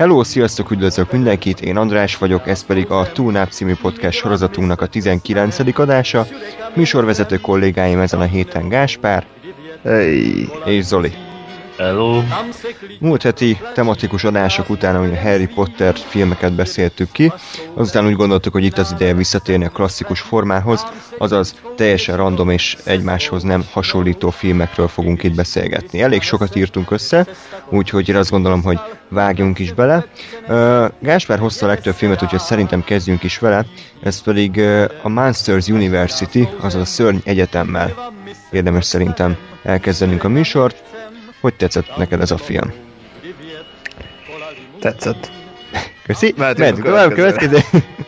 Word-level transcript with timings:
Hello, 0.00 0.24
sziasztok, 0.24 0.70
üdvözlök 0.70 1.12
mindenkit, 1.12 1.60
én 1.60 1.76
András 1.76 2.18
vagyok, 2.18 2.48
ez 2.48 2.64
pedig 2.64 2.90
a 2.90 3.12
Túlnáp 3.12 3.50
című 3.50 3.74
podcast 3.74 4.18
sorozatunknak 4.18 4.80
a 4.80 4.86
19. 4.86 5.78
adása. 5.78 6.26
Műsorvezető 6.74 7.36
kollégáim 7.36 8.00
ezen 8.00 8.20
a 8.20 8.24
héten 8.24 8.68
Gáspár 8.68 9.26
és 10.64 10.84
Zoli. 10.84 11.12
Hello. 11.80 12.22
Múlt 12.98 13.22
heti 13.22 13.58
tematikus 13.74 14.24
adások 14.24 14.70
után, 14.70 14.96
ahogy 14.96 15.12
a 15.12 15.20
Harry 15.20 15.46
Potter 15.46 15.96
filmeket 15.96 16.52
beszéltük 16.52 17.12
ki, 17.12 17.32
azután 17.74 18.06
úgy 18.06 18.14
gondoltuk, 18.14 18.52
hogy 18.52 18.64
itt 18.64 18.78
az 18.78 18.92
ideje 18.92 19.14
visszatérni 19.14 19.64
a 19.64 19.68
klasszikus 19.68 20.20
formához, 20.20 20.86
azaz 21.18 21.54
teljesen 21.76 22.16
random 22.16 22.50
és 22.50 22.76
egymáshoz 22.84 23.42
nem 23.42 23.64
hasonlító 23.72 24.30
filmekről 24.30 24.88
fogunk 24.88 25.22
itt 25.22 25.34
beszélgetni. 25.34 26.02
Elég 26.02 26.22
sokat 26.22 26.56
írtunk 26.56 26.90
össze, 26.90 27.26
úgyhogy 27.68 28.08
én 28.08 28.16
azt 28.16 28.30
gondolom, 28.30 28.62
hogy 28.62 28.80
vágjunk 29.08 29.58
is 29.58 29.72
bele. 29.72 30.06
Gáspár 31.00 31.38
hozta 31.38 31.66
a 31.66 31.68
legtöbb 31.68 31.94
filmet, 31.94 32.22
úgyhogy 32.22 32.40
szerintem 32.40 32.84
kezdjünk 32.84 33.22
is 33.22 33.38
vele, 33.38 33.64
ez 34.02 34.22
pedig 34.22 34.60
a 35.02 35.08
Monsters 35.08 35.68
University, 35.68 36.48
azaz 36.60 36.80
a 36.80 36.84
Szörny 36.84 37.18
Egyetemmel 37.24 38.12
érdemes 38.50 38.84
szerintem 38.84 39.36
elkezdenünk 39.62 40.24
a 40.24 40.28
műsort. 40.28 40.82
Hogy 41.40 41.54
tetszett 41.54 41.96
neked 41.96 42.20
ez 42.20 42.30
a 42.30 42.36
film? 42.36 42.72
Tetszett. 44.80 45.30
Köszi. 46.06 46.34
Mehetünk 46.36 46.78
a 46.78 46.82
tovább, 46.82 47.12
következőre. 47.12 47.62
következő. 47.70 47.84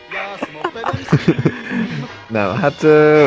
Nem, 2.27 2.55
hát 2.55 2.83
ö, 2.83 3.25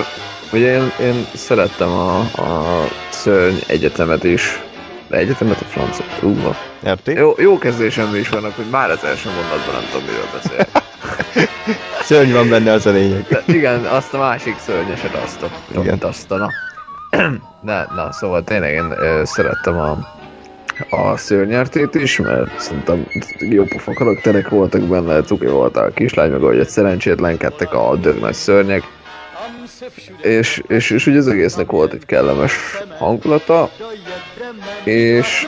ugye 0.52 0.74
én, 0.74 0.92
én 1.00 1.26
szerettem 1.34 1.88
a, 1.88 2.18
a 2.18 2.84
szörny 3.10 3.56
egyetemet 3.66 4.24
is. 4.24 4.62
De 5.08 5.16
egyetemet 5.16 5.60
a 5.60 5.64
francia. 5.64 6.04
Ú, 6.22 6.54
RT? 6.90 7.06
jó, 7.06 7.34
jó 7.38 7.58
kezdésem 7.58 8.14
is 8.14 8.28
vannak, 8.28 8.56
hogy 8.56 8.70
már 8.70 8.90
az 8.90 9.04
első 9.04 9.28
mondatban 9.30 9.74
nem 9.74 9.84
tudom, 9.90 10.06
miről 10.06 10.28
beszél. 10.32 10.66
Szörny 12.08 12.32
van 12.32 12.48
benne, 12.48 12.72
az 12.72 12.86
a 12.86 12.90
lényeg. 12.90 13.26
De 13.28 13.42
igen, 13.46 13.84
azt 13.84 14.14
a 14.14 14.18
másik 14.18 14.58
szörnyeset 14.58 15.14
azt 15.14 15.42
a, 15.42 15.50
Igen. 15.80 15.98
azt 16.00 16.30
a, 16.30 16.36
na. 16.36 16.50
Na, 17.62 17.86
na, 17.94 18.12
szóval 18.12 18.44
tényleg 18.44 18.72
én 18.72 18.90
ö, 18.90 19.22
szerettem 19.24 19.78
a, 19.78 19.98
a 20.90 21.16
szörnyertét 21.16 21.94
is, 21.94 22.18
mert 22.18 22.60
szerintem 22.60 23.06
jó 23.38 23.64
pofa 23.64 23.92
karakterek 23.92 24.48
voltak 24.48 24.80
benne, 24.80 25.22
cuki 25.22 25.46
volt 25.46 25.76
a 25.76 25.90
kislány, 25.90 26.30
meg 26.30 26.42
ahogy 26.42 26.68
szerencsétlenkedtek 26.68 27.74
a 27.74 27.96
dög 27.96 28.20
nagy 28.20 28.34
szörnyek. 28.34 28.82
És, 30.22 30.62
és, 30.66 30.90
és 30.90 31.06
ugye 31.06 31.18
az 31.18 31.28
egésznek 31.28 31.70
volt 31.70 31.92
egy 31.92 32.06
kellemes 32.06 32.52
hangulata, 32.98 33.70
és 34.84 35.46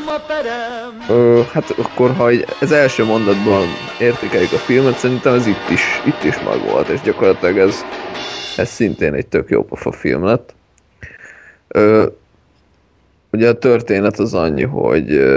ö, 1.09 1.41
hát 1.53 1.71
akkor, 1.71 2.15
ha 2.15 2.29
egy, 2.29 2.45
az 2.61 2.73
első 2.73 3.05
mondatban 3.05 3.67
értékeljük 3.99 4.53
a 4.53 4.59
filmet, 4.59 4.99
szerintem 4.99 5.35
ez 5.35 5.47
itt 5.47 5.71
is, 5.71 6.01
itt 6.05 6.25
is 6.25 6.39
meg 6.39 6.61
volt, 6.61 6.89
és 6.89 7.01
gyakorlatilag 7.01 7.59
ez, 7.59 7.85
ez 8.57 8.69
szintén 8.69 9.15
egy 9.15 9.27
tök 9.27 9.51
jó 9.51 9.65
pofa 9.65 9.93
film 9.93 10.25
lett. 10.25 10.57
Ö, 11.69 12.07
ugye 13.33 13.49
a 13.49 13.59
történet 13.59 14.19
az 14.19 14.35
annyi, 14.35 14.63
hogy, 14.63 15.35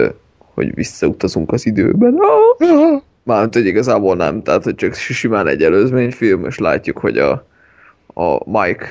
hogy 0.53 0.75
visszautazunk 0.75 1.51
az 1.51 1.65
időben. 1.65 2.17
Mármint, 3.23 3.53
hogy 3.53 3.65
igazából 3.65 4.15
nem, 4.15 4.43
tehát 4.43 4.63
hogy 4.63 4.75
csak 4.75 4.93
simán 4.93 5.47
egy 5.47 5.63
előzményfilm, 5.63 6.45
és 6.45 6.57
látjuk, 6.57 6.97
hogy 6.97 7.17
a, 7.17 7.45
a 8.13 8.49
Mike, 8.61 8.87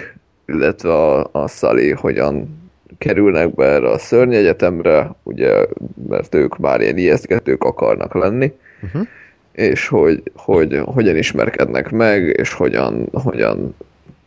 illetve 0.47 0.93
a, 0.93 1.29
a 1.33 1.49
Sully 1.49 1.91
hogyan 1.91 2.59
kerülnek 2.99 3.55
be 3.55 3.65
erre 3.65 3.91
a 3.91 3.99
szörnyegyetemre, 3.99 5.15
ugye, 5.23 5.67
mert 6.09 6.34
ők 6.34 6.59
már 6.59 6.81
ilyen 6.81 6.97
ijesztgetők 6.97 7.65
akarnak 7.65 8.15
lenni, 8.15 8.53
Uh-huh. 8.83 9.06
és 9.53 9.89
hogy, 9.89 10.23
hogy 10.34 10.81
hogyan 10.84 11.17
ismerkednek 11.17 11.91
meg, 11.91 12.23
és 12.23 12.53
hogyan, 12.53 13.09
hogyan 13.12 13.75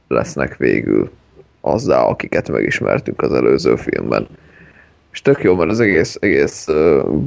lesznek 0.08 0.58
végül 0.58 1.12
azzá, 1.66 2.02
akiket 2.02 2.50
megismertünk 2.50 3.22
az 3.22 3.34
előző 3.34 3.76
filmben. 3.76 4.28
És 5.12 5.22
tök 5.22 5.44
jó, 5.44 5.56
mert 5.56 5.70
az 5.70 5.80
egész, 5.80 6.18
egész 6.20 6.68
uh, 6.68 7.22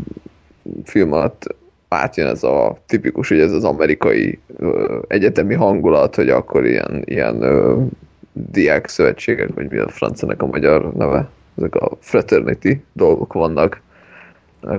film 0.84 1.12
alatt 1.12 1.56
átjön 1.88 2.26
ez 2.26 2.42
a 2.42 2.78
tipikus, 2.86 3.30
ugye 3.30 3.42
ez 3.42 3.52
az 3.52 3.64
amerikai 3.64 4.38
uh, 4.58 4.98
egyetemi 5.08 5.54
hangulat, 5.54 6.14
hogy 6.14 6.28
akkor 6.28 6.66
ilyen, 6.66 7.02
ilyen 7.04 7.36
uh, 7.36 7.86
diák 8.32 8.88
szövetségek, 8.88 9.54
vagy 9.54 9.70
mi 9.70 9.78
a 9.78 9.88
franciának 9.88 10.42
a 10.42 10.46
magyar 10.46 10.92
neve, 10.92 11.28
ezek 11.56 11.74
a 11.74 11.90
fraternity 12.00 12.72
dolgok 12.92 13.32
vannak, 13.32 13.80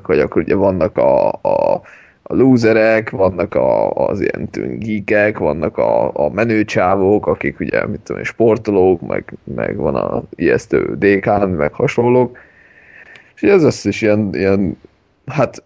hogy 0.03 0.19
akkor 0.19 0.41
ugye 0.41 0.55
vannak 0.55 0.97
a, 0.97 1.27
a, 1.31 1.81
a 2.29 2.35
loserek, 2.35 3.09
vannak 3.09 3.55
a, 3.55 3.91
az 3.91 4.21
ilyen 4.21 4.49
geekek, 4.79 5.37
vannak 5.37 5.77
a, 5.77 6.11
a 6.13 6.29
menőcsávók, 6.29 7.27
akik 7.27 7.59
ugye, 7.59 7.85
mit 7.85 7.99
tudom, 7.99 8.23
sportolók, 8.23 9.07
meg, 9.07 9.33
meg 9.43 9.75
van 9.75 9.95
a 9.95 10.23
ijesztő 10.35 10.95
dékán, 10.97 11.49
meg 11.49 11.73
hasonlók. 11.73 12.37
És 13.35 13.41
ez 13.41 13.63
összes 13.63 14.01
ilyen, 14.01 14.29
ilyen, 14.33 14.77
hát 15.25 15.63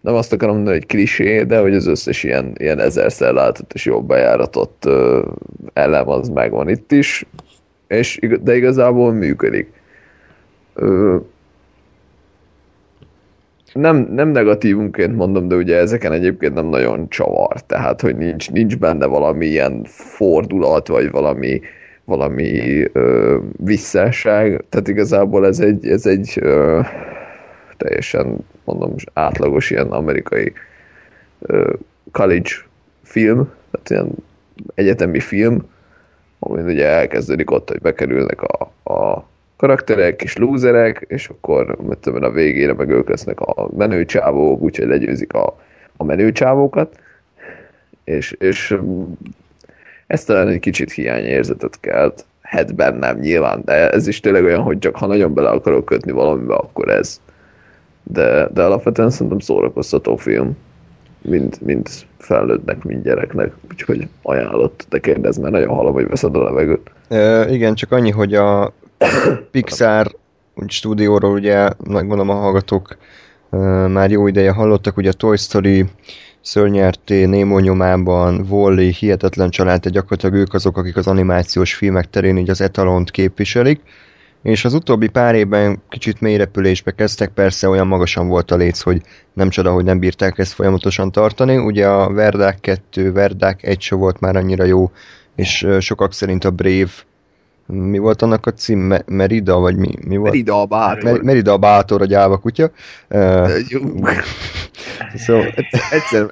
nem 0.00 0.14
azt 0.14 0.32
akarom 0.32 0.54
mondani, 0.54 0.76
hogy 0.76 0.86
klisé, 0.86 1.42
de 1.42 1.60
hogy 1.60 1.74
az 1.74 1.86
összes 1.86 2.22
ilyen, 2.22 2.52
ilyen 2.56 2.78
ezerszer 2.78 3.32
látott 3.32 3.72
és 3.72 3.84
jobb 3.84 4.06
bejáratott 4.06 4.84
ö, 4.84 5.26
elem 5.72 6.08
az 6.08 6.28
megvan 6.28 6.68
itt 6.68 6.92
is, 6.92 7.26
és, 7.86 8.18
de 8.40 8.56
igazából 8.56 9.12
működik. 9.12 9.72
Ö, 10.74 11.16
nem, 13.72 13.96
nem 13.96 14.28
negatívunként 14.28 15.16
mondom, 15.16 15.48
de 15.48 15.54
ugye 15.54 15.76
ezeken 15.76 16.12
egyébként 16.12 16.54
nem 16.54 16.66
nagyon 16.66 17.08
csavar, 17.08 17.60
tehát 17.60 18.00
hogy 18.00 18.16
nincs, 18.16 18.50
nincs 18.50 18.78
benne 18.78 19.06
valami 19.06 19.46
ilyen 19.46 19.84
fordulat, 19.84 20.88
vagy 20.88 21.10
valami, 21.10 21.60
valami 22.04 22.82
ö, 22.92 23.38
visszásság, 23.56 24.64
tehát 24.68 24.88
igazából 24.88 25.46
ez 25.46 25.60
egy, 25.60 25.86
ez 25.86 26.06
egy 26.06 26.38
ö, 26.40 26.80
teljesen, 27.76 28.38
mondom, 28.64 28.94
átlagos 29.12 29.70
ilyen 29.70 29.90
amerikai 29.90 30.52
ö, 31.40 31.72
college 32.12 32.50
film, 33.02 33.50
tehát 33.70 33.90
ilyen 33.90 34.14
egyetemi 34.74 35.20
film, 35.20 35.70
amin 36.38 36.64
ugye 36.64 36.86
elkezdődik 36.86 37.50
ott, 37.50 37.68
hogy 37.68 37.80
bekerülnek 37.80 38.42
a, 38.42 38.72
a 38.92 39.24
karakterek, 39.62 40.16
kis 40.16 40.36
lúzerek, 40.36 41.04
és 41.08 41.28
akkor 41.28 41.76
mit 41.88 41.98
tudom 41.98 42.22
a 42.22 42.30
végére 42.30 42.72
meg 42.72 42.90
ők 42.90 43.08
lesznek 43.08 43.40
a 43.40 43.68
menőcsávók, 43.76 44.60
úgyhogy 44.60 44.86
legyőzik 44.86 45.32
a, 45.32 45.58
a 45.96 46.04
menőcsávókat, 46.04 46.96
és, 48.04 48.32
és 48.38 48.74
mm, 48.74 49.02
ez 50.06 50.24
talán 50.24 50.48
egy 50.48 50.60
kicsit 50.60 50.92
hiányérzetet 50.92 51.80
kelt, 51.80 52.24
hát 52.40 52.74
bennem 52.74 53.18
nyilván, 53.18 53.62
de 53.64 53.90
ez 53.90 54.06
is 54.06 54.20
tényleg 54.20 54.44
olyan, 54.44 54.62
hogy 54.62 54.78
csak 54.78 54.96
ha 54.96 55.06
nagyon 55.06 55.34
bele 55.34 55.48
akarok 55.48 55.84
kötni 55.84 56.12
valamibe, 56.12 56.54
akkor 56.54 56.88
ez. 56.88 57.20
De, 58.02 58.48
de 58.52 58.62
alapvetően 58.62 59.10
szerintem 59.10 59.38
szórakoztató 59.38 60.16
film, 60.16 60.56
mind, 61.20 61.56
mind 61.60 61.88
felnőttnek, 62.18 62.84
mind 62.84 63.04
gyereknek, 63.04 63.52
úgyhogy 63.70 64.08
ajánlott, 64.22 64.86
de 64.88 64.98
kérdezz, 64.98 65.38
mert 65.38 65.52
nagyon 65.52 65.74
hallom, 65.74 65.92
hogy 65.92 66.08
veszed 66.08 66.36
a 66.36 66.42
levegőt. 66.42 66.90
Uh, 67.10 67.52
igen, 67.52 67.74
csak 67.74 67.92
annyi, 67.92 68.10
hogy 68.10 68.34
a 68.34 68.72
Pixar 69.50 70.16
úgy 70.54 70.70
stúdióról 70.70 71.32
ugye, 71.32 71.68
megmondom 71.88 72.28
a 72.28 72.34
hallgatók 72.34 72.96
már 73.88 74.10
jó 74.10 74.26
ideje 74.26 74.52
hallottak, 74.52 74.96
ugye 74.96 75.08
a 75.08 75.12
Toy 75.12 75.36
Story, 75.36 75.84
Szörnyerté, 76.40 77.24
Nemo 77.24 77.58
nyomában, 77.58 78.46
Wall-E, 78.48 78.92
Hihetetlen 78.98 79.50
család, 79.50 79.80
de 79.80 79.90
gyakorlatilag 79.90 80.34
ők 80.34 80.54
azok, 80.54 80.76
akik 80.76 80.96
az 80.96 81.06
animációs 81.06 81.74
filmek 81.74 82.10
terén 82.10 82.36
így 82.36 82.50
az 82.50 82.60
etalont 82.60 83.10
képviselik, 83.10 83.80
és 84.42 84.64
az 84.64 84.74
utóbbi 84.74 85.08
pár 85.08 85.34
évben 85.34 85.82
kicsit 85.88 86.20
mélyrepülésbe 86.20 86.90
kezdtek, 86.90 87.30
persze 87.30 87.68
olyan 87.68 87.86
magasan 87.86 88.28
volt 88.28 88.50
a 88.50 88.56
léc, 88.56 88.80
hogy 88.80 89.02
nem 89.32 89.48
csoda, 89.48 89.72
hogy 89.72 89.84
nem 89.84 89.98
bírták 89.98 90.38
ezt 90.38 90.52
folyamatosan 90.52 91.12
tartani. 91.12 91.56
Ugye 91.56 91.88
a 91.88 92.12
Verdák 92.12 92.60
2, 92.60 93.12
Verdák 93.12 93.62
1 93.62 93.80
se 93.80 93.94
volt 93.94 94.20
már 94.20 94.36
annyira 94.36 94.64
jó, 94.64 94.90
és 95.36 95.66
sokak 95.78 96.12
szerint 96.12 96.44
a 96.44 96.50
Brave 96.50 96.92
mi 97.72 97.98
volt 97.98 98.22
annak 98.22 98.46
a 98.46 98.50
cím? 98.50 98.78
Me- 98.78 99.04
Merida, 99.06 99.58
vagy 99.58 99.76
mi, 99.76 99.88
mi 100.06 100.16
volt? 100.16 100.30
Merida 100.30 100.60
a 100.60 100.66
bátor. 100.66 101.02
Mer- 101.12 101.22
Merida 101.22 101.52
a 101.52 101.58
bátor, 101.58 102.00
a 102.02 102.04
gyáva 102.04 102.38
kutya. 102.38 102.70
Szóval, 105.14 105.46
egyszer, 105.90 106.26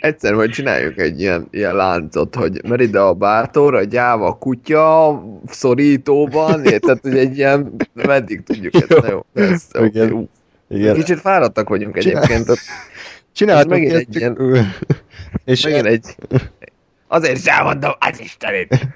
egyszer 0.00 0.34
majd 0.34 0.50
csináljuk 0.50 0.98
egy 0.98 1.20
ilyen, 1.20 1.48
ilyen 1.50 1.74
láncot, 1.74 2.34
hogy 2.34 2.60
Merida 2.68 3.08
a 3.08 3.14
bátor, 3.14 3.74
a 3.74 3.82
gyáva 3.84 4.38
kutya, 4.38 5.22
szorítóban, 5.46 6.62
tehát 6.62 6.98
hogy 7.02 7.16
egy 7.18 7.36
ilyen, 7.36 7.74
meddig 7.94 8.42
tudjuk 8.42 8.74
ezt, 8.74 8.90
Jó. 8.90 8.98
na 8.98 9.08
jó, 9.08 9.24
ez, 9.34 9.66
Igen. 9.80 10.08
jó. 10.08 10.28
igen. 10.68 10.94
Kicsit 10.94 11.20
fáradtak 11.20 11.68
vagyunk 11.68 11.98
Csinál- 11.98 12.24
egyébként, 12.24 12.58
Csináltunk 13.32 13.70
megint 13.70 13.92
ezt, 13.92 14.00
egy 14.08 14.16
ilyen- 14.16 14.36
és 15.44 15.64
megint 15.64 15.86
egy, 15.86 16.16
azért 17.08 17.36
is 17.36 17.44
elmondom, 17.44 17.90
az 17.98 18.20
Istenét. 18.20 18.86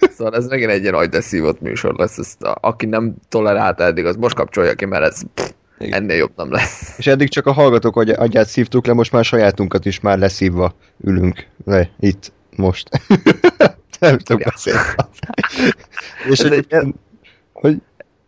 Szóval 0.00 0.34
ez 0.34 0.46
megint 0.46 0.70
egy 0.70 0.82
ilyen 0.82 0.94
agydeszívott 0.94 1.60
műsor 1.60 1.94
lesz, 1.94 2.18
ezt 2.18 2.42
a, 2.42 2.56
aki 2.60 2.86
nem 2.86 3.14
tolerálta 3.28 3.84
eddig, 3.84 4.04
az 4.04 4.16
most 4.16 4.34
kapcsolja 4.34 4.74
ki, 4.74 4.84
mert 4.84 5.04
ez 5.04 5.22
pff, 5.34 5.50
Igen. 5.78 5.92
ennél 6.02 6.16
jobb 6.16 6.32
nem 6.36 6.50
lesz. 6.52 6.94
És 6.98 7.06
eddig 7.06 7.28
csak 7.28 7.46
a 7.46 7.52
hallgatók 7.52 7.96
agy- 7.96 8.10
agyát 8.18 8.46
szívtuk 8.48 8.86
le, 8.86 8.92
most 8.92 9.12
már 9.12 9.24
sajátunkat 9.24 9.84
is 9.84 10.00
már 10.00 10.18
leszívva 10.18 10.74
ülünk 11.04 11.46
le, 11.64 11.90
itt, 12.00 12.32
most. 12.56 12.88
nem 14.00 14.18
tudok 14.18 14.42
Ja. 14.42 14.50
beszélni. 14.50 14.80
És 16.30 16.38
egy- 16.38 16.52
egyébként, 16.52 16.94
hogy 17.52 17.76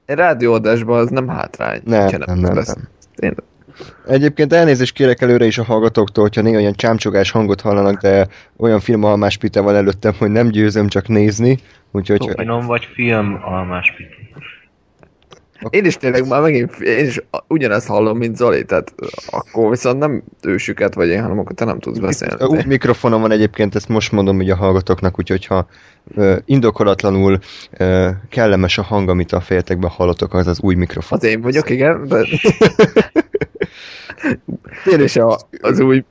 Egy 0.04 0.16
rádióadásban 0.16 0.98
az 1.00 1.10
nem 1.10 1.28
hátrány. 1.28 1.80
nem, 1.84 2.06
nem, 2.26 2.38
nem, 2.38 2.52
nem. 2.54 2.64
Én, 3.16 3.34
Egyébként 4.06 4.52
elnézést 4.52 4.94
kérek 4.94 5.20
előre 5.20 5.44
is 5.44 5.58
a 5.58 5.64
hallgatóktól, 5.64 6.24
hogyha 6.24 6.42
néha 6.42 6.58
olyan 6.58 6.72
csámcsogás 6.72 7.30
hangot 7.30 7.60
hallanak, 7.60 8.00
de 8.00 8.28
olyan 8.56 8.80
filmalmás 8.80 9.36
pite 9.36 9.60
van 9.60 9.74
előttem, 9.74 10.14
hogy 10.18 10.30
nem 10.30 10.48
győzöm 10.48 10.88
csak 10.88 11.08
nézni, 11.08 11.58
úgyhogy 11.92 12.30
Finom 12.36 12.66
vagy 12.66 12.88
film 12.94 13.40
almás 13.44 13.94
piti. 13.96 14.32
én 15.70 15.84
is 15.84 15.96
tényleg 15.96 16.28
már 16.28 16.40
megint, 16.40 16.80
én 16.80 17.06
is 17.06 17.20
ugyanezt 17.48 17.86
hallom, 17.86 18.18
mint 18.18 18.36
Zoli, 18.36 18.64
tehát 18.64 18.94
akkor 19.30 19.70
viszont 19.70 19.98
nem 19.98 20.22
ősüket 20.42 20.94
vagy 20.94 21.08
én, 21.08 21.22
hanem 21.22 21.38
akkor 21.38 21.54
te 21.54 21.64
nem 21.64 21.78
tudsz 21.78 21.98
beszélni. 21.98 22.44
Úgy 22.44 22.66
mikrofonom 22.66 23.20
van 23.20 23.30
egyébként, 23.30 23.74
ezt 23.74 23.88
most 23.88 24.12
mondom 24.12 24.36
hogy 24.36 24.50
a 24.50 24.56
hallgatóknak, 24.56 25.18
úgyhogy 25.18 25.46
ha 25.46 25.66
ö, 26.14 26.36
indokolatlanul 26.44 27.38
ö, 27.70 28.08
kellemes 28.28 28.78
a 28.78 28.82
hang, 28.82 29.08
amit 29.08 29.32
a 29.32 29.40
fejetekben 29.40 29.90
hallotok, 29.90 30.34
az 30.34 30.46
az 30.46 30.60
új 30.60 30.74
mikrofon. 30.74 31.18
Az 31.18 31.24
én 31.24 31.40
vagyok, 31.40 31.70
igen, 31.70 32.06
de... 32.08 32.26
Is 34.84 35.16
a, 35.16 35.38
az 35.60 35.80
új 35.80 36.04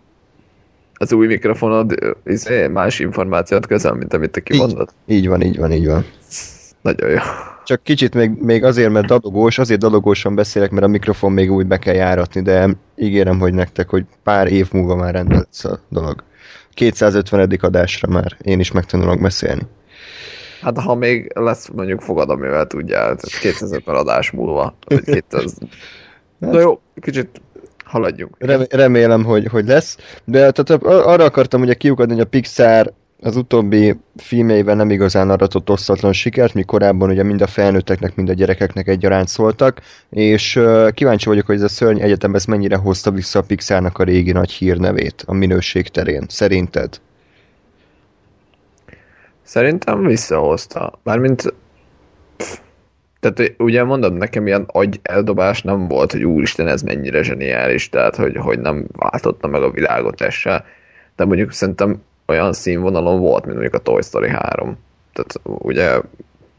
az 1.01 1.13
új 1.13 1.27
mikrofonod 1.27 2.15
izé, 2.25 2.67
más 2.67 2.99
információt 2.99 3.67
közöl, 3.67 3.93
mint 3.93 4.13
amit 4.13 4.31
te 4.31 4.39
kimondod. 4.39 4.89
Így 5.05 5.27
van, 5.27 5.41
így 5.41 5.57
van, 5.57 5.71
így 5.71 5.87
van. 5.87 6.05
Nagyon 6.81 7.09
jó. 7.09 7.17
Csak 7.65 7.83
kicsit 7.83 8.13
még, 8.13 8.31
még 8.41 8.63
azért, 8.63 8.91
mert 8.91 9.05
dadogós, 9.05 9.57
azért 9.57 9.79
dadogósan 9.79 10.35
beszélek, 10.35 10.71
mert 10.71 10.85
a 10.85 10.87
mikrofon 10.87 11.31
még 11.31 11.51
úgy 11.51 11.65
be 11.65 11.77
kell 11.77 11.93
járatni, 11.93 12.41
de 12.41 12.69
ígérem, 12.95 13.39
hogy 13.39 13.53
nektek, 13.53 13.89
hogy 13.89 14.05
pár 14.23 14.51
év 14.51 14.71
múlva 14.71 14.95
már 14.95 15.13
rendben 15.13 15.45
lesz 15.45 15.65
a 15.65 15.79
dolog. 15.89 16.23
250. 16.73 17.57
adásra 17.61 18.09
már 18.09 18.37
én 18.41 18.59
is 18.59 18.71
megtanulok 18.71 19.21
beszélni. 19.21 19.61
Hát 20.61 20.77
ha 20.77 20.95
még 20.95 21.31
lesz 21.35 21.67
mondjuk 21.67 22.01
fogad, 22.01 22.29
amivel 22.29 22.67
tudjál, 22.67 23.15
tehát 23.15 23.39
2050 23.41 23.95
adás 23.95 24.31
múlva, 24.31 24.75
vagy 24.87 25.03
200... 25.29 25.57
Na 26.37 26.59
jó, 26.59 26.79
kicsit 26.95 27.41
haladjunk. 27.89 28.35
Rem- 28.39 28.73
remélem, 28.73 29.23
hogy, 29.23 29.47
hogy 29.47 29.67
lesz. 29.67 29.97
De 30.25 30.51
tehát 30.51 30.69
ar- 30.69 31.05
arra 31.05 31.23
akartam 31.23 31.61
ugye 31.61 31.73
kiukadni, 31.73 32.13
hogy 32.13 32.21
a 32.21 32.27
Pixar 32.27 32.93
az 33.21 33.35
utóbbi 33.35 33.95
filmjeivel 34.15 34.75
nem 34.75 34.89
igazán 34.89 35.29
aratott 35.29 35.69
osztatlan 35.69 36.13
sikert, 36.13 36.53
mi 36.53 36.63
korábban 36.63 37.09
ugye 37.09 37.23
mind 37.23 37.41
a 37.41 37.47
felnőtteknek, 37.47 38.15
mind 38.15 38.29
a 38.29 38.33
gyerekeknek 38.33 38.87
egyaránt 38.87 39.27
szóltak, 39.27 39.81
és 40.09 40.55
uh, 40.55 40.91
kíváncsi 40.91 41.27
vagyok, 41.27 41.45
hogy 41.45 41.55
ez 41.55 41.61
a 41.61 41.67
szörny 41.67 41.99
egyetem 41.99 42.35
ez 42.35 42.45
mennyire 42.45 42.75
hozta 42.75 43.11
vissza 43.11 43.39
a 43.39 43.41
Pixarnak 43.41 43.97
a 43.97 44.03
régi 44.03 44.31
nagy 44.31 44.51
hírnevét 44.51 45.23
a 45.25 45.33
minőség 45.33 45.87
terén. 45.87 46.25
Szerinted? 46.27 46.99
Szerintem 49.43 50.05
visszahozta. 50.05 50.99
Mármint 51.03 51.53
tehát 53.19 53.53
ugye 53.57 53.83
mondod, 53.83 54.13
nekem 54.13 54.47
ilyen 54.47 54.65
agy 54.67 54.99
eldobás 55.01 55.61
nem 55.61 55.87
volt, 55.87 56.11
hogy 56.11 56.23
úristen, 56.23 56.67
ez 56.67 56.81
mennyire 56.81 57.23
zseniális, 57.23 57.89
tehát 57.89 58.15
hogy, 58.15 58.35
hogy 58.35 58.59
nem 58.59 58.85
váltotta 58.91 59.47
meg 59.47 59.61
a 59.61 59.71
világot 59.71 60.21
ez 60.21 60.33
se. 60.33 60.65
De 61.15 61.25
mondjuk 61.25 61.51
szerintem 61.51 62.01
olyan 62.25 62.53
színvonalon 62.53 63.19
volt, 63.19 63.45
mint 63.45 63.57
mondjuk 63.57 63.81
a 63.81 63.83
Toy 63.83 64.01
Story 64.01 64.29
3. 64.29 64.77
Tehát 65.13 65.39
ugye, 65.43 65.91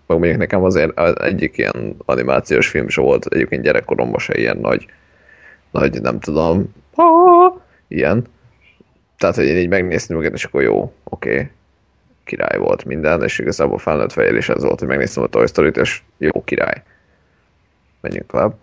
meg 0.06 0.18
mondjuk 0.18 0.38
nekem 0.38 0.64
azért 0.64 0.98
az 0.98 1.20
egyik 1.20 1.58
ilyen 1.58 1.96
animációs 2.04 2.68
film 2.68 2.88
sem 2.88 3.04
volt, 3.04 3.26
egyébként 3.26 3.62
gyerekkoromban 3.62 4.18
se 4.18 4.38
ilyen 4.38 4.56
nagy, 4.56 4.86
nagy 5.70 6.00
nem 6.00 6.18
tudom, 6.18 6.74
ah, 6.94 7.54
ilyen. 7.88 8.24
Tehát, 9.18 9.36
hogy 9.36 9.44
én 9.44 9.56
így 9.56 9.68
megnéztem 9.68 10.18
őket, 10.18 10.32
és 10.32 10.44
akkor 10.44 10.62
jó, 10.62 10.92
oké, 11.04 11.30
okay 11.30 11.50
király 12.30 12.58
volt 12.58 12.84
minden, 12.84 13.22
és 13.22 13.38
igazából 13.38 13.78
felnőtt 13.78 14.12
fejjel 14.12 14.36
is 14.36 14.48
ez 14.48 14.62
volt, 14.62 14.78
hogy 14.78 14.88
megnéztem 14.88 15.22
a 15.22 15.26
Toy 15.26 15.46
Story-t, 15.46 15.76
és 15.76 16.02
jó 16.18 16.44
király. 16.44 16.82
Menjünk 18.00 18.26
tovább. 18.26 18.54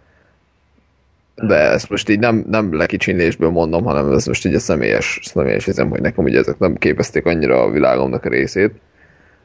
De 1.35 1.55
ezt 1.55 1.89
most 1.89 2.09
így 2.09 2.19
nem, 2.19 2.45
nem 2.49 2.75
lekicsinlésből 2.75 3.49
mondom, 3.49 3.83
hanem 3.83 4.11
ez 4.11 4.25
most 4.25 4.45
így 4.45 4.53
a 4.53 4.59
személyes, 4.59 5.19
személyes 5.23 5.65
hiszem, 5.65 5.89
hogy 5.89 6.01
nekem 6.01 6.23
ugye 6.23 6.39
ezek 6.39 6.57
nem 6.57 6.75
képezték 6.75 7.25
annyira 7.25 7.61
a 7.61 7.71
világomnak 7.71 8.25
a 8.25 8.29
részét, 8.29 8.71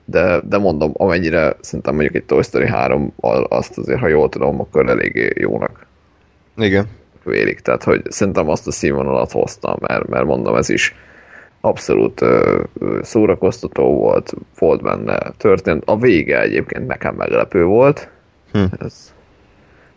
de, 0.04 0.40
de 0.48 0.58
mondom, 0.58 0.92
amennyire 0.96 1.56
szerintem 1.60 1.94
mondjuk 1.94 2.14
egy 2.14 2.24
Toy 2.24 2.42
Story 2.42 2.66
3 2.66 3.12
azt 3.48 3.78
azért, 3.78 4.00
ha 4.00 4.08
jól 4.08 4.28
tudom, 4.28 4.60
akkor 4.60 4.88
eléggé 4.88 5.30
jónak 5.34 5.86
Igen. 6.56 6.86
vélik. 7.24 7.60
Tehát, 7.60 7.82
hogy 7.82 8.02
szerintem 8.10 8.48
azt 8.48 8.66
a 8.66 8.72
színvonalat 8.72 9.32
hoztam, 9.32 9.76
mert, 9.80 10.08
mert 10.08 10.24
mondom, 10.24 10.56
ez 10.56 10.68
is 10.68 10.94
abszolút 11.64 12.20
ö, 12.20 12.62
szórakoztató 13.02 13.96
volt, 13.96 14.34
volt 14.58 14.82
benne, 14.82 15.18
történt. 15.36 15.82
A 15.86 15.98
vége 15.98 16.40
egyébként 16.40 16.86
nekem 16.86 17.14
meglepő 17.14 17.64
volt. 17.64 18.08
Hm. 18.52 18.64
Ez, 18.78 19.14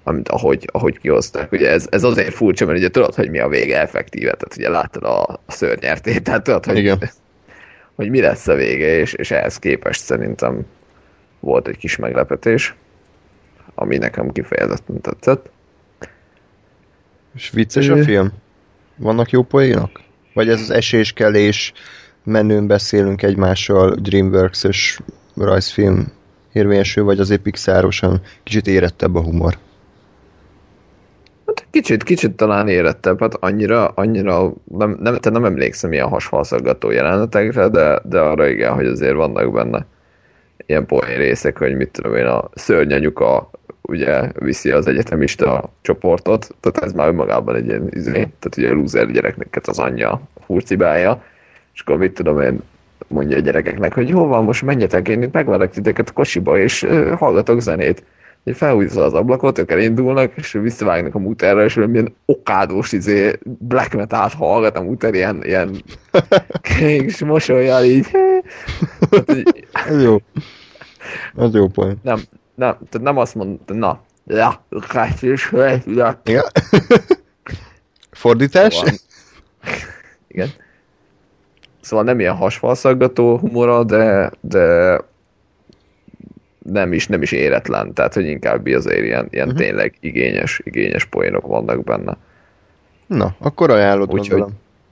amit, 0.03 0.29
ahogy, 0.29 0.69
ahogy 0.71 0.99
kihozták. 0.99 1.51
Ugye 1.51 1.69
ez, 1.69 1.87
ez 1.91 2.03
azért 2.03 2.33
furcsa, 2.33 2.65
mert 2.65 2.77
ugye 2.77 2.89
tudod, 2.89 3.15
hogy 3.15 3.29
mi 3.29 3.39
a 3.39 3.47
vége 3.47 3.81
effektíve, 3.81 4.31
tehát 4.31 4.55
ugye 4.57 4.69
láttad 4.69 5.03
a, 5.03 5.23
a 5.23 5.39
szörnyertét, 5.47 6.23
tehát 6.23 6.43
tudod, 6.43 6.65
hogy, 6.65 6.77
Igen. 6.77 6.99
hogy 7.95 8.09
mi 8.09 8.21
lesz 8.21 8.47
a 8.47 8.53
vége, 8.53 8.97
és, 8.97 9.13
és 9.13 9.31
ehhez 9.31 9.59
képest 9.59 10.01
szerintem 10.01 10.65
volt 11.39 11.67
egy 11.67 11.77
kis 11.77 11.95
meglepetés, 11.95 12.75
ami 13.75 13.97
nekem 13.97 14.31
kifejezetten 14.31 15.01
tetszett. 15.01 15.49
És 17.35 17.49
vicces 17.49 17.89
a 17.89 18.03
film? 18.03 18.31
Vannak 18.95 19.29
jó 19.29 19.43
poénok? 19.43 20.03
Vagy 20.35 20.49
ez 20.49 20.61
az 20.61 20.71
eséskelés, 20.71 21.73
menőn 22.23 22.67
beszélünk 22.67 23.23
egymással, 23.23 23.95
Dreamworks-ös 23.95 24.99
rajzfilm 25.35 26.11
érvényesül, 26.53 27.03
vagy 27.03 27.19
azért 27.19 27.41
Pixarosan 27.41 28.21
kicsit 28.43 28.67
érettebb 28.67 29.15
a 29.15 29.21
humor? 29.21 29.57
Hát 31.45 31.67
kicsit, 31.71 32.03
kicsit 32.03 32.35
talán 32.35 32.67
érettebb, 32.67 33.19
hát 33.19 33.35
annyira, 33.35 33.87
annyira 33.87 34.53
nem, 34.63 34.97
nem, 35.01 35.17
te 35.17 35.29
nem 35.29 35.45
emlékszem 35.45 35.93
ilyen 35.93 36.07
hasfalszaggató 36.07 36.91
jelenetekre, 36.91 37.67
de, 37.67 38.01
de 38.03 38.19
arra 38.19 38.47
igen, 38.47 38.73
hogy 38.73 38.85
azért 38.85 39.15
vannak 39.15 39.53
benne 39.53 39.85
ilyen 40.65 40.85
poén 40.85 41.17
részek, 41.17 41.57
hogy 41.57 41.75
mit 41.75 41.91
tudom 41.91 42.15
én, 42.15 42.25
a 42.25 42.49
szörnyanyuka 42.53 43.49
ugye 43.81 44.31
viszi 44.39 44.71
az 44.71 44.87
egyetemista 44.87 45.69
csoportot, 45.81 46.55
tehát 46.59 46.77
ez 46.77 46.93
már 46.93 47.07
önmagában 47.07 47.55
egy 47.55 47.65
ilyen 47.65 47.87
izé, 47.89 48.11
tehát 48.11 48.57
ugye 48.57 48.69
a 48.69 48.73
loser 48.73 49.11
gyereknek 49.11 49.61
az 49.65 49.79
anyja 49.79 50.21
furcibája, 50.45 51.23
és 51.73 51.81
akkor 51.81 51.97
mit 51.97 52.13
tudom 52.13 52.41
én, 52.41 52.59
mondja 53.07 53.37
a 53.37 53.39
gyerekeknek, 53.39 53.93
hogy 53.93 54.09
jó 54.09 54.27
van, 54.27 54.43
most 54.43 54.61
menjetek, 54.61 55.07
én 55.07 55.21
itt 55.21 55.33
megvárok 55.33 55.69
titeket 55.69 56.09
a 56.09 56.13
kocsiba, 56.13 56.59
és 56.59 56.83
uh, 56.83 57.11
hallgatok 57.11 57.61
zenét. 57.61 58.03
Hogy 58.43 58.55
felhúzza 58.55 59.03
az 59.03 59.13
ablakot, 59.13 59.57
ők 59.57 59.71
elindulnak, 59.71 60.31
és 60.35 60.51
visszavágnak 60.51 61.15
a 61.15 61.19
muterre, 61.19 61.63
és 61.63 61.75
olyan 61.75 62.15
okádós 62.25 62.91
izé, 62.91 63.39
black 63.43 63.93
metal 63.93 64.29
hallgat 64.37 64.77
a 64.77 64.81
muter, 64.81 65.13
ilyen, 65.13 65.43
ilyen 65.43 65.83
és 66.79 67.19
mosolyjal 67.23 67.83
így. 67.83 68.07
Tehát, 69.09 69.35
így 69.35 69.67
Ez 69.87 70.03
jó. 70.03 70.17
Az 71.35 71.53
jó 71.53 71.67
poén. 71.67 71.97
nem, 72.03 72.19
nem, 72.55 72.77
tehát 72.89 73.01
nem 73.01 73.17
azt 73.17 73.35
mondta, 73.35 73.73
na, 73.73 74.01
ja, 74.25 74.65
kártyás, 74.87 75.51
ja, 75.85 76.21
Igen? 76.23 76.43
Fordítás? 78.11 78.73
Szóval, 78.73 78.93
igen. 80.35 80.49
Szóval 81.81 82.05
nem 82.05 82.19
ilyen 82.19 82.35
hasfalszaggató 82.35 83.37
humora, 83.37 83.83
de, 83.83 84.31
de 84.41 84.97
nem 86.71 86.93
is, 86.93 87.07
nem 87.07 87.21
is 87.21 87.31
éretlen, 87.31 87.93
tehát 87.93 88.13
hogy 88.13 88.27
inkább 88.27 88.65
azért 88.65 89.03
ilyen, 89.03 89.27
ilyen 89.29 89.47
uh-huh. 89.47 89.61
tényleg 89.61 89.93
igényes, 89.99 90.61
igényes 90.63 91.05
poénok 91.05 91.47
vannak 91.47 91.83
benne. 91.83 92.17
Na, 93.07 93.35
akkor 93.39 93.69
ajánlod 93.69 94.13
Úgyhogy-. 94.13 94.43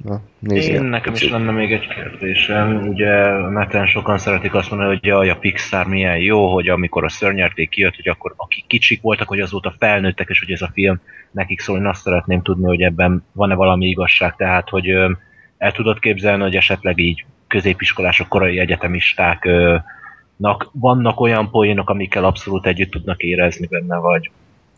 Na, 0.03 0.21
nézzél. 0.39 0.75
Én 0.75 0.83
nekem 0.83 1.13
is 1.13 1.29
lenne 1.29 1.51
még 1.51 1.71
egy 1.71 1.88
kérdésem. 1.88 2.88
Ugye 2.88 3.25
neten 3.50 3.85
sokan 3.85 4.17
szeretik 4.17 4.53
azt 4.53 4.69
mondani, 4.69 4.89
hogy 4.89 5.05
jaj, 5.05 5.29
a 5.29 5.35
Pixar 5.35 5.88
milyen 5.88 6.17
jó, 6.17 6.53
hogy 6.53 6.69
amikor 6.69 7.03
a 7.03 7.09
szörnyerték 7.09 7.69
kijött, 7.69 7.95
hogy 7.95 8.07
akkor 8.07 8.33
akik 8.38 8.67
kicsik 8.67 9.01
voltak, 9.01 9.27
hogy 9.27 9.39
azóta 9.39 9.75
felnőttek, 9.79 10.29
és 10.29 10.39
hogy 10.39 10.51
ez 10.51 10.62
a 10.62 10.69
film 10.73 11.00
nekik 11.31 11.59
szól, 11.59 11.77
én 11.77 11.85
azt 11.85 12.01
szeretném 12.01 12.41
tudni, 12.41 12.65
hogy 12.65 12.81
ebben 12.81 13.25
van-e 13.31 13.55
valami 13.55 13.85
igazság, 13.85 14.35
tehát 14.35 14.69
hogy 14.69 14.89
ö, 14.89 15.12
el 15.63 15.72
tudod 15.72 16.00
képzelni, 16.00 16.41
hogy 16.41 16.55
esetleg 16.55 17.00
így 17.00 17.25
középiskolások, 17.48 18.27
korai 18.27 18.60
egyetemistáknak 18.60 20.70
vannak 20.72 21.20
olyan 21.20 21.50
poénok, 21.50 21.89
amikkel 21.89 22.24
abszolút 22.24 22.65
együtt 22.65 22.91
tudnak 22.91 23.22
érezni 23.22 23.67
benne, 23.67 23.98
vagy 23.98 24.32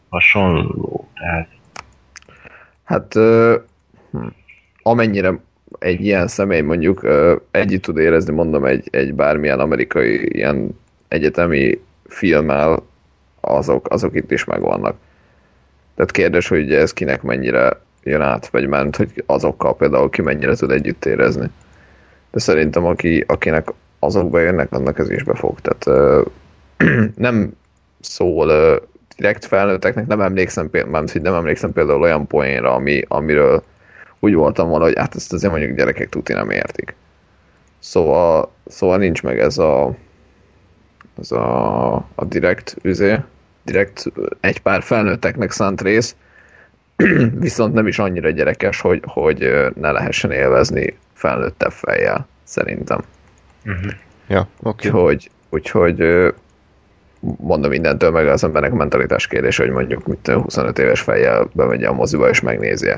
hasonló. 0.09 1.09
Tehát 1.13 1.47
Hát 2.83 3.15
ö, 3.15 3.55
hm, 4.11 4.27
amennyire 4.81 5.39
egy 5.79 6.01
ilyen 6.01 6.27
személy 6.27 6.61
mondjuk 6.61 7.07
együtt 7.51 7.81
tud 7.81 7.97
érezni, 7.97 8.33
mondom, 8.33 8.65
egy, 8.65 8.87
egy 8.91 9.13
bármilyen 9.13 9.59
amerikai 9.59 10.35
ilyen 10.35 10.79
egyetemi 11.07 11.81
filmmel, 12.07 12.83
azok, 13.41 13.89
azok 13.89 14.15
itt 14.15 14.31
is 14.31 14.43
megvannak. 14.43 14.95
Tehát 15.95 16.11
kérdés, 16.11 16.47
hogy 16.47 16.73
ez 16.73 16.93
kinek 16.93 17.21
mennyire 17.21 17.84
jön 18.05 18.21
át, 18.21 18.47
vagy 18.47 18.67
ment, 18.67 18.95
hogy 18.95 19.23
azokkal 19.25 19.75
például 19.75 20.09
ki 20.09 20.21
mennyire 20.21 20.55
tud 20.55 20.71
együtt 20.71 21.05
érezni. 21.05 21.49
De 22.31 22.39
szerintem 22.39 22.85
aki, 22.85 23.23
akinek 23.27 23.67
azok 23.99 24.29
bejönnek, 24.29 24.71
annak 24.71 24.99
ez 24.99 25.09
is 25.09 25.23
befog. 25.23 25.59
Tehát 25.61 25.87
ö, 25.87 26.21
nem 27.15 27.53
szól 27.99 28.49
ö, 28.49 28.75
direkt 29.17 29.45
felnőtteknek, 29.45 30.07
nem 30.07 30.21
emlékszem, 30.21 30.69
például, 30.69 31.05
nem 31.13 31.33
emlékszem 31.33 31.73
például 31.73 32.01
olyan 32.01 32.27
poénra, 32.27 32.73
ami, 32.73 33.03
amiről 33.07 33.63
úgy 34.19 34.33
voltam 34.33 34.69
volna, 34.69 34.85
hogy 34.85 34.97
hát 34.97 35.15
ezt 35.15 35.33
azért 35.33 35.51
mondjuk 35.51 35.77
gyerekek 35.77 36.09
tuti 36.09 36.33
nem 36.33 36.49
értik. 36.49 36.95
Szóval, 37.79 38.51
szóval 38.67 38.97
nincs 38.97 39.23
meg 39.23 39.39
ez 39.39 39.57
a, 39.57 39.95
ez 41.19 41.31
a, 41.31 41.93
a 41.95 42.25
direkt 42.27 42.75
üzé, 42.81 43.19
direkt 43.63 44.11
egy 44.39 44.61
pár 44.61 44.83
felnőtteknek 44.83 45.51
szánt 45.51 45.81
rész, 45.81 46.15
viszont 47.39 47.73
nem 47.73 47.87
is 47.87 47.99
annyira 47.99 48.29
gyerekes, 48.29 48.81
hogy, 48.81 49.01
hogy 49.05 49.51
ne 49.75 49.91
lehessen 49.91 50.31
élvezni 50.31 50.97
felnőttebb 51.13 51.71
fejjel, 51.71 52.27
szerintem. 52.43 53.01
uh-huh. 53.65 53.91
Ja, 54.27 54.47
oké. 54.63 54.89
Okay. 54.89 55.01
Úgyhogy, 55.01 55.29
úgyhogy 55.49 56.33
mondom 57.37 57.69
mindentől 57.69 58.11
meg 58.11 58.27
az 58.27 58.43
embernek 58.43 58.71
a 58.71 58.75
mentalitás 58.75 59.27
kérdés, 59.27 59.57
hogy 59.57 59.69
mondjuk 59.69 60.07
mit 60.07 60.17
tudom, 60.17 60.41
25 60.41 60.79
éves 60.79 61.01
fejjel 61.01 61.49
bemegye 61.53 61.87
a 61.87 61.93
moziba 61.93 62.29
és 62.29 62.41
megnézi 62.41 62.91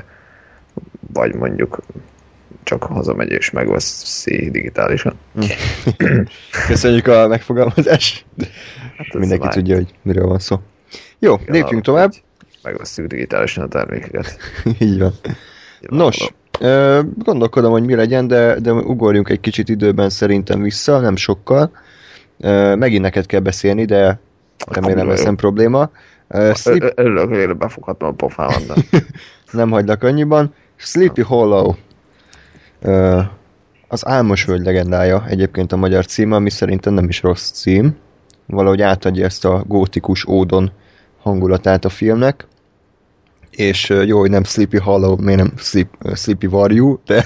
vagy 1.12 1.34
mondjuk 1.34 1.78
csak 2.62 2.82
hazamegy 2.82 3.30
és 3.30 3.50
megveszi 3.50 4.50
digitálisan. 4.50 5.14
Köszönjük 6.68 7.06
a 7.06 7.28
megfogalmazást. 7.28 8.24
Hát 8.96 9.12
Mindenki 9.14 9.44
már- 9.44 9.54
tudja, 9.54 9.74
hogy 9.74 9.94
miről 10.02 10.26
van 10.26 10.38
szó. 10.38 10.60
Jó, 11.18 11.34
Igen, 11.34 11.54
lépjünk 11.54 11.82
tovább. 11.82 12.10
hogy 12.10 12.22
Megveszünk 12.62 13.08
digitálisan 13.08 13.64
a 13.64 13.68
termékeket. 13.68 14.38
Így 14.78 14.98
van. 14.98 15.12
Nos, 15.80 16.32
gondolkodom, 17.18 17.70
hogy 17.70 17.84
mi 17.84 17.94
legyen, 17.94 18.26
de, 18.26 18.60
de 18.60 18.72
ugorjunk 18.72 19.28
egy 19.28 19.40
kicsit 19.40 19.68
időben 19.68 20.10
szerintem 20.10 20.62
vissza, 20.62 21.00
nem 21.00 21.16
sokkal. 21.16 21.70
Megint 22.74 23.02
neked 23.02 23.26
kell 23.26 23.40
beszélni, 23.40 23.84
de 23.84 24.20
remélem 24.66 25.08
jó. 25.08 25.14
nem 25.14 25.36
probléma. 25.36 25.90
Sleep, 26.54 26.92
Örülök, 26.94 27.28
hogy 27.28 27.56
befoghatom 27.56 28.08
a 28.08 28.12
pofámat, 28.12 28.88
de 28.90 28.98
nem 29.52 29.70
hagylak 29.70 30.02
annyiban. 30.02 30.54
Sleepy 30.76 31.22
Hollow. 31.22 31.74
Az 33.88 34.06
Álmos 34.06 34.44
Völgy 34.44 34.64
legendája 34.64 35.24
egyébként 35.28 35.72
a 35.72 35.76
magyar 35.76 36.06
címe, 36.06 36.36
ami 36.36 36.50
szerintem 36.50 36.94
nem 36.94 37.08
is 37.08 37.22
rossz 37.22 37.50
cím. 37.50 37.96
Valahogy 38.46 38.82
átadja 38.82 39.24
ezt 39.24 39.44
a 39.44 39.64
gótikus 39.66 40.26
ódon 40.26 40.72
hangulatát 41.28 41.84
a 41.84 41.88
filmnek. 41.88 42.46
És 43.50 43.88
jó, 44.04 44.18
hogy 44.18 44.30
nem 44.30 44.44
Sleepy 44.44 44.78
Hollow, 44.78 45.16
miért 45.16 45.40
nem 45.40 45.52
Sleep, 45.56 45.88
Sleepy 46.14 46.46
Varjú, 46.46 47.00
de 47.06 47.24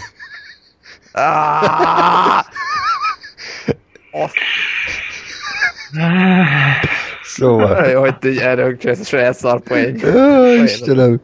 szóval... 7.23 7.87
Jó, 7.87 8.00
hogy 8.00 8.14
így 8.25 8.38
elrögcsölsz 8.38 9.00
a 9.00 9.04
saját 9.04 9.35
szarpoén. 9.35 10.04
Ö, 10.04 10.62
Istenem. 10.62 11.21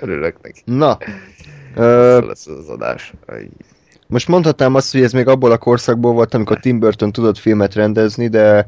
Örülök 0.00 0.36
neki. 0.42 0.62
Na, 0.64 0.98
ö, 1.74 2.16
Ez 2.16 2.24
lesz 2.24 2.46
az 2.46 2.68
adás. 2.68 3.12
Most 4.06 4.28
mondhatnám 4.28 4.74
azt, 4.74 4.92
hogy 4.92 5.02
ez 5.02 5.12
még 5.12 5.28
abból 5.28 5.50
a 5.50 5.58
korszakból 5.58 6.12
volt, 6.12 6.34
amikor 6.34 6.58
Tim 6.58 6.78
Burton 6.78 7.12
tudott 7.12 7.38
filmet 7.38 7.74
rendezni, 7.74 8.28
de 8.28 8.66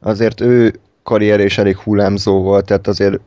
azért 0.00 0.40
ő 0.40 0.74
karrier 1.02 1.40
is 1.40 1.58
elég 1.58 1.76
hullámzó 1.76 2.42
volt, 2.42 2.66
tehát 2.66 2.86
azért 2.86 3.20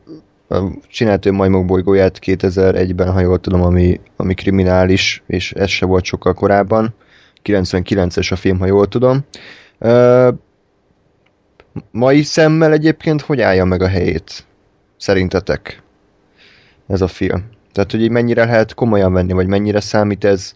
csinált 0.88 1.26
ő 1.26 1.32
Majmok 1.32 1.66
bolygóját 1.66 2.18
2001-ben, 2.22 3.12
ha 3.12 3.20
jól 3.20 3.38
tudom, 3.38 3.62
ami, 3.62 4.00
ami 4.16 4.34
kriminális, 4.34 5.22
és 5.26 5.52
ez 5.52 5.68
se 5.68 5.86
volt 5.86 6.04
sokkal 6.04 6.34
korábban. 6.34 6.94
99-es 7.44 8.32
a 8.32 8.36
film, 8.36 8.58
ha 8.58 8.66
jól 8.66 8.86
tudom. 8.86 9.24
Ö, 9.78 10.28
mai 11.90 12.22
szemmel 12.22 12.72
egyébként 12.72 13.20
hogy 13.20 13.40
állja 13.40 13.64
meg 13.64 13.82
a 13.82 13.88
helyét? 13.88 14.46
Szerintetek? 14.96 15.82
Ez 16.86 17.00
a 17.00 17.08
film. 17.08 17.44
Tehát, 17.72 17.90
hogy 17.90 18.02
így 18.02 18.10
mennyire 18.10 18.44
lehet 18.44 18.74
komolyan 18.74 19.12
venni, 19.12 19.32
vagy 19.32 19.46
mennyire 19.46 19.80
számít 19.80 20.24
ez, 20.24 20.52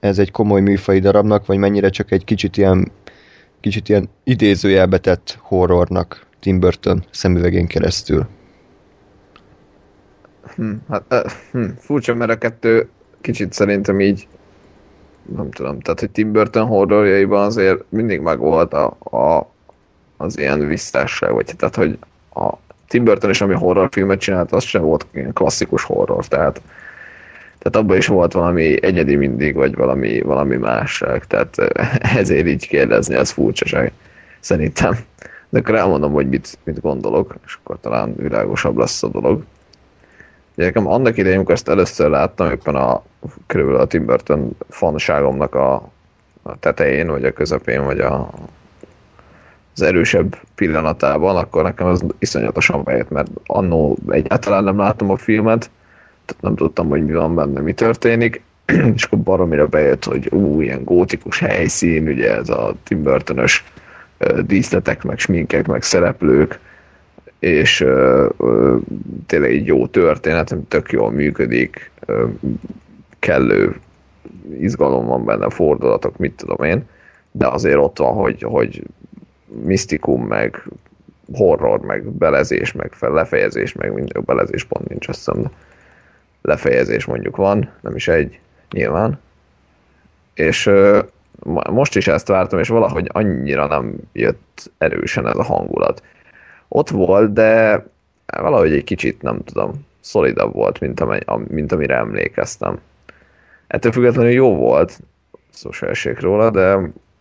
ez 0.00 0.18
egy 0.18 0.30
komoly 0.30 0.60
műfai 0.60 0.98
darabnak, 0.98 1.46
vagy 1.46 1.58
mennyire 1.58 1.88
csak 1.88 2.10
egy 2.10 2.24
kicsit 2.24 2.56
ilyen, 2.56 2.92
kicsit 3.60 3.88
ilyen 3.88 4.08
idézőjelbe 4.24 4.98
tett 4.98 5.38
horrornak 5.40 6.23
Tim 6.44 6.60
Burton 6.60 7.04
szemüvegén 7.10 7.66
keresztül. 7.66 8.26
Hm, 10.54 10.72
hát, 10.88 11.32
hm, 11.50 11.64
furcsa, 11.78 12.14
mert 12.14 12.30
a 12.30 12.38
kettő 12.38 12.88
kicsit 13.20 13.52
szerintem 13.52 14.00
így 14.00 14.26
nem 15.36 15.50
tudom, 15.50 15.80
tehát 15.80 16.00
hogy 16.00 16.10
Tim 16.10 16.32
Burton 16.32 16.66
horrorjaiban 16.66 17.44
azért 17.44 17.84
mindig 17.88 18.20
megvolt 18.20 18.72
a, 18.72 18.96
a, 18.98 19.50
az 20.16 20.38
ilyen 20.38 20.66
visszásság, 20.66 21.32
vagy 21.32 21.54
tehát, 21.56 21.76
hogy 21.76 21.98
a 22.34 22.52
Tim 22.88 23.04
Burton 23.04 23.30
is, 23.30 23.40
ami 23.40 23.54
horrorfilmet 23.54 24.20
csinált, 24.20 24.52
az 24.52 24.64
sem 24.64 24.82
volt 24.82 25.06
klasszikus 25.32 25.82
horror, 25.82 26.26
tehát 26.26 26.60
tehát 27.58 27.76
abban 27.76 27.96
is 27.96 28.06
volt 28.06 28.32
valami 28.32 28.82
egyedi 28.82 29.16
mindig, 29.16 29.54
vagy 29.54 29.74
valami, 29.74 30.20
valami 30.20 30.56
másság, 30.56 31.26
tehát 31.26 31.56
ezért 32.20 32.46
így 32.46 32.68
kérdezni, 32.68 33.14
ez 33.14 33.30
furcsaság, 33.30 33.92
szerintem. 34.40 34.98
De 35.54 35.60
akkor 35.60 35.74
elmondom, 35.74 36.12
hogy 36.12 36.28
mit, 36.28 36.58
mit 36.64 36.80
gondolok, 36.80 37.34
és 37.46 37.58
akkor 37.62 37.78
talán 37.80 38.14
világosabb 38.16 38.76
lesz 38.76 39.02
a 39.02 39.08
dolog. 39.08 39.44
Ugye 40.56 40.66
nekem 40.66 40.86
annak 40.86 41.16
idején, 41.16 41.36
amikor 41.36 41.54
ezt 41.54 41.68
először 41.68 42.10
láttam, 42.10 42.50
éppen 42.50 42.74
a, 42.74 43.02
körülbelül 43.46 43.80
a 43.80 43.86
Tim 43.86 44.04
Burton 44.06 44.56
fanságomnak 44.68 45.54
a, 45.54 45.74
a 46.42 46.58
tetején, 46.58 47.06
vagy 47.06 47.24
a 47.24 47.32
közepén, 47.32 47.84
vagy 47.84 48.00
a, 48.00 48.30
az 49.74 49.82
erősebb 49.82 50.36
pillanatában, 50.54 51.36
akkor 51.36 51.62
nekem 51.62 51.86
ez 51.88 52.00
iszonyatosan 52.18 52.82
bejött, 52.84 53.10
mert 53.10 53.30
annó 53.46 53.96
egyáltalán 54.08 54.64
nem 54.64 54.78
láttam 54.78 55.10
a 55.10 55.16
filmet, 55.16 55.70
tehát 56.24 56.42
nem 56.42 56.54
tudtam, 56.54 56.88
hogy 56.88 57.04
mi 57.04 57.12
van 57.12 57.34
benne, 57.34 57.60
mi 57.60 57.72
történik, 57.72 58.42
és 58.94 59.04
akkor 59.04 59.18
baromira 59.18 59.66
bejött, 59.66 60.04
hogy 60.04 60.28
ú, 60.32 60.60
ilyen 60.60 60.84
gótikus 60.84 61.38
helyszín, 61.38 62.08
ugye 62.08 62.34
ez 62.34 62.48
a 62.48 62.74
Tim 62.82 63.02
Burton-ös 63.02 63.64
díszletek, 64.46 65.02
meg 65.02 65.18
sminkek, 65.18 65.66
meg 65.66 65.82
szereplők, 65.82 66.58
és 67.38 67.80
ö, 67.80 68.26
tényleg 69.26 69.50
egy 69.50 69.66
jó 69.66 69.86
történet, 69.86 70.56
tök 70.68 70.92
jól 70.92 71.10
működik, 71.10 71.90
ö, 72.06 72.26
kellő 73.18 73.76
izgalom 74.58 75.06
van 75.06 75.24
benne, 75.24 75.50
fordulatok, 75.50 76.16
mit 76.16 76.32
tudom 76.32 76.66
én, 76.66 76.88
de 77.30 77.46
azért 77.46 77.76
ott 77.76 77.98
van, 77.98 78.14
hogy, 78.14 78.42
hogy 78.42 78.82
misztikum, 79.46 80.26
meg 80.26 80.62
horror, 81.32 81.80
meg 81.80 82.04
belezés, 82.04 82.72
meg 82.72 82.92
fel, 82.92 83.10
lefejezés, 83.10 83.72
meg 83.72 83.92
minden 83.92 84.22
belezés 84.24 84.64
pont 84.64 84.88
nincs, 84.88 85.08
azt 85.08 85.18
hiszem, 85.18 85.42
de 85.42 85.50
lefejezés 86.42 87.04
mondjuk 87.04 87.36
van, 87.36 87.70
nem 87.80 87.96
is 87.96 88.08
egy, 88.08 88.38
nyilván. 88.70 89.20
És 90.34 90.70
most 91.70 91.96
is 91.96 92.06
ezt 92.06 92.28
vártam, 92.28 92.58
és 92.58 92.68
valahogy 92.68 93.08
annyira 93.12 93.66
nem 93.66 93.94
jött 94.12 94.70
erősen 94.78 95.26
ez 95.26 95.36
a 95.36 95.42
hangulat. 95.42 96.02
Ott 96.68 96.88
volt, 96.88 97.32
de 97.32 97.84
valahogy 98.26 98.72
egy 98.72 98.84
kicsit, 98.84 99.22
nem 99.22 99.44
tudom, 99.44 99.86
szolidabb 100.00 100.52
volt, 100.52 100.80
mint, 100.80 101.00
amely, 101.00 101.20
am- 101.24 101.46
mint 101.48 101.72
amire 101.72 101.96
emlékeztem. 101.96 102.78
Ettől 103.66 103.92
függetlenül 103.92 104.30
jó 104.30 104.54
volt, 104.56 105.00
szó 105.50 105.70
se 105.70 105.86
essék 105.86 106.20
róla, 106.20 106.50
de 106.50 106.74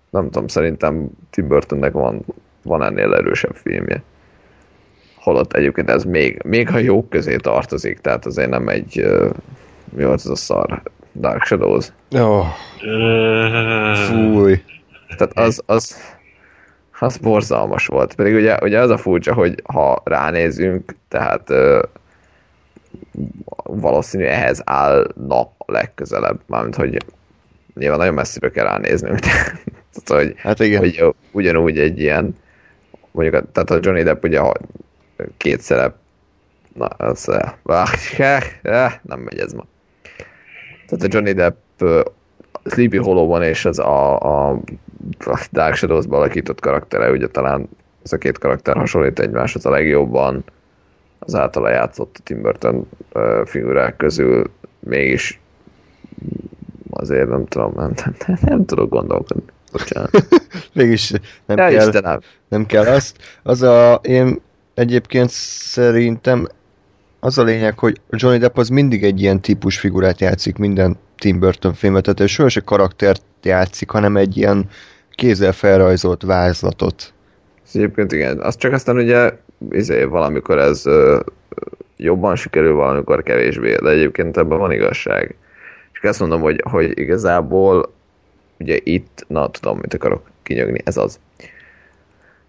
nem 0.10 0.30
tudom, 0.30 0.48
szerintem 0.48 1.10
Tim 1.30 1.48
Burtonnek 1.48 1.92
van, 1.92 2.26
van 2.64 2.84
ennél 2.84 3.14
erősebb 3.14 3.56
filmje. 3.56 4.04
Holott 5.16 5.54
egyébként 5.54 5.90
ez 5.90 6.04
még, 6.04 6.42
még 6.44 6.70
a 6.70 6.78
jók 6.78 7.10
közé 7.10 7.36
tartozik, 7.36 8.00
tehát 8.00 8.26
azért 8.26 8.50
nem 8.50 8.68
egy, 8.68 9.06
mi 9.96 10.04
volt 10.04 10.20
ez 10.20 10.26
a 10.26 10.36
szar? 10.36 10.82
Dark 11.16 11.44
Shadows. 11.44 11.88
Oh, 12.12 12.46
fúj. 13.96 14.64
Tehát 15.18 15.38
az, 15.38 15.62
az, 15.66 15.98
az 17.00 17.18
borzalmas 17.18 17.88
volt. 17.88 18.16
Pedig 18.16 18.36
ugye, 18.36 18.58
ugye 18.62 18.80
az 18.80 18.90
a 18.90 18.98
furcsa, 18.98 19.34
hogy 19.34 19.62
ha 19.64 20.02
ránézünk, 20.04 20.96
tehát 21.08 21.50
ö, 21.50 21.84
valószínű 23.64 24.24
ehhez 24.24 24.62
állna 24.66 25.42
a 25.58 25.72
legközelebb. 25.72 26.40
Mármint, 26.48 26.76
hogy 26.76 26.98
nyilván 27.76 27.98
nagyon 27.98 28.14
messziről 28.14 28.52
kell 28.52 28.66
ránéznünk. 28.66 29.20
tehát, 29.94 30.24
hogy, 30.24 30.34
Hát 30.38 30.60
igen. 30.60 30.80
hogy 30.80 31.16
ugyanúgy 31.32 31.80
egy 31.80 32.00
ilyen 32.00 32.36
mondjuk, 33.12 33.52
tehát 33.52 33.70
a 33.70 33.80
Johnny 33.82 34.04
Depp 34.04 34.24
ugye 34.24 34.42
két 35.38 35.62
szerep 35.62 35.96
na, 36.74 36.86
az 36.86 37.28
nem 39.02 39.20
megy 39.20 39.40
ez 39.40 39.54
ma. 39.54 39.66
Tehát 40.88 41.04
a 41.04 41.08
Johnny 41.10 41.32
Depp 41.32 41.58
ö, 41.80 42.02
Sleepy 42.66 42.98
Hollow-ban 42.98 43.44
és 43.44 43.66
az 43.66 43.80
a, 43.80 44.20
a 44.50 44.60
Dark 45.52 45.76
Shadows-ban 45.76 46.20
alakított 46.20 46.60
karaktere, 46.60 47.12
ugye 47.12 47.28
talán 47.28 47.70
ez 48.04 48.14
a 48.14 48.18
két 48.18 48.38
karakter 48.38 48.76
hasonlít 48.76 49.20
egymáshoz 49.20 49.66
a 49.66 49.70
legjobban 49.70 50.44
az 51.20 51.36
általa 51.36 51.70
játszott 51.70 52.22
Tim 52.24 52.42
Burton 52.42 52.88
ö, 53.12 53.42
figurák 53.46 53.96
közül 53.98 54.52
mégis 54.80 55.40
azért 56.90 57.30
nem 57.30 57.46
tudom, 57.46 57.74
nem, 57.76 57.94
nem, 57.96 58.16
nem, 58.28 58.38
nem 58.42 58.66
tudok 58.66 58.90
gondolkodni. 58.90 59.44
Bocsánat. 59.72 60.10
Mégis 60.74 61.12
nem 61.46 61.58
Ja, 61.58 61.68
kell, 61.68 61.88
Istenem. 61.88 62.20
nem 62.48 62.66
kell 62.66 62.86
azt. 62.86 63.18
Az 63.44 63.62
a, 63.62 64.00
én 64.04 64.42
egyébként 64.74 65.30
szerintem 65.30 66.48
az 67.24 67.38
a 67.38 67.44
lényeg, 67.44 67.80
hogy 67.80 68.02
Johnny 68.10 68.38
Depp 68.38 68.58
az 68.58 68.70
mindig 68.70 69.04
egy 69.04 69.22
ilyen 69.22 69.42
típus 69.42 69.80
figurát 69.80 70.20
játszik 70.20 70.58
minden 70.58 70.98
Tim 71.18 71.40
Burton 71.40 71.74
filmet, 71.74 72.04
tehát 72.04 72.20
ő 72.20 72.26
soha 72.26 72.50
se 72.50 72.62
karaktert 72.62 73.24
játszik, 73.44 73.90
hanem 73.90 74.18
egy 74.18 74.38
ilyen 74.38 74.70
kézzel 75.16 75.52
felrajzolt 75.52 76.24
vázlatot. 76.24 77.14
Ez 77.66 77.76
Egyébként 77.76 78.12
igen, 78.12 78.40
az 78.40 78.58
csak 78.58 78.74
aztán 78.74 78.98
ugye 78.98 79.32
izé, 79.72 80.04
valamikor 80.04 80.60
ez 80.60 80.86
ö, 80.86 81.20
jobban 81.98 82.36
sikerül, 82.36 82.74
valamikor 82.74 83.24
kevésbé, 83.24 83.76
de 83.76 83.90
egyébként 83.90 84.38
ebben 84.38 84.58
van 84.58 84.72
igazság. 84.72 85.36
És 85.94 86.00
azt 86.02 86.20
mondom, 86.20 86.42
hogy, 86.42 86.64
hogy 86.70 87.00
igazából 87.00 87.94
ugye 88.60 88.78
itt, 88.84 89.26
na 89.28 89.50
tudom, 89.50 89.78
mit 89.78 89.94
akarok 89.94 90.30
kinyögni, 90.42 90.80
ez 90.84 90.98
az. 90.98 91.20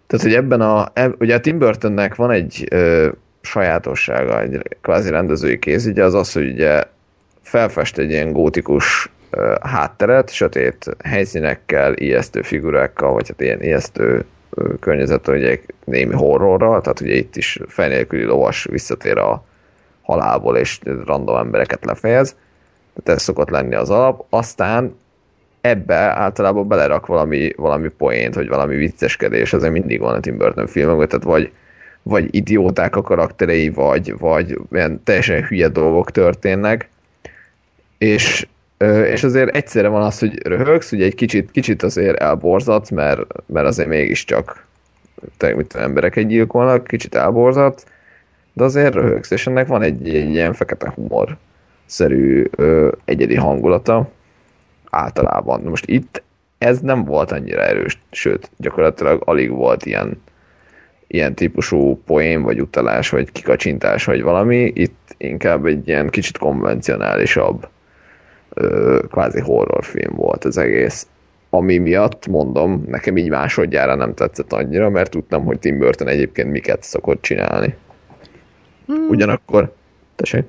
Tehát, 0.07 0.27
hogy 0.27 0.35
ebben 0.35 0.61
a, 0.61 0.89
eb, 0.93 1.15
ugye 1.19 1.35
a 1.35 1.41
Tim 1.41 1.59
Burtonnek 1.59 2.15
van 2.15 2.31
egy 2.31 2.67
ö, 2.71 3.09
sajátossága, 3.45 4.41
egy 4.41 4.63
kvázi 4.81 5.11
rendezői 5.11 5.59
kézügye, 5.59 6.05
az 6.05 6.15
az, 6.15 6.33
hogy 6.33 6.51
ugye 6.51 6.83
felfest 7.43 7.99
egy 7.99 8.11
ilyen 8.11 8.33
gótikus 8.33 9.11
ö, 9.31 9.55
hátteret, 9.61 10.31
sötét 10.31 10.97
helyszínekkel, 11.05 11.95
ijesztő 11.97 12.43
figurákkal, 12.43 13.13
vagy 13.13 13.29
hát 13.29 13.41
ilyen 13.41 13.63
ijesztő 13.63 14.25
ö, 14.51 14.75
környezet, 14.81 15.29
ugye 15.29 15.59
némi 15.85 16.15
horrorral, 16.15 16.81
tehát 16.81 17.01
ugye 17.01 17.15
itt 17.15 17.37
is 17.37 17.59
fejnélküli 17.69 18.25
lovas 18.25 18.67
visszatér 18.71 19.19
a 19.19 19.45
halálból, 20.03 20.57
és 20.57 20.79
random 21.05 21.37
embereket 21.37 21.85
lefejez. 21.85 22.37
Tehát 22.95 23.19
ez 23.21 23.25
szokott 23.25 23.51
lenni 23.51 23.75
az 23.75 23.91
alap. 23.91 24.25
Aztán 24.31 24.97
ebbe 25.61 25.95
általában 25.97 26.69
belerak 26.69 27.07
valami, 27.07 27.53
valami 27.57 27.89
poént, 27.89 28.35
vagy 28.35 28.49
valami 28.49 28.77
vicceskedés, 28.77 29.53
azért 29.53 29.73
mindig 29.73 30.01
van 30.01 30.15
a 30.15 30.21
Tim 30.21 30.37
Burton 30.37 30.67
filmekben, 30.67 31.09
tehát 31.09 31.25
vagy, 31.25 31.53
vagy 32.05 32.35
idióták 32.35 32.97
a 32.97 33.03
karakterei, 33.03 33.69
vagy, 33.69 34.19
vagy 34.19 34.59
ilyen 34.73 35.01
teljesen 35.05 35.43
hülye 35.43 35.69
dolgok 35.69 36.11
történnek, 36.11 36.89
és, 37.99 38.47
és 39.13 39.25
azért 39.25 39.55
egyszerre 39.55 39.89
van 39.89 40.03
az, 40.03 40.19
hogy 40.19 40.47
röhögsz, 40.47 40.93
ugye 40.93 41.05
egy 41.05 41.15
kicsit, 41.15 41.51
kicsit 41.51 41.83
azért 41.83 42.21
elborzat, 42.21 42.91
mert, 42.91 43.21
mert 43.47 43.67
azért 43.67 43.89
mégiscsak 43.89 44.67
te, 45.37 45.55
mit 45.55 45.75
embereket 45.75 46.27
gyilkolnak, 46.27 46.87
kicsit 46.87 47.15
elborzat, 47.15 47.85
de 48.53 48.65
azért 48.65 48.95
röhögsz, 48.95 49.31
és 49.31 49.47
ennek 49.47 49.67
van 49.67 49.83
egy, 49.83 50.15
egy 50.15 50.31
ilyen 50.31 50.53
fekete 50.53 50.93
humor 50.95 51.37
szerű 51.87 52.45
egyedi 53.05 53.35
hangulata 53.35 54.11
általában. 54.91 55.61
Most 55.63 55.87
itt 55.87 56.23
ez 56.59 56.81
nem 56.81 57.05
volt 57.05 57.33
annyira 57.33 57.63
erős, 57.63 57.99
sőt, 58.11 58.51
gyakorlatilag 58.57 59.23
alig 59.25 59.51
volt 59.51 59.87
ilyen, 59.87 60.23
ilyen 61.07 61.35
típusú 61.35 62.01
poén, 62.07 62.43
vagy 62.43 62.61
utalás, 62.61 63.11
vagy 63.11 63.33
kikacsintás, 63.33 64.05
vagy 64.05 64.23
valami. 64.23 64.73
Itt 64.75 65.15
inkább 65.17 65.67
egy 65.67 65.89
ilyen 65.89 66.09
kicsit 66.09 66.39
konvencionálisabb 66.39 67.69
ö, 68.55 69.01
kvázi 69.11 69.41
horrorfilm 69.41 70.15
volt 70.15 70.45
az 70.45 70.57
egész. 70.57 71.07
Ami 71.51 71.79
miatt, 71.79 72.27
mondom, 72.27 72.85
nekem 72.89 73.17
így 73.17 73.29
másodjára 73.29 73.95
nem 73.95 74.15
tetszett 74.15 74.53
annyira, 74.53 74.91
mert 74.91 75.11
tudtam, 75.11 75.45
hogy 75.45 75.59
Tim 75.59 75.79
Burton 75.79 76.09
egyébként 76.09 76.51
miket 76.51 76.83
szokott 76.83 77.23
csinálni. 77.23 77.77
Ugyanakkor, 79.09 79.73
tessék? 80.17 80.45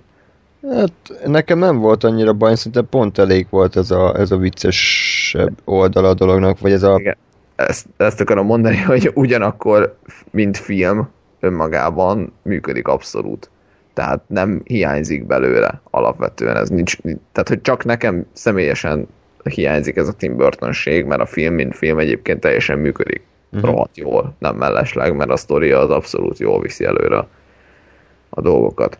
Hát 0.69 0.91
nekem 1.25 1.59
nem 1.59 1.77
volt 1.77 2.03
annyira 2.03 2.33
baj, 2.33 2.55
szerintem 2.55 2.87
pont 2.89 3.17
elég 3.17 3.47
volt 3.49 3.75
ez 3.75 3.91
a, 3.91 4.15
ez 4.19 4.31
a 4.31 4.37
vicces 4.37 5.35
oldala 5.63 6.09
a 6.09 6.13
dolognak, 6.13 6.59
vagy 6.59 6.71
ez 6.71 6.83
a... 6.83 6.95
Igen. 6.99 7.15
Ezt, 7.55 7.85
ezt 7.97 8.21
akarom 8.21 8.45
mondani, 8.45 8.77
hogy 8.91 9.11
ugyanakkor, 9.13 9.97
mint 10.31 10.57
film, 10.57 11.09
önmagában 11.39 12.33
működik 12.41 12.87
abszolút. 12.87 13.49
Tehát 13.93 14.21
nem 14.27 14.61
hiányzik 14.63 15.25
belőle 15.25 15.81
alapvetően. 15.91 16.55
Ez 16.55 16.69
nincs, 16.69 16.97
tehát, 17.31 17.47
hogy 17.47 17.61
csak 17.61 17.85
nekem 17.85 18.25
személyesen 18.33 19.07
hiányzik 19.43 19.95
ez 19.95 20.07
a 20.07 20.13
Tim 20.13 20.35
Burtonség, 20.37 21.05
mert 21.05 21.21
a 21.21 21.25
film, 21.25 21.53
mint 21.53 21.75
film 21.75 21.99
egyébként 21.99 22.39
teljesen 22.39 22.79
működik. 22.79 23.21
Uh-huh. 23.51 23.69
Rohadt 23.69 23.97
jól, 23.97 24.35
nem 24.39 24.55
mellesleg, 24.55 25.15
mert 25.15 25.29
a 25.29 25.35
sztoria 25.35 25.79
az 25.79 25.89
abszolút 25.89 26.39
jól 26.39 26.61
viszi 26.61 26.85
előre 26.85 27.27
a 28.29 28.41
dolgokat. 28.41 28.99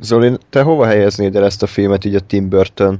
Zoli, 0.00 0.38
te 0.50 0.62
hova 0.62 0.86
helyeznéd 0.86 1.36
el 1.36 1.44
ezt 1.44 1.62
a 1.62 1.66
filmet 1.66 2.04
így 2.04 2.14
a 2.14 2.20
Tim 2.20 2.48
Burton 2.48 2.98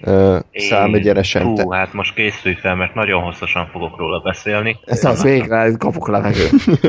uh, 0.00 0.38
számegyenesen? 0.52 1.42
Hú, 1.42 1.54
Te... 1.54 1.76
hát 1.76 1.92
most 1.92 2.14
készülj 2.14 2.54
fel, 2.54 2.74
mert 2.74 2.94
nagyon 2.94 3.22
hosszasan 3.22 3.66
fogok 3.66 3.96
róla 3.96 4.18
beszélni. 4.18 4.78
Ez 4.84 5.04
az 5.04 5.22
végre, 5.22 5.72
kapok 5.78 6.08
levegőt. 6.08 6.52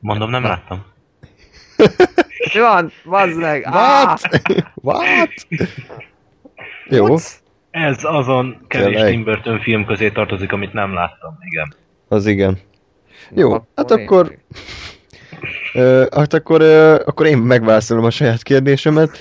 Mondom, 0.00 0.30
nem 0.30 0.42
láttam. 0.42 0.84
Mi 2.54 2.60
van? 2.60 2.92
Bazd 3.04 3.38
meg! 3.38 3.66
What? 3.70 4.20
What? 4.86 5.46
Jó, 6.88 7.16
Ez 7.70 8.04
azon 8.04 8.64
kevés? 8.66 9.10
Tim 9.10 9.24
Burton 9.24 9.60
film 9.60 9.84
közé 9.84 10.10
tartozik, 10.10 10.52
amit 10.52 10.72
nem 10.72 10.94
láttam, 10.94 11.38
igen. 11.40 11.74
az 12.08 12.26
igen. 12.26 12.58
Jó, 13.34 13.52
Na, 13.52 13.66
hát 13.74 13.90
akkor, 13.90 14.38
ö, 15.74 16.06
hát 16.16 16.34
akkor, 16.34 16.60
ö, 16.60 16.94
akkor 17.04 17.26
én 17.26 17.38
megválaszolom 17.38 18.04
a 18.04 18.10
saját 18.10 18.42
kérdésemet. 18.42 19.18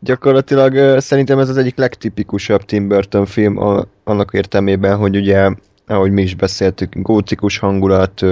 Gyakorlatilag 0.00 1.00
szerintem 1.00 1.38
ez 1.38 1.48
az 1.48 1.56
egyik 1.56 1.76
legtipikusabb 1.76 2.62
Tim 2.62 2.88
Burton 2.88 3.26
film 3.26 3.58
a, 3.58 3.84
annak 4.04 4.32
értelmében, 4.32 4.96
hogy 4.96 5.16
ugye 5.16 5.50
ahogy 5.86 6.12
mi 6.12 6.22
is 6.22 6.34
beszéltük, 6.34 6.92
gótikus 6.96 7.58
hangulat, 7.58 8.22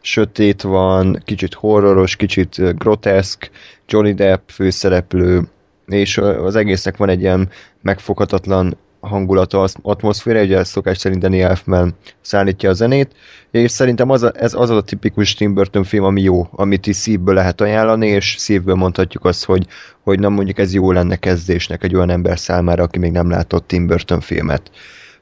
sötét 0.00 0.62
van, 0.62 1.22
kicsit 1.24 1.54
horroros, 1.54 2.16
kicsit 2.16 2.78
groteszk, 2.78 3.50
Johnny 3.86 4.14
Depp 4.14 4.48
főszereplő, 4.48 5.42
és 5.86 6.18
az 6.18 6.56
egésznek 6.56 6.96
van 6.96 7.08
egy 7.08 7.20
ilyen 7.20 7.48
megfoghatatlan 7.82 8.76
hangulata, 9.06 9.62
az- 9.62 9.76
atmoszféra, 9.82 10.42
ugye 10.42 10.64
szokás 10.64 10.98
szerint 10.98 11.20
Danny 11.20 11.40
Elfman 11.40 11.94
szállítja 12.20 12.70
a 12.70 12.72
zenét, 12.72 13.14
és 13.50 13.70
szerintem 13.70 14.10
az 14.10 14.22
a, 14.22 14.32
ez 14.34 14.54
az 14.54 14.70
a 14.70 14.82
tipikus 14.82 15.34
Tim 15.34 15.54
Burton 15.54 15.84
film, 15.84 16.04
ami 16.04 16.22
jó, 16.22 16.48
amit 16.50 16.86
is 16.86 16.96
szívből 16.96 17.34
lehet 17.34 17.60
ajánlani, 17.60 18.06
és 18.06 18.34
szívből 18.38 18.74
mondhatjuk 18.74 19.24
azt, 19.24 19.44
hogy, 19.44 19.66
hogy 20.02 20.18
nem 20.18 20.32
mondjuk 20.32 20.58
ez 20.58 20.74
jó 20.74 20.92
lenne 20.92 21.16
kezdésnek 21.16 21.84
egy 21.84 21.94
olyan 21.94 22.10
ember 22.10 22.38
számára, 22.38 22.82
aki 22.82 22.98
még 22.98 23.12
nem 23.12 23.30
látott 23.30 23.66
Tim 23.66 23.86
Burton 23.86 24.20
filmet. 24.20 24.70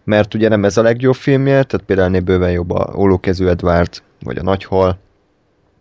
Mert 0.05 0.35
ugye 0.35 0.49
nem 0.49 0.65
ez 0.65 0.77
a 0.77 0.83
legjobb 0.83 1.15
filmje, 1.15 1.63
tehát 1.63 1.87
például 1.87 2.21
bőven 2.21 2.51
jobb 2.51 2.71
a 2.71 2.95
Ólókezű 2.97 3.47
Edward, 3.47 4.03
vagy 4.21 4.39
a 4.39 4.43
Nagyhal, 4.43 4.99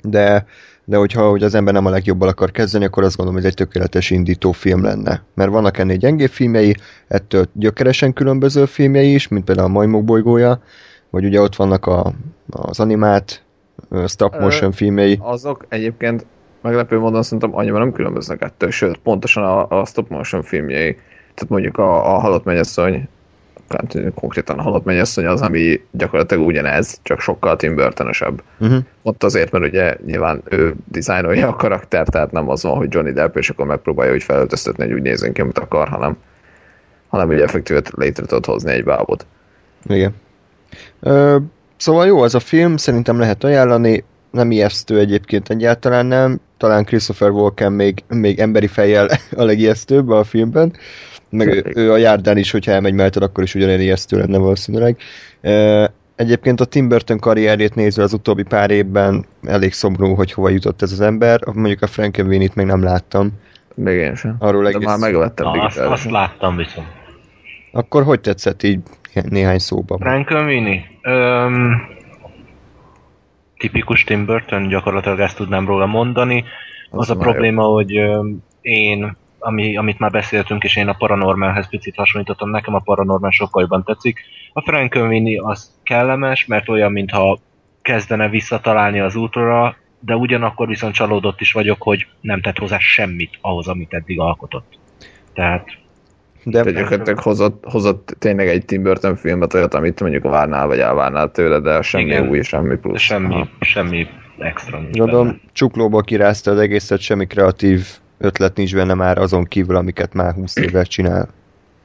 de, 0.02 0.46
de 0.86 0.98
hogyha 0.98 1.30
hogy 1.30 1.44
az 1.44 1.56
ember 1.56 1.74
nem 1.74 1.86
a 1.86 1.90
legjobbal 1.90 2.28
akar 2.28 2.52
kezdeni, 2.52 2.86
akkor 2.86 3.04
azt 3.04 3.16
gondolom, 3.16 3.42
hogy 3.42 3.50
ez 3.50 3.56
egy 3.58 3.66
tökéletes 3.66 4.10
indító 4.10 4.52
film 4.52 4.84
lenne. 4.84 5.24
Mert 5.34 5.52
vannak 5.52 5.78
ennél 5.78 5.98
gyengébb 5.98 6.30
filmjei, 6.30 6.76
ettől 7.08 7.46
gyökeresen 7.54 8.14
különböző 8.14 8.66
filmjei 8.66 9.14
is, 9.14 9.28
mint 9.28 9.44
például 9.44 9.68
a 9.68 9.72
Majmok 9.72 10.04
bolygója, 10.04 10.62
vagy 11.10 11.26
ugye 11.26 11.42
ott 11.42 11.56
vannak 11.56 11.86
a, 11.86 12.14
az 12.50 12.80
animált 12.80 13.44
stop 14.08 14.40
motion 14.40 14.72
filmjei. 14.72 15.20
azok 15.22 15.66
egyébként 15.70 16.26
meglepő 16.62 17.00
módon 17.00 17.24
szerintem 17.24 17.56
annyira 17.56 17.78
nem 17.78 17.92
különböznek 17.92 18.42
ettől, 18.42 18.72
sőt, 18.72 18.98
pontosan 18.98 19.44
a, 19.44 19.80
a 19.80 19.86
stop 19.86 20.10
motion 20.10 20.44
filmjei, 20.44 20.94
tehát 21.34 21.50
mondjuk 21.50 21.78
a, 21.78 22.16
a 22.16 22.20
Halott 22.20 22.44
Mennyasszony 22.44 23.08
hát 23.74 24.14
konkrétan 24.16 24.60
halott 24.60 24.84
mennyasszony 24.84 25.26
az, 25.26 25.42
ami 25.42 25.82
gyakorlatilag 25.92 26.46
ugyanez, 26.46 27.00
csak 27.04 27.20
sokkal 27.20 27.56
Tim 27.56 27.76
Burton-ösebb. 27.76 28.44
Uh-huh. 28.60 28.78
Ott 29.02 29.24
azért, 29.24 29.52
mert 29.52 29.66
ugye 29.66 29.98
nyilván 30.06 30.42
ő 30.50 30.74
dizájnolja 30.92 31.48
a 31.48 31.56
karakter, 31.56 32.08
tehát 32.08 32.32
nem 32.32 32.50
az 32.50 32.64
van, 32.64 32.78
hogy 32.78 32.94
Johnny 32.94 33.12
Depp, 33.12 33.38
és 33.38 33.50
akkor 33.50 33.66
megpróbálja 33.66 34.14
úgy 34.14 34.24
felöltöztetni, 34.24 34.84
hogy 34.84 34.94
úgy 34.94 35.02
nézzen 35.02 35.34
ki, 35.34 35.42
amit 35.42 35.58
akar, 35.58 35.88
hanem, 35.88 36.18
hanem 37.08 37.30
ugye 37.30 37.44
effektívet 37.44 37.92
létre 37.96 38.26
tudod 38.26 38.46
hozni 38.46 38.72
egy 38.72 38.84
bábot. 38.84 39.26
Igen. 39.86 40.16
Ö, 41.00 41.38
szóval 41.78 42.06
jó 42.06 42.22
az 42.22 42.36
a 42.36 42.40
film, 42.40 42.78
szerintem 42.78 43.20
lehet 43.20 43.44
ajánlani, 43.44 44.04
nem 44.32 44.52
ijesztő 44.52 45.00
egyébként 45.00 45.50
egyáltalán 45.50 46.06
nem, 46.06 46.40
talán 46.58 46.86
Christopher 46.86 47.30
Walken 47.30 47.72
még, 47.72 48.04
még 48.08 48.40
emberi 48.40 48.68
fejjel 48.68 49.08
a 49.32 49.44
legijesztőbb 49.44 50.10
a 50.10 50.24
filmben, 50.24 50.74
meg 51.34 51.48
ő, 51.48 51.64
ő 51.76 51.92
a 51.92 51.98
járdán 51.98 52.38
is, 52.38 52.52
hogyha 52.52 52.72
elmegy 52.72 52.94
mellett, 52.94 53.16
akkor 53.16 53.44
is 53.44 53.56
ugyanilyen 53.56 53.82
ijesztő 53.82 54.18
lenne 54.18 54.38
valószínűleg. 54.38 54.98
Egyébként 56.16 56.60
a 56.60 56.66
Tim 56.66 56.88
Burton 56.88 57.20
karrierjét 57.20 57.76
nézve 57.76 58.04
az 58.04 58.14
utóbbi 58.14 58.44
pár 58.44 58.72
évben 58.72 59.26
elég 59.44 59.74
szomorú, 59.74 60.14
hogy 60.14 60.32
hova 60.32 60.50
jutott 60.50 60.82
ez 60.82 60.92
az 60.92 61.02
ember. 61.02 61.40
Mondjuk 61.54 61.82
a 61.82 61.88
Frankenweenie-t 61.88 62.56
még 62.56 62.66
nem 62.66 62.84
láttam. 62.84 63.32
Még 63.76 63.98
én 63.98 64.16
sem. 64.16 64.36
Arról 64.40 64.64
De 64.64 64.70
egész... 64.70 64.86
már 64.86 64.98
megvettem 64.98 65.46
Na, 65.46 65.64
azt, 65.64 65.78
azt 65.78 66.10
láttam 66.10 66.56
viszont. 66.56 66.88
Akkor 67.72 68.04
hogy 68.04 68.22
tetszett 68.22 68.64
így 68.64 68.80
néhány 69.14 69.60
szóban? 69.60 69.98
Frankenweenie? 69.98 70.84
Öm, 71.02 71.82
tipikus 73.58 74.04
Tim 74.04 74.26
Burton, 74.26 74.68
gyakorlatilag 74.68 75.20
ezt 75.20 75.36
tudnám 75.38 75.66
róla 75.66 75.86
mondani. 75.86 76.44
Az, 76.90 77.00
Az 77.00 77.10
a 77.10 77.16
már 77.16 77.26
jó. 77.26 77.32
probléma, 77.32 77.64
hogy 77.64 77.98
öm, 77.98 78.44
én, 78.62 79.18
ami, 79.44 79.78
amit 79.78 80.00
már 80.00 80.12
beszéltünk, 80.12 80.64
és 80.64 80.76
én 80.76 80.88
a 80.88 80.94
Paranormalhez 80.94 81.70
picit 81.70 81.96
hasonlítottam, 81.96 82.50
nekem 82.50 82.74
a 82.74 82.80
Paranormal 82.80 83.32
sokkal 83.32 83.62
jobban 83.62 83.84
tetszik. 83.84 84.20
A 84.54 84.62
Frankenweenie 84.62 85.42
az 85.44 85.72
kellemes, 85.84 86.46
mert 86.46 86.70
olyan, 86.70 86.92
mintha 86.92 87.40
kezdene 87.82 88.30
visszatalálni 88.30 89.00
az 89.00 89.16
útra, 89.16 89.76
de 90.00 90.16
ugyanakkor 90.16 90.68
viszont 90.68 90.94
csalódott 90.94 91.42
is 91.42 91.52
vagyok, 91.52 91.82
hogy 91.82 92.08
nem 92.22 92.42
tett 92.42 92.58
hozzá 92.58 92.78
semmit 92.80 93.38
ahhoz, 93.42 93.68
amit 93.68 93.94
eddig 93.94 94.20
alkotott. 94.20 94.78
Tehát 95.34 95.68
De 96.44 96.72
gyakorlatilag 96.72 97.20
hozott, 97.20 97.64
hozott 97.68 98.16
tényleg 98.20 98.48
egy 98.48 98.66
Tim 98.66 98.84
Burton 98.84 99.16
filmet, 99.16 99.54
olyat, 99.54 99.74
amit 99.74 100.02
mondjuk 100.02 100.24
várnál, 100.24 100.68
vagy 100.68 100.80
elvárnál 100.80 101.32
tőle, 101.32 101.60
de 101.60 101.82
semmi 101.82 102.04
Igen. 102.04 102.30
új, 102.30 102.42
semmi 102.42 102.78
plusz. 102.78 103.02
semmi, 103.02 103.34
Aha. 103.34 103.48
semmi 103.60 104.08
extra 104.38 104.80
nincs 104.80 104.98
Gondolom, 104.98 105.26
benne. 105.26 105.40
csuklóból 105.52 106.02
kirázta 106.02 106.52
az 106.52 106.58
egészet, 106.60 107.00
semmi 107.00 107.26
kreatív 107.26 107.88
ötlet 108.18 108.56
nincs 108.56 108.76
benne 108.76 108.94
már 108.94 109.18
azon 109.18 109.46
kívül, 109.46 109.76
amiket 109.76 110.14
már 110.14 110.34
20 110.34 110.56
éve 110.56 110.84
csinál. 110.84 111.30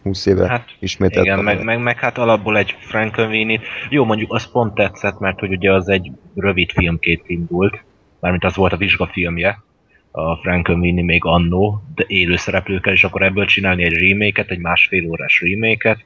20 0.03 0.27
éve 0.27 0.49
Hát, 0.49 0.69
ismételt. 0.79 1.25
Igen, 1.25 1.39
meg, 1.39 1.65
meg, 1.65 1.83
meg 1.83 1.99
hát 1.99 2.19
alapból 2.19 2.59
egy 2.59 2.77
Frankenweenie-t. 2.79 3.63
Jó, 3.91 4.05
mondjuk 4.05 4.33
az 4.33 4.51
pont 4.51 4.75
tetszett, 4.75 5.19
mert 5.19 5.39
hogy 5.39 5.51
ugye 5.51 5.73
az 5.73 5.89
egy 5.89 6.13
rövid 6.35 6.71
filmként 6.71 7.23
indult, 7.27 7.85
mármint 8.21 8.45
az 8.45 8.57
volt 8.57 8.73
a 8.73 8.77
vizsgafilmje, 8.77 9.63
a 10.11 10.37
Frankenweenie 10.37 11.05
még 11.05 11.25
annó, 11.25 11.83
de 11.95 12.05
élő 12.07 12.37
szereplőkkel, 12.37 12.93
és 12.93 13.05
akkor 13.05 13.23
ebből 13.23 13.45
csinálni 13.45 13.85
egy 13.85 13.93
remake 13.93 14.45
egy 14.49 14.59
másfél 14.59 15.11
órás 15.11 15.41
remake 15.41 15.99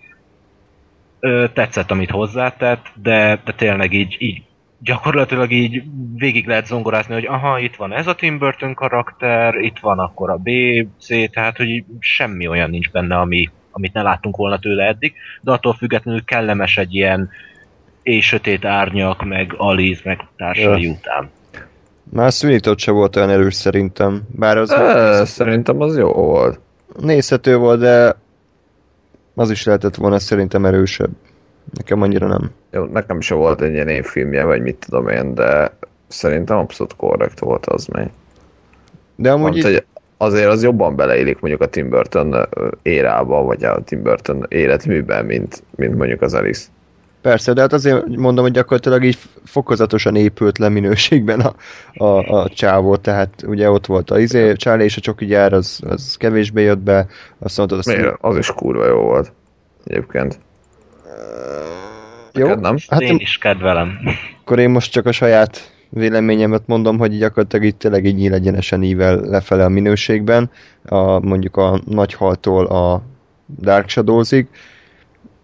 Ö, 1.24 1.44
tetszett, 1.52 1.90
amit 1.90 2.10
hozzátett, 2.10 2.86
de, 2.94 3.40
de 3.44 3.52
tényleg 3.52 3.92
így, 3.92 4.16
így 4.18 4.42
gyakorlatilag 4.84 5.50
így 5.52 5.82
végig 6.16 6.46
lehet 6.46 6.66
zongorázni, 6.66 7.14
hogy 7.14 7.26
aha, 7.26 7.58
itt 7.58 7.76
van 7.76 7.92
ez 7.92 8.06
a 8.06 8.14
Tim 8.14 8.38
Burton 8.38 8.74
karakter, 8.74 9.54
itt 9.54 9.78
van 9.78 9.98
akkor 9.98 10.30
a 10.30 10.36
B, 10.36 10.48
C, 11.00 11.30
tehát 11.30 11.56
hogy 11.56 11.84
semmi 11.98 12.46
olyan 12.48 12.70
nincs 12.70 12.90
benne, 12.90 13.16
ami, 13.18 13.50
amit 13.70 13.92
ne 13.92 14.02
láttunk 14.02 14.36
volna 14.36 14.58
tőle 14.58 14.86
eddig, 14.86 15.14
de 15.40 15.52
attól 15.52 15.74
függetlenül 15.74 16.24
kellemes 16.24 16.76
egy 16.76 16.94
ilyen 16.94 17.30
éjsötét 18.02 18.64
árnyak, 18.64 19.24
meg 19.24 19.54
Alice, 19.56 20.00
meg 20.04 20.26
társai 20.36 20.82
Ja. 20.82 20.90
után. 20.90 21.30
Már 22.12 22.32
Sweeney 22.32 22.74
se 22.76 22.90
volt 22.90 23.16
olyan 23.16 23.30
erős 23.30 23.54
szerintem. 23.54 24.22
Bár 24.36 24.56
az 24.56 24.70
Ö, 24.70 25.22
Szerintem 25.24 25.80
az 25.80 25.96
jó 25.98 26.12
volt. 26.12 26.60
nézhető 27.00 27.56
volt, 27.56 27.80
de 27.80 28.16
az 29.34 29.50
is 29.50 29.64
lehetett 29.64 29.94
volna 29.94 30.18
szerintem 30.18 30.64
erősebb. 30.64 31.10
Nekem 31.70 32.02
annyira 32.02 32.26
nem. 32.26 32.50
Jó, 32.70 32.84
nekem 32.84 33.20
se 33.20 33.34
volt 33.34 33.60
egy 33.60 33.72
ilyen 33.72 33.88
évfilmje, 33.88 34.44
vagy 34.44 34.62
mit 34.62 34.76
tudom 34.88 35.08
én, 35.08 35.34
de 35.34 35.76
szerintem 36.08 36.56
abszolút 36.56 36.96
korrekt 36.96 37.38
volt 37.38 37.66
az 37.66 37.86
még. 37.86 38.06
De 39.16 39.30
amúgy 39.30 39.50
Mondta, 39.50 39.68
így, 39.68 39.74
hogy 39.74 39.84
azért 40.16 40.48
az 40.48 40.62
jobban 40.62 40.96
beleillik 40.96 41.40
mondjuk 41.40 41.62
a 41.62 41.66
Tim 41.66 41.88
Burton 41.88 42.48
érába, 42.82 43.42
vagy 43.42 43.64
a 43.64 43.82
Tim 43.84 44.02
Burton 44.02 44.46
életműben, 44.48 45.24
mint, 45.24 45.62
mint 45.76 45.96
mondjuk 45.96 46.22
az 46.22 46.34
Alice. 46.34 46.66
persze, 47.20 47.52
de 47.52 47.60
hát 47.60 47.72
azért 47.72 48.06
mondom, 48.06 48.44
hogy 48.44 48.52
gyakorlatilag 48.52 49.04
így 49.04 49.18
fokozatosan 49.44 50.16
épült 50.16 50.58
le 50.58 50.68
minőségben 50.68 51.40
a, 51.40 51.54
a, 52.04 52.40
a 52.40 52.48
csávó, 52.48 52.96
tehát 52.96 53.44
ugye 53.46 53.70
ott 53.70 53.86
volt 53.86 54.10
a 54.10 54.18
izé, 54.18 54.52
Charlie 54.52 54.84
és 54.84 54.96
a 54.96 55.00
csoki 55.00 55.24
gyár, 55.24 55.52
az, 55.52 55.80
az 55.88 56.16
kevésbé 56.16 56.62
jött 56.62 56.78
be, 56.78 57.06
azt 57.38 57.56
mondtad, 57.56 57.78
azt 57.78 57.88
Miért? 57.88 58.16
Az 58.20 58.36
is 58.36 58.50
kurva 58.50 58.86
jó 58.86 59.00
volt. 59.00 59.32
Egyébként. 59.84 60.38
Jó, 62.32 62.46
Neked 62.46 62.60
nem? 62.60 62.76
hát 62.88 63.00
Én 63.00 63.16
is 63.18 63.38
kedvelem. 63.38 63.98
akkor 64.40 64.58
én 64.58 64.70
most 64.70 64.92
csak 64.92 65.06
a 65.06 65.12
saját 65.12 65.72
véleményemet 65.88 66.62
mondom, 66.66 66.98
hogy 66.98 67.18
gyakorlatilag 67.18 67.64
itt 67.64 67.78
tényleg 67.78 68.04
így 68.04 68.14
nyílegyenesen 68.14 68.82
ível 68.82 69.16
lefele 69.20 69.64
a 69.64 69.68
minőségben, 69.68 70.50
a, 70.84 71.20
mondjuk 71.26 71.56
a 71.56 71.80
nagyhaltól 71.86 72.66
a 72.66 73.02
Dark 73.60 73.88
Shadows-ig, 73.88 74.46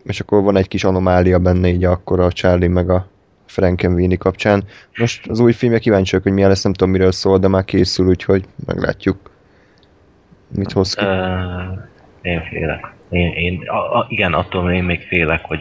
és 0.05 0.21
akkor 0.21 0.43
van 0.43 0.57
egy 0.57 0.69
kis 0.69 0.85
anomália 0.85 1.39
benne 1.39 1.69
így 1.69 1.85
akkor 1.85 2.21
a 2.21 2.33
Charlie 2.33 2.69
meg 2.69 2.91
a 2.91 3.07
Frankenweenie 3.47 4.17
kapcsán. 4.17 4.65
Most 4.99 5.27
az 5.29 5.41
új 5.41 5.53
filmje 5.53 5.79
kíváncsi 5.79 6.11
vagyok, 6.11 6.23
hogy 6.27 6.33
milyen 6.35 6.49
lesz, 6.49 6.63
nem 6.63 6.73
tudom 6.73 6.93
miről 6.93 7.13
szól, 7.13 7.39
de 7.39 7.49
már 7.49 7.65
készül, 7.65 8.07
úgyhogy 8.07 8.45
meglátjuk. 8.67 9.17
Mit 10.55 10.73
hoz 10.73 10.95
ki. 10.95 11.05
Ö, 11.05 11.09
én 12.23 12.43
félek. 12.51 12.93
Én, 13.11 13.33
én, 13.33 13.63
a, 13.67 13.99
a, 13.99 14.07
igen, 14.09 14.33
attól 14.33 14.73
én 14.73 14.85
még 14.85 15.01
félek, 15.01 15.41
hogy 15.45 15.61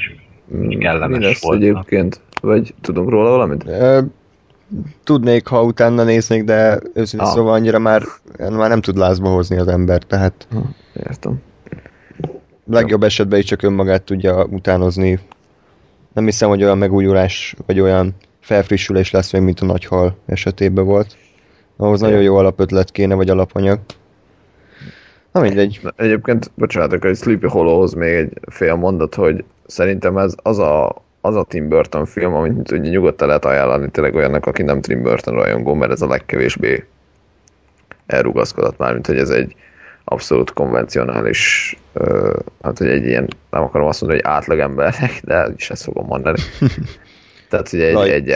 Mm, 0.55 0.69
kellemes 0.69 1.17
Mi 1.17 1.23
lesz 1.23 1.41
volt. 1.43 1.61
egyébként? 1.61 2.21
Vagy 2.41 2.73
tudunk 2.81 3.09
róla 3.09 3.29
valamit? 3.29 3.65
Tudnék, 5.03 5.47
ha 5.47 5.63
utána 5.63 6.03
néznék, 6.03 6.43
de 6.43 6.79
őszintén 6.93 7.27
Ah. 7.27 7.33
szóval 7.33 7.53
annyira 7.53 7.79
már, 7.79 8.01
már 8.51 8.69
nem 8.69 8.81
tud 8.81 8.97
lázba 8.97 9.29
hozni 9.29 9.57
az 9.57 9.67
ember, 9.67 10.03
tehát 10.03 10.47
Értem. 10.93 11.41
legjobb 12.69 13.03
esetben 13.03 13.39
is 13.39 13.45
csak 13.45 13.63
önmagát 13.63 14.03
tudja 14.03 14.45
utánozni. 14.45 15.19
Nem 16.13 16.25
hiszem, 16.25 16.49
hogy 16.49 16.63
olyan 16.63 16.77
megújulás, 16.77 17.55
vagy 17.65 17.79
olyan 17.79 18.15
felfrissülés 18.39 19.11
lesz 19.11 19.31
még, 19.31 19.41
mint 19.41 19.59
a 19.59 19.65
nagy 19.65 19.85
hal 19.85 20.15
esetében 20.25 20.85
volt. 20.85 21.17
Ahhoz 21.77 22.01
nagyon 22.01 22.21
jó 22.21 22.35
alapötlet 22.35 22.91
kéne, 22.91 23.15
vagy 23.15 23.29
alapanyag. 23.29 23.79
Na 25.37 25.43
mindegy. 25.43 25.81
Egyébként, 25.95 26.51
bocsánatok, 26.55 27.01
hogy 27.01 27.17
Sleepy 27.17 27.47
Hollowhoz 27.47 27.93
még 27.93 28.13
egy 28.13 28.39
fél 28.51 28.75
mondat, 28.75 29.15
hogy 29.15 29.43
szerintem 29.65 30.17
ez 30.17 30.35
az 30.43 30.59
a, 30.59 30.95
az 31.21 31.35
a 31.35 31.43
Tim 31.43 31.69
Burton 31.69 32.05
film, 32.05 32.33
amit 32.33 32.71
ugye 32.71 32.89
nyugodtan 32.89 33.27
lehet 33.27 33.45
ajánlani 33.45 33.89
tényleg 33.89 34.15
olyannak, 34.15 34.45
aki 34.45 34.63
nem 34.63 34.81
Tim 34.81 35.01
Burton 35.01 35.33
rajongó, 35.33 35.73
mert 35.73 35.91
ez 35.91 36.01
a 36.01 36.07
legkevésbé 36.07 36.85
elrugaszkodott 38.05 38.77
már, 38.77 38.93
mint 38.93 39.07
hogy 39.07 39.17
ez 39.17 39.29
egy 39.29 39.55
abszolút 40.03 40.53
konvencionális, 40.53 41.75
ö, 41.93 42.39
hát 42.61 42.77
hogy 42.77 42.87
egy 42.87 43.05
ilyen, 43.05 43.27
nem 43.49 43.63
akarom 43.63 43.87
azt 43.87 44.01
mondani, 44.01 44.21
hogy 44.23 44.31
átlagembernek, 44.31 45.21
de 45.23 45.47
is 45.55 45.69
ezt 45.69 45.83
fogom 45.83 46.05
mondani. 46.05 46.39
Tehát, 47.49 47.69
hogy 47.69 47.81
egy, 47.81 47.93
Lai- 47.93 48.11
egy, 48.11 48.35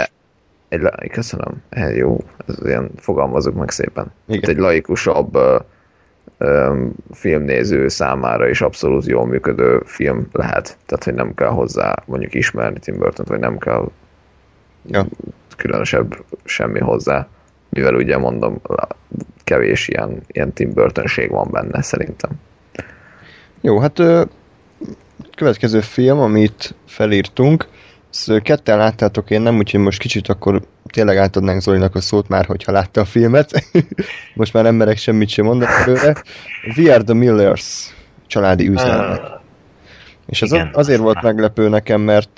egy, 0.70 1.10
köszönöm, 1.12 1.64
eh, 1.70 1.96
jó, 1.96 2.18
ez 2.48 2.56
ilyen, 2.66 2.90
fogalmazok 2.98 3.56
meg 3.56 3.70
szépen. 3.70 4.12
Igen. 4.28 4.42
Tehát 4.42 4.56
egy 4.56 4.62
laikusabb 4.62 5.36
ö, 5.36 5.58
filmnéző 7.12 7.88
számára 7.88 8.49
is 8.49 8.62
abszolút 8.62 9.06
jól 9.06 9.25
működő 9.25 9.82
film 9.86 10.27
lehet. 10.32 10.77
Tehát, 10.86 11.04
hogy 11.04 11.13
nem 11.13 11.34
kell 11.34 11.49
hozzá 11.49 11.95
mondjuk 12.06 12.34
ismerni 12.34 12.80
Tim 12.80 12.97
Burton-t, 12.97 13.27
vagy 13.27 13.39
nem 13.39 13.58
kell 13.58 13.91
Ja. 14.86 15.06
különösebb 15.58 16.23
semmi 16.43 16.80
hozzá. 16.80 17.27
Mivel 17.69 17.95
ugye 17.95 18.17
mondom, 18.17 18.62
kevés 19.43 19.88
ilyen, 19.88 20.21
ilyen 20.27 20.54
Tim 20.54 20.73
Burton-ség 20.73 21.30
van 21.30 21.47
benne 21.51 21.82
szerintem. 21.82 22.30
Jó, 23.62 23.80
hát 23.80 23.99
következő 25.36 25.80
film, 25.80 26.19
amit 26.19 26.75
felírtunk, 26.86 27.67
ezt 28.12 28.30
ö, 28.30 28.39
ketten 28.39 28.78
láttátok, 28.78 29.30
én 29.30 29.41
nem, 29.41 29.58
úgyhogy 29.58 29.80
most 29.80 30.00
kicsit 30.00 30.28
akkor 30.28 30.62
tényleg 30.93 31.17
átadnánk 31.17 31.62
Zolinak 31.62 31.95
a 31.95 32.02
szót 32.02 32.28
már, 32.28 32.45
hogyha 32.45 32.71
látta 32.71 33.02
a 33.02 33.06
filmet. 33.06 33.52
most 34.36 34.54
már 34.54 34.63
nem 34.63 34.76
merek 34.76 34.97
semmit 34.97 35.30
sem 35.30 35.45
mondani 35.45 35.71
előre. 35.71 36.15
We 36.78 36.93
are 36.93 37.04
the 37.04 37.13
Millers 37.13 37.95
családi 38.28 38.67
üzenet. 38.67 39.21
És 40.28 40.41
ez 40.41 40.52
igen, 40.52 40.69
azért 40.74 41.00
volt 41.00 41.15
láttam. 41.15 41.32
meglepő 41.32 41.69
nekem, 41.69 42.02
mert 42.02 42.34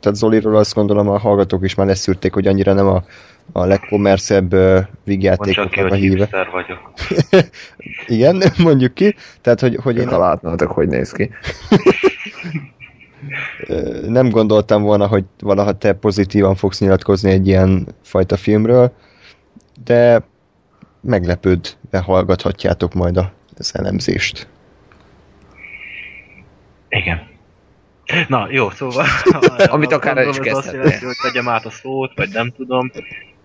tehát 0.00 0.16
Zoliról 0.16 0.56
azt 0.56 0.74
gondolom 0.74 1.08
a 1.08 1.18
hallgatók 1.18 1.64
is 1.64 1.74
már 1.74 1.86
leszűrték, 1.86 2.32
hogy 2.32 2.46
annyira 2.46 2.72
nem 2.72 2.86
a, 2.86 3.04
a 3.52 3.64
legkommerszebb 3.64 4.54
uh, 4.54 4.78
vígjátékoknak 5.04 5.90
a 5.90 5.94
híve. 5.94 6.48
vagyok. 6.52 6.92
Igen, 8.06 8.42
mondjuk 8.58 8.94
ki. 8.94 9.14
Tehát, 9.40 9.60
hogy, 9.60 9.78
hogy 9.82 9.96
Én 9.96 10.02
én 10.02 10.08
ha 10.08 10.18
látnátok, 10.18 10.70
hogy 10.70 10.88
néz 10.88 11.12
ki. 11.12 11.30
Nem 14.06 14.28
gondoltam 14.28 14.82
volna, 14.82 15.06
hogy 15.06 15.24
valaha 15.38 15.78
te 15.78 15.92
pozitívan 15.92 16.54
fogsz 16.54 16.80
nyilatkozni 16.80 17.30
egy 17.30 17.46
ilyen 17.46 17.88
fajta 18.02 18.36
filmről, 18.36 18.92
de 19.84 20.22
meglepődve 21.00 21.98
hallgathatjátok 21.98 22.94
majd 22.94 23.16
a, 23.16 23.32
az 23.58 23.74
elemzést. 23.78 24.48
Igen. 26.88 27.26
Na, 28.28 28.46
jó, 28.50 28.70
szóval... 28.70 29.04
Amit 29.66 29.92
akár 29.92 30.16
is 30.16 30.22
ez 30.22 30.28
azt 30.28 30.40
kezdhetnél. 30.40 30.80
jelenti, 30.82 31.04
hogy 31.04 31.16
tegyem 31.22 31.48
át 31.48 31.64
a 31.64 31.70
szót, 31.70 32.12
vagy 32.16 32.28
nem 32.32 32.50
tudom. 32.50 32.90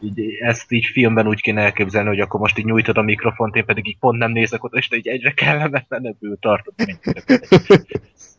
Így, 0.01 0.21
ezt 0.39 0.71
így 0.71 0.85
filmben 0.85 1.27
úgy 1.27 1.41
kéne 1.41 1.61
elképzelni, 1.61 2.07
hogy 2.07 2.19
akkor 2.19 2.39
most 2.39 2.57
így 2.57 2.65
nyújtod 2.65 2.97
a 2.97 3.01
mikrofont, 3.01 3.55
én 3.55 3.65
pedig 3.65 3.87
így 3.87 3.97
pont 3.99 4.17
nem 4.17 4.31
nézek 4.31 4.63
oda, 4.63 4.77
és 4.77 4.87
te 4.87 4.95
így 4.95 5.07
egyre 5.07 5.31
kellemetlenebbül 5.31 6.37
tartod. 6.39 6.73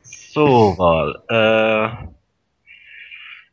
Szóval... 0.04 1.24
Uh, 1.28 2.12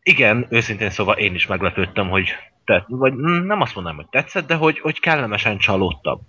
igen, 0.03 0.45
őszintén 0.49 0.89
szóval 0.89 1.17
én 1.17 1.33
is 1.33 1.47
meglepődtem, 1.47 2.09
hogy 2.09 2.29
tett, 2.65 2.85
vagy 2.87 3.13
mm, 3.13 3.45
nem 3.45 3.61
azt 3.61 3.75
mondanám, 3.75 3.99
hogy 3.99 4.09
tetszett, 4.09 4.47
de 4.47 4.55
hogy, 4.55 4.79
hogy 4.79 4.99
kellemesen 4.99 5.57
csalódtam. 5.57 6.19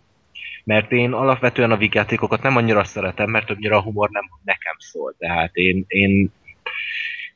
Mert 0.65 0.93
én 0.93 1.13
alapvetően 1.13 1.71
a 1.71 1.77
vígjátékokat 1.77 2.43
nem 2.43 2.57
annyira 2.57 2.85
szeretem, 2.85 3.31
mert 3.31 3.47
többnyire 3.47 3.75
a 3.75 3.83
humor 3.83 4.11
nem 4.11 4.25
nekem 4.45 4.75
szól. 4.79 5.15
Tehát 5.19 5.55
én, 5.55 5.85
én, 5.89 6.33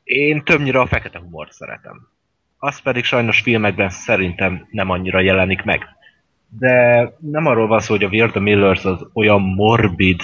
én 0.03 0.43
többnyire 0.43 0.79
a 0.79 0.85
fekete 0.85 1.19
humort 1.19 1.51
szeretem. 1.51 2.07
Az 2.57 2.81
pedig 2.81 3.03
sajnos 3.03 3.41
filmekben 3.41 3.89
szerintem 3.89 4.67
nem 4.71 4.89
annyira 4.89 5.19
jelenik 5.19 5.63
meg. 5.63 5.85
De 6.59 7.03
nem 7.19 7.45
arról 7.45 7.67
van 7.67 7.79
szó, 7.79 7.93
hogy 7.93 8.03
a 8.03 8.09
Weird 8.09 8.31
the 8.31 8.39
Millers 8.39 8.85
az 8.85 9.07
olyan 9.13 9.41
morbid 9.41 10.21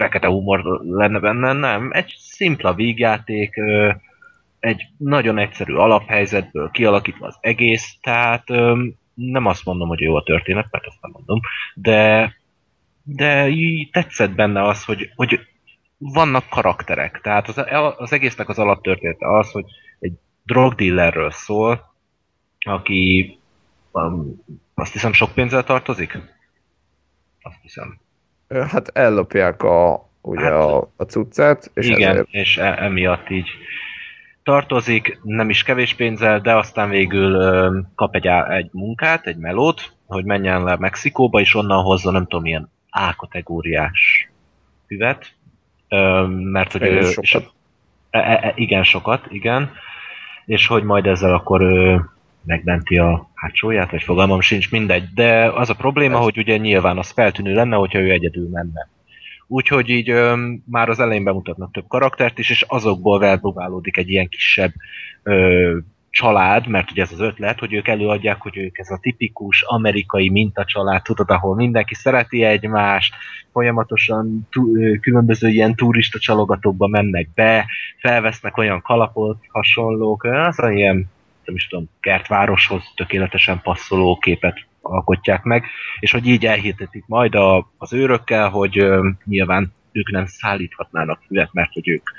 fekete 0.00 0.26
humor 0.26 0.80
lenne 0.84 1.18
benne, 1.18 1.52
nem. 1.52 1.90
Egy 1.92 2.14
szimpla 2.18 2.74
vígjáték, 2.74 3.54
egy 4.60 4.86
nagyon 4.96 5.38
egyszerű 5.38 5.74
alaphelyzetből 5.74 6.70
kialakítva 6.70 7.26
az 7.26 7.36
egész, 7.40 7.96
tehát 8.00 8.48
nem 9.14 9.46
azt 9.46 9.64
mondom, 9.64 9.88
hogy 9.88 10.00
jó 10.00 10.14
a 10.14 10.22
történet, 10.22 10.66
mert 10.70 10.86
azt 10.86 11.00
nem 11.00 11.10
mondom, 11.10 11.40
de, 11.74 12.34
de 13.02 13.48
tetszett 13.90 14.30
benne 14.34 14.62
az, 14.62 14.84
hogy, 14.84 15.12
hogy 15.14 15.40
vannak 15.98 16.48
karakterek. 16.48 17.20
Tehát 17.22 17.48
az, 17.48 17.64
az 17.98 18.12
egésznek 18.12 18.48
az 18.48 18.58
alaptörténete 18.58 19.36
az, 19.38 19.50
hogy 19.50 19.64
egy 19.98 20.12
drogdealerről 20.42 21.30
szól, 21.30 21.94
aki 22.58 23.38
um, 23.92 24.44
azt 24.74 24.92
hiszem 24.92 25.12
sok 25.12 25.32
pénzzel 25.32 25.64
tartozik? 25.64 26.18
Azt 27.42 27.58
hiszem. 27.62 27.98
Hát 28.50 28.88
ellopják 28.92 29.62
a, 29.62 30.08
ugye 30.20 30.44
Hát- 30.44 30.52
a, 30.52 30.90
a 30.96 31.02
cuccát, 31.02 31.70
és 31.74 31.88
Igen, 31.88 32.10
ezért 32.10 32.28
és 32.30 32.56
e- 32.58 32.76
emiatt 32.84 33.30
így 33.30 33.48
tartozik, 34.42 35.18
nem 35.22 35.50
is 35.50 35.62
kevés 35.62 35.94
pénzzel, 35.94 36.40
de 36.40 36.56
aztán 36.56 36.88
végül 36.88 37.34
ö, 37.34 37.78
kap 37.94 38.14
egy, 38.14 38.26
á- 38.28 38.50
egy 38.50 38.68
munkát, 38.72 39.26
egy 39.26 39.36
melót, 39.36 39.92
hogy 40.06 40.24
menjen 40.24 40.64
le 40.64 40.76
Mexikóba, 40.76 41.40
és 41.40 41.54
onnan 41.54 41.82
hozza 41.82 42.10
nem 42.10 42.22
tudom, 42.22 42.42
milyen 42.42 42.70
A-kategóriás 42.90 44.30
füvet, 44.86 45.34
ö, 45.88 46.26
mert 46.28 46.72
hogy 46.72 46.82
ő, 46.82 47.02
sokat. 47.02 47.22
és, 47.22 47.36
e, 48.10 48.18
e, 48.18 48.52
igen, 48.56 48.82
sokat, 48.84 49.26
igen, 49.28 49.70
és 50.46 50.66
hogy 50.66 50.82
majd 50.82 51.06
ezzel 51.06 51.34
akkor 51.34 51.60
ő 51.60 52.04
megmenti 52.44 52.98
a 52.98 53.30
hátsóját, 53.34 53.90
vagy 53.90 54.02
fogalmam 54.02 54.40
sincs, 54.40 54.70
mindegy, 54.70 55.08
de 55.14 55.50
az 55.50 55.70
a 55.70 55.74
probléma, 55.74 56.16
Ez. 56.16 56.22
hogy 56.22 56.38
ugye 56.38 56.56
nyilván 56.56 56.98
az 56.98 57.10
feltűnő 57.10 57.54
lenne, 57.54 57.76
hogyha 57.76 57.98
ő 57.98 58.10
egyedül 58.10 58.48
menne. 58.48 58.88
Úgyhogy 59.46 59.88
így 59.88 60.10
öm, 60.10 60.62
már 60.66 60.88
az 60.88 61.00
elején 61.00 61.24
bemutatnak 61.24 61.72
több 61.72 61.86
karaktert 61.88 62.38
is, 62.38 62.50
és 62.50 62.64
azokból 62.68 63.20
felpróbálódik 63.20 63.96
egy 63.96 64.08
ilyen 64.08 64.28
kisebb 64.28 64.72
ö, 65.22 65.76
család, 66.10 66.66
mert 66.66 66.90
ugye 66.90 67.02
ez 67.02 67.12
az 67.12 67.20
ötlet, 67.20 67.58
hogy 67.58 67.72
ők 67.72 67.88
előadják, 67.88 68.40
hogy 68.40 68.56
ők 68.56 68.78
ez 68.78 68.90
a 68.90 68.98
tipikus 69.00 69.62
amerikai 69.62 70.30
mintacsalád, 70.30 71.02
tudod, 71.02 71.30
ahol 71.30 71.54
mindenki 71.54 71.94
szereti 71.94 72.42
egymást, 72.42 73.14
folyamatosan 73.52 74.48
ö, 74.74 74.94
különböző 75.00 75.48
ilyen 75.48 75.74
turista 75.74 76.18
csalogatókba 76.18 76.86
mennek 76.86 77.28
be, 77.34 77.66
felvesznek 77.98 78.56
olyan 78.56 78.82
kalapot, 78.82 79.38
hasonlók, 79.48 80.24
az 80.24 80.58
a 80.58 80.70
ilyen, 80.70 81.10
nem 81.44 81.54
is 81.54 81.66
tudom, 81.66 81.90
kertvároshoz 82.00 82.82
tökéletesen 82.94 83.60
passzoló 83.62 84.18
képet 84.18 84.66
alkotják 84.80 85.42
meg, 85.42 85.64
és 86.00 86.10
hogy 86.10 86.26
így 86.26 86.46
elhitetik 86.46 87.04
majd 87.06 87.34
a, 87.34 87.70
az 87.78 87.92
őrökkel, 87.92 88.48
hogy 88.48 88.78
ö, 88.78 89.08
nyilván 89.24 89.72
ők 89.92 90.10
nem 90.10 90.26
szállíthatnának 90.26 91.20
füvet, 91.26 91.52
mert 91.52 91.72
hogy 91.72 91.88
ők 91.88 92.10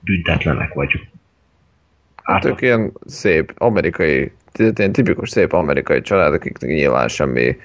büntetlenek, 0.00 0.74
vagy 0.74 1.00
Hát 2.22 2.44
ők 2.44 2.60
ilyen 2.60 2.92
szép 3.06 3.52
amerikai, 3.56 4.32
ilyen 4.54 4.92
tipikus 4.92 5.30
szép 5.30 5.52
amerikai 5.52 6.00
család, 6.00 6.32
akiknek 6.32 6.70
nyilván 6.70 7.08
semmi 7.08 7.56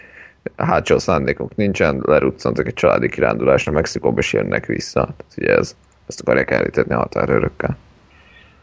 hátsó 0.56 0.98
szándékok 0.98 1.56
nincsen, 1.56 2.02
leruccantak 2.06 2.68
egy 2.68 2.74
családi 2.74 3.10
kirándulásra 3.10 3.72
Mexikóba, 3.72 4.20
és 4.20 4.34
jönnek 4.34 4.66
vissza. 4.66 5.00
Tehát 5.00 5.34
ugye 5.38 5.56
ez, 5.56 5.76
ezt 6.08 6.22
akarják 6.22 6.52
elhitetni 6.52 6.94
a 6.94 6.98
határőrökkel. 6.98 7.78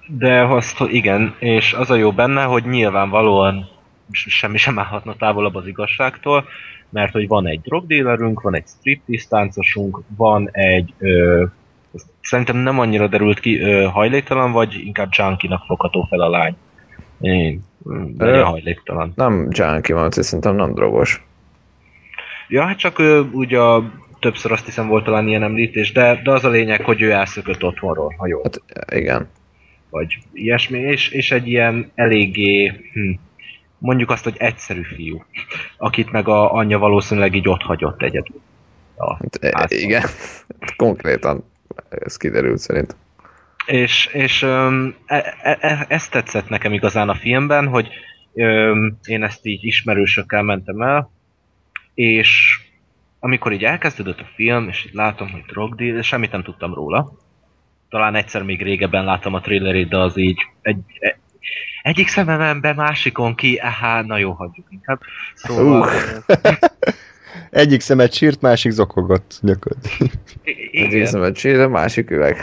De 0.07 0.45
azt, 0.45 0.81
igen, 0.81 1.35
és 1.39 1.73
az 1.73 1.91
a 1.91 1.95
jó 1.95 2.13
benne, 2.13 2.43
hogy 2.43 2.65
nyilvánvalóan 2.65 3.69
semmi 4.11 4.57
sem 4.57 4.79
állhatna 4.79 5.15
távolabb 5.15 5.55
az 5.55 5.67
igazságtól, 5.67 6.45
mert 6.89 7.13
hogy 7.13 7.29
van 7.29 7.47
egy 7.47 7.61
drogdélerünk, 7.61 8.41
van 8.41 8.55
egy 8.55 8.67
striptease 8.67 9.27
táncosunk, 9.29 10.01
van 10.17 10.49
egy, 10.53 10.95
ö, 10.99 11.45
szerintem 12.21 12.57
nem 12.57 12.79
annyira 12.79 13.07
derült 13.07 13.41
ki, 13.41 13.61
ö, 13.61 13.85
hajléktalan, 13.85 14.53
vagy 14.53 14.75
inkább 14.85 15.09
junkinak 15.11 15.65
fogható 15.67 16.07
fel 16.11 16.21
a 16.21 16.29
lány. 16.29 16.57
Én, 17.21 17.65
Ö. 17.87 18.05
legyen 18.17 18.45
hajléktalan. 18.45 19.13
Nem 19.15 19.49
junkie 19.51 19.95
van, 19.95 20.11
szerintem 20.11 20.57
nem 20.57 20.75
drogos. 20.75 21.25
Ja, 22.49 22.63
hát 22.65 22.79
csak 22.79 22.99
ö, 22.99 23.21
ugye 23.33 23.59
többször 24.21 24.53
azt 24.53 24.65
hiszem 24.65 24.89
volt 24.89 25.05
talán 25.05 25.29
ilyen 25.29 25.43
említés, 25.43 25.93
de, 25.93 26.21
de 26.25 26.31
az 26.31 26.45
a 26.45 26.49
lényeg, 26.49 26.85
hogy 26.85 27.01
ő 27.01 27.11
elszökött 27.11 27.65
otthonról, 27.65 28.15
ha 28.19 28.27
jól 28.27 28.41
Hát 28.43 28.63
igen. 28.95 29.29
Vagy 29.95 30.19
ilyesmi, 30.33 30.79
és, 30.79 31.09
és 31.09 31.31
egy 31.31 31.49
ilyen 31.49 31.91
eléggé, 31.95 32.73
hm, 32.93 33.11
mondjuk 33.79 34.11
azt, 34.11 34.25
hogy 34.25 34.35
egyszerű 34.37 34.83
fiú, 34.83 35.25
akit 35.77 36.11
meg 36.11 36.29
a 36.29 36.53
anyja 36.53 36.79
valószínűleg 36.79 37.35
így 37.35 37.49
ott 37.49 37.63
hagyott 37.63 38.03
egyedül. 38.03 38.41
Hát, 38.97 39.71
e- 39.71 39.77
igen. 39.77 40.03
Konkrétan 40.77 41.45
ez 41.89 42.17
kiderült 42.17 42.59
szerint. 42.59 42.97
És, 43.67 44.07
és 44.13 44.43
öm, 44.43 44.95
e, 45.07 45.37
e, 45.43 45.59
e, 45.61 45.87
ezt 45.89 46.11
tetszett 46.11 46.49
nekem 46.49 46.73
igazán 46.73 47.09
a 47.09 47.15
filmben, 47.15 47.67
hogy 47.67 47.89
öm, 48.35 48.99
én 49.05 49.23
ezt 49.23 49.47
így 49.47 49.65
ismerősökkel 49.65 50.43
mentem 50.43 50.83
el, 50.83 51.11
és 51.95 52.61
amikor 53.19 53.53
így 53.53 53.65
elkezdődött 53.65 54.21
a 54.21 54.31
film, 54.35 54.69
és 54.69 54.85
így 54.87 54.95
látom, 54.95 55.31
hogy 55.31 55.45
drogdeal, 55.47 56.03
semmit 56.03 56.33
nem 56.33 56.43
tudtam 56.43 56.75
róla. 56.75 57.13
Talán 57.95 58.15
egyszer 58.15 58.43
még 58.43 58.63
régebben 58.63 59.05
láttam 59.05 59.35
a 59.35 59.41
trailerét, 59.41 59.89
de 59.89 59.99
az 59.99 60.17
így 60.17 60.39
egy, 60.63 60.79
egy, 60.99 61.15
egyik 61.83 62.09
szememen 62.09 62.61
be, 62.61 62.73
másikon 62.73 63.35
ki, 63.35 63.55
aha, 63.63 64.03
na 64.03 64.17
jó, 64.17 64.33
hagyjuk 64.33 64.67
inkább. 64.71 65.01
Szóval, 65.35 65.81
Uh. 65.81 65.89
Egyik 67.51 67.81
szemet 67.81 68.13
sírt, 68.13 68.41
másik 68.41 68.73
zokogott 68.73 69.39
gyakorlatilag. 69.43 70.11
Egyik 70.73 71.07
szemet 71.07 71.37
csír, 71.37 71.67
másik 71.67 72.11
üveg. 72.11 72.37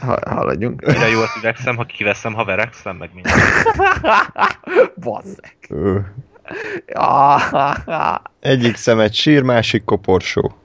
Ha, 0.00 0.18
haladjunk. 0.30 0.86
mire 0.86 1.08
jó 1.08 1.20
az 1.20 1.36
üvegszem, 1.38 1.76
ha 1.76 1.84
kiveszem, 1.84 2.34
ha 2.34 2.44
verekszem, 2.44 2.96
meg 2.96 3.10
minden. 3.14 3.32
Bazzeg. 5.04 5.56
Ö, 5.68 5.98
Ah, 6.92 8.20
Egyik 8.40 8.76
szemet 8.76 9.14
sír, 9.14 9.42
másik 9.42 9.84
koporsó. 9.84 10.56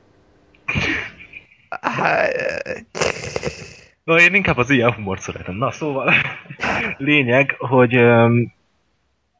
Na, 4.04 4.20
én 4.20 4.34
inkább 4.34 4.58
az 4.58 4.70
ilyen 4.70 4.94
humort 4.94 5.22
szeretem. 5.22 5.56
Na, 5.56 5.72
szóval, 5.72 6.14
lényeg, 6.98 7.56
hogy 7.58 7.96
öm, 7.96 8.54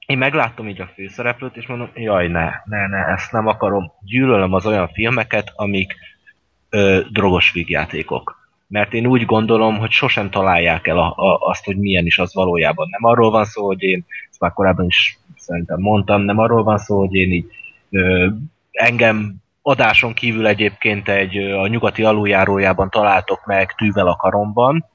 én 0.06 0.18
megláttam 0.18 0.68
így 0.68 0.82
a 0.82 0.92
főszereplőt, 0.94 1.56
és 1.56 1.68
mondom, 1.68 1.90
jaj, 1.94 2.28
ne, 2.28 2.52
ne, 2.66 2.88
ne, 2.88 3.06
ezt 3.06 3.32
nem 3.32 3.48
akarom. 3.48 3.92
Gyűlölöm 4.06 4.54
az 4.54 4.66
olyan 4.66 4.88
filmeket, 4.88 5.52
amik 5.56 5.96
ö, 6.70 7.02
drogos 7.12 7.52
vígjátékok. 7.52 8.42
Mert 8.68 8.94
én 8.94 9.06
úgy 9.06 9.26
gondolom, 9.26 9.78
hogy 9.78 9.92
sosem 9.92 10.30
találják 10.30 10.88
el 10.88 10.98
a, 10.98 11.14
a, 11.16 11.38
azt, 11.40 11.66
hogy 11.66 11.78
milyen 11.78 12.06
is 12.06 12.20
az 12.20 12.34
valójában. 12.34 12.88
Nem 12.90 13.04
arról 13.12 13.32
van 13.32 13.46
szó, 13.46 13.66
hogy 13.66 13.82
én, 13.82 14.06
ezt 14.30 14.40
már 14.40 14.54
korábban 14.54 14.86
is 14.86 15.18
szerintem 15.36 15.80
mondtam, 15.80 16.22
nem 16.22 16.38
arról 16.38 16.64
van 16.64 16.78
szó, 16.78 17.00
hogy 17.00 17.14
én 17.14 17.32
így 17.32 17.46
ö, 17.90 18.28
engem 18.72 19.43
adáson 19.64 20.14
kívül 20.14 20.48
egyébként 20.48 21.10
egy 21.10 21.38
a 21.38 21.68
nyugati 21.68 22.04
aluljárójában 22.04 22.90
találtok 22.90 23.46
meg 23.46 23.72
tűvel 23.72 24.08
a 24.08 24.16
karomban, 24.16 24.86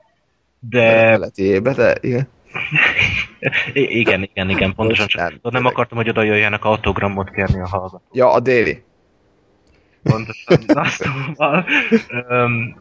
de 0.61 1.17
Letiébe, 1.17 1.73
de 1.73 1.95
igen. 2.01 2.29
Igen, 3.73 4.23
igen, 4.23 4.51
igen, 4.51 4.75
pontosan 4.75 5.07
csak 5.07 5.31
Nem, 5.31 5.39
nem 5.53 5.67
akartam, 5.67 5.97
hogy 5.97 6.09
oda 6.09 6.23
jöjjenek 6.23 6.65
autogramot 6.65 7.31
kérni 7.31 7.61
a 7.61 7.69
hallgató. 7.69 8.03
Ja, 8.13 8.33
a 8.33 8.41
déli. 8.41 8.83
Pontosan. 10.03 10.59
Na, 10.67 10.85
szóval, 11.35 11.67
öm, 12.29 12.77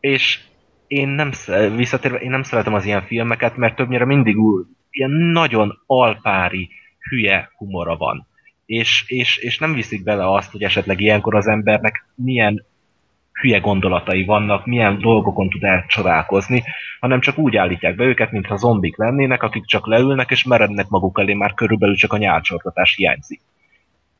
és 0.00 0.40
én 0.86 1.08
nem, 1.08 1.30
visszatérve, 1.76 2.18
én 2.18 2.30
nem 2.30 2.42
szeretem 2.42 2.74
az 2.74 2.84
ilyen 2.84 3.02
filmeket, 3.02 3.56
mert 3.56 3.76
többnyire 3.76 4.04
mindig 4.04 4.38
úgy, 4.38 4.66
ilyen 4.90 5.10
nagyon 5.10 5.82
alpári, 5.86 6.70
hülye 6.98 7.50
humora 7.56 7.96
van. 7.96 8.26
És, 8.66 9.04
és, 9.06 9.36
és 9.36 9.58
nem 9.58 9.74
viszik 9.74 10.02
bele 10.02 10.32
azt, 10.32 10.50
hogy 10.50 10.62
esetleg 10.62 11.00
ilyenkor 11.00 11.34
az 11.34 11.46
embernek 11.46 12.06
milyen 12.14 12.64
hülye 13.40 13.58
gondolatai 13.58 14.24
vannak, 14.24 14.66
milyen 14.66 14.98
dolgokon 14.98 15.48
tud 15.48 15.64
elcsodálkozni, 15.64 16.62
hanem 17.00 17.20
csak 17.20 17.38
úgy 17.38 17.56
állítják 17.56 17.94
be 17.94 18.04
őket, 18.04 18.30
mintha 18.30 18.56
zombik 18.56 18.96
lennének, 18.96 19.42
akik 19.42 19.64
csak 19.64 19.86
leülnek 19.86 20.30
és 20.30 20.44
merednek 20.44 20.88
maguk 20.88 21.18
elé, 21.20 21.34
már 21.34 21.54
körülbelül 21.54 21.96
csak 21.96 22.12
a 22.12 22.16
nyálcsorgatás 22.16 22.94
hiányzik. 22.94 23.40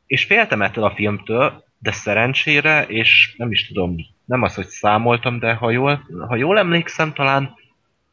És 0.05 0.23
féltem 0.23 0.61
ettől 0.61 0.83
a 0.83 0.93
filmtől, 0.95 1.63
de 1.79 1.91
szerencsére, 1.91 2.83
és 2.83 3.33
nem 3.37 3.51
is 3.51 3.67
tudom, 3.67 3.95
nem 4.25 4.41
az, 4.41 4.55
hogy 4.55 4.65
számoltam, 4.65 5.39
de 5.39 5.53
ha 5.53 5.71
jól, 5.71 6.07
ha 6.27 6.35
jól 6.35 6.57
emlékszem, 6.57 7.13
talán 7.13 7.55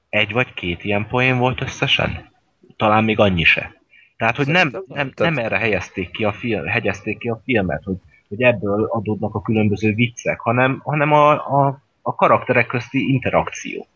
egy 0.08 0.32
vagy 0.32 0.54
két 0.54 0.84
ilyen 0.84 1.06
poén 1.06 1.38
volt 1.38 1.60
összesen. 1.60 2.30
Talán 2.76 3.04
még 3.04 3.18
annyi 3.18 3.44
se. 3.44 3.81
Tehát, 4.22 4.36
hogy 4.36 4.46
nem, 4.46 4.68
nem, 4.68 4.84
nem, 4.88 5.10
tehát- 5.10 5.34
nem 5.34 5.44
erre 5.44 5.58
helyezték 5.58 6.10
ki, 6.10 6.24
a 6.24 6.32
film, 6.32 6.66
hegyezték 6.66 7.18
ki 7.18 7.28
a 7.28 7.40
filmet, 7.44 7.82
hogy, 7.84 7.96
hogy 8.28 8.42
ebből 8.42 8.84
adódnak 8.84 9.34
a 9.34 9.42
különböző 9.42 9.94
viccek, 9.94 10.40
hanem, 10.40 10.80
hanem 10.84 11.12
a, 11.12 11.30
a, 11.32 11.82
a 12.02 12.14
karakterek 12.14 12.66
közti 12.66 13.12
interakció. 13.12 13.86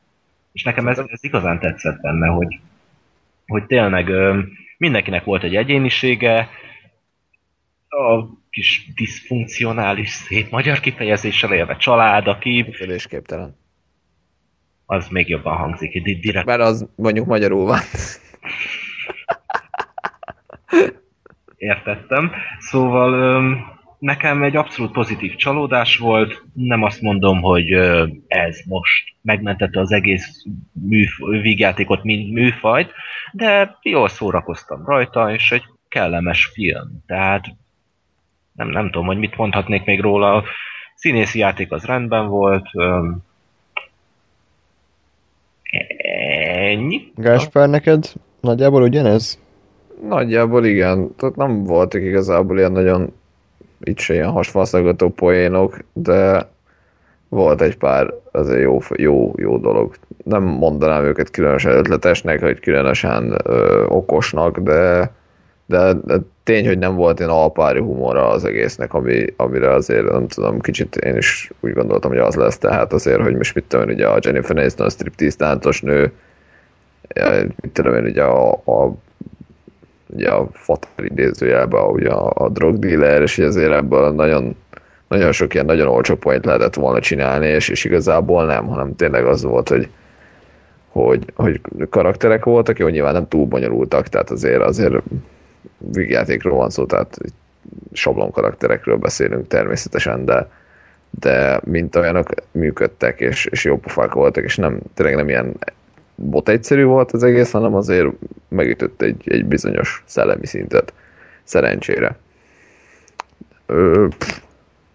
És 0.52 0.62
nekem 0.62 0.88
ez, 0.88 0.98
ez 0.98 1.24
igazán 1.24 1.58
tetszett 1.58 2.00
benne, 2.00 2.26
hogy, 2.26 2.60
hogy 3.46 3.66
tényleg 3.66 4.10
mindenkinek 4.78 5.24
volt 5.24 5.42
egy 5.42 5.56
egyénisége, 5.56 6.48
a 7.88 8.24
kis 8.50 8.92
diszfunkcionális, 8.94 10.10
szép 10.10 10.50
magyar 10.50 10.80
kifejezéssel 10.80 11.52
élve 11.52 11.76
család, 11.76 12.26
aki 12.26 12.62
Működésképtelen. 12.62 13.56
az 14.86 15.08
még 15.08 15.28
jobban 15.28 15.56
hangzik, 15.56 16.02
di- 16.02 16.18
direkt 16.18 16.46
Mert 16.46 16.60
az 16.60 16.88
mondjuk 16.96 17.26
magyarul 17.26 17.64
van. 17.64 17.80
Értettem. 21.56 22.32
Szóval 22.58 23.56
nekem 23.98 24.42
egy 24.42 24.56
abszolút 24.56 24.92
pozitív 24.92 25.34
csalódás 25.34 25.98
volt, 25.98 26.42
nem 26.52 26.82
azt 26.82 27.00
mondom, 27.00 27.40
hogy 27.40 27.72
ez 28.26 28.58
most 28.66 29.14
megmentette 29.22 29.80
az 29.80 29.92
egész 29.92 30.44
műf- 30.72 31.42
vígjátékot, 31.42 32.02
mint 32.02 32.32
műfajt, 32.32 32.92
de 33.32 33.78
jól 33.82 34.08
szórakoztam 34.08 34.84
rajta, 34.84 35.32
és 35.32 35.52
egy 35.52 35.64
kellemes 35.88 36.44
film. 36.44 37.02
Tehát 37.06 37.44
nem, 38.52 38.68
nem 38.68 38.90
tudom, 38.90 39.06
hogy 39.06 39.18
mit 39.18 39.36
mondhatnék 39.36 39.84
még 39.84 40.00
róla. 40.00 40.34
A 40.34 40.44
színészi 40.94 41.38
játék 41.38 41.72
az 41.72 41.84
rendben 41.84 42.26
volt. 42.26 42.68
öm, 42.72 43.24
Ennyi. 46.52 47.12
Gáspár, 47.14 47.68
neked 47.68 48.12
nagyjából 48.40 48.82
ugyanez? 48.82 49.45
Nagyjából 50.02 50.64
igen. 50.64 51.14
Tehát 51.16 51.36
nem 51.36 51.64
voltak 51.64 52.02
igazából 52.02 52.58
ilyen 52.58 52.72
nagyon 52.72 53.12
itt 53.80 53.98
se 53.98 54.14
ilyen 54.14 54.30
hasfalszaggató 54.30 55.08
poénok, 55.08 55.78
de 55.92 56.48
volt 57.28 57.60
egy 57.60 57.76
pár 57.76 58.14
azért 58.32 58.60
jó, 58.60 58.78
jó, 58.96 59.32
jó 59.36 59.58
dolog. 59.58 59.94
Nem 60.24 60.42
mondanám 60.42 61.04
őket 61.04 61.30
különösen 61.30 61.72
ötletesnek, 61.72 62.40
vagy 62.40 62.60
különösen 62.60 63.38
ö, 63.44 63.84
okosnak, 63.88 64.58
de, 64.58 65.10
de, 65.66 65.92
de 66.04 66.18
tény, 66.42 66.66
hogy 66.66 66.78
nem 66.78 66.94
volt 66.94 67.18
ilyen 67.18 67.30
alpári 67.30 67.80
humora 67.80 68.28
az 68.28 68.44
egésznek, 68.44 68.94
ami, 68.94 69.24
amire 69.36 69.70
azért 69.70 70.10
nem 70.10 70.28
tudom, 70.28 70.60
kicsit 70.60 70.96
én 70.96 71.16
is 71.16 71.50
úgy 71.60 71.72
gondoltam, 71.72 72.10
hogy 72.10 72.20
az 72.20 72.34
lesz, 72.34 72.58
tehát 72.58 72.92
azért, 72.92 73.20
hogy 73.20 73.36
most 73.36 73.54
mit 73.54 73.64
tudom 73.64 73.88
én, 73.88 73.94
ugye 73.94 74.06
a 74.06 74.18
Jennifer 74.20 74.58
Aniston 74.58 74.90
striptease 74.90 75.36
táncos 75.36 75.80
nő, 75.80 76.12
mit 77.60 77.72
tudom 77.72 77.94
én, 77.94 78.04
ugye 78.04 78.22
a, 78.22 78.50
a 78.52 78.94
ugye 80.06 80.28
a 80.28 80.48
fatal 80.52 81.04
idézőjelben 81.04 81.84
ugye 81.84 82.10
a, 82.10 82.44
a 82.44 82.48
drug 82.48 82.78
dealer, 82.78 83.22
és 83.22 83.38
azért 83.38 83.72
ebből 83.72 84.10
nagyon, 84.10 84.56
nagyon 85.08 85.32
sok 85.32 85.54
ilyen 85.54 85.66
nagyon 85.66 85.88
olcsó 85.88 86.14
point 86.14 86.44
lehetett 86.44 86.74
volna 86.74 87.00
csinálni, 87.00 87.46
és, 87.46 87.68
és 87.68 87.84
igazából 87.84 88.46
nem, 88.46 88.66
hanem 88.66 88.96
tényleg 88.96 89.26
az 89.26 89.42
volt, 89.42 89.68
hogy, 89.68 89.88
hogy, 90.88 91.24
hogy 91.34 91.60
karakterek 91.90 92.44
voltak, 92.44 92.78
jó, 92.78 92.88
nyilván 92.88 93.12
nem 93.12 93.28
túl 93.28 93.46
bonyolultak, 93.46 94.08
tehát 94.08 94.30
azért, 94.30 94.60
azért 94.60 95.02
vígjátékról 95.78 96.56
van 96.56 96.70
szó, 96.70 96.86
tehát 96.86 97.18
sablon 97.92 98.30
karakterekről 98.30 98.96
beszélünk 98.96 99.46
természetesen, 99.46 100.24
de, 100.24 100.48
de 101.10 101.60
mint 101.64 101.96
olyanok 101.96 102.28
működtek, 102.50 103.20
és, 103.20 103.46
és 103.46 103.64
jó 103.64 103.78
pofák 103.78 104.12
voltak, 104.12 104.44
és 104.44 104.56
nem, 104.56 104.78
tényleg 104.94 105.16
nem 105.16 105.28
ilyen 105.28 105.56
bot 106.16 106.48
egyszerű 106.48 106.84
volt 106.84 107.12
az 107.12 107.22
egész, 107.22 107.50
hanem 107.50 107.74
azért 107.74 108.08
megütött 108.48 109.02
egy, 109.02 109.22
egy 109.24 109.44
bizonyos 109.44 110.02
szellemi 110.06 110.46
szintet. 110.46 110.92
Szerencsére. 111.44 112.16
Ö, 113.66 114.06
pff, 114.18 114.38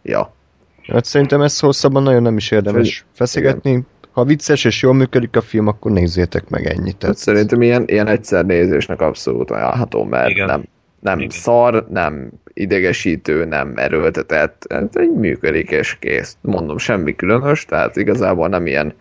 ja. 0.03 0.33
Hát 0.87 1.05
szerintem 1.05 1.41
ezt 1.41 1.59
hosszabban 1.59 2.03
nagyon 2.03 2.21
nem 2.21 2.37
is 2.37 2.51
érdemes 2.51 3.05
feszegetni. 3.13 3.83
Ha 4.11 4.23
vicces 4.23 4.65
és 4.65 4.81
jól 4.81 4.93
működik 4.93 5.35
a 5.35 5.41
film, 5.41 5.67
akkor 5.67 5.91
nézzétek 5.91 6.49
meg 6.49 6.65
ennyit. 6.65 6.81
Tehát 6.81 6.99
Tehát 6.99 7.17
szerintem 7.17 7.61
ilyen, 7.61 7.83
ilyen 7.87 8.07
egyszer 8.07 8.45
nézésnek 8.45 9.01
abszolút 9.01 9.51
ajánlható, 9.51 10.03
mert 10.03 10.29
Igen. 10.29 10.45
nem, 10.45 10.63
nem 10.99 11.17
Igen. 11.17 11.29
szar, 11.29 11.87
nem 11.89 12.29
idegesítő, 12.53 13.45
nem 13.45 13.73
erőltetett, 13.75 14.65
hát 14.69 14.95
egy 14.95 15.13
működik 15.13 15.69
és 15.69 15.97
kész. 15.99 16.37
Mondom, 16.41 16.77
semmi 16.77 17.15
különös, 17.15 17.65
tehát 17.65 17.95
igazából 17.95 18.47
nem 18.47 18.65
ilyen 18.65 18.93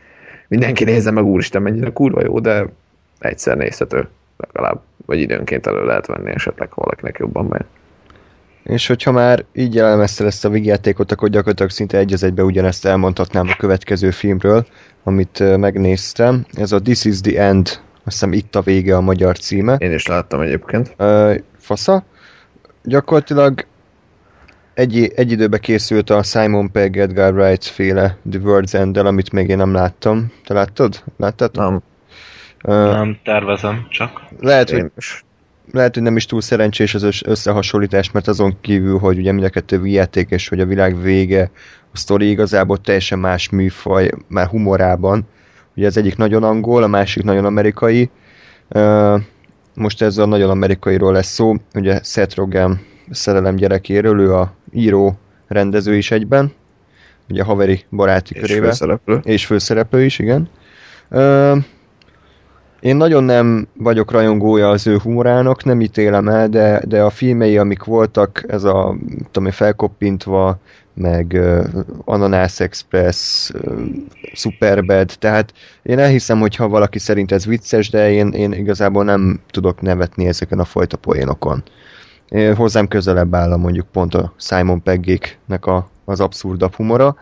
mindenki 0.50 0.84
nézze 0.84 1.10
meg, 1.10 1.24
úristen, 1.24 1.62
mennyire 1.62 1.90
kurva 1.90 2.22
jó, 2.24 2.38
de 2.38 2.66
egyszer 3.18 3.56
nézhető 3.56 4.08
legalább, 4.36 4.80
vagy 5.06 5.20
időnként 5.20 5.66
elő 5.66 5.84
lehet 5.84 6.06
venni 6.06 6.30
esetleg 6.30 6.72
ha 6.72 6.82
valakinek 6.82 7.16
jobban 7.18 7.44
megy. 7.44 7.64
És 8.62 8.86
hogyha 8.86 9.12
már 9.12 9.44
így 9.52 9.78
elemezted 9.78 10.26
ezt 10.26 10.44
a 10.44 10.48
vígjátékot, 10.48 11.12
akkor 11.12 11.28
gyakorlatilag 11.28 11.70
szinte 11.70 11.98
egy 11.98 12.12
az 12.12 12.22
egybe 12.22 12.42
ugyanezt 12.42 12.86
elmondhatnám 12.86 13.48
a 13.48 13.56
következő 13.56 14.10
filmről, 14.10 14.66
amit 15.02 15.56
megnéztem. 15.56 16.46
Ez 16.52 16.72
a 16.72 16.80
This 16.80 17.04
is 17.04 17.20
the 17.20 17.42
End, 17.42 17.66
azt 17.66 17.80
hiszem 18.04 18.32
itt 18.32 18.56
a 18.56 18.60
vége 18.60 18.96
a 18.96 19.00
magyar 19.00 19.38
címe. 19.38 19.74
Én 19.74 19.92
is 19.92 20.06
láttam 20.06 20.40
egyébként. 20.40 20.94
Ö, 20.96 21.34
fasza. 21.58 22.04
Gyakorlatilag 22.82 23.64
egy, 24.74 25.12
egy 25.14 25.30
időbe 25.30 25.58
készült 25.58 26.10
a 26.10 26.22
Simon 26.22 26.70
Pegg 26.70 26.96
Edgar 26.96 27.32
Wright 27.34 27.64
féle 27.64 28.16
The 28.30 28.40
World's 28.44 28.74
end 28.74 28.96
amit 28.96 29.32
még 29.32 29.48
én 29.48 29.56
nem 29.56 29.72
láttam. 29.72 30.32
Te 30.46 30.54
láttad? 30.54 31.02
Láttad? 31.16 31.56
Nem, 31.56 31.82
Ö, 32.64 32.90
Nem 32.90 33.18
tervezem, 33.24 33.86
csak. 33.90 34.22
lehet, 34.40 34.70
hogy 34.70 34.78
én 34.78 34.90
is. 34.96 35.24
lehet, 35.72 35.94
hogy 35.94 36.02
nem 36.02 36.16
is 36.16 36.26
túl 36.26 36.40
szerencsés 36.40 36.94
az 36.94 37.02
össz- 37.02 37.26
összehasonlítás, 37.26 38.10
mert 38.10 38.28
azon 38.28 38.56
kívül, 38.60 38.98
hogy 38.98 39.18
ugye 39.18 39.32
mind 39.32 39.44
a 39.44 39.48
kettő 39.48 39.86
játék, 39.86 40.30
és 40.30 40.48
hogy 40.48 40.60
a 40.60 40.66
világ 40.66 41.02
vége, 41.02 41.50
a 41.92 41.96
sztori 41.96 42.30
igazából 42.30 42.78
teljesen 42.78 43.18
más 43.18 43.48
műfaj, 43.48 44.10
már 44.28 44.46
humorában. 44.46 45.26
Ugye 45.76 45.86
az 45.86 45.96
egyik 45.96 46.16
nagyon 46.16 46.42
angol, 46.42 46.82
a 46.82 46.86
másik 46.86 47.22
nagyon 47.22 47.44
amerikai. 47.44 48.10
Ö, 48.68 49.16
Most 49.74 50.02
ez 50.02 50.18
a 50.18 50.26
nagyon 50.26 50.50
amerikairól 50.50 51.12
lesz 51.12 51.32
szó, 51.32 51.54
ugye 51.74 52.00
Seth 52.02 52.36
Rogen 52.36 52.80
szerelem 53.10 53.56
gyerekéről, 53.56 54.20
ő 54.20 54.34
a 54.34 54.52
író, 54.72 55.18
rendező 55.48 55.96
is 55.96 56.10
egyben, 56.10 56.52
ugye 57.28 57.42
a 57.42 57.44
haveri 57.44 57.84
baráti 57.90 58.34
És 58.34 58.40
körével. 58.40 58.68
főszereplő. 58.68 59.20
És 59.22 59.46
főszereplő 59.46 60.04
is, 60.04 60.18
igen. 60.18 60.48
Ö, 61.08 61.56
én 62.80 62.96
nagyon 62.96 63.24
nem 63.24 63.68
vagyok 63.74 64.10
rajongója 64.10 64.68
az 64.68 64.86
ő 64.86 64.98
humorának, 64.98 65.64
nem 65.64 65.80
ítélem 65.80 66.28
el, 66.28 66.48
de, 66.48 66.82
de 66.86 67.02
a 67.02 67.10
filmei, 67.10 67.58
amik 67.58 67.84
voltak, 67.84 68.44
ez 68.48 68.64
a, 68.64 68.96
tudom 69.30 69.50
felkoppintva, 69.50 70.58
meg 70.94 71.32
uh, 71.34 71.66
Ananász 72.04 72.60
Express, 72.60 73.50
uh, 73.50 73.80
Superbad, 74.32 75.10
tehát 75.18 75.52
én 75.82 75.98
elhiszem, 75.98 76.40
hogy 76.40 76.56
ha 76.56 76.68
valaki 76.68 76.98
szerint 76.98 77.32
ez 77.32 77.46
vicces, 77.46 77.90
de 77.90 78.10
én, 78.10 78.28
én 78.28 78.52
igazából 78.52 79.04
nem 79.04 79.40
tudok 79.50 79.80
nevetni 79.80 80.26
ezeken 80.26 80.58
a 80.58 80.64
fajta 80.64 80.96
poénokon. 80.96 81.62
Hozzám 82.54 82.88
közelebb 82.88 83.34
áll 83.34 83.52
a 83.52 83.56
mondjuk 83.56 83.86
pont 83.86 84.14
a 84.14 84.32
Simon 84.36 84.82
Peggéknek 84.82 85.66
a, 85.66 85.88
az 86.04 86.20
abszurdabb 86.20 86.74
humora, 86.74 87.16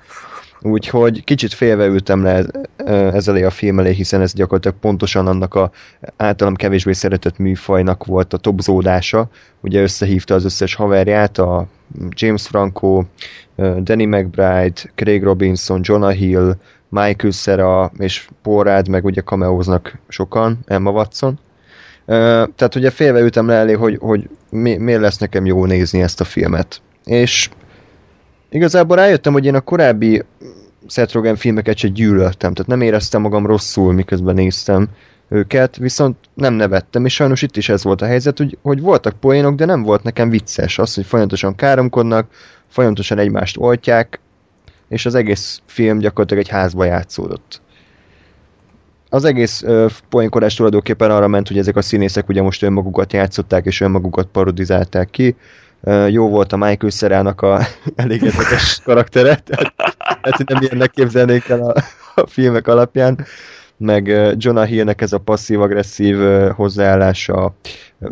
Úgyhogy 0.60 1.24
kicsit 1.24 1.52
félve 1.52 1.86
ültem 1.86 2.22
le 2.22 2.44
ez 2.86 3.28
a 3.28 3.50
film 3.50 3.78
elé, 3.78 3.92
hiszen 3.92 4.20
ez 4.20 4.32
gyakorlatilag 4.32 4.76
pontosan 4.78 5.26
annak 5.26 5.54
a 5.54 5.70
általam 6.16 6.54
kevésbé 6.54 6.92
szeretett 6.92 7.38
műfajnak 7.38 8.04
volt 8.04 8.32
a 8.32 8.36
topzódása. 8.36 9.28
Ugye 9.60 9.82
összehívta 9.82 10.34
az 10.34 10.44
összes 10.44 10.74
haverját, 10.74 11.38
a 11.38 11.66
James 12.08 12.46
Franco, 12.46 13.04
Danny 13.56 14.06
McBride, 14.06 14.80
Craig 14.94 15.22
Robinson, 15.22 15.80
Jonah 15.82 16.12
Hill, 16.12 16.54
Michael 16.88 17.32
Cera 17.32 17.90
és 17.98 18.28
Paul 18.42 18.82
meg 18.90 19.04
ugye 19.04 19.22
cameóznak 19.22 19.98
sokan, 20.08 20.58
Emma 20.66 20.90
Watson. 20.90 21.38
Tehát 22.08 22.74
ugye 22.74 22.90
félve 22.90 23.20
ültem 23.20 23.46
le 23.46 23.54
elé, 23.54 23.72
hogy, 23.72 23.96
hogy 24.00 24.28
mi, 24.50 24.76
miért 24.76 25.00
lesz 25.00 25.18
nekem 25.18 25.46
jó 25.46 25.64
nézni 25.64 26.02
ezt 26.02 26.20
a 26.20 26.24
filmet. 26.24 26.80
És 27.04 27.48
igazából 28.50 28.96
rájöttem, 28.96 29.32
hogy 29.32 29.44
én 29.44 29.54
a 29.54 29.60
korábbi 29.60 30.22
Seth 30.86 31.14
Rogen 31.14 31.36
filmeket 31.36 31.76
se 31.76 31.88
gyűlöltem, 31.88 32.52
tehát 32.52 32.70
nem 32.70 32.80
éreztem 32.80 33.20
magam 33.20 33.46
rosszul, 33.46 33.92
miközben 33.92 34.34
néztem 34.34 34.88
őket, 35.28 35.76
viszont 35.76 36.16
nem 36.34 36.54
nevettem, 36.54 37.04
és 37.04 37.14
sajnos 37.14 37.42
itt 37.42 37.56
is 37.56 37.68
ez 37.68 37.84
volt 37.84 38.02
a 38.02 38.06
helyzet, 38.06 38.38
hogy, 38.38 38.58
hogy 38.62 38.80
voltak 38.80 39.20
poénok, 39.20 39.54
de 39.54 39.64
nem 39.64 39.82
volt 39.82 40.02
nekem 40.02 40.30
vicces 40.30 40.78
az, 40.78 40.94
hogy 40.94 41.06
folyamatosan 41.06 41.54
káromkodnak, 41.54 42.30
folyamatosan 42.68 43.18
egymást 43.18 43.56
oltják, 43.56 44.20
és 44.88 45.06
az 45.06 45.14
egész 45.14 45.60
film 45.66 45.98
gyakorlatilag 45.98 46.42
egy 46.42 46.50
házba 46.50 46.84
játszódott. 46.84 47.60
Az 49.10 49.24
egész 49.24 49.62
uh, 49.62 49.90
poénkodás 50.08 50.54
tulajdonképpen 50.54 51.10
arra 51.10 51.28
ment, 51.28 51.48
hogy 51.48 51.58
ezek 51.58 51.76
a 51.76 51.82
színészek 51.82 52.28
ugye 52.28 52.42
most 52.42 52.62
önmagukat 52.62 53.12
játszották, 53.12 53.64
és 53.64 53.80
önmagukat 53.80 54.26
parodizálták 54.26 55.10
ki. 55.10 55.36
Uh, 55.80 56.10
jó 56.12 56.28
volt 56.28 56.52
a 56.52 56.56
Michael 56.56 56.90
Szerának 56.90 57.40
a 57.40 57.60
elégedetes 57.96 58.80
karaktere, 58.84 59.34
tehát, 59.34 60.44
nem 60.46 60.62
ilyennek 60.62 60.90
képzelnék 60.90 61.48
el 61.48 61.60
a, 61.60 61.74
a 62.14 62.26
filmek 62.26 62.66
alapján 62.66 63.26
meg 63.78 64.06
Jonah 64.36 64.66
Hillnek 64.66 65.00
ez 65.00 65.12
a 65.12 65.18
passzív-agresszív 65.18 66.16
hozzáállása, 66.54 67.54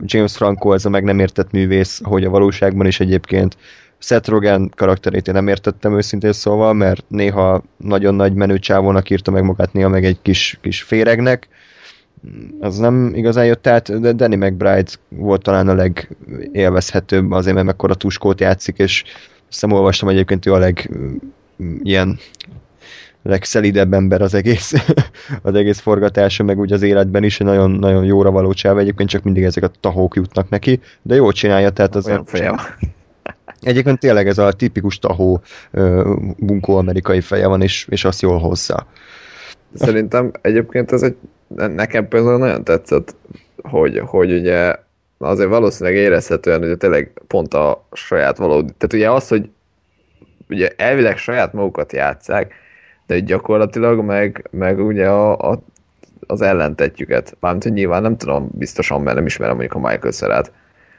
James 0.01 0.37
Franco 0.37 0.73
ez 0.73 0.85
a 0.85 0.89
meg 0.89 1.05
nem 1.05 1.19
értett 1.19 1.51
művész, 1.51 2.01
hogy 2.05 2.25
a 2.25 2.31
valóságban 2.31 2.87
is 2.87 3.01
egyébként 3.01 3.57
Seth 3.99 4.29
Rogen 4.29 4.71
karakterét 4.77 5.29
én 5.29 5.35
nem 5.35 5.49
értettem 5.49 5.97
őszintén 5.97 6.33
szóval, 6.33 6.73
mert 6.73 7.05
néha 7.09 7.63
nagyon 7.77 8.15
nagy 8.15 8.35
menő 8.35 8.59
csávónak 8.59 9.11
írta 9.11 9.31
meg 9.31 9.43
magát, 9.43 9.73
néha 9.73 9.89
meg 9.89 10.05
egy 10.05 10.19
kis, 10.23 10.59
kis 10.63 10.83
féregnek. 10.83 11.49
Az 12.61 12.79
nem 12.79 13.13
igazán 13.15 13.45
jött 13.45 13.67
át, 13.67 14.01
de 14.01 14.13
Danny 14.13 14.37
McBride 14.37 14.91
volt 15.09 15.43
talán 15.43 15.69
a 15.69 15.75
legélvezhetőbb, 15.75 17.31
azért 17.31 17.55
mert 17.55 17.67
mekkora 17.67 17.95
tuskót 17.95 18.41
játszik, 18.41 18.79
és 18.79 19.05
azt 19.49 19.65
olvastam 19.73 20.09
egyébként 20.09 20.47
ő 20.47 20.53
a 20.53 20.59
leg 20.59 20.91
ilyen 21.83 22.19
legszelidebb 23.23 23.93
ember 23.93 24.23
az 24.23 24.35
egész, 24.35 24.73
az 25.43 25.55
egész 25.55 25.79
forgatása, 25.79 26.45
meg 26.45 26.59
úgy 26.59 26.73
az 26.73 26.83
életben 26.83 27.23
is 27.23 27.39
nagyon, 27.39 27.71
nagyon 27.71 28.05
jóra 28.05 28.31
való 28.31 28.53
csáv, 28.53 28.79
egyébként 28.79 29.09
csak 29.09 29.23
mindig 29.23 29.43
ezek 29.43 29.63
a 29.63 29.71
tahók 29.81 30.17
jutnak 30.17 30.49
neki, 30.49 30.81
de 31.03 31.15
jól 31.15 31.33
csinálja, 31.33 31.71
tehát 31.71 31.95
az... 31.95 32.07
Olyan 32.07 32.25
fejem. 32.25 32.57
Egyébként 33.61 33.99
tényleg 33.99 34.29
ez 34.29 34.39
a 34.39 34.53
tipikus 34.53 34.99
tahó 34.99 35.41
bunkó 36.39 36.77
amerikai 36.77 37.21
feje 37.21 37.47
van, 37.47 37.63
és, 37.63 37.87
és 37.91 38.05
azt 38.05 38.21
jól 38.21 38.39
hozza. 38.39 38.87
Szerintem 39.75 40.31
egyébként 40.41 40.93
ez 40.93 41.03
egy, 41.03 41.17
nekem 41.57 42.09
például 42.09 42.39
nagyon 42.39 42.65
tetszett, 42.65 43.17
hogy, 43.63 43.99
hogy 43.99 44.33
ugye 44.33 44.75
azért 45.19 45.49
valószínűleg 45.49 45.99
érezhetően, 45.99 46.69
hogy 46.69 46.77
tényleg 46.77 47.13
pont 47.27 47.55
a 47.55 47.87
saját 47.93 48.37
valódi, 48.37 48.73
tehát 48.79 48.93
ugye 48.93 49.11
az, 49.11 49.29
hogy 49.29 49.51
ugye 50.49 50.71
elvileg 50.77 51.19
saját 51.19 51.53
magukat 51.53 51.93
játszák, 51.93 52.55
de 53.07 53.21
gyakorlatilag 53.21 54.05
meg, 54.05 54.49
meg 54.51 54.79
ugye 54.79 55.09
a, 55.09 55.51
a, 55.53 55.63
az 56.27 56.41
ellentetjüket. 56.41 57.37
Mármint, 57.41 57.65
hogy 57.65 57.73
nyilván 57.73 58.03
nem 58.03 58.17
tudom 58.17 58.49
biztosan, 58.53 59.03
mert 59.03 59.17
nem 59.17 59.27
ismerem 59.27 59.57
mondjuk 59.57 59.85
a 59.85 59.89
Michael 59.89 60.13
Szerát, 60.13 60.53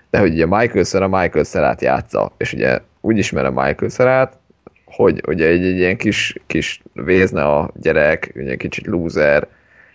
de 0.10 0.20
hogy 0.20 0.32
ugye 0.32 0.46
Michael 0.46 0.84
Szerá 0.84 1.06
Michael 1.06 1.44
Szerát 1.44 1.82
játsza, 1.82 2.32
és 2.38 2.54
ugye 2.54 2.80
úgy 3.02 3.18
ismerem 3.18 3.54
Michael 3.54 3.90
Szerát, 3.90 4.38
hogy 4.86 5.22
ugye 5.28 5.48
egy, 5.48 5.66
egy 5.66 5.78
ilyen 5.78 5.98
kis, 5.98 6.36
kis 6.48 6.82
vézne 6.94 7.44
a 7.44 7.72
gyerek, 7.82 8.32
ugye 8.36 8.56
kicsit 8.56 8.86
loser, 8.86 9.48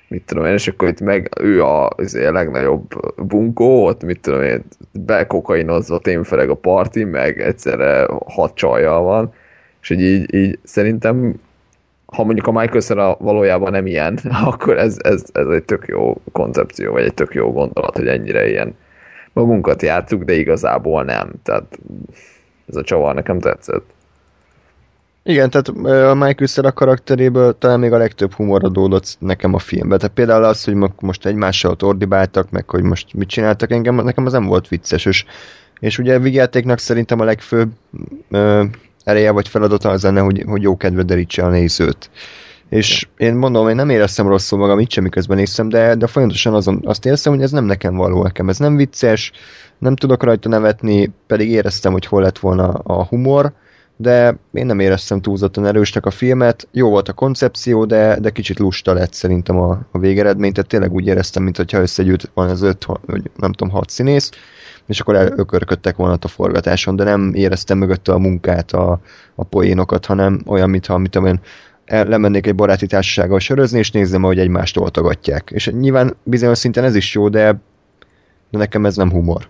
mit 0.08 0.22
tudom 0.22 0.44
én, 0.44 0.52
és 0.52 0.68
akkor 0.68 0.88
itt 0.88 1.00
meg 1.00 1.28
ő 1.40 1.62
a, 1.64 1.90
az 1.96 2.14
a 2.14 2.32
legnagyobb 2.32 3.12
bunkó, 3.16 3.84
ott 3.84 4.04
mit 4.04 4.20
tudom 4.20 4.42
én, 4.42 4.64
bekokainozva 4.92 5.98
témfereg 5.98 6.50
a 6.50 6.54
parti, 6.54 7.04
meg 7.04 7.40
egyszerre 7.40 8.06
hat 8.26 8.54
csajjal 8.54 9.02
van, 9.02 9.32
és 9.80 9.90
így, 9.90 10.00
így, 10.00 10.34
így 10.34 10.58
szerintem 10.62 11.34
ha 12.06 12.24
mondjuk 12.24 12.46
a 12.46 12.52
Michael 12.52 12.80
Cera 12.80 13.16
valójában 13.20 13.70
nem 13.70 13.86
ilyen, 13.86 14.18
akkor 14.44 14.78
ez, 14.78 14.96
ez, 15.02 15.24
ez 15.32 15.46
egy 15.46 15.64
tök 15.64 15.84
jó 15.86 16.14
koncepció, 16.32 16.92
vagy 16.92 17.04
egy 17.04 17.14
tök 17.14 17.34
jó 17.34 17.52
gondolat, 17.52 17.96
hogy 17.96 18.06
ennyire 18.06 18.48
ilyen 18.48 18.74
magunkat 19.32 19.82
játszuk, 19.82 20.22
de 20.22 20.32
igazából 20.32 21.04
nem. 21.04 21.32
Tehát 21.42 21.78
ez 22.68 22.76
a 22.76 22.82
csavar 22.82 23.14
nekem 23.14 23.38
tetszett. 23.38 23.84
Igen, 25.24 25.50
tehát 25.50 25.68
a 26.10 26.14
Michael 26.14 26.48
Cera 26.48 26.72
karakteréből 26.72 27.58
talán 27.58 27.80
még 27.80 27.92
a 27.92 27.96
legtöbb 27.96 28.32
humor 28.32 28.64
adódott 28.64 29.16
nekem 29.18 29.54
a 29.54 29.58
filmben. 29.58 29.98
Tehát 29.98 30.14
például 30.14 30.44
az, 30.44 30.64
hogy 30.64 30.74
most 31.00 31.26
egymással 31.26 31.76
ordibáltak, 31.80 32.50
meg 32.50 32.70
hogy 32.70 32.82
most 32.82 33.14
mit 33.14 33.28
csináltak 33.28 33.70
engem, 33.70 33.94
nekem 33.94 34.26
az 34.26 34.32
nem 34.32 34.44
volt 34.44 34.68
vicces, 34.68 35.04
és, 35.04 35.24
és 35.80 35.98
ugye 35.98 36.14
a 36.14 36.20
vigyátéknak 36.20 36.78
szerintem 36.78 37.20
a 37.20 37.24
legfőbb 37.24 37.70
ö, 38.30 38.64
ereje 39.04 39.30
vagy 39.30 39.48
feladata 39.48 39.88
az 39.88 40.02
lenne, 40.02 40.20
hogy, 40.20 40.44
hogy 40.46 40.62
jó 40.62 40.76
kedve 40.76 41.02
derítse 41.02 41.44
a 41.44 41.48
nézőt. 41.48 42.10
És 42.72 43.08
én 43.16 43.34
mondom, 43.34 43.68
én 43.68 43.74
nem 43.74 43.90
éreztem 43.90 44.28
rosszul 44.28 44.58
magam 44.58 44.78
itt 44.78 44.90
sem, 44.90 45.02
miközben 45.02 45.36
néztem, 45.36 45.68
de, 45.68 45.94
de 45.94 46.06
folyamatosan 46.06 46.54
azon, 46.54 46.80
azt 46.84 47.06
éreztem, 47.06 47.32
hogy 47.32 47.42
ez 47.42 47.50
nem 47.50 47.64
nekem 47.64 47.96
való, 47.96 48.22
nekem. 48.22 48.48
Ez 48.48 48.58
nem 48.58 48.76
vicces, 48.76 49.32
nem 49.78 49.96
tudok 49.96 50.22
rajta 50.22 50.48
nevetni, 50.48 51.12
pedig 51.26 51.50
éreztem, 51.50 51.92
hogy 51.92 52.06
hol 52.06 52.22
lett 52.22 52.38
volna 52.38 52.68
a 52.68 53.04
humor, 53.04 53.52
de 53.96 54.36
én 54.52 54.66
nem 54.66 54.80
éreztem 54.80 55.20
túlzottan 55.20 55.66
erősnek 55.66 56.06
a 56.06 56.10
filmet. 56.10 56.68
Jó 56.70 56.88
volt 56.88 57.08
a 57.08 57.12
koncepció, 57.12 57.84
de, 57.84 58.20
de 58.20 58.30
kicsit 58.30 58.58
lusta 58.58 58.92
lett 58.92 59.12
szerintem 59.12 59.58
a, 59.58 59.78
a 59.90 59.98
végeredmény, 59.98 60.52
tehát 60.52 60.70
tényleg 60.70 60.92
úgy 60.92 61.06
éreztem, 61.06 61.42
mintha 61.42 61.80
összegyűjt 61.80 62.30
van 62.34 62.48
az 62.48 62.62
öt, 62.62 62.86
vagy 63.06 63.30
nem 63.36 63.52
tudom, 63.52 63.74
hat 63.74 63.90
színész, 63.90 64.30
és 64.86 65.00
akkor 65.00 65.14
elökörködtek 65.14 65.96
volna 65.96 66.16
a 66.20 66.28
forgatáson, 66.28 66.96
de 66.96 67.04
nem 67.04 67.32
éreztem 67.34 67.78
mögötte 67.78 68.12
a 68.12 68.18
munkát, 68.18 68.72
a, 68.72 69.00
a 69.34 69.44
poénokat, 69.44 70.06
hanem 70.06 70.42
olyan, 70.46 70.70
mintha, 70.70 70.98
mit 70.98 71.10
tudom 71.10 71.40
én, 71.86 72.08
lemennék 72.08 72.46
egy 72.46 72.54
baráti 72.54 72.86
társasággal 72.86 73.38
sörözni, 73.38 73.78
és 73.78 73.90
nézzem, 73.90 74.22
hogy 74.22 74.38
egymást 74.38 74.76
oltogatják. 74.76 75.50
És 75.54 75.70
nyilván 75.70 76.16
bizonyos 76.22 76.58
szinten 76.58 76.84
ez 76.84 76.94
is 76.94 77.14
jó, 77.14 77.28
de, 77.28 77.52
de 78.50 78.58
nekem 78.58 78.86
ez 78.86 78.96
nem 78.96 79.10
humor. 79.10 79.48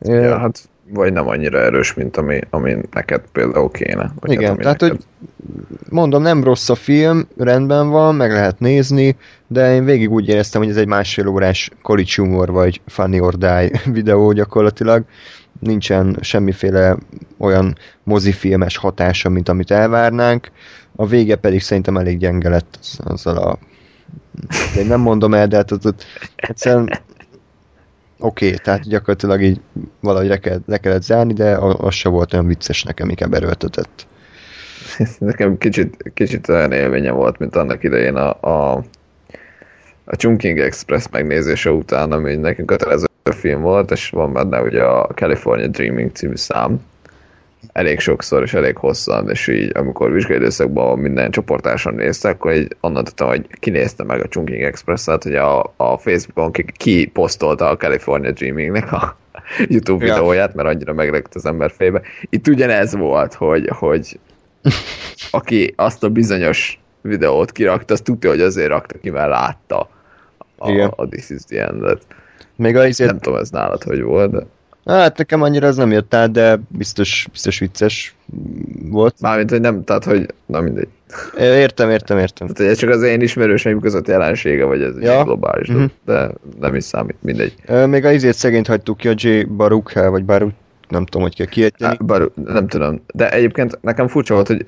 Ja, 0.00 0.38
hát 0.38 0.70
vagy 0.88 1.12
nem 1.12 1.28
annyira 1.28 1.58
erős, 1.58 1.94
mint 1.94 2.16
ami, 2.16 2.40
ami 2.50 2.76
neked 2.90 3.22
például 3.32 3.70
kéne. 3.70 4.12
Vagy 4.20 4.32
Igen, 4.32 4.48
hát, 4.48 4.58
tehát 4.58 4.80
neked... 4.80 4.96
hogy 4.96 5.06
mondom, 5.88 6.22
nem 6.22 6.44
rossz 6.44 6.68
a 6.68 6.74
film, 6.74 7.28
rendben 7.36 7.88
van, 7.88 8.14
meg 8.14 8.30
lehet 8.30 8.60
nézni, 8.60 9.16
de 9.46 9.74
én 9.74 9.84
végig 9.84 10.10
úgy 10.10 10.28
éreztem, 10.28 10.60
hogy 10.60 10.70
ez 10.70 10.76
egy 10.76 10.86
másfél 10.86 11.26
órás 11.26 11.70
college 11.82 12.12
humor, 12.16 12.50
vagy 12.50 12.80
funny 12.86 13.18
or 13.18 13.36
die 13.36 13.70
videó 13.92 14.32
gyakorlatilag. 14.32 15.04
Nincsen 15.60 16.16
semmiféle 16.20 16.96
olyan 17.38 17.76
mozifilmes 18.02 18.76
hatása, 18.76 19.28
mint 19.28 19.48
amit 19.48 19.70
elvárnánk. 19.70 20.50
A 20.96 21.06
vége 21.06 21.36
pedig 21.36 21.60
szerintem 21.60 21.96
elég 21.96 22.18
gyenge 22.18 22.48
lett 22.48 22.78
azzal 22.98 23.36
a 23.36 23.58
én 24.76 24.86
nem 24.86 25.00
mondom 25.00 25.34
el, 25.34 25.46
de 25.46 25.56
hát 25.56 25.70
ott, 25.70 25.86
ott 25.86 26.04
egyszerűen 26.36 26.82
oké, 28.18 28.46
okay, 28.46 28.58
tehát 28.58 28.88
gyakorlatilag 28.88 29.42
így 29.42 29.60
valahogy 30.00 30.28
le 30.28 30.38
kellett, 30.38 30.66
le 30.66 30.78
kellett 30.78 31.02
zárni, 31.02 31.32
de 31.32 31.56
az 31.56 31.94
se 31.94 32.08
volt 32.08 32.32
olyan 32.32 32.46
vicces 32.46 32.82
nekem, 32.82 33.08
inkább 33.08 33.34
erőltetett. 33.34 34.06
Nekem 35.18 35.58
kicsit, 35.58 36.10
kicsit 36.14 36.48
olyan 36.48 36.72
élménye 36.72 37.10
volt, 37.10 37.38
mint 37.38 37.56
annak 37.56 37.82
idején 37.82 38.16
a, 38.16 38.40
a, 38.40 38.84
a 40.12 40.16
Chunking 40.16 40.58
Express 40.58 41.06
megnézése 41.10 41.70
után, 41.70 42.12
ami 42.12 42.36
nekünk 42.36 42.68
kötelező 42.68 43.06
film 43.22 43.60
volt, 43.60 43.90
és 43.90 44.10
van 44.10 44.32
benne 44.32 44.60
ugye 44.60 44.82
a 44.82 45.06
California 45.14 45.66
Dreaming 45.66 46.10
című 46.10 46.36
szám, 46.36 46.80
elég 47.72 48.00
sokszor 48.00 48.42
és 48.42 48.54
elég 48.54 48.76
hosszan, 48.76 49.30
és 49.30 49.48
így 49.48 49.70
amikor 49.74 50.12
vizsgai 50.12 50.36
időszakban 50.36 50.98
minden 50.98 51.30
csoportáson 51.30 51.94
nézte, 51.94 52.28
akkor 52.28 52.52
így 52.52 52.76
onnan 52.80 53.04
tudtam, 53.04 53.28
hogy 53.28 53.46
kinézte 53.60 54.04
meg 54.04 54.20
a 54.20 54.28
Chunking 54.28 54.62
Express-et, 54.62 55.22
hogy 55.22 55.34
a, 55.34 55.72
a 55.76 55.98
Facebookon 55.98 56.52
ki, 56.52 56.64
ki 56.76 57.06
posztolta 57.06 57.68
a 57.68 57.76
California 57.76 58.30
Dreamingnek 58.30 58.92
a 58.92 59.16
YouTube 59.74 60.06
ja. 60.06 60.14
videóját, 60.14 60.54
mert 60.54 60.68
annyira 60.68 60.92
meglegt 60.92 61.34
az 61.34 61.46
ember 61.46 61.70
fejbe. 61.70 62.02
Itt 62.30 62.48
ugyanez 62.48 62.96
volt, 62.96 63.34
hogy, 63.34 63.68
hogy 63.78 64.18
aki 65.30 65.72
azt 65.76 66.04
a 66.04 66.08
bizonyos 66.08 66.80
videót 67.00 67.52
kirakta, 67.52 67.94
azt 67.94 68.04
tudja, 68.04 68.30
hogy 68.30 68.40
azért 68.40 68.68
rakta 68.68 68.98
ki, 68.98 69.10
mert 69.10 69.28
látta 69.28 69.88
a, 70.62 70.70
Igen. 70.70 70.92
a 70.96 71.08
This 71.08 71.30
is 71.30 71.42
the 71.44 71.66
End-et. 71.66 72.06
Még 72.56 72.76
a 72.76 72.86
izét... 72.86 73.06
Nem 73.06 73.18
tudom, 73.18 73.38
ez 73.38 73.50
nálad 73.50 73.82
hogy 73.82 74.02
volt, 74.02 74.30
de... 74.30 74.46
Hát 74.84 75.18
nekem 75.18 75.42
annyira 75.42 75.66
ez 75.66 75.76
nem 75.76 75.90
jött 75.90 76.14
át, 76.14 76.30
de 76.30 76.60
biztos, 76.68 77.26
biztos 77.32 77.58
vicces 77.58 78.14
volt. 78.90 79.14
Mármint, 79.20 79.50
hogy 79.50 79.60
nem, 79.60 79.84
tehát, 79.84 80.04
hogy 80.04 80.26
na 80.46 80.60
mindegy. 80.60 80.88
Értem, 81.38 81.90
értem, 81.90 82.18
értem. 82.18 82.46
Tehát, 82.46 82.62
hogy 82.62 82.66
ez 82.66 82.78
csak 82.78 82.90
az 82.90 83.02
én 83.02 83.20
ismerőseim 83.20 83.80
között 83.80 84.08
jelensége, 84.08 84.64
vagy 84.64 84.82
ez 84.82 85.00
ja. 85.00 85.24
globális, 85.24 85.70
mm-hmm. 85.70 85.84
de 86.04 86.30
nem 86.60 86.74
is 86.74 86.84
számít, 86.84 87.16
mindegy. 87.20 87.54
Még 87.86 88.04
a 88.04 88.10
izét 88.10 88.34
szegényt 88.34 88.66
hagytuk 88.66 88.96
ki, 88.96 89.08
a 89.08 89.14
J. 89.16 89.42
Baruch, 89.42 90.08
vagy 90.08 90.24
Baruch, 90.24 90.54
nem 90.92 91.04
tudom, 91.04 91.22
hogy 91.22 91.36
kell 91.36 91.46
kiejteni. 91.46 91.96
Bár, 92.00 92.28
nem 92.44 92.66
tudom, 92.66 93.02
de 93.14 93.30
egyébként 93.30 93.78
nekem 93.80 94.08
furcsa 94.08 94.34
volt, 94.34 94.46
hogy 94.46 94.64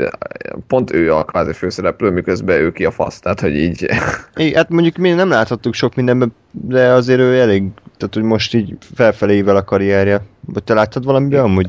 pont 0.67 0.93
ő 0.93 1.15
a 1.15 1.25
kvázi 1.25 1.53
főszereplő, 1.53 2.11
miközben 2.11 2.61
ő 2.61 2.73
ki 2.73 2.85
a 2.85 2.91
fasz, 2.91 3.21
tehát 3.21 3.41
hogy 3.41 3.57
így... 3.57 3.87
É, 4.35 4.55
hát 4.55 4.69
mondjuk 4.69 4.97
mi 4.97 5.11
nem 5.11 5.29
láthattuk 5.29 5.75
sok 5.75 5.95
mindenben, 5.95 6.35
de 6.51 6.89
azért 6.89 7.21
ő 7.21 7.41
elég, 7.41 7.63
tehát 7.97 8.15
hogy 8.15 8.23
most 8.23 8.55
így 8.55 8.77
felfelé 8.95 9.37
ível 9.37 9.57
a 9.57 9.65
karrierje. 9.65 10.23
Vagy 10.41 10.65
te 10.65 10.75
láttad 10.75 11.05
valamiben 11.05 11.45
amúgy? 11.45 11.69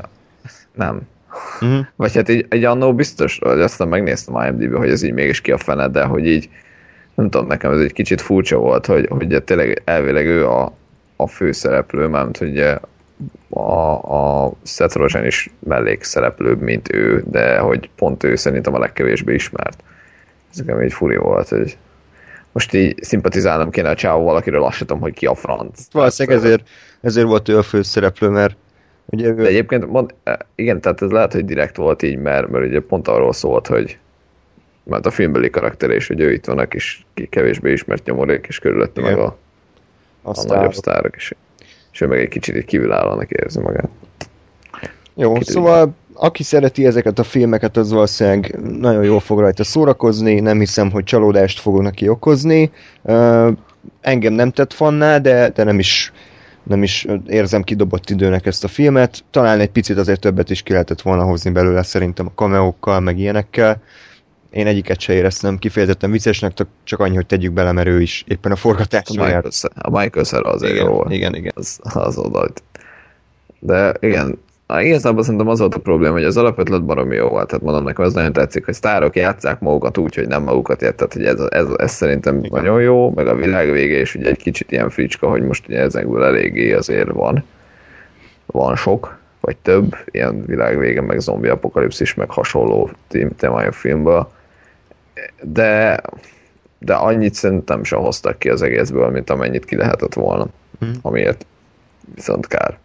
Nem. 0.74 1.00
Mhm. 1.60 1.78
Vagy 1.96 2.14
hát 2.14 2.28
így, 2.28 2.46
egy 2.48 2.64
annó 2.64 2.94
biztos, 2.94 3.38
hogy 3.42 3.60
aztán 3.60 3.88
megnéztem 3.88 4.46
IMDb, 4.46 4.76
hogy 4.76 4.90
ez 4.90 5.02
így 5.02 5.12
mégis 5.12 5.40
ki 5.40 5.52
a 5.52 5.58
fene, 5.58 5.88
de 5.88 6.04
hogy 6.04 6.26
így 6.26 6.48
nem 7.14 7.30
tudom, 7.30 7.46
nekem 7.46 7.72
ez 7.72 7.80
egy 7.80 7.92
kicsit 7.92 8.20
furcsa 8.20 8.56
volt, 8.56 8.86
hogy, 8.86 9.06
hogy 9.08 9.42
tényleg 9.44 9.82
elvileg 9.84 10.26
ő 10.26 10.48
a, 10.48 10.72
a 11.16 11.26
főszereplő, 11.26 12.06
mármint 12.06 12.36
hogy 12.36 12.50
ugye 12.50 12.78
a, 13.50 13.92
a 14.44 14.52
Seth 14.62 14.96
Rogen 14.96 15.24
is 15.24 15.50
mellékszereplőbb, 15.58 16.60
mint 16.60 16.94
ő, 16.94 17.24
de 17.30 17.58
hogy 17.58 17.90
pont 17.96 18.24
ő 18.24 18.36
szerintem 18.36 18.74
a 18.74 18.78
legkevésbé 18.78 19.34
ismert. 19.34 19.82
Ez 20.50 20.58
nekem 20.58 20.82
így 20.82 20.92
furi 20.92 21.16
volt, 21.16 21.48
hogy 21.48 21.76
most 22.52 22.74
így 22.74 23.02
szimpatizálnom 23.02 23.70
kéne 23.70 23.88
a 23.88 23.94
csávóval, 23.94 24.36
akiről 24.36 24.64
azt 24.64 24.76
sem 24.76 24.86
tudom, 24.86 25.02
hogy 25.02 25.14
ki 25.14 25.26
a 25.26 25.34
franc. 25.34 25.80
Valószínűleg 25.92 26.38
ezért, 26.38 26.68
ezért 27.00 27.26
volt 27.26 27.48
ő 27.48 27.58
a 27.58 27.62
főszereplő, 27.62 28.28
mert 28.28 28.56
ugye 29.04 29.28
ő... 29.28 29.34
De 29.34 29.46
egyébként 29.46 29.86
mond, 29.86 30.14
igen, 30.54 30.80
tehát 30.80 31.02
ez 31.02 31.10
lehet, 31.10 31.32
hogy 31.32 31.44
direkt 31.44 31.76
volt 31.76 32.02
így, 32.02 32.16
mert, 32.16 32.48
mert 32.48 32.64
ugye 32.64 32.80
pont 32.80 33.08
arról 33.08 33.32
szólt, 33.32 33.66
hogy 33.66 33.98
mert 34.82 35.06
a 35.06 35.10
filmbeli 35.10 35.50
karakter 35.50 35.90
és 35.90 36.06
hogy 36.06 36.20
ő 36.20 36.32
itt 36.32 36.44
van 36.44 36.58
a 36.58 36.66
kis 36.66 37.06
kevésbé 37.30 37.72
ismert 37.72 38.04
nyomorék, 38.04 38.46
és 38.48 38.58
körülötte 38.58 39.00
Igen. 39.00 39.12
meg 39.12 39.20
a, 39.20 39.36
a 40.22 40.30
a 40.30 40.44
nagyobb 40.46 40.74
sztárok 40.74 41.16
is. 41.16 41.32
És 41.96 42.02
ő 42.02 42.06
meg 42.06 42.18
egy 42.18 42.28
kicsit 42.28 42.56
így 42.56 42.64
kívülállónak 42.64 43.30
érzi 43.30 43.60
magát. 43.60 43.88
Jó, 45.14 45.32
Kiderül. 45.32 45.42
szóval 45.42 45.94
aki 46.14 46.42
szereti 46.42 46.86
ezeket 46.86 47.18
a 47.18 47.22
filmeket, 47.22 47.76
az 47.76 47.90
valószínűleg 47.90 48.58
nagyon 48.78 49.04
jól 49.04 49.20
fog 49.20 49.38
rajta 49.38 49.64
szórakozni, 49.64 50.40
nem 50.40 50.58
hiszem, 50.58 50.90
hogy 50.90 51.04
csalódást 51.04 51.60
fog 51.60 51.82
neki 51.82 52.08
okozni. 52.08 52.70
Uh, 53.02 53.48
engem 54.00 54.32
nem 54.32 54.50
tett 54.50 54.72
fanná, 54.72 55.18
de, 55.18 55.48
de 55.48 55.64
nem 55.64 55.78
is 55.78 56.12
nem 56.62 56.82
is 56.82 57.06
érzem 57.26 57.62
kidobott 57.62 58.10
időnek 58.10 58.46
ezt 58.46 58.64
a 58.64 58.68
filmet. 58.68 59.24
Talán 59.30 59.60
egy 59.60 59.70
picit 59.70 59.98
azért 59.98 60.20
többet 60.20 60.50
is 60.50 60.62
ki 60.62 60.72
lehetett 60.72 61.02
volna 61.02 61.24
hozni 61.24 61.50
belőle 61.50 61.82
szerintem 61.82 62.26
a 62.26 62.34
kameókkal, 62.34 63.00
meg 63.00 63.18
ilyenekkel. 63.18 63.82
Én 64.56 64.66
egyiket 64.66 65.00
se 65.00 65.12
éreztem 65.12 65.58
kifejezetten 65.58 66.10
viccesnek, 66.10 66.52
csak- 66.84 67.00
annyi, 67.00 67.14
hogy 67.14 67.26
tegyük 67.26 67.52
bele, 67.52 67.72
mert 67.72 67.88
ő 67.88 68.00
is 68.00 68.24
éppen 68.28 68.50
a 68.50 68.54
A 68.54 68.58
forgatásra 68.58 69.24
Michael, 69.24 69.50
a 69.74 69.90
Michael 70.00 70.24
Cera 70.24 70.50
azért 70.50 70.72
jó 70.72 70.78
Igen, 70.78 70.92
volt. 70.92 71.12
igen, 71.12 71.34
igen. 71.34 71.52
Az, 71.54 71.78
az 71.82 72.18
oda. 72.18 72.48
De 73.58 73.94
igen, 74.00 74.38
igazából 74.78 75.22
szerintem 75.22 75.48
az 75.48 75.58
volt 75.58 75.74
a 75.74 75.78
probléma, 75.78 76.12
hogy 76.12 76.24
az 76.24 76.36
alapötlet 76.36 76.84
baromi 76.84 77.14
jó 77.14 77.28
volt, 77.28 77.46
tehát 77.46 77.64
mondom 77.64 77.84
nekem 77.84 78.04
ez 78.04 78.12
nagyon 78.12 78.32
tetszik, 78.32 78.64
hogy 78.64 78.74
sztárok 78.74 79.16
játszák 79.16 79.60
magukat 79.60 79.98
úgy, 79.98 80.14
hogy 80.14 80.26
nem 80.26 80.42
magukat 80.42 80.78
tehát 80.78 81.12
hogy 81.12 81.24
ez, 81.24 81.40
ez, 81.48 81.66
ez 81.76 81.92
szerintem 81.92 82.38
Igen. 82.38 82.50
nagyon 82.50 82.80
jó, 82.80 83.10
meg 83.14 83.26
a 83.26 83.34
világ 83.34 83.70
vége 83.70 84.00
is 84.00 84.14
ugye 84.14 84.28
egy 84.28 84.42
kicsit 84.42 84.72
ilyen 84.72 84.90
fricska, 84.90 85.28
hogy 85.28 85.42
most 85.42 85.68
ugye 85.68 85.80
ezekből 85.80 86.24
eléggé 86.24 86.72
azért 86.72 87.10
van, 87.10 87.44
van 88.46 88.76
sok, 88.76 89.18
vagy 89.40 89.56
több, 89.56 89.96
ilyen 90.06 90.44
világ 90.44 90.78
vége, 90.78 91.00
meg 91.00 91.20
zombi 91.20 91.48
apokalipszis, 91.48 92.14
meg 92.14 92.30
hasonló 92.30 92.90
témájú 93.36 93.70
filmből, 93.70 94.34
de 95.42 96.00
de 96.78 96.94
annyit 96.94 97.34
szerintem 97.34 97.84
sem 97.84 97.98
hoztak 97.98 98.38
ki 98.38 98.48
az 98.48 98.62
egészből, 98.62 99.10
mint 99.10 99.30
amennyit 99.30 99.64
ki 99.64 99.76
lehetett 99.76 100.14
volna, 100.14 100.46
Mhm. 100.78 100.90
amiért 101.02 101.46
viszont 102.14 102.46
kár. 102.46 102.78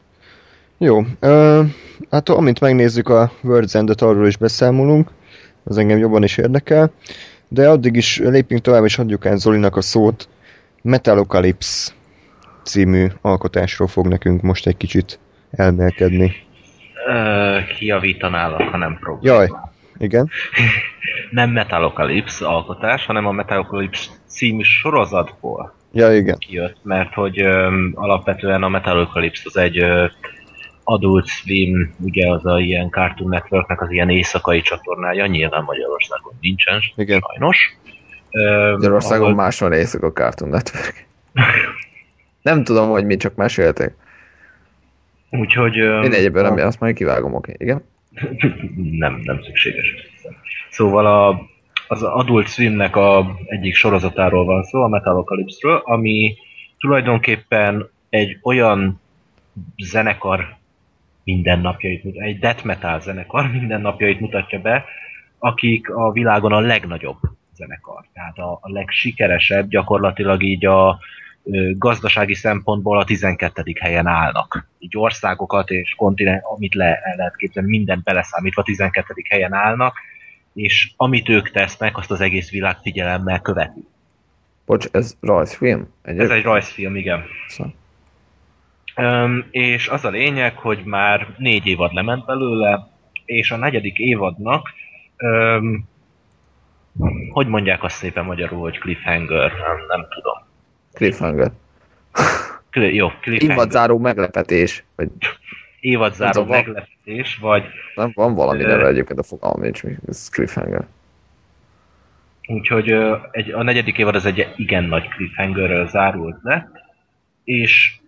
Jó, 0.77 0.99
uh, 1.21 1.65
hát 2.11 2.29
amint 2.29 2.59
megnézzük 2.59 3.09
a 3.09 3.31
World's 3.43 3.75
End-et, 3.75 4.01
arról 4.01 4.27
is 4.27 4.37
beszámolunk, 4.37 5.09
az 5.63 5.77
engem 5.77 5.97
jobban 5.97 6.23
is 6.23 6.37
érdekel, 6.37 6.91
de 7.47 7.69
addig 7.69 7.95
is 7.95 8.19
lépjünk 8.19 8.61
tovább, 8.61 8.83
és 8.83 8.97
adjuk 8.97 9.25
át 9.25 9.37
Zolinak 9.37 9.75
a 9.75 9.81
szót. 9.81 10.29
Metalocalypse 10.81 11.91
című 12.63 13.07
alkotásról 13.21 13.87
fog 13.87 14.07
nekünk 14.07 14.41
most 14.41 14.67
egy 14.67 14.77
kicsit 14.77 15.19
elmélkedni. 15.51 16.33
Ö, 17.07 17.57
kijavítanálak, 17.77 18.61
ha 18.61 18.77
nem 18.77 18.97
probléma. 18.99 19.35
Jaj, 19.35 19.49
igen. 20.01 20.29
Nem 21.29 21.49
Metalocalypse 21.49 22.45
alkotás, 22.47 23.05
hanem 23.05 23.25
a 23.25 23.31
Metalocalypse 23.31 24.09
című 24.27 24.61
sorozatból 24.63 25.73
Ja, 25.93 26.15
igen. 26.15 26.37
kijött, 26.37 26.77
mert 26.83 27.13
hogy 27.13 27.41
öm, 27.41 27.91
alapvetően 27.95 28.63
a 28.63 28.69
Metalocalypse 28.69 29.41
az 29.45 29.57
egy 29.57 29.79
ö, 29.79 30.05
Adult 30.83 31.27
Swim, 31.27 31.93
ugye 31.99 32.31
az 32.31 32.45
a 32.45 32.59
ilyen 32.59 32.89
Cartoon 32.89 33.29
Networknek 33.29 33.81
az 33.81 33.91
ilyen 33.91 34.09
éjszakai 34.09 34.61
csatornája, 34.61 35.25
nyilván 35.25 35.63
Magyarországon 35.63 36.33
nincsen, 36.41 36.79
Igen. 36.95 37.21
sajnos. 37.29 37.77
Öm, 38.31 38.71
Magyarországon 38.71 39.23
ahol- 39.25 39.35
máshol 39.35 39.69
nézzük 39.69 40.03
a 40.03 40.11
Cartoon 40.11 40.49
Network. 40.49 41.05
Nem 42.41 42.63
tudom, 42.63 42.89
hogy 42.89 43.05
mi 43.05 43.17
csak 43.17 43.35
meséltek. 43.35 43.95
Úgyhogy... 45.29 45.75
Én 45.75 46.13
egyébben 46.13 46.45
a- 46.45 46.53
nem, 46.53 46.67
azt 46.67 46.79
majd 46.79 46.95
kivágom, 46.95 47.33
oké. 47.33 47.53
Igen? 47.57 47.83
Nem, 48.75 49.21
nem 49.23 49.41
szükséges. 49.43 49.93
Szóval 50.69 51.05
a, 51.05 51.49
az 51.87 52.03
Adult 52.03 52.47
Swimnek 52.47 52.95
a 52.95 53.35
egyik 53.45 53.75
sorozatáról 53.75 54.45
van 54.45 54.63
szó, 54.63 54.83
a 54.83 54.87
Metalocalypse-ről, 54.87 55.81
ami 55.83 56.35
tulajdonképpen 56.79 57.89
egy 58.09 58.39
olyan 58.43 59.01
zenekar 59.77 60.55
mindennapjait, 61.23 62.05
egy 62.15 62.39
death 62.39 62.65
metal 62.65 62.99
zenekar 62.99 63.51
mindennapjait 63.51 64.19
mutatja 64.19 64.59
be, 64.59 64.85
akik 65.39 65.89
a 65.89 66.11
világon 66.11 66.53
a 66.53 66.59
legnagyobb 66.59 67.17
zenekar. 67.55 68.05
Tehát 68.13 68.37
a, 68.37 68.51
a 68.61 68.71
legsikeresebb, 68.71 69.69
gyakorlatilag 69.69 70.43
így 70.43 70.65
a 70.65 70.99
gazdasági 71.77 72.33
szempontból 72.33 72.99
a 72.99 73.03
12. 73.03 73.63
helyen 73.79 74.07
állnak. 74.07 74.67
Így 74.79 74.97
országokat 74.97 75.69
és 75.69 75.93
kontinent, 75.97 76.43
amit 76.43 76.73
le, 76.73 76.85
el 76.85 77.15
lehet 77.15 77.35
képzelni, 77.35 77.69
mindent 77.69 78.03
beleszámítva 78.03 78.63
12. 78.63 79.13
helyen 79.29 79.53
állnak, 79.53 79.95
és 80.53 80.91
amit 80.97 81.29
ők 81.29 81.49
tesznek, 81.49 81.97
azt 81.97 82.11
az 82.11 82.21
egész 82.21 82.49
világ 82.49 82.77
figyelemmel 82.81 83.39
követi. 83.39 83.87
Bocs, 84.65 84.87
ez 84.91 85.17
rajzfilm? 85.21 85.93
Egy 86.01 86.19
Ez 86.19 86.29
egy 86.29 86.43
rajzfilm, 86.43 86.95
igen. 86.95 87.23
Szóval. 87.47 87.73
Öm, 88.95 89.47
és 89.51 89.87
az 89.87 90.05
a 90.05 90.09
lényeg, 90.09 90.57
hogy 90.57 90.83
már 90.83 91.35
négy 91.37 91.65
évad 91.65 91.93
lement 91.93 92.25
belőle, 92.25 92.87
és 93.25 93.51
a 93.51 93.57
negyedik 93.57 93.97
évadnak, 93.97 94.69
öm, 95.17 95.89
hogy 97.29 97.47
mondják 97.47 97.83
azt 97.83 97.95
szépen 97.95 98.25
magyarul, 98.25 98.59
hogy 98.59 98.77
cliffhanger, 98.77 99.51
nem, 99.51 99.85
nem 99.87 100.07
tudom. 100.09 100.50
Cliffhanger. 100.93 101.51
Kli- 102.69 102.95
jó, 102.95 103.07
cliffhanger. 103.21 103.57
Évadzáró 103.57 103.97
meglepetés. 103.97 104.83
Vagy 104.95 105.09
évadzáró 105.79 106.31
tudom, 106.31 106.47
meglepetés, 106.47 107.37
vagy 107.37 107.63
nem 107.95 108.11
van 108.13 108.33
valami 108.35 108.63
neve 108.63 108.87
egyébként 108.87 109.19
a 109.19 109.23
fogalmam 109.23 109.61
nincs, 109.61 109.83
mi. 109.83 109.97
ez 110.07 110.29
cliffhanger. 110.29 110.87
Úgyhogy 112.47 112.91
egy, 113.31 113.51
a 113.51 113.63
negyedik 113.63 113.97
évad 113.97 114.15
az 114.15 114.25
egy 114.25 114.47
igen 114.55 114.83
nagy 114.83 115.07
cliffhangerrel 115.07 115.87
zárult 115.87 116.37
le, 116.41 116.71
és 117.43 117.99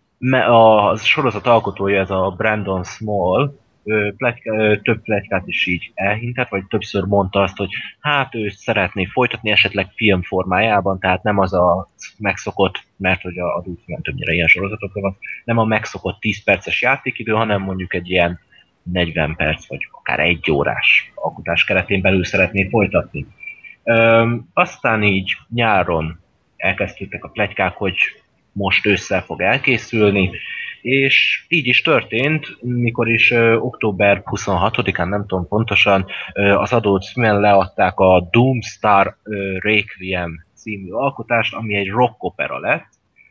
a, 0.47 0.97
sorozat 0.97 1.47
alkotója, 1.47 1.99
ez 1.99 2.09
a 2.09 2.33
Brandon 2.37 2.83
Small, 2.83 3.55
pletyka, 4.17 4.81
több 4.81 5.01
pletykát 5.01 5.47
is 5.47 5.65
így 5.65 5.91
elhintett, 5.93 6.49
vagy 6.49 6.65
többször 6.65 7.03
mondta 7.03 7.41
azt, 7.41 7.57
hogy 7.57 7.69
hát 7.99 8.35
ő 8.35 8.49
szeretné 8.49 9.05
folytatni 9.05 9.51
esetleg 9.51 9.87
film 9.95 10.21
formájában, 10.21 10.99
tehát 10.99 11.23
nem 11.23 11.39
az 11.39 11.53
a 11.53 11.89
megszokott, 12.17 12.83
mert 12.97 13.21
hogy 13.21 13.37
a 13.37 13.55
adult 13.55 13.79
film 13.85 14.01
többnyire 14.01 14.33
ilyen 14.33 14.47
sorozatokra 14.47 15.01
van, 15.01 15.17
nem 15.43 15.57
a 15.57 15.65
megszokott 15.65 16.19
10 16.19 16.43
perces 16.43 16.81
játékidő, 16.81 17.31
hanem 17.31 17.61
mondjuk 17.61 17.93
egy 17.93 18.09
ilyen 18.09 18.39
40 18.83 19.35
perc, 19.35 19.67
vagy 19.67 19.87
akár 19.91 20.19
egy 20.19 20.51
órás 20.51 21.11
alkotás 21.15 21.63
keretén 21.63 22.01
belül 22.01 22.23
szeretné 22.23 22.69
folytatni. 22.69 23.25
Öm, 23.83 24.49
aztán 24.53 25.03
így 25.03 25.37
nyáron 25.49 26.19
elkezdődtek 26.57 27.23
a 27.23 27.29
plegykák, 27.29 27.73
hogy 27.73 27.97
most 28.51 28.85
ősszel 28.85 29.21
fog 29.21 29.41
elkészülni, 29.41 30.31
és 30.83 31.45
így 31.47 31.67
is 31.67 31.81
történt, 31.81 32.57
mikor 32.61 33.09
is 33.09 33.31
ö, 33.31 33.55
október 33.55 34.21
26-án, 34.25 35.09
nem 35.09 35.25
tudom 35.27 35.47
pontosan, 35.47 36.05
ö, 36.33 36.41
az 36.41 36.73
Adult 36.73 37.03
Swim 37.03 37.39
leadták 37.39 37.99
a 37.99 38.27
Doomstar 38.31 39.17
ö, 39.23 39.57
Requiem 39.59 40.45
című 40.53 40.91
alkotást, 40.91 41.53
ami 41.53 41.75
egy 41.75 41.89
rock 41.89 42.23
opera 42.23 42.59
lett, 42.59 42.85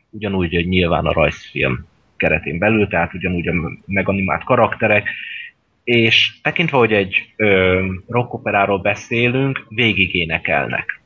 ugyanúgy 0.09 0.53
hogy 0.53 0.67
nyilván 0.67 1.05
a 1.05 1.13
rajzfilm 1.13 1.85
keretén 2.17 2.57
belül, 2.57 2.87
tehát 2.87 3.13
ugyanúgy 3.13 3.47
a 3.47 3.53
meganimált 3.85 4.43
karakterek, 4.43 5.09
és 5.83 6.41
tekintve, 6.41 6.77
hogy 6.77 6.93
egy 6.93 7.33
ö, 7.35 7.85
rockoperáról 8.07 8.79
beszélünk, 8.79 9.65
végig 9.69 10.15
énekelnek. 10.15 11.01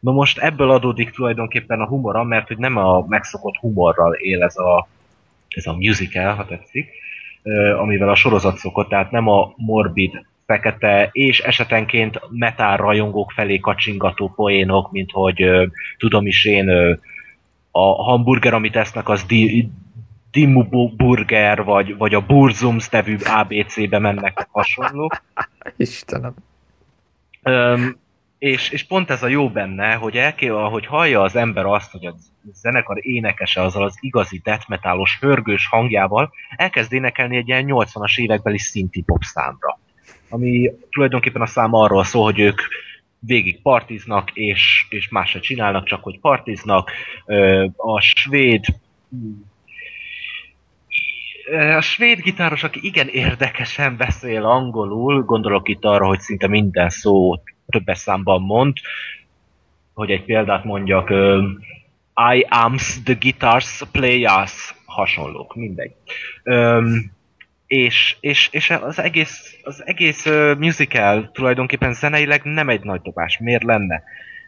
Na 0.00 0.12
most 0.12 0.38
ebből 0.38 0.70
adódik 0.70 1.10
tulajdonképpen 1.10 1.80
a 1.80 1.86
humora, 1.86 2.24
mert 2.24 2.48
hogy 2.48 2.58
nem 2.58 2.76
a 2.76 3.06
megszokott 3.08 3.56
humorral 3.56 4.14
él 4.14 4.42
ez 4.42 4.56
a, 4.56 4.88
ez 5.54 5.66
a 5.66 5.76
musical, 5.76 6.34
ha 6.34 6.44
tetszik, 6.44 6.88
amivel 7.78 8.08
a 8.08 8.14
sorozat 8.14 8.56
szokott, 8.56 8.88
tehát 8.88 9.10
nem 9.10 9.28
a 9.28 9.52
morbid, 9.56 10.24
fekete 10.46 11.08
és 11.12 11.40
esetenként 11.40 12.20
metál 12.30 12.76
rajongók 12.76 13.30
felé 13.30 13.58
kacsingató 13.58 14.28
poénok, 14.28 14.92
mint 14.92 15.10
hogy 15.10 15.42
ö, 15.42 15.66
tudom 15.98 16.26
is 16.26 16.44
én, 16.44 16.68
ö, 16.68 16.94
a 17.70 18.02
hamburger, 18.02 18.54
amit 18.54 18.76
esznek, 18.76 19.08
az 19.08 19.24
di- 19.24 19.70
Dimmu 20.30 20.64
Bu- 20.64 20.96
Burger, 20.96 21.64
vagy, 21.64 21.96
vagy 21.96 22.14
a 22.14 22.26
Burzums 22.26 22.88
nevű 22.88 23.16
ABC-be 23.24 23.98
mennek 23.98 24.48
hasonlók. 24.50 25.22
Istenem. 25.76 26.34
Öm, 27.42 27.96
és, 28.42 28.70
és 28.70 28.82
pont 28.82 29.10
ez 29.10 29.22
a 29.22 29.28
jó 29.28 29.50
benne, 29.50 29.94
hogy 29.94 30.16
elké, 30.16 30.48
ahogy 30.48 30.86
hallja 30.86 31.20
az 31.22 31.36
ember 31.36 31.64
azt, 31.64 31.90
hogy 31.90 32.06
a 32.06 32.14
zenekar 32.52 33.06
énekese 33.06 33.62
azzal 33.62 33.84
az 33.84 33.96
igazi 34.00 34.40
death 34.44 34.68
metalos, 34.68 35.18
hörgős 35.20 35.66
hangjával 35.66 36.32
elkezd 36.56 36.92
énekelni 36.92 37.36
egy 37.36 37.48
ilyen 37.48 37.64
80-as 37.68 38.18
évekbeli 38.18 38.58
szinti 38.58 39.02
pop 39.02 39.22
számra. 39.22 39.78
Ami 40.28 40.70
tulajdonképpen 40.90 41.42
a 41.42 41.46
szám 41.46 41.74
arról 41.74 42.04
szól, 42.04 42.24
hogy 42.24 42.38
ők 42.40 42.60
végig 43.18 43.62
partiznak, 43.62 44.30
és, 44.32 44.86
és 44.88 45.08
más 45.08 45.30
se 45.30 45.40
csinálnak, 45.40 45.84
csak 45.84 46.02
hogy 46.02 46.20
partiznak. 46.20 46.90
A 47.76 48.00
svéd 48.00 48.64
a 51.76 51.80
svéd 51.80 52.20
gitáros, 52.20 52.62
aki 52.62 52.80
igen 52.82 53.08
érdekesen 53.08 53.96
beszél 53.96 54.44
angolul, 54.44 55.22
gondolok 55.22 55.68
itt 55.68 55.84
arra, 55.84 56.06
hogy 56.06 56.20
szinte 56.20 56.46
minden 56.46 56.88
szót 56.88 57.51
többes 57.66 57.98
számban 57.98 58.42
mond, 58.42 58.76
hogy 59.92 60.10
egy 60.10 60.24
példát 60.24 60.64
mondjak, 60.64 61.10
I 62.34 62.46
arms 62.48 63.02
the 63.02 63.14
guitars 63.14 63.82
players, 63.92 64.74
hasonlók, 64.84 65.54
mindegy. 65.54 65.92
Öm, 66.42 67.10
és, 67.66 68.16
és, 68.20 68.48
és 68.52 68.70
az 68.70 68.98
egész, 68.98 69.56
az 69.62 69.86
egész 69.86 70.26
musical 70.58 71.30
tulajdonképpen 71.30 71.92
zeneileg 71.92 72.44
nem 72.44 72.68
egy 72.68 72.82
nagy 72.82 73.00
dobás, 73.00 73.38
miért 73.38 73.62
lenne? 73.62 74.02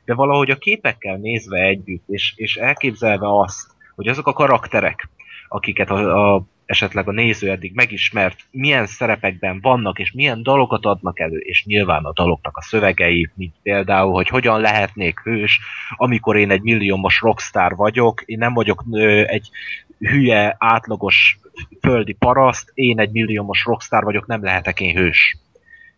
De 0.04 0.14
valahogy 0.14 0.50
a 0.50 0.56
képekkel 0.56 1.16
nézve 1.16 1.60
együtt, 1.60 2.04
és, 2.08 2.32
és 2.36 2.56
elképzelve 2.56 3.38
azt, 3.38 3.66
hogy 3.94 4.08
azok 4.08 4.26
a 4.26 4.32
karakterek, 4.32 5.08
akiket 5.48 5.90
a, 5.90 6.34
a, 6.34 6.44
esetleg 6.66 7.08
a 7.08 7.12
néző 7.12 7.50
eddig 7.50 7.74
megismert, 7.74 8.40
milyen 8.50 8.86
szerepekben 8.86 9.60
vannak, 9.60 9.98
és 9.98 10.12
milyen 10.12 10.42
dalokat 10.42 10.84
adnak 10.84 11.20
elő, 11.20 11.38
és 11.38 11.64
nyilván 11.64 12.04
a 12.04 12.12
daloknak 12.12 12.56
a 12.56 12.62
szövegei, 12.62 13.30
mint 13.34 13.54
például, 13.62 14.12
hogy 14.12 14.28
hogyan 14.28 14.60
lehetnék 14.60 15.20
hős, 15.20 15.60
amikor 15.96 16.36
én 16.36 16.50
egy 16.50 16.62
milliómos 16.62 17.20
rockstar 17.20 17.76
vagyok, 17.76 18.22
én 18.24 18.38
nem 18.38 18.52
vagyok 18.54 18.84
ö, 18.90 19.22
egy 19.26 19.50
hülye, 19.98 20.56
átlagos 20.58 21.38
földi 21.80 22.12
paraszt, 22.12 22.70
én 22.74 23.00
egy 23.00 23.10
milliómos 23.10 23.64
rockstar 23.64 24.04
vagyok, 24.04 24.26
nem 24.26 24.42
lehetek 24.42 24.80
én 24.80 24.96
hős. 24.96 25.36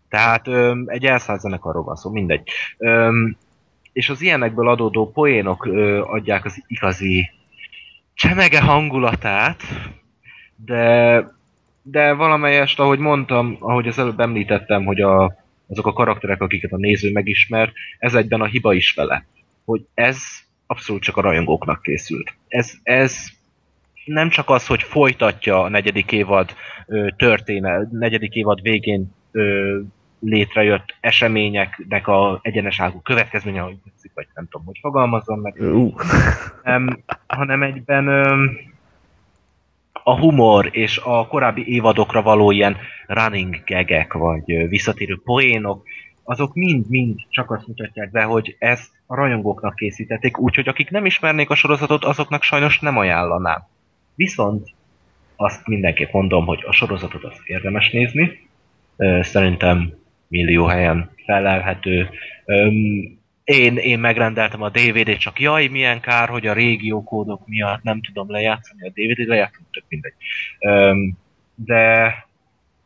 Tehát 0.08 0.46
ö, 0.48 0.82
egy 0.86 1.04
elszállt 1.04 1.40
zenekarról 1.40 1.82
van 1.82 1.96
szó, 1.96 2.10
mindegy. 2.10 2.48
Ö, 2.78 3.10
és 3.92 4.08
az 4.08 4.22
ilyenekből 4.22 4.68
adódó 4.68 5.10
poénok 5.10 5.66
ö, 5.66 6.00
adják 6.00 6.44
az 6.44 6.64
igazi 6.66 7.30
csemege 8.14 8.60
hangulatát, 8.60 9.62
de, 10.64 11.24
de 11.82 12.12
valamelyest, 12.12 12.80
ahogy 12.80 12.98
mondtam, 12.98 13.57
ahogy 13.61 13.88
az 13.88 13.98
előbb 13.98 14.20
említettem, 14.20 14.84
hogy 14.84 15.00
a, 15.00 15.36
azok 15.68 15.86
a 15.86 15.92
karakterek, 15.92 16.40
akiket 16.40 16.72
a 16.72 16.76
néző 16.76 17.12
megismer, 17.12 17.72
ez 17.98 18.14
egyben 18.14 18.40
a 18.40 18.46
hiba 18.46 18.72
is 18.72 18.92
vele. 18.92 19.26
Hogy 19.64 19.86
ez 19.94 20.18
abszolút 20.66 21.02
csak 21.02 21.16
a 21.16 21.20
rajongóknak 21.20 21.82
készült. 21.82 22.34
Ez, 22.48 22.72
ez 22.82 23.16
nem 24.04 24.28
csak 24.28 24.50
az, 24.50 24.66
hogy 24.66 24.82
folytatja 24.82 25.62
a 25.62 25.68
negyedik 25.68 26.12
évad 26.12 26.54
ö, 26.86 27.07
történet, 27.16 27.90
negyedik 27.90 28.34
évad 28.34 28.62
végén 28.62 29.14
ö, 29.32 29.78
létrejött 30.20 30.96
eseményeknek 31.00 32.09
a 32.09 32.38
egyeneságú 32.42 33.00
következménye, 33.00 33.61
hogy 33.61 33.76
tetszik, 33.84 34.11
vagy 34.14 34.26
nem 34.34 34.48
tudom, 34.50 34.66
hogy 34.66 34.78
fogalmazom 34.80 35.40
meg, 35.40 35.54
Uh. 35.59 35.92
hanem, 36.62 37.02
hanem 37.26 37.62
egyben 37.62 38.07
ö, 38.07 38.44
a 40.09 40.18
humor 40.18 40.68
és 40.72 40.98
a 40.98 41.26
korábbi 41.26 41.64
évadokra 41.66 42.22
való 42.22 42.50
ilyen 42.50 42.76
running 43.07 43.64
gegek, 43.64 44.12
vagy 44.12 44.68
visszatérő 44.68 45.20
poénok, 45.24 45.82
azok 46.24 46.54
mind-mind 46.54 47.18
csak 47.28 47.50
azt 47.50 47.66
mutatják 47.66 48.11
be, 48.11 48.22
hogy 48.22 48.57
ezt 48.59 48.90
a 49.07 49.14
rajongóknak 49.14 49.74
készítették, 49.74 50.38
úgyhogy 50.38 50.68
akik 50.68 50.90
nem 50.90 51.07
ismernék 51.07 51.50
a 51.50 51.54
sorozatot, 51.54 52.04
azoknak 52.04 52.42
sajnos 52.42 52.80
nem 52.80 52.98
ajánlanám. 52.98 53.62
Viszont 54.14 54.68
azt 55.36 55.66
mindenképp 55.66 56.12
mondom, 56.12 56.46
hogy 56.46 56.62
a 56.66 56.72
sorozatot 56.72 57.24
azt 57.24 57.40
érdemes 57.44 57.90
nézni. 57.90 58.48
Szerintem 59.20 59.92
millió 60.28 60.64
helyen 60.64 61.11
felelhető. 61.24 62.09
Én, 63.47 63.76
én 63.76 63.99
megrendeltem 63.99 64.62
a 64.62 64.68
DVD-t, 64.68 65.18
csak 65.18 65.40
jaj, 65.40 65.66
milyen 65.66 66.01
kár, 66.01 66.28
hogy 66.28 66.47
a 66.47 66.53
régiókódok 66.53 67.47
miatt 67.47 67.82
nem 67.82 68.01
tudom 68.01 68.30
lejátszani 68.30 68.86
a 68.86 68.92
DVD-t, 68.94 69.26
lejátszani, 69.26 69.66
tök 69.72 69.84
mindegy. 69.88 70.12
Öm, 70.59 71.18
De, 71.55 72.14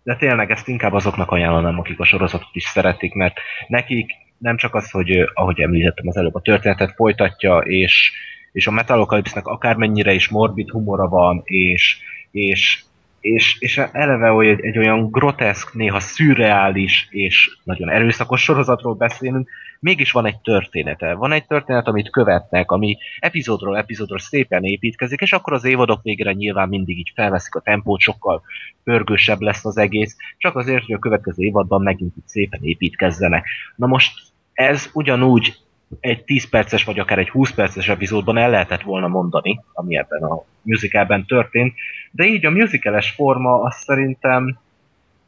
de 0.02 0.16
tényleg 0.16 0.50
ezt 0.50 0.68
inkább 0.68 0.92
azoknak 0.92 1.30
ajánlanám, 1.30 1.78
akik 1.78 2.00
a 2.00 2.04
sorozatot 2.04 2.48
is 2.52 2.62
szeretik, 2.62 3.14
mert 3.14 3.40
nekik 3.68 4.10
nem 4.38 4.56
csak 4.56 4.74
az, 4.74 4.90
hogy 4.90 5.30
ahogy 5.34 5.60
említettem 5.60 6.08
az 6.08 6.16
előbb, 6.16 6.34
a 6.34 6.40
történetet 6.40 6.94
folytatja, 6.94 7.58
és, 7.58 8.12
és 8.52 8.66
a 8.66 8.70
Metalocalypse-nek 8.70 9.46
akármennyire 9.46 10.12
is 10.12 10.28
morbid 10.28 10.70
humora 10.70 11.08
van, 11.08 11.42
és, 11.44 11.98
és, 12.30 12.82
és, 13.20 13.56
és 13.58 13.78
eleve 13.92 14.32
olyan, 14.32 14.58
egy 14.60 14.78
olyan 14.78 15.10
groteszk, 15.10 15.74
néha 15.74 16.00
szürreális 16.00 17.08
és 17.10 17.58
nagyon 17.64 17.90
erőszakos 17.90 18.42
sorozatról 18.42 18.94
beszélünk, 18.94 19.50
mégis 19.80 20.12
van 20.12 20.26
egy 20.26 20.38
története. 20.38 21.14
Van 21.14 21.32
egy 21.32 21.46
történet, 21.46 21.86
amit 21.86 22.10
követnek, 22.10 22.70
ami 22.70 22.98
epizódról 23.18 23.76
epizódról 23.76 24.18
szépen 24.18 24.64
építkezik, 24.64 25.20
és 25.20 25.32
akkor 25.32 25.52
az 25.52 25.64
évadok 25.64 26.02
végére 26.02 26.32
nyilván 26.32 26.68
mindig 26.68 26.98
így 26.98 27.12
felveszik 27.14 27.54
a 27.54 27.60
tempót, 27.60 28.00
sokkal 28.00 28.42
pörgősebb 28.84 29.40
lesz 29.40 29.64
az 29.64 29.76
egész, 29.76 30.16
csak 30.36 30.56
azért, 30.56 30.84
hogy 30.84 30.94
a 30.94 30.98
következő 30.98 31.42
évadban 31.42 31.82
megint 31.82 32.16
így 32.16 32.26
szépen 32.26 32.60
építkezzenek. 32.62 33.46
Na 33.76 33.86
most 33.86 34.12
ez 34.52 34.90
ugyanúgy 34.92 35.56
egy 36.00 36.24
10 36.24 36.48
perces 36.48 36.84
vagy 36.84 36.98
akár 36.98 37.18
egy 37.18 37.28
20 37.28 37.52
perces 37.52 37.88
epizódban 37.88 38.36
el 38.36 38.50
lehetett 38.50 38.82
volna 38.82 39.08
mondani, 39.08 39.60
ami 39.72 39.96
ebben 39.96 40.22
a 40.22 40.44
musicalben 40.62 41.26
történt, 41.26 41.74
de 42.10 42.24
így 42.24 42.46
a 42.46 42.50
musicales 42.50 43.10
forma 43.10 43.62
azt 43.62 43.82
szerintem 43.84 44.58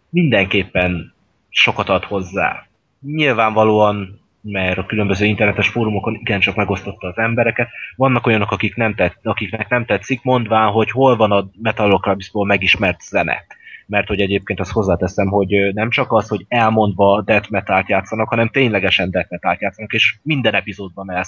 mindenképpen 0.08 1.14
sokat 1.48 1.88
ad 1.88 2.04
hozzá. 2.04 2.66
Nyilvánvalóan, 3.00 4.20
mert 4.40 4.78
a 4.78 4.86
különböző 4.86 5.26
internetes 5.26 5.68
fórumokon 5.68 6.14
igencsak 6.14 6.56
megosztotta 6.56 7.08
az 7.08 7.16
embereket. 7.16 7.68
Vannak 7.96 8.26
olyanok, 8.26 8.50
akik 8.50 8.74
nem 8.74 8.94
tett, 8.94 9.18
akiknek 9.22 9.68
nem 9.68 9.84
tetszik, 9.84 10.22
mondván, 10.22 10.70
hogy 10.70 10.90
hol 10.90 11.16
van 11.16 11.32
a 11.32 11.48
Metalocalypse-ból 11.62 12.46
megismert 12.46 13.00
zene. 13.00 13.44
Mert 13.92 14.08
hogy 14.08 14.20
egyébként 14.20 14.60
azt 14.60 14.70
hozzáteszem, 14.70 15.26
hogy 15.26 15.74
nem 15.74 15.90
csak 15.90 16.12
az, 16.12 16.28
hogy 16.28 16.44
elmondva 16.48 17.22
death 17.22 17.50
metalt 17.50 17.88
játszanak, 17.88 18.28
hanem 18.28 18.48
ténylegesen 18.48 19.10
death 19.10 19.30
metalt 19.30 19.60
játszanak, 19.60 19.92
és 19.92 20.16
minden 20.22 20.54
epizódban 20.54 21.08
ö, 21.08 21.20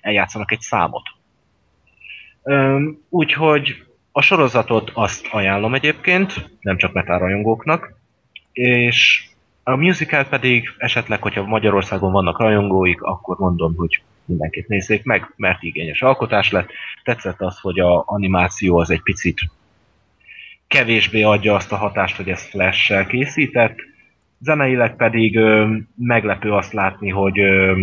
eljátszanak 0.00 0.52
egy 0.52 0.60
számot. 0.60 1.02
Úgyhogy 3.08 3.84
a 4.12 4.20
sorozatot 4.22 4.90
azt 4.94 5.26
ajánlom 5.30 5.74
egyébként, 5.74 6.50
nem 6.60 6.76
csak 6.76 6.92
metal 6.92 7.18
rajongóknak, 7.18 7.94
és 8.52 9.28
a 9.62 9.76
musical 9.76 10.24
pedig 10.24 10.74
esetleg, 10.78 11.22
hogyha 11.22 11.46
Magyarországon 11.46 12.12
vannak 12.12 12.38
rajongóik, 12.38 13.02
akkor 13.02 13.38
mondom, 13.38 13.74
hogy 13.76 14.02
mindenképp 14.24 14.68
nézzék 14.68 15.04
meg, 15.04 15.32
mert 15.36 15.62
igényes 15.62 16.02
alkotás 16.02 16.50
lett. 16.50 16.68
Tetszett 17.02 17.40
az, 17.40 17.58
hogy 17.58 17.78
a 17.78 18.02
animáció 18.06 18.78
az 18.78 18.90
egy 18.90 19.02
picit 19.02 19.40
kevésbé 20.68 21.22
adja 21.22 21.54
azt 21.54 21.72
a 21.72 21.76
hatást, 21.76 22.16
hogy 22.16 22.28
ezt 22.28 22.48
flash 22.48 23.06
készített. 23.06 23.76
Zeneileg 24.38 24.96
pedig 24.96 25.36
ö, 25.36 25.76
meglepő 25.94 26.52
azt 26.52 26.72
látni, 26.72 27.08
hogy 27.08 27.38
ö, 27.38 27.82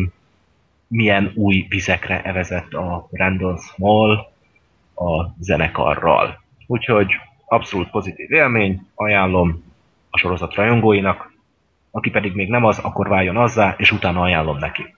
milyen 0.88 1.31
új 1.36 1.65
vizekre 1.69 2.21
evezett 2.21 2.73
a 2.73 3.07
Randall 3.11 3.57
Small 3.57 4.11
a 4.95 5.36
zenekarral. 5.39 6.41
Úgyhogy 6.67 7.11
abszolút 7.45 7.89
pozitív 7.89 8.31
élmény, 8.31 8.88
ajánlom 8.95 9.63
a 10.09 10.17
sorozat 10.17 10.55
rajongóinak, 10.55 11.31
aki 11.91 12.09
pedig 12.09 12.34
még 12.34 12.49
nem 12.49 12.65
az, 12.65 12.79
akkor 12.79 13.07
váljon 13.07 13.38
azzá, 13.38 13.75
és 13.77 13.91
utána 13.91 14.21
ajánlom 14.21 14.57
neki. 14.57 14.95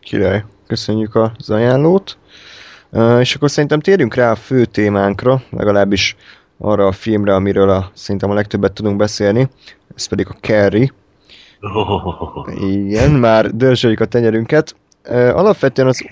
Király, 0.00 0.44
köszönjük 0.66 1.14
az 1.14 1.50
ajánlót. 1.50 2.18
És 3.20 3.34
akkor 3.34 3.50
szerintem 3.50 3.80
térjünk 3.80 4.14
rá 4.14 4.30
a 4.30 4.36
fő 4.36 4.64
témánkra, 4.64 5.42
legalábbis 5.50 6.16
arra 6.60 6.86
a 6.86 6.92
filmre, 6.92 7.34
amiről 7.34 7.70
a, 7.70 7.90
szerintem 7.94 8.30
a 8.30 8.34
legtöbbet 8.34 8.72
tudunk 8.72 8.96
beszélni, 8.96 9.48
ez 9.96 10.06
pedig 10.06 10.26
a 10.28 10.36
Carrie. 10.40 10.92
Igen, 12.60 13.10
már 13.10 13.50
dörzsöljük 13.50 14.00
a 14.00 14.04
tenyerünket. 14.04 14.76
Alapvetően 15.08 15.88
az... 15.88 16.04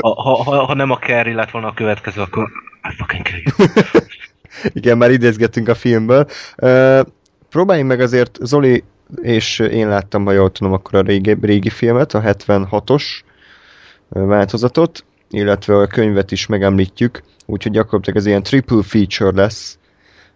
Ha, 0.00 0.22
ha, 0.22 0.64
ha, 0.64 0.74
nem 0.74 0.90
a 0.90 0.98
Carrie 0.98 1.34
lett 1.34 1.50
volna 1.50 1.68
a 1.68 1.72
következő, 1.72 2.20
akkor 2.20 2.48
I 2.90 2.94
fucking 2.96 3.22
kill. 3.22 3.66
Igen, 4.78 4.98
már 4.98 5.10
idézgetünk 5.10 5.68
a 5.68 5.74
filmből. 5.74 6.26
Próbáljunk 7.48 7.88
meg 7.88 8.00
azért, 8.00 8.38
Zoli 8.42 8.84
és 9.22 9.58
én 9.58 9.88
láttam, 9.88 10.24
ha 10.24 10.32
jól 10.32 10.52
tudom, 10.52 10.72
akkor 10.72 10.98
a 10.98 11.02
régi, 11.02 11.36
régi 11.40 11.70
filmet, 11.70 12.14
a 12.14 12.20
76-os 12.20 13.04
változatot, 14.08 15.04
illetve 15.32 15.76
a 15.76 15.86
könyvet 15.86 16.32
is 16.32 16.46
megemlítjük, 16.46 17.22
úgyhogy 17.46 17.72
gyakorlatilag 17.72 18.18
ez 18.18 18.26
ilyen 18.26 18.42
triple 18.42 18.82
feature 18.82 19.42
lesz, 19.42 19.78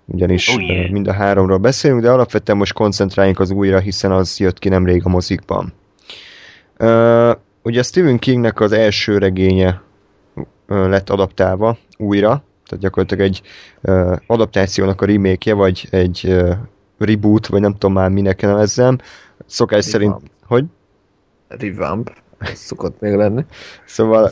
ugyanis 0.05 0.49
Oh, 0.49 0.63
yeah. 0.63 0.91
mind 0.91 1.07
a 1.07 1.13
háromról 1.13 1.59
beszélünk, 1.59 2.03
de 2.03 2.11
alapvetően 2.11 2.59
most 2.59 2.73
koncentráljunk 2.73 3.41
az 3.41 3.51
újra, 3.51 3.79
hiszen 3.79 4.13
az 4.13 4.39
jött 4.39 4.59
ki 4.59 4.69
nemrég 4.69 5.01
a 5.05 5.09
mozikban. 5.09 5.73
Uh, 6.79 7.31
ugye 7.63 7.83
Stephen 7.83 8.19
Kingnek 8.19 8.61
az 8.61 8.73
első 8.73 9.19
regénye 9.19 9.83
lett 10.67 11.11
adaptálva 11.11 11.79
újra, 11.97 12.45
tehát 12.67 12.85
gyakorlatilag 12.85 13.25
egy 13.25 13.43
uh, 13.83 14.17
adaptációnak 14.27 15.01
a 15.01 15.07
remake 15.07 15.55
vagy 15.55 15.89
egy 15.91 16.25
uh, 16.29 16.53
reboot, 16.99 17.47
vagy 17.47 17.61
nem 17.61 17.73
tudom 17.73 17.93
már 17.93 18.11
minek 18.11 18.43
nevezzem. 18.43 18.99
Szokás 19.47 19.85
szerint, 19.85 20.13
Revamp. 20.13 20.31
hogy? 20.47 20.65
Revamp. 21.49 22.11
Ez 22.39 22.59
szokott 22.59 23.01
még 23.01 23.15
lenni. 23.15 23.45
Szóval 23.85 24.31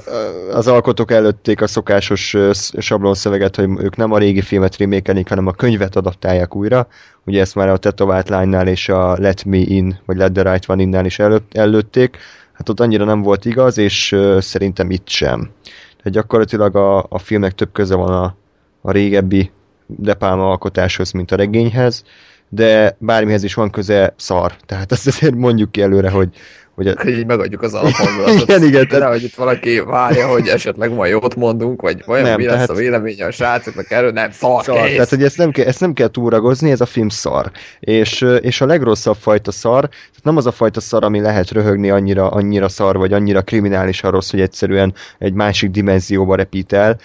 az 0.50 0.66
alkotók 0.66 1.10
előtték 1.10 1.60
a 1.60 1.66
szokásos 1.66 2.36
sablonszöveget, 2.78 3.56
hogy 3.56 3.68
ők 3.78 3.96
nem 3.96 4.12
a 4.12 4.18
régi 4.18 4.40
filmet 4.40 4.76
remékelik, 4.76 5.28
hanem 5.28 5.46
a 5.46 5.52
könyvet 5.52 5.96
adaptálják 5.96 6.56
újra. 6.56 6.86
Ugye 7.26 7.40
ezt 7.40 7.54
már 7.54 7.68
a 7.68 7.76
Tetovált 7.76 8.28
lánynál 8.28 8.68
és 8.68 8.88
a 8.88 9.16
Let 9.18 9.44
Me 9.44 9.56
In, 9.56 9.98
vagy 10.06 10.16
Let 10.16 10.32
the 10.32 10.50
Right 10.52 10.68
One 10.68 10.82
innál 10.82 11.04
is 11.04 11.18
előtt, 11.18 11.54
előtték. 11.54 12.16
Hát 12.52 12.68
ott 12.68 12.80
annyira 12.80 13.04
nem 13.04 13.22
volt 13.22 13.44
igaz, 13.44 13.78
és 13.78 14.16
szerintem 14.38 14.90
itt 14.90 15.08
sem. 15.08 15.50
Tehát 15.96 16.12
gyakorlatilag 16.12 16.76
a, 16.76 17.06
a 17.08 17.18
filmnek 17.18 17.52
több 17.52 17.72
köze 17.72 17.94
van 17.94 18.12
a, 18.12 18.36
a 18.80 18.90
régebbi 18.90 19.50
De 19.86 20.14
Palma 20.14 20.50
alkotáshoz, 20.50 21.12
mint 21.12 21.32
a 21.32 21.36
regényhez, 21.36 22.04
de 22.48 22.96
bármihez 22.98 23.42
is 23.42 23.54
van 23.54 23.70
köze 23.70 24.14
szar. 24.16 24.56
Tehát 24.66 24.92
azt 24.92 25.06
azért 25.06 25.34
mondjuk 25.34 25.72
ki 25.72 25.82
előre, 25.82 26.10
hogy, 26.10 26.28
hogy 26.74 26.86
a, 26.88 26.94
Hogy 26.96 27.18
így 27.18 27.26
megadjuk 27.26 27.62
az 27.62 27.74
alaphangulatot. 27.74 28.40
Igen, 28.48 28.62
igen, 28.62 28.88
tehát- 28.88 29.04
Nehogy 29.04 29.22
itt 29.22 29.34
valaki 29.34 29.80
várja, 29.80 30.26
hogy 30.26 30.48
esetleg 30.48 30.92
majd 30.92 31.12
jót 31.12 31.34
mondunk, 31.36 31.80
vagy 31.82 32.02
vajon 32.06 32.24
Nem, 32.24 32.36
mi 32.36 32.44
lesz 32.44 32.52
tehát- 32.54 32.70
a 32.70 32.74
véleménye 32.74 33.26
a 33.26 33.30
srácoknak 33.30 33.90
erről, 33.90 34.10
nem, 34.10 34.30
szar, 34.30 34.64
szar. 34.64 34.82
kész. 34.82 34.92
Tehát, 34.92 35.08
hogy 35.08 35.22
ezt 35.22 35.36
nem, 35.36 35.50
kell, 35.50 35.66
ezt 35.66 35.80
nem 35.80 35.92
kell 35.92 36.08
túragozni, 36.08 36.70
ez 36.70 36.80
a 36.80 36.86
film 36.86 37.08
szar. 37.08 37.50
És, 37.80 38.24
és 38.40 38.60
a 38.60 38.66
legrosszabb 38.66 39.16
fajta 39.20 39.50
szar, 39.52 39.80
tehát 39.88 40.22
nem 40.22 40.36
az 40.36 40.46
a 40.46 40.52
fajta 40.52 40.80
szar, 40.80 41.04
ami 41.04 41.20
lehet 41.20 41.50
röhögni 41.50 41.90
annyira, 41.90 42.28
annyira 42.30 42.68
szar, 42.68 42.96
vagy 42.96 43.12
annyira 43.12 43.42
kriminálisan 43.42 44.10
rossz, 44.10 44.30
hogy 44.30 44.40
egyszerűen 44.40 44.94
egy 45.18 45.32
másik 45.32 45.70
dimenzióba 45.70 46.34
repít 46.34 46.72
el 46.72 46.98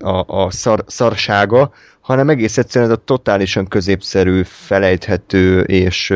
a, 0.00 0.24
a 0.42 0.50
szar, 0.50 0.84
szarsága, 0.86 1.70
hanem 2.00 2.28
egész 2.28 2.58
egyszerűen 2.58 2.90
ez 2.90 2.96
a 2.96 3.02
totálisan 3.04 3.66
középszerű, 3.66 4.42
felejthető 4.44 5.60
és 5.60 6.14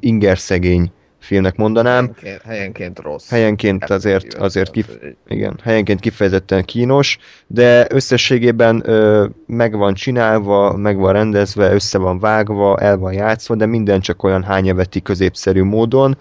ingerszegény 0.00 0.92
filmnek 1.22 1.56
mondanám. 1.56 2.04
Helyenként, 2.04 2.42
helyenként 2.42 2.98
rossz. 2.98 3.28
Helyenként 3.30 3.90
azért, 3.90 4.34
azért 4.34 4.70
kif, 4.70 4.86
Tehát, 4.86 5.00
hogy- 5.02 5.16
igen, 5.36 5.58
helyenként 5.62 6.00
kifejezetten 6.00 6.64
kínos, 6.64 7.18
de 7.46 7.86
összességében 7.90 8.82
ö, 8.84 9.26
meg 9.46 9.76
van 9.76 9.94
csinálva, 9.94 10.76
meg 10.76 10.96
van 10.96 11.12
rendezve, 11.12 11.72
össze 11.72 11.98
van 11.98 12.18
vágva, 12.18 12.78
el 12.78 12.96
van 12.98 13.12
játszva, 13.12 13.54
de 13.54 13.66
minden 13.66 14.00
csak 14.00 14.22
olyan 14.22 14.42
hányeveti 14.42 15.02
középszerű 15.02 15.62
módon, 15.62 16.16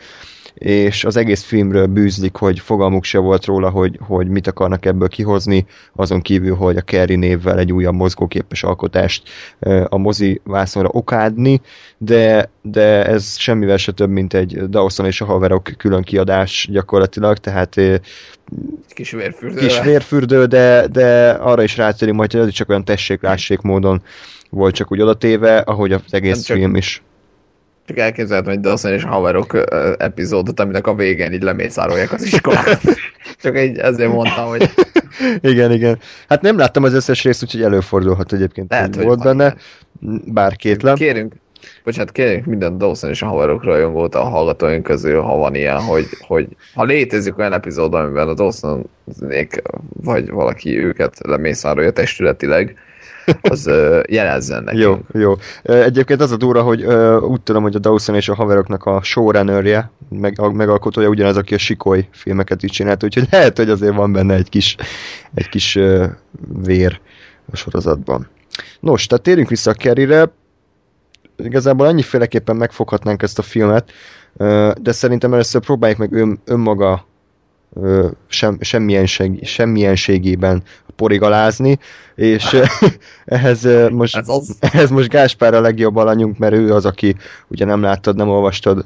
és 0.54 1.04
az 1.04 1.16
egész 1.18 1.44
filmről 1.44 1.86
bűzlik, 1.86 2.36
hogy 2.36 2.60
fogalmuk 2.60 3.04
se 3.04 3.18
volt 3.18 3.46
róla, 3.46 3.70
hogy, 3.70 4.00
hogy 4.02 4.28
mit 4.28 4.48
akarnak 4.48 4.86
ebből 4.86 5.08
kihozni, 5.08 5.66
azon 5.96 6.22
kívül, 6.22 6.56
hogy 6.56 6.78
a 6.78 6.82
Kerry 6.82 7.16
névvel 7.16 7.60
egy 7.60 7.72
újabb 7.74 7.94
mozgóképes 7.96 8.64
alkotást 8.64 9.30
a 9.90 9.98
mozi 9.98 10.42
vászonra 10.44 10.90
okádni, 10.92 11.62
de, 11.98 12.50
de 12.62 13.06
ez 13.06 13.38
semmivel 13.38 13.78
se 13.78 13.92
több, 13.92 14.10
mint 14.10 14.34
egy 14.34 14.70
Dawson 14.70 15.06
és 15.06 15.22
a 15.22 15.26
haverok 15.26 15.70
külön 15.78 16.02
kiadás 16.02 16.68
gyakorlatilag, 16.72 17.38
tehát 17.38 17.76
Kis 18.88 19.12
vérfürdő. 19.12 19.60
kis 19.60 19.82
vérfürdő, 19.82 20.46
de, 20.46 20.88
de 20.88 21.30
arra 21.30 21.64
is 21.64 21.78
rátérünk 21.78 22.18
majd, 22.18 22.32
hogy 22.32 22.42
ez 22.42 22.50
csak 22.50 22.70
olyan 22.70 22.86
tessék-lássék 22.86 23.62
módon 23.62 24.02
volt 24.50 24.76
csak 24.76 24.92
úgy 24.92 25.02
odatéve, 25.02 25.58
ahogy 25.58 25.92
az 25.92 26.02
egész 26.10 26.34
Nem 26.34 26.44
csak- 26.44 26.58
film 26.58 26.76
is. 26.76 27.02
Csak 27.92 28.00
elképzelhetem, 28.00 28.54
hogy 28.54 28.62
Dawson 28.62 28.92
és 28.94 29.04
haverok 29.04 29.58
epizódot, 29.98 30.60
aminek 30.60 30.88
a 30.88 30.96
végén 30.96 31.34
így 31.34 31.42
lemészárolják 31.42 32.12
az 32.12 32.24
iskolát. 32.24 32.82
Csak 33.42 33.60
így 33.60 33.78
ezért 33.78 34.12
mondtam, 34.12 34.48
hogy 34.48 34.70
igen, 35.42 35.72
igen. 35.72 36.00
Hát 36.28 36.42
nem 36.42 36.58
láttam 36.58 36.84
az 36.84 36.94
összes 36.94 37.24
részt, 37.24 37.44
úgyhogy 37.44 37.62
előfordulhat 37.62 38.34
egyébként, 38.34 38.72
Lehet, 38.72 38.96
hogy 38.96 39.06
volt 39.06 39.24
benne, 39.24 39.56
bár 40.26 40.56
kétlem. 40.56 40.96
kérünk, 40.96 41.34
bocsánat, 41.84 42.12
kérünk 42.12 42.46
minden 42.46 42.78
Dawson 42.78 43.10
és 43.10 43.22
a 43.22 43.28
haverok 43.28 43.64
rajongót 43.64 44.16
a 44.16 44.24
hallgatóink 44.24 44.84
közül, 44.84 45.22
ha 45.22 45.36
van 45.36 45.56
ilyen, 45.56 45.82
hogy, 45.82 46.06
hogy 46.28 46.48
ha 46.74 46.84
létezik 46.84 47.38
olyan 47.38 47.54
epizód, 47.54 47.94
amiben 47.94 48.28
a 48.28 48.34
dawson 48.34 48.90
vagy 50.04 50.30
valaki 50.30 50.78
őket 50.78 51.18
lemészárolja 51.28 51.92
testületileg, 51.92 52.76
az 53.42 53.68
ö, 53.68 54.02
jelezzen 54.10 54.64
nekünk. 54.64 54.84
Jó, 54.84 55.22
jó. 55.22 55.36
Egyébként 55.64 56.22
az 56.22 56.32
a 56.32 56.38
durva, 56.38 56.62
hogy 56.62 56.84
ö, 56.84 57.18
úgy 57.18 57.42
tudom, 57.42 57.64
hogy 57.64 57.76
a 57.76 57.80
Dawson 57.80 58.16
és 58.16 58.30
a 58.30 58.36
haveroknak 58.36 58.86
a 58.86 59.04
showrunnerje, 59.04 59.92
meg, 60.10 60.40
a 60.40 60.52
megalkotója 60.52 61.08
ugyanaz, 61.10 61.38
aki 61.38 61.54
a 61.54 61.58
Sikoly 61.58 62.08
filmeket 62.12 62.64
is 62.64 62.72
csinált, 62.72 63.04
úgyhogy 63.04 63.28
lehet, 63.32 63.58
hogy 63.58 63.70
azért 63.70 63.96
van 63.96 64.12
benne 64.12 64.36
egy 64.36 64.50
kis, 64.50 64.76
egy 65.34 65.50
kis 65.50 65.80
vér 66.64 67.00
a 67.52 67.56
sorozatban. 67.56 68.28
Nos, 68.80 69.08
tehát 69.08 69.24
térjünk 69.24 69.50
vissza 69.50 69.72
a 69.72 69.74
Kerryre. 69.74 70.32
Igazából 71.38 71.88
annyiféleképpen 71.88 72.56
megfoghatnánk 72.56 73.22
ezt 73.22 73.40
a 73.40 73.42
filmet, 73.42 73.92
de 74.82 74.92
szerintem 74.92 75.34
először 75.34 75.62
próbáljuk 75.62 76.00
meg 76.00 76.14
ön, 76.14 76.40
önmaga 76.46 77.06
sem, 78.28 78.58
semmienség, 78.62 79.46
semmienségében 79.46 80.64
porigalázni, 80.96 81.80
és 82.16 82.62
ehhez 83.26 83.68
most, 83.92 84.18
Ez 84.18 84.30
az. 84.30 84.58
ehhez 84.74 84.90
most 84.90 85.10
Gáspár 85.10 85.54
a 85.54 85.62
legjobb 85.62 85.96
alanyunk, 85.96 86.38
mert 86.38 86.54
ő 86.54 86.74
az, 86.74 86.86
aki 86.86 87.16
ugye 87.48 87.66
nem 87.66 87.82
láttad, 87.82 88.16
nem 88.16 88.30
olvastad 88.30 88.86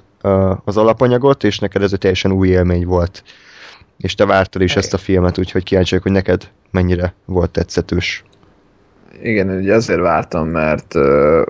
az 0.66 0.78
alapanyagot, 0.78 1.44
és 1.44 1.60
neked 1.60 1.82
ez 1.82 1.94
egy 1.94 2.00
teljesen 2.00 2.32
új 2.32 2.48
élmény 2.48 2.86
volt. 2.86 3.24
És 3.98 4.16
te 4.16 4.26
vártad 4.26 4.62
is 4.62 4.72
Igen. 4.72 4.84
ezt 4.84 4.94
a 4.94 4.98
filmet, 4.98 5.38
úgyhogy 5.38 5.64
kíváncsi 5.64 5.90
vagyok, 5.90 6.04
hogy 6.04 6.16
neked 6.16 6.52
mennyire 6.72 7.14
volt 7.26 7.52
tetszetős. 7.52 8.24
Igen, 9.22 9.50
ugye 9.50 9.74
azért 9.74 10.00
vártam, 10.00 10.48
mert 10.48 10.96
ö, 10.96 11.42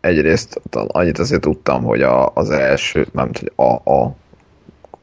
egyrészt 0.00 0.60
annyit 0.70 1.18
azért 1.18 1.40
tudtam, 1.40 1.82
hogy 1.82 2.02
a, 2.02 2.30
az 2.34 2.50
első, 2.50 3.06
nem 3.12 3.30
hogy 3.38 3.52
a, 3.56 3.90
a 3.90 4.16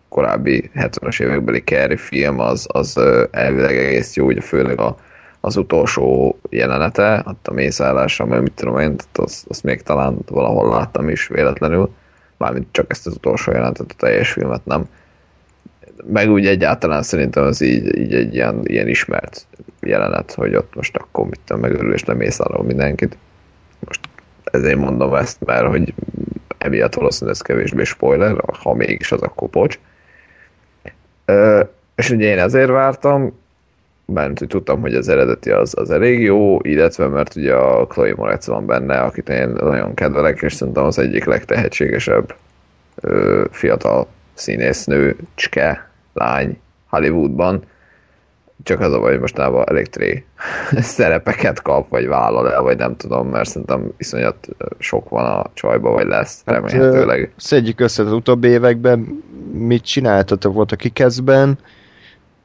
korábbi 0.09 0.69
70-es 0.75 1.21
évekbeli 1.21 1.59
Carrie 1.59 1.97
film 1.97 2.39
az, 2.39 2.67
az 2.71 2.99
elvileg 3.31 3.77
egész 3.77 4.15
jó, 4.15 4.25
ugye 4.25 4.41
főleg 4.41 4.79
a, 4.79 4.97
az 5.39 5.57
utolsó 5.57 6.39
jelenete, 6.49 7.23
ott 7.25 7.47
a 7.47 7.53
mészállása, 7.53 8.25
mert 8.25 8.41
mit 8.41 8.51
tudom 8.51 8.79
én, 8.79 8.95
azt, 9.13 9.45
azt 9.47 9.63
még 9.63 9.81
talán 9.81 10.17
valahol 10.27 10.69
láttam 10.69 11.09
is 11.09 11.27
véletlenül, 11.27 11.89
mármint 12.37 12.67
csak 12.71 12.85
ezt 12.91 13.07
az 13.07 13.13
utolsó 13.13 13.51
jelenetet, 13.51 13.91
a 13.91 13.95
teljes 13.97 14.31
filmet 14.31 14.65
nem. 14.65 14.85
Meg 16.05 16.31
úgy 16.31 16.45
egyáltalán 16.45 17.03
szerintem 17.03 17.43
az 17.43 17.61
így, 17.61 17.97
így 17.97 18.13
egy 18.13 18.33
ilyen, 18.33 18.61
ilyen 18.63 18.87
ismert 18.87 19.45
jelenet, 19.81 20.33
hogy 20.33 20.55
ott 20.55 20.75
most 20.75 20.97
akkor 20.97 21.25
mit 21.25 21.39
tudom, 21.45 21.61
megörül 21.61 21.93
és 21.93 22.05
lemészárol 22.05 22.63
mindenkit. 22.63 23.17
Most 23.79 23.99
ezért 24.43 24.77
mondom 24.77 25.13
ezt, 25.13 25.45
mert 25.45 25.67
hogy 25.67 25.93
emiatt 26.57 26.93
valószínűleg 26.93 27.35
ez 27.35 27.41
kevésbé 27.41 27.83
spoiler, 27.83 28.35
ha 28.63 28.73
mégis 28.73 29.11
az, 29.11 29.21
akkor 29.21 29.49
bocs. 29.49 29.79
És 31.95 32.09
ugye 32.09 32.25
én 32.25 32.39
ezért 32.39 32.69
vártam, 32.69 33.39
mert 34.05 34.39
hogy 34.39 34.47
tudtam, 34.47 34.81
hogy 34.81 34.95
az 34.95 35.09
eredeti 35.09 35.49
az, 35.49 35.73
az 35.77 35.91
elég 35.91 36.21
jó, 36.21 36.59
illetve 36.61 37.07
mert 37.07 37.35
ugye 37.35 37.53
a 37.53 37.87
Chloe 37.87 38.13
Moretz 38.15 38.47
van 38.47 38.65
benne, 38.65 38.99
akit 38.99 39.29
én 39.29 39.47
nagyon 39.49 39.93
kedvelek, 39.93 40.41
és 40.41 40.53
szerintem 40.53 40.83
az 40.83 40.99
egyik 40.99 41.25
legtehetségesebb 41.25 42.35
ö, 43.01 43.45
fiatal 43.51 44.07
színésznő, 44.33 45.15
cske, 45.35 45.89
lány 46.13 46.59
Hollywoodban. 46.89 47.63
Csak 48.63 48.79
az 48.79 48.93
a 48.93 48.99
baj, 48.99 49.11
hogy 49.11 49.19
mostanában 49.19 49.63
elég 49.67 49.87
tré 49.87 50.23
szerepeket 50.71 51.61
kap, 51.61 51.89
vagy 51.89 52.07
vállal 52.07 52.51
el, 52.51 52.61
vagy 52.61 52.77
nem 52.77 52.95
tudom, 52.95 53.27
mert 53.27 53.49
szerintem 53.49 53.91
iszonyat 53.97 54.47
sok 54.77 55.09
van 55.09 55.25
a 55.25 55.45
csajba, 55.53 55.91
vagy 55.91 56.07
lesz, 56.07 56.41
Hát, 56.45 56.55
remélhetőleg. 56.55 57.31
Szedjük 57.35 57.79
össze 57.79 58.03
az 58.03 58.11
utóbbi 58.11 58.47
években, 58.47 59.23
mit 59.53 59.83
csináltatok 59.85 60.53
volt 60.53 60.71
a 60.71 60.75
kikeszben, 60.75 61.57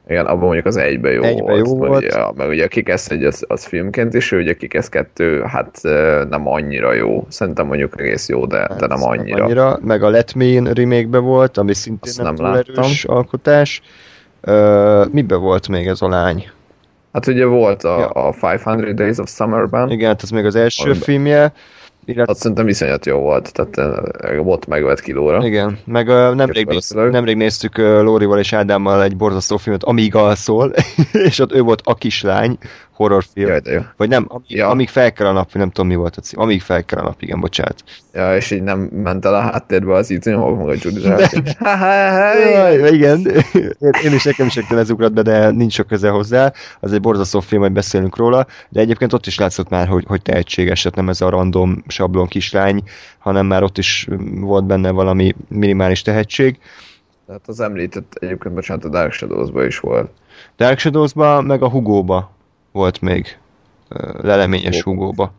Igen, 0.07 0.25
abban 0.25 0.43
mondjuk 0.43 0.65
az 0.65 0.77
egybe 0.77 1.11
jó 1.11 1.21
Egybe 1.23 1.41
volt. 1.41 1.67
jó 1.67 1.77
meg 1.77 1.89
volt. 1.89 2.03
Ugye, 2.03 2.31
meg 2.35 2.47
ugye 2.49 2.63
a 2.63 2.67
Kikesz 2.67 3.09
egy 3.09 3.23
az, 3.23 3.45
az 3.47 3.65
filmként 3.65 4.13
is, 4.13 4.31
ugye 4.31 4.51
a 4.51 4.55
Kikesz 4.55 4.89
2, 4.89 5.41
hát 5.41 5.79
nem 6.29 6.47
annyira 6.47 6.93
jó. 6.93 7.25
Szerintem 7.29 7.65
mondjuk 7.65 7.99
egész 7.99 8.29
jó, 8.29 8.45
de, 8.45 8.67
de 8.77 8.87
nem 8.87 8.97
Hát, 8.99 9.07
annyira. 9.07 9.43
annyira. 9.43 9.79
Meg 9.81 10.03
a 10.03 10.09
Let 10.09 10.33
Me 10.33 10.45
In 10.45 10.63
remake 10.65 11.17
volt, 11.17 11.57
ami 11.57 11.73
szintén 11.73 12.11
Azt 12.11 12.21
nem, 12.21 12.33
nem 12.33 12.53
erős 12.53 13.05
alkotás. 13.05 13.81
Uh, 14.47 15.05
mibe 15.11 15.35
volt 15.35 15.67
még 15.67 15.87
ez 15.87 16.01
a 16.01 16.07
lány? 16.07 16.49
Hát 17.13 17.27
ugye 17.27 17.45
volt 17.45 17.83
a, 17.83 17.99
Ja. 17.99 18.07
a 18.09 18.33
500 18.41 18.93
Days 18.93 19.17
of 19.17 19.29
Summerben, 19.29 19.89
Igen, 19.91 20.07
hát 20.07 20.23
ez 20.23 20.29
még 20.29 20.45
az 20.45 20.55
első 20.55 20.83
Amiben- 20.83 21.03
filmje. 21.03 21.53
Illetve, 22.05 22.31
Azt 22.31 22.39
szerintem 22.41 22.65
viszonyat 22.65 23.05
jó 23.05 23.17
volt, 23.17 23.53
tehát 23.53 23.77
ö, 24.21 24.37
ott 24.37 24.67
megvett 24.67 24.99
kilóra. 25.01 25.45
igen, 25.45 25.79
meg 25.85 26.07
uh, 26.07 26.33
nemrég, 26.35 26.65
néz, 26.65 26.89
nemrég 26.89 27.35
néztük 27.35 27.77
uh, 27.77 28.01
Lórival 28.01 28.39
és 28.39 28.53
Ádámmal 28.53 29.03
egy 29.03 29.15
borzasztó 29.17 29.57
filmet, 29.57 29.83
Amíg 29.83 30.15
alszol, 30.15 30.73
és 31.27 31.39
ott 31.39 31.53
ő 31.53 31.61
volt 31.61 31.81
a 31.83 31.93
kislány, 31.95 32.57
horrorfilm. 32.93 33.47
Jaj, 33.47 33.59
de 33.59 33.71
jó. 33.71 33.81
Vagy 33.97 34.09
nem, 34.09 34.25
amíg, 34.27 34.49
Ja. 34.49 34.69
amíg 34.69 34.89
fel 34.89 35.13
kell 35.13 35.27
a 35.27 35.31
nap, 35.31 35.53
nem 35.53 35.69
tudom 35.71 35.87
mi 35.87 35.95
volt 35.95 36.17
a 36.17 36.21
cím. 36.21 36.39
Amíg 36.39 36.61
fel 36.61 36.85
kell 36.85 36.99
a 36.99 37.03
nap, 37.03 37.21
igen, 37.21 37.39
bocsánat. 37.39 37.83
Ja, 38.13 38.35
és 38.35 38.51
így 38.51 38.63
nem 38.63 38.79
ment 38.79 39.25
el 39.25 39.33
a 39.33 39.39
háttérbe 39.39 39.93
az 39.93 40.09
így, 40.09 40.23
hogy 40.23 40.33
maga 40.33 40.73
Judy 40.73 40.99
igen, 42.95 43.27
én, 44.03 44.13
is 44.13 44.23
nekem 44.23 44.45
is 44.45 44.57
ez 44.57 44.89
ugrott 44.89 45.13
be, 45.13 45.21
de 45.21 45.51
nincs 45.51 45.73
sok 45.73 45.87
köze 45.87 46.09
hozzá. 46.09 46.53
Az 46.79 46.93
egy 46.93 47.01
borzasztó 47.01 47.39
film, 47.39 47.61
hogy 47.61 47.71
beszélünk 47.71 48.17
róla, 48.17 48.47
de 48.69 48.79
egyébként 48.79 49.13
ott 49.13 49.25
is 49.25 49.39
látszott 49.39 49.69
már, 49.69 49.87
hogy, 49.87 50.03
hogy 50.07 50.21
tehetséges, 50.21 50.81
tehát 50.81 50.97
nem 50.97 51.09
ez 51.09 51.21
a 51.21 51.29
random 51.29 51.83
sablon 51.87 52.27
kislány, 52.27 52.83
hanem 53.17 53.45
már 53.45 53.63
ott 53.63 53.77
is 53.77 54.07
mm, 54.11 54.41
volt 54.41 54.65
benne 54.65 54.91
valami 54.91 55.35
minimális 55.47 56.01
tehetség. 56.01 56.59
Tehát 57.27 57.41
az 57.47 57.59
említett 57.59 58.13
egyébként, 58.19 58.53
bocsánat, 58.55 58.85
a 58.85 58.89
Dark 58.89 59.11
Shadows-ban 59.11 59.65
is 59.65 59.79
volt. 59.79 60.11
Dark 60.57 60.79
Shadows-ba, 60.79 61.41
meg 61.41 61.61
a 61.63 61.69
Hugóba 61.69 62.31
volt 62.73 63.01
még 63.01 63.37
leleményes 64.21 64.81
Hugó. 64.81 64.99
Hugóba. 64.99 65.33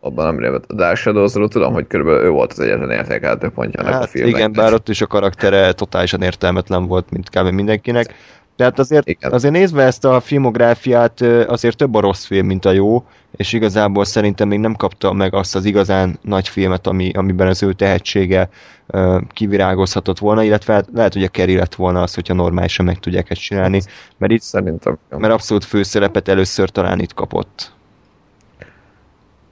Abban 0.00 0.24
nem 0.26 0.38
révet. 0.38 0.64
A 0.68 0.74
Dark 0.74 0.96
Shadows-ról 0.96 1.48
tudom, 1.48 1.72
hogy 1.72 1.86
körülbelül 1.86 2.20
ő 2.24 2.28
volt 2.30 2.52
az 2.52 2.60
egyetlen 2.60 2.90
értékeltő 2.90 3.48
pontja 3.48 3.80
ennek 3.80 3.92
a 3.94 3.96
Hát 3.96 4.08
filmnek. 4.08 4.36
igen, 4.36 4.52
bár 4.52 4.72
ott 4.72 4.88
is 4.88 5.00
a 5.00 5.06
karaktere 5.06 5.72
totálisan 5.72 6.22
értelmetlen 6.22 6.86
volt, 6.86 7.10
mint 7.10 7.30
kb. 7.30 7.48
mindenkinek. 7.48 8.14
Tehát 8.58 8.78
azért, 8.78 9.08
Igen. 9.08 9.32
azért 9.32 9.52
nézve 9.54 9.82
ezt 9.82 10.04
a 10.04 10.20
filmográfiát, 10.20 11.20
azért 11.46 11.76
több 11.76 11.94
a 11.94 12.00
rossz 12.00 12.24
film, 12.24 12.46
mint 12.46 12.64
a 12.64 12.70
jó, 12.70 13.04
és 13.36 13.52
igazából 13.52 14.04
szerintem 14.04 14.48
még 14.48 14.58
nem 14.58 14.74
kapta 14.74 15.12
meg 15.12 15.34
azt 15.34 15.54
az 15.56 15.64
igazán 15.64 16.18
nagy 16.22 16.48
filmet, 16.48 16.86
ami, 16.86 17.10
amiben 17.12 17.46
az 17.46 17.62
ő 17.62 17.72
tehetsége 17.72 18.48
ö, 18.86 19.18
kivirágozhatott 19.32 20.18
volna, 20.18 20.42
illetve 20.42 20.72
hát 20.72 20.88
lehet, 20.94 21.12
hogy 21.12 21.22
a 21.22 21.28
Kerry 21.28 21.56
lett 21.56 21.74
volna 21.74 22.02
az, 22.02 22.14
hogyha 22.14 22.34
normálisan 22.34 22.84
meg 22.84 22.98
tudják 22.98 23.30
ezt 23.30 23.40
csinálni, 23.40 23.80
mert, 24.16 24.32
itt, 24.32 24.42
Szerintem. 24.42 24.98
mert 25.08 25.32
abszolút 25.32 25.64
főszerepet 25.64 26.28
először 26.28 26.70
talán 26.70 27.00
itt 27.00 27.14
kapott. 27.14 27.72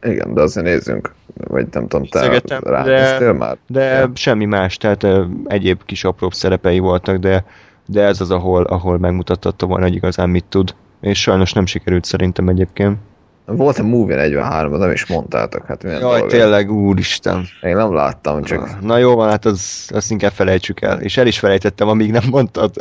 Igen, 0.02 0.34
de 0.34 0.40
azért 0.40 0.66
nézzünk. 0.66 1.14
Vagy 1.48 1.66
nem 1.70 1.88
tudom, 1.88 2.06
te 2.06 2.40
ránéztél 2.62 3.32
már? 3.32 3.56
De 3.66 3.84
Ja. 3.84 4.10
semmi 4.14 4.44
más, 4.44 4.76
tehát 4.76 5.06
egyéb 5.44 5.84
kis 5.84 6.04
apróbb 6.04 6.32
szerepei 6.34 6.78
voltak, 6.78 7.16
de, 7.16 7.44
de 7.86 8.02
ez 8.02 8.20
az, 8.20 8.30
ahol, 8.30 8.62
ahol 8.62 8.98
megmutatta 8.98 9.66
volna, 9.66 9.84
hogy 9.84 9.94
igazán 9.94 10.30
mit 10.30 10.44
tud. 10.44 10.74
És 11.00 11.20
sajnos 11.20 11.52
nem 11.52 11.66
sikerült 11.66 12.04
szerintem 12.04 12.48
egyébként. 12.48 12.98
Volt 13.44 13.78
a 13.78 13.82
Movie 13.82 14.16
43 14.16 14.78
nem 14.78 14.90
is 14.90 15.06
mondtátok, 15.06 15.66
hát 15.66 15.82
milyen 15.82 16.00
Jaj, 16.00 16.10
dolog 16.18 16.26
ez. 16.26 16.38
tényleg, 16.38 16.72
úristen. 16.72 17.46
Én 17.62 17.76
nem 17.76 17.94
láttam, 17.94 18.42
csak 18.42 18.80
Na 18.80 18.98
jó 18.98 19.14
van, 19.14 19.28
hát 19.28 19.44
az, 19.44 19.90
azt 19.94 20.10
inkább 20.10 20.32
felejtsük 20.32 20.80
el. 20.80 21.00
És 21.00 21.16
el 21.16 21.26
is 21.26 21.38
felejtettem, 21.38 21.88
amíg 21.88 22.10
nem 22.10 22.24
mondtad. 22.30 22.74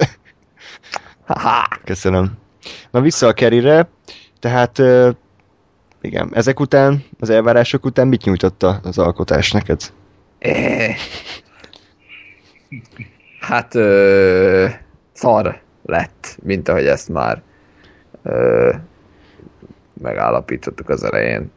Köszönöm. 1.83 2.31
Na 2.91 3.01
vissza 3.01 3.27
a 3.27 3.33
kerire. 3.33 3.89
Tehát 4.39 4.81
igen, 6.01 6.29
ezek 6.33 6.59
után, 6.59 7.03
az 7.19 7.29
elvárások 7.29 7.85
után 7.85 8.07
mit 8.07 8.23
nyújtotta 8.23 8.79
az 8.83 8.97
alkotás 8.97 9.51
neked? 9.51 9.81
Eh. 10.39 10.95
Hát 13.39 13.75
ö, 13.75 14.67
szar 15.15 15.59
lett, 15.85 16.37
mint 16.43 16.69
ahogy 16.69 16.85
ezt 16.85 17.09
már 17.09 17.41
ö, 18.23 18.73
megállapítottuk 20.01 20.89
az 20.89 21.03
elején. 21.03 21.51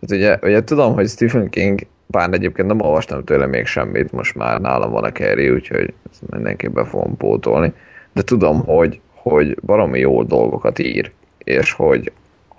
Hát 0.00 0.10
ugye, 0.10 0.38
ugye 0.42 0.64
tudom, 0.64 0.94
hogy 0.94 1.08
Stephen 1.08 1.48
King, 1.48 1.80
bár 2.06 2.32
egyébként 2.32 2.68
nem 2.68 2.80
olvastam 2.80 3.24
tőle 3.24 3.46
még 3.46 3.66
semmit, 3.66 4.12
most 4.12 4.34
már 4.34 4.60
nálam 4.60 4.90
van 4.90 5.04
a 5.04 5.12
Carrie, 5.12 5.52
úgyhogy 5.52 5.94
ezt 6.10 6.30
mindenképpen 6.30 6.84
fogom 6.84 7.16
pótolni, 7.16 7.72
de 8.12 8.22
tudom, 8.22 8.64
hogy, 8.64 9.00
hogy 9.14 9.60
baromi 9.60 9.98
jó 9.98 10.22
dolgokat 10.22 10.78
ír, 10.78 11.12
és 11.38 11.72
hogy 11.72 12.12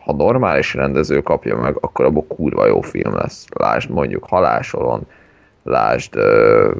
ha 0.04 0.14
normális 0.14 0.74
rendező 0.74 1.22
kapja 1.22 1.58
meg, 1.58 1.78
akkor 1.80 2.06
abból 2.06 2.26
kurva 2.28 2.68
jó 2.68 2.82
film 2.82 3.16
lesz. 3.16 3.46
Lásd 3.54 3.90
mondjuk 3.90 4.26
Halásolon, 4.26 5.08
lásd 5.64 6.16
ö, 6.16 6.72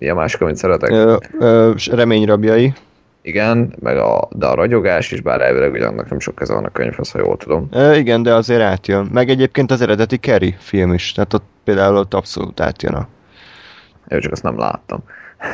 mi 0.00 0.08
a 0.08 0.14
másik, 0.14 0.40
amit 0.40 0.56
szeretek? 0.56 0.90
Ö, 0.90 1.16
ö, 1.38 1.72
reményrabjai. 1.90 2.72
Igen, 3.22 3.74
meg 3.80 3.96
a, 3.96 4.28
de 4.30 4.46
a 4.46 4.54
ragyogás 4.54 5.12
is, 5.12 5.20
bár 5.20 5.40
elvileg 5.40 5.72
ugye 5.72 5.86
annak 5.86 6.08
nem 6.10 6.18
sok 6.20 6.34
keze 6.34 6.54
van 6.54 6.64
a 6.64 6.68
könyvhez, 6.70 7.10
ha 7.10 7.18
jól 7.18 7.36
tudom. 7.36 7.68
Ö, 7.72 7.94
igen, 7.94 8.22
de 8.22 8.34
azért 8.34 8.60
átjön. 8.60 9.08
Meg 9.12 9.28
egyébként 9.28 9.70
az 9.70 9.80
eredeti 9.80 10.16
Kerry 10.16 10.54
film 10.58 10.92
is, 10.92 11.12
tehát 11.12 11.32
ott 11.34 11.44
például 11.64 11.96
ott 11.96 12.14
abszolút 12.14 12.60
átjön 12.60 12.92
a... 12.94 13.08
Én 14.08 14.20
csak 14.20 14.32
azt 14.32 14.42
nem 14.42 14.58
láttam. 14.58 15.02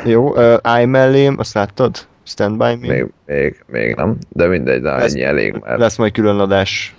Jó, 0.04 0.30
uh, 0.30 0.54
állj 0.62 0.84
mellém, 0.84 1.34
azt 1.38 1.54
láttad? 1.54 1.96
Stand 2.24 2.56
by 2.56 2.86
me? 2.86 2.94
Még, 2.94 3.06
még, 3.26 3.64
még 3.66 3.94
nem, 3.94 4.16
de 4.28 4.46
mindegy, 4.46 4.80
de 4.80 4.90
Lesz- 4.90 5.12
ennyi 5.14 5.22
elég, 5.22 5.56
mert 5.64 5.78
Lesz 5.78 5.96
majd 5.96 6.12
külön 6.12 6.38
adás. 6.38 6.94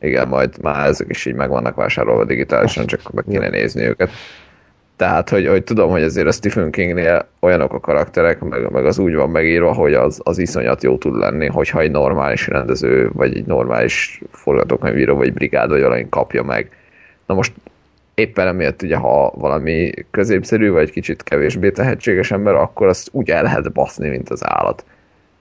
igen, 0.00 0.28
majd 0.28 0.62
már 0.62 0.88
ezek 0.88 1.06
is 1.10 1.26
így 1.26 1.34
meg 1.34 1.48
vannak 1.48 1.74
vásárolva 1.74 2.24
digitálisan, 2.24 2.86
csak 2.86 3.12
meg 3.12 3.24
kéne 3.28 3.48
nézni 3.48 3.82
őket. 3.82 4.10
Tehát, 5.00 5.28
hogy, 5.28 5.46
hogy 5.46 5.64
tudom, 5.64 5.90
hogy 5.90 6.02
azért 6.02 6.26
a 6.26 6.32
Stephen 6.32 6.70
Kingnél 6.70 7.28
olyanok 7.40 7.72
a 7.72 7.80
karakterek, 7.80 8.40
meg, 8.40 8.70
meg 8.70 8.86
az 8.86 8.98
úgy 8.98 9.14
van 9.14 9.30
megírva, 9.30 9.72
hogy 9.72 9.94
az, 9.94 10.20
az 10.22 10.38
iszonyat 10.38 10.82
jó 10.82 10.98
tud 10.98 11.16
lenni, 11.16 11.46
hogyha 11.46 11.80
egy 11.80 11.90
normális 11.90 12.46
rendező, 12.46 13.10
vagy 13.12 13.36
egy 13.36 13.46
normális 13.46 14.22
forgatókönyvíró, 14.32 15.16
vagy 15.16 15.32
brigád, 15.32 15.70
vagy 15.70 15.80
valami 15.80 16.06
kapja 16.08 16.42
meg. 16.42 16.70
Na 17.26 17.34
most 17.34 17.52
éppen 18.14 18.46
emiatt 18.46 18.82
ugye, 18.82 18.96
ha 18.96 19.32
valami 19.34 19.90
középszerű, 20.10 20.70
vagy 20.70 20.90
kicsit 20.90 21.22
kevésbé 21.22 21.70
tehetséges 21.70 22.30
ember, 22.30 22.54
akkor 22.54 22.86
azt 22.86 23.08
úgy 23.12 23.30
el 23.30 23.42
lehet 23.42 23.72
baszni, 23.72 24.08
mint 24.08 24.30
az 24.30 24.40
állat. 24.44 24.84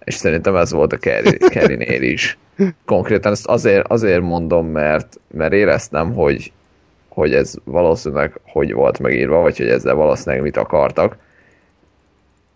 És 0.04 0.14
szerintem 0.14 0.56
ez 0.56 0.72
volt 0.72 0.94
a 0.94 0.98
Kerry- 0.98 1.50
Kerry-nél 1.50 2.02
is. 2.02 2.38
Konkrétan 2.86 3.32
ezt 3.32 3.48
azért, 3.48 3.88
azért 3.88 4.22
mondom, 4.22 4.68
mert, 4.68 5.20
mert 5.32 5.54
éreztem, 5.54 6.14
hogy, 6.14 6.52
hogy 7.20 7.34
ez 7.34 7.54
valószínűleg 7.64 8.40
hogy 8.44 8.74
volt 8.74 9.00
megírva, 9.00 9.42
vagy 9.42 9.58
hogy 9.58 9.68
ezzel 9.70 9.96
valószínűleg 9.96 10.44
mit 10.44 10.58
akartak. 10.58 11.18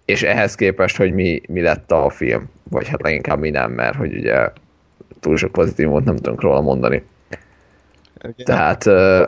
És 0.06 0.24
ehhez 0.24 0.56
képest, 0.56 0.98
hogy 0.98 1.14
mi, 1.14 1.42
mi 1.48 1.62
lett 1.62 1.92
a 1.92 2.10
film. 2.10 2.50
Vagy 2.70 2.88
hát 2.88 3.02
leginkább 3.02 3.40
mi 3.40 3.50
nem, 3.50 3.72
mert 3.72 3.96
hogy 3.96 4.16
ugye 4.16 4.50
túl 5.20 5.38
sok 5.38 5.52
pozitívumot 5.52 6.04
nem 6.04 6.16
tudunk 6.16 6.42
róla 6.42 6.62
mondani. 6.62 7.04
Tehát, 8.44 8.86
ö, 8.86 9.24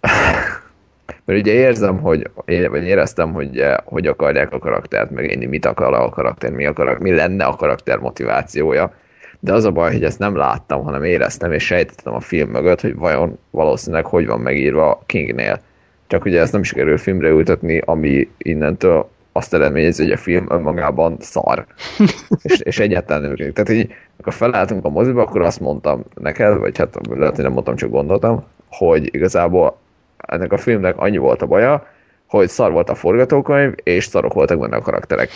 mert 1.24 1.40
ugye 1.40 1.52
érzem, 1.52 1.98
hogy, 1.98 2.30
vagy 2.44 2.84
éreztem, 2.84 3.32
hogy 3.32 3.64
hogy 3.84 4.06
akarják 4.06 4.52
a 4.52 4.58
karaktert 4.58 5.10
megélni, 5.10 5.46
mit 5.46 5.66
akar 5.66 5.94
a 5.94 6.08
karakter, 6.08 6.50
mi, 6.50 6.66
akar, 6.66 6.98
mi 6.98 7.14
lenne 7.14 7.44
a 7.44 7.56
karakter 7.56 7.98
motivációja. 7.98 8.94
De 9.40 9.52
az 9.52 9.64
a 9.64 9.70
baj, 9.70 9.92
hogy 9.92 10.04
ezt 10.04 10.18
nem 10.18 10.36
láttam, 10.36 10.82
hanem 10.82 11.04
éreztem 11.04 11.52
és 11.52 11.64
sejtettem 11.64 12.14
a 12.14 12.20
film 12.20 12.50
mögött, 12.50 12.80
hogy 12.80 12.96
vajon 12.96 13.38
valószínűleg 13.50 14.06
hogy 14.06 14.26
van 14.26 14.40
megírva 14.40 15.02
Kingnél. 15.06 15.60
Csak 16.06 16.24
ugye 16.24 16.40
ezt 16.40 16.52
nem 16.52 16.62
sikerül 16.62 16.98
filmre 16.98 17.28
ültetni, 17.28 17.82
ami 17.84 18.28
innentől 18.38 19.08
azt 19.32 19.54
eredményezi, 19.54 20.02
hogy 20.02 20.12
a 20.12 20.16
film 20.16 20.46
önmagában 20.48 21.16
szar. 21.20 21.66
és, 22.42 22.60
és 22.60 22.78
egyáltalán 22.78 23.22
nem 23.22 23.30
működik. 23.30 23.52
Tehát 23.52 23.70
így, 23.70 23.94
amikor 24.14 24.32
felálltunk 24.32 24.84
a 24.84 24.88
moziba, 24.88 25.22
akkor 25.22 25.42
azt 25.42 25.60
mondtam 25.60 26.04
neked, 26.14 26.58
vagy 26.58 26.78
hát 26.78 26.98
lehet, 27.08 27.34
hogy 27.34 27.44
nem 27.44 27.52
mondtam, 27.52 27.76
csak 27.76 27.90
gondoltam, 27.90 28.44
hogy 28.68 29.14
igazából 29.14 29.76
ennek 30.16 30.52
a 30.52 30.58
filmnek 30.58 30.98
annyi 30.98 31.16
volt 31.16 31.42
a 31.42 31.46
baja, 31.46 31.86
hogy 32.26 32.48
szar 32.48 32.72
volt 32.72 32.90
a 32.90 32.94
forgatókönyv, 32.94 33.74
és 33.82 34.04
szarok 34.04 34.32
voltak 34.32 34.58
benne 34.58 34.76
a 34.76 34.80
karakterek. 34.80 35.30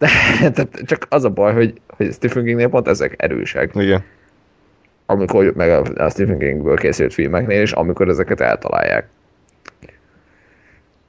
Tehát 0.40 0.68
csak 0.84 1.06
az 1.08 1.24
a 1.24 1.30
baj, 1.30 1.52
hogy, 1.52 1.80
hogy 1.86 2.12
Stephen 2.12 2.44
Kingnél 2.44 2.68
pont 2.68 2.88
ezek 2.88 3.14
erősek, 3.16 3.70
Igen. 3.74 4.04
amikor, 5.06 5.52
meg 5.56 5.70
a, 5.70 6.04
a 6.04 6.10
Stephen 6.10 6.38
Kingből 6.38 6.76
készült 6.76 7.14
filmeknél 7.14 7.62
is, 7.62 7.72
amikor 7.72 8.08
ezeket 8.08 8.40
eltalálják. 8.40 9.08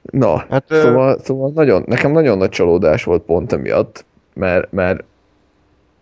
Na, 0.02 0.36
Hát, 0.36 0.50
hát, 0.50 0.64
ö- 0.68 0.80
szóval, 0.82 1.18
szóval 1.18 1.50
nagyon, 1.54 1.84
nekem 1.86 2.12
nagyon 2.12 2.38
nagy 2.38 2.48
csalódás 2.48 3.04
volt 3.04 3.22
pont 3.22 3.52
emiatt, 3.52 4.04
mert, 4.34 4.72
mert 4.72 5.04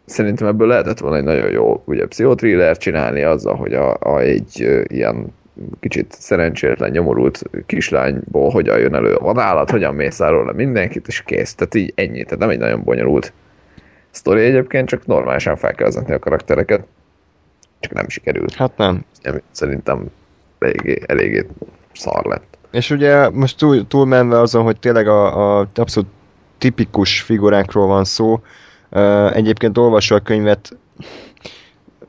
szerintem 0.05 0.47
ebből 0.47 0.67
lehetett 0.67 0.99
volna 0.99 1.17
egy 1.17 1.25
nagyon 1.25 1.51
jó 1.51 1.83
ugye, 1.85 2.07
pszichotriller 2.07 2.77
csinálni 2.77 3.23
azzal, 3.23 3.55
hogy 3.55 3.75
a, 3.75 3.97
a 4.01 4.21
egy 4.21 4.83
ilyen 4.87 5.35
kicsit 5.81 6.13
szerencsétlen, 6.13 6.91
nyomorult 6.91 7.43
kislányból 7.67 8.51
hogyan 8.51 8.79
jön 8.79 8.95
elő 8.95 9.15
a 9.15 9.25
vadállat, 9.25 9.71
hogyan 9.71 9.95
mészárol 9.95 10.45
le 10.45 10.53
mindenkit, 10.53 11.07
és 11.07 11.23
kész. 11.23 11.55
Tehát 11.55 11.75
így 11.75 11.93
ennyi, 11.95 12.25
tehát 12.25 12.39
nem 12.39 12.49
egy 12.49 12.59
nagyon 12.59 12.83
bonyolult 12.85 13.33
sztori 14.11 14.41
egyébként, 14.41 14.89
csak 14.89 15.07
normálisan 15.07 15.57
fel 15.57 15.75
kell 15.75 15.87
vezetni 15.87 16.15
a 16.15 16.19
karaktereket, 16.19 16.87
csak 17.81 17.93
nem 17.93 18.09
sikerült. 18.09 18.55
Hát 18.55 18.77
nem. 18.77 19.05
Nem, 19.23 19.41
szerintem 19.51 20.11
eléggé, 20.59 20.99
eléggé 21.07 21.47
szar 21.93 22.25
lett. 22.25 22.59
És 22.71 22.91
ugye 22.91 23.29
most 23.29 23.59
túl, 23.59 23.87
túlmenve 23.87 24.39
azon, 24.39 24.63
hogy 24.63 24.79
tényleg 24.79 25.09
a, 25.09 25.59
a 25.59 25.69
abszolút 25.75 26.09
tipikus 26.59 27.21
figurákról 27.21 27.87
van 27.87 28.05
szó, 28.05 28.41
uh, 28.91 29.37
egyébként 29.37 29.79
olvasva 29.79 30.17
a 30.17 30.21
könyvet, 30.21 30.77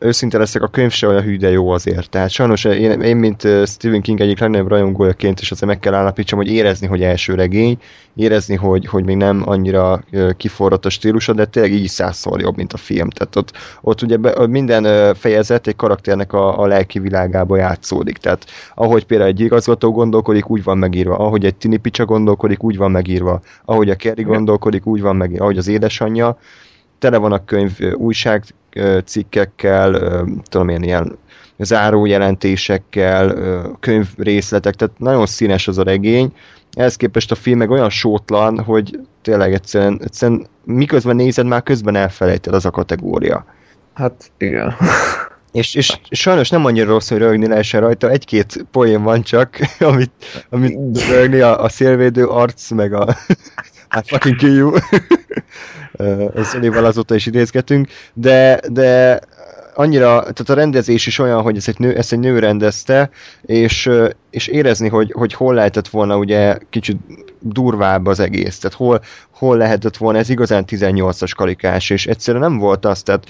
őszinte 0.02 0.38
leszek, 0.38 0.62
a 0.62 0.68
könyv 0.68 0.92
se 0.92 1.08
olyan 1.08 1.22
hű, 1.22 1.38
de 1.38 1.50
jó 1.50 1.70
azért. 1.70 2.10
Tehát 2.10 2.30
sajnos 2.30 2.64
én, 2.64 3.02
én 3.02 3.18
mint 3.18 3.42
Stephen 3.66 4.02
King 4.02 4.22
egyik 4.22 4.40
legnagyobb 4.40 4.68
rajongójaként 4.68 5.40
is 5.40 5.52
azért 5.52 5.70
meg 5.70 5.80
kell 5.80 5.94
állapítsam, 5.94 6.38
hogy 6.40 6.52
érezni, 6.52 6.88
hogy 6.88 7.02
első 7.02 7.34
regény, 7.34 7.78
érezni, 8.16 8.56
hogy, 8.56 8.86
hogy 8.86 9.04
még 9.04 9.16
nem 9.16 9.42
annyira 9.46 10.04
kiforrott 10.38 10.86
a 10.86 10.90
stílusa, 10.90 11.34
de 11.34 11.46
tényleg 11.46 11.72
így 11.72 11.88
százszor 11.88 12.42
jobb, 12.42 12.56
mint 12.56 12.74
a 12.74 12.78
film. 12.78 13.10
Tehát 13.10 13.36
ott, 13.36 13.52
ott 13.82 14.02
ugye 14.02 14.18
be, 14.18 14.48
minden 14.48 15.14
fejezet 15.16 15.68
egy 15.68 15.76
karakternek 15.76 16.34
a, 16.34 16.60
a 16.60 16.66
lelki 16.66 17.00
világába 17.00 17.58
játszódik. 17.58 18.18
Tehát 18.18 18.46
ahogy 18.76 19.06
például 19.06 19.30
egy 19.30 19.40
igazgató 19.40 19.92
gondolkodik, 19.92 20.50
úgy 20.50 20.64
van 20.64 20.78
megírva. 20.78 21.18
Ahogy 21.18 21.46
egy 21.46 21.56
tini 21.56 21.78
picsa 21.78 22.06
gondolkodik, 22.06 22.64
úgy 22.64 22.78
van 22.78 22.92
megírva. 22.92 23.42
Ahogy 23.66 23.90
a 23.90 23.96
Kerry 23.96 24.24
gondolkodik, 24.24 24.86
úgy 24.86 25.02
van 25.02 25.16
megírva. 25.16 25.44
Ahogy 25.44 25.58
az 25.58 25.68
édesanyja 25.68 26.38
tele 27.02 27.18
van 27.18 27.32
a 27.32 27.46
könyv 27.46 27.78
újságcikkekkel, 27.94 30.24
tudom 30.44 30.70
én, 30.70 30.84
ilyen 30.84 31.18
zárójelentésekkel, 31.58 33.36
könyvrészletek, 33.80 34.76
tehát 34.76 35.00
nagyon 35.00 35.26
színes 35.26 35.68
az 35.68 35.78
a 35.78 35.84
regény. 35.84 36.34
Ehhez 36.74 36.96
képest 36.96 37.32
a 37.32 37.36
film 37.36 37.58
meg 37.58 37.70
olyan 37.70 37.90
sótlan, 37.90 38.60
hogy 38.60 39.00
tényleg 39.22 39.54
egyszerűen, 39.54 40.00
egyszerűen 40.04 40.48
miközben 40.64 41.16
nézed, 41.16 41.46
már 41.46 41.64
közben 41.64 41.96
elfelejted 41.96 42.54
az 42.54 42.66
a 42.66 42.72
kategória. 42.72 43.46
Hát 43.94 44.32
igen. 44.38 44.76
És, 45.52 45.76
és 45.76 46.00
sajnos 46.10 46.50
nem 46.50 46.66
annyira 46.66 46.88
rossz, 46.88 47.10
hogy 47.10 47.18
rögni 47.18 47.48
lehessen 47.48 47.82
rajta, 47.82 48.10
egy-két 48.10 48.66
poén 48.72 49.04
van 49.04 49.22
csak, 49.22 49.60
amit, 49.80 50.12
amit 50.50 51.08
rögni 51.10 51.40
a, 51.40 51.64
a 51.64 51.70
szélvédő 51.70 52.26
arc, 52.26 52.70
meg 52.70 52.94
a 52.94 53.16
hát 53.92 54.08
fucking 54.08 54.36
kill 54.36 54.56
you. 54.56 54.74
Sony-val 56.44 56.86
azóta 56.86 57.16
is 57.16 57.26
idézgetünk, 57.26 57.88
de, 58.14 58.60
de 58.70 59.20
annyira, 59.74 60.20
tehát 60.20 60.50
a 60.50 60.54
rendezés 60.54 61.08
is 61.08 61.20
olyan, 61.20 61.42
hogy 61.42 61.58
ez 61.58 61.68
egy 61.68 61.80
nő, 61.80 61.96
ezt 61.96 62.12
egy 62.12 62.20
nő 62.20 62.40
rendezte, 62.40 63.10
és, 63.42 63.90
és 64.30 64.48
érezni, 64.48 64.90
hogy, 64.90 65.12
hogy 65.12 65.34
hol 65.34 65.54
lehetett 65.54 65.88
volna 65.88 66.18
ugye 66.18 66.58
kicsit 66.70 66.98
durvább 67.40 68.06
az 68.06 68.20
egész, 68.20 68.60
tehát 68.60 68.78
hol, 68.78 69.02
hol 69.32 69.58
lehetett 69.58 69.98
volna, 69.98 70.18
ez 70.18 70.30
igazán 70.30 70.64
18-as 70.68 71.32
kalikás, 71.36 71.90
és 71.90 72.08
egyszerűen 72.08 72.50
nem 72.50 72.58
volt 72.58 72.86
az, 72.86 73.04
tehát 73.04 73.26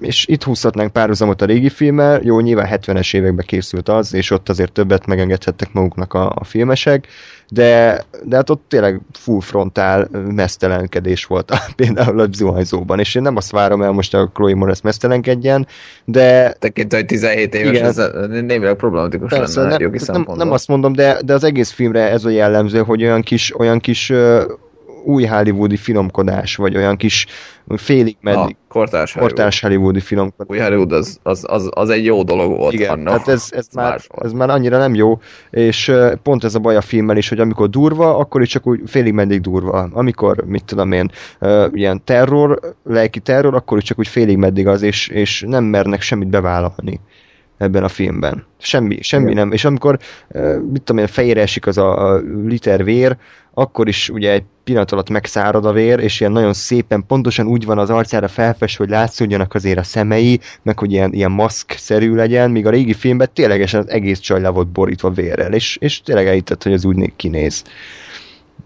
és 0.00 0.26
itt 0.26 0.42
húzhatnánk 0.42 0.92
párhuzamot 0.92 1.42
a 1.42 1.44
régi 1.44 1.68
filmmel, 1.68 2.20
jó, 2.22 2.40
nyilván 2.40 2.68
70-es 2.70 3.14
években 3.14 3.46
készült 3.46 3.88
az, 3.88 4.14
és 4.14 4.30
ott 4.30 4.48
azért 4.48 4.72
többet 4.72 5.06
megengedhettek 5.06 5.72
maguknak 5.72 6.14
a, 6.14 6.32
a 6.34 6.44
filmesek, 6.44 7.06
de, 7.50 8.04
de 8.24 8.36
hát 8.36 8.50
ott 8.50 8.64
tényleg 8.68 9.00
full 9.12 9.40
frontál 9.40 10.08
mesztelenkedés 10.34 11.24
volt 11.24 11.52
például 11.76 12.20
a 12.20 12.26
zuhanyzóban, 12.32 12.98
és 12.98 13.14
én 13.14 13.22
nem 13.22 13.36
azt 13.36 13.50
várom 13.50 13.82
el 13.82 13.92
most 13.92 14.14
a 14.14 14.30
Chloe 14.34 14.54
Moretz 14.54 14.80
mesztelenkedjen, 14.80 15.66
de... 16.04 16.52
Tekintve, 16.52 16.96
hogy 16.96 17.06
17 17.06 17.54
éves, 17.54 17.70
igen, 17.70 17.84
ez 17.84 17.96
némileg 18.28 18.74
problematikus 18.74 19.30
Persze, 19.30 19.60
lenne 19.60 19.72
nem, 19.72 19.80
jogi 19.80 19.98
nem, 20.06 20.26
nem 20.34 20.52
azt 20.52 20.68
mondom, 20.68 20.92
de, 20.92 21.18
de 21.24 21.32
az 21.34 21.44
egész 21.44 21.70
filmre 21.70 22.10
ez 22.10 22.24
a 22.24 22.30
jellemző, 22.30 22.78
hogy 22.78 23.02
olyan 23.02 23.22
kis, 23.22 23.58
olyan 23.58 23.78
kis 23.78 24.12
új 25.04 25.24
hollywoodi 25.24 25.76
finomkodás, 25.76 26.56
vagy 26.56 26.76
olyan 26.76 26.96
kis 26.96 27.26
félig 27.76 28.16
meddig 28.20 28.56
kortárs, 28.68 29.12
kortárs 29.12 29.60
hollywoodi 29.60 30.00
finomkodás. 30.00 30.56
Új 30.56 30.58
Hollywood 30.64 30.92
az, 30.92 31.18
az, 31.22 31.44
az, 31.48 31.68
az, 31.70 31.90
egy 31.90 32.04
jó 32.04 32.22
dolog 32.22 32.56
volt 32.56 32.72
Igen, 32.72 32.90
annak. 32.90 33.18
hát 33.18 33.28
ez, 33.28 33.48
ez, 33.50 33.66
már, 33.74 34.00
ez 34.22 34.32
már 34.32 34.50
annyira 34.50 34.78
nem 34.78 34.94
jó, 34.94 35.20
és 35.50 35.92
pont 36.22 36.44
ez 36.44 36.54
a 36.54 36.58
baj 36.58 36.76
a 36.76 36.80
filmmel 36.80 37.16
is, 37.16 37.28
hogy 37.28 37.40
amikor 37.40 37.70
durva, 37.70 38.16
akkor 38.16 38.42
is 38.42 38.48
csak 38.48 38.66
úgy 38.66 38.80
félig 38.86 39.12
meddig 39.12 39.40
durva. 39.40 39.88
Amikor, 39.92 40.44
mit 40.46 40.64
tudom 40.64 40.92
én, 40.92 41.10
ilyen 41.72 42.04
terror, 42.04 42.58
lelki 42.84 43.20
terror, 43.20 43.54
akkor 43.54 43.78
is 43.78 43.84
csak 43.84 43.98
úgy 43.98 44.08
félig 44.08 44.36
meddig 44.36 44.66
az, 44.66 44.82
és, 44.82 45.08
és 45.08 45.44
nem 45.46 45.64
mernek 45.64 46.00
semmit 46.00 46.28
bevállalni 46.28 47.00
ebben 47.60 47.84
a 47.84 47.88
filmben. 47.88 48.44
Semmi, 48.58 49.02
semmi 49.02 49.30
Igen. 49.30 49.36
nem. 49.36 49.52
És 49.52 49.64
amikor, 49.64 49.98
mit 50.72 50.82
tudom 50.82 51.02
én, 51.02 51.06
fejére 51.06 51.40
esik 51.40 51.66
az 51.66 51.78
a, 51.78 52.12
a 52.12 52.20
liter 52.44 52.84
vér, 52.84 53.16
akkor 53.54 53.88
is 53.88 54.08
ugye 54.08 54.32
egy 54.32 54.44
pillanat 54.64 54.92
alatt 54.92 55.10
megszárad 55.10 55.64
a 55.64 55.72
vér, 55.72 55.98
és 55.98 56.20
ilyen 56.20 56.32
nagyon 56.32 56.52
szépen, 56.52 57.06
pontosan 57.06 57.46
úgy 57.46 57.64
van 57.64 57.78
az 57.78 57.90
arcára 57.90 58.28
felfest, 58.28 58.76
hogy 58.76 58.88
látszódjanak 58.88 59.54
azért 59.54 59.78
a 59.78 59.82
szemei, 59.82 60.40
meg 60.62 60.78
hogy 60.78 60.92
ilyen, 60.92 61.12
ilyen 61.12 61.30
maszk-szerű 61.30 62.14
legyen, 62.14 62.50
míg 62.50 62.66
a 62.66 62.70
régi 62.70 62.92
filmben 62.92 63.28
ténylegesen 63.32 63.80
az 63.80 63.88
egész 63.88 64.18
csaj 64.18 64.40
le 64.40 64.48
volt 64.48 64.68
borítva 64.68 65.10
vérrel, 65.10 65.52
és, 65.52 65.76
és 65.80 66.02
tényleg 66.02 66.26
elhittett, 66.26 66.62
hogy 66.62 66.72
az 66.72 66.84
úgy 66.84 67.12
kinéz. 67.16 67.64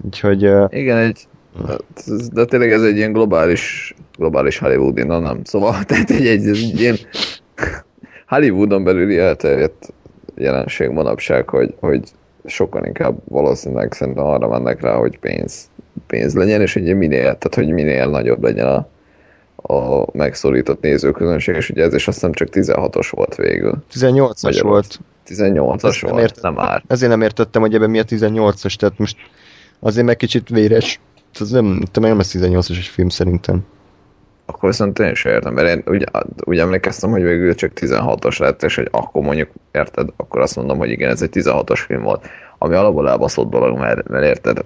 Úgyhogy... 0.05 0.51
Igen, 0.69 0.97
egy, 0.97 1.19
de 2.33 2.45
tényleg 2.45 2.73
ez 2.73 2.83
egy 2.83 2.97
ilyen 2.97 3.13
globális, 3.13 3.95
globális 4.19 4.59
Hollywoodi, 4.59 5.03
na 5.03 5.19
nem, 5.19 5.41
szóval, 5.45 5.83
tehát 5.85 6.11
egy, 6.11 6.27
egy, 6.27 6.47
egy 6.47 6.81
ilyen 6.81 6.97
Hollywoodon 8.35 8.85
belüli 8.85 9.19
elterjedt 9.19 9.93
jelenség 10.35 10.89
manapság, 10.89 11.49
hogy, 11.49 11.75
hogy 11.81 12.03
sokan 12.45 12.87
inkább 12.87 13.19
valószínűleg 13.29 13.93
szerintem 13.93 14.25
arra 14.25 14.49
mennek 14.49 14.81
rá, 14.81 14.95
hogy 14.95 15.19
pénz, 15.19 15.71
pénz 16.07 16.35
legyen, 16.35 16.61
és 16.61 16.77
ugye 16.77 16.95
minél, 16.95 17.23
tehát 17.23 17.55
hogy 17.55 17.69
minél 17.69 18.09
nagyobb 18.09 18.43
legyen 18.43 18.67
a, 18.67 18.87
a 19.75 20.07
megszorított 20.13 20.81
nézőközönség, 20.81 21.55
és 21.55 21.71
ugye 21.71 21.83
ez 21.83 21.95
is 21.95 22.09
azt 22.09 22.17
hiszem 22.17 22.33
csak 22.33 22.49
16-os 22.53 23.09
volt 23.11 23.35
végül. 23.35 23.85
18-as 23.93 24.59
volt. 24.63 25.01
18-as 25.27 25.99
volt, 26.01 26.15
nem, 26.15 26.19
ért, 26.19 26.43
nem 26.43 26.55
már. 26.55 26.85
Ezért 26.87 27.11
nem 27.11 27.23
értettem, 27.23 27.63
hogy 27.63 27.75
ebben 27.75 27.91
mi 27.91 27.99
a 27.99 28.05
18-as, 28.05 28.75
tehát 28.75 28.99
most 28.99 29.17
azért 29.81 30.07
meg 30.07 30.17
kicsit 30.17 30.49
véres. 30.49 31.01
Ez 31.41 31.51
nem, 31.51 31.83
nem 31.93 32.19
ez 32.19 32.31
18-as 32.35 32.77
egy 32.77 32.91
film 32.93 33.09
szerintem 33.09 33.65
akkor 34.47 34.69
viszont 34.69 34.99
én 34.99 35.11
is 35.11 35.25
értem, 35.25 35.55
mert 35.55 35.69
én 35.69 35.83
úgy, 35.87 36.05
úgy 36.45 36.59
emlékeztem, 36.59 37.11
hogy 37.11 37.23
végül 37.23 37.55
csak 37.55 37.73
16-os 37.75 38.39
lett, 38.39 38.63
és 38.63 38.75
hogy 38.75 38.89
akkor 38.91 39.23
mondjuk, 39.23 39.49
érted, 39.73 40.09
akkor 40.17 40.41
azt 40.41 40.57
mondom, 40.57 40.79
hogy 40.79 40.91
igen, 40.91 41.11
ez 41.11 41.23
egy 41.23 41.31
16-os 41.33 41.83
film 41.87 42.03
volt, 42.03 42.27
ami 42.59 42.75
alapból 42.75 43.09
elbaszott 43.09 43.51
dolog, 43.51 43.79
mert, 43.79 44.09
mert 44.09 44.25
érted, 44.25 44.65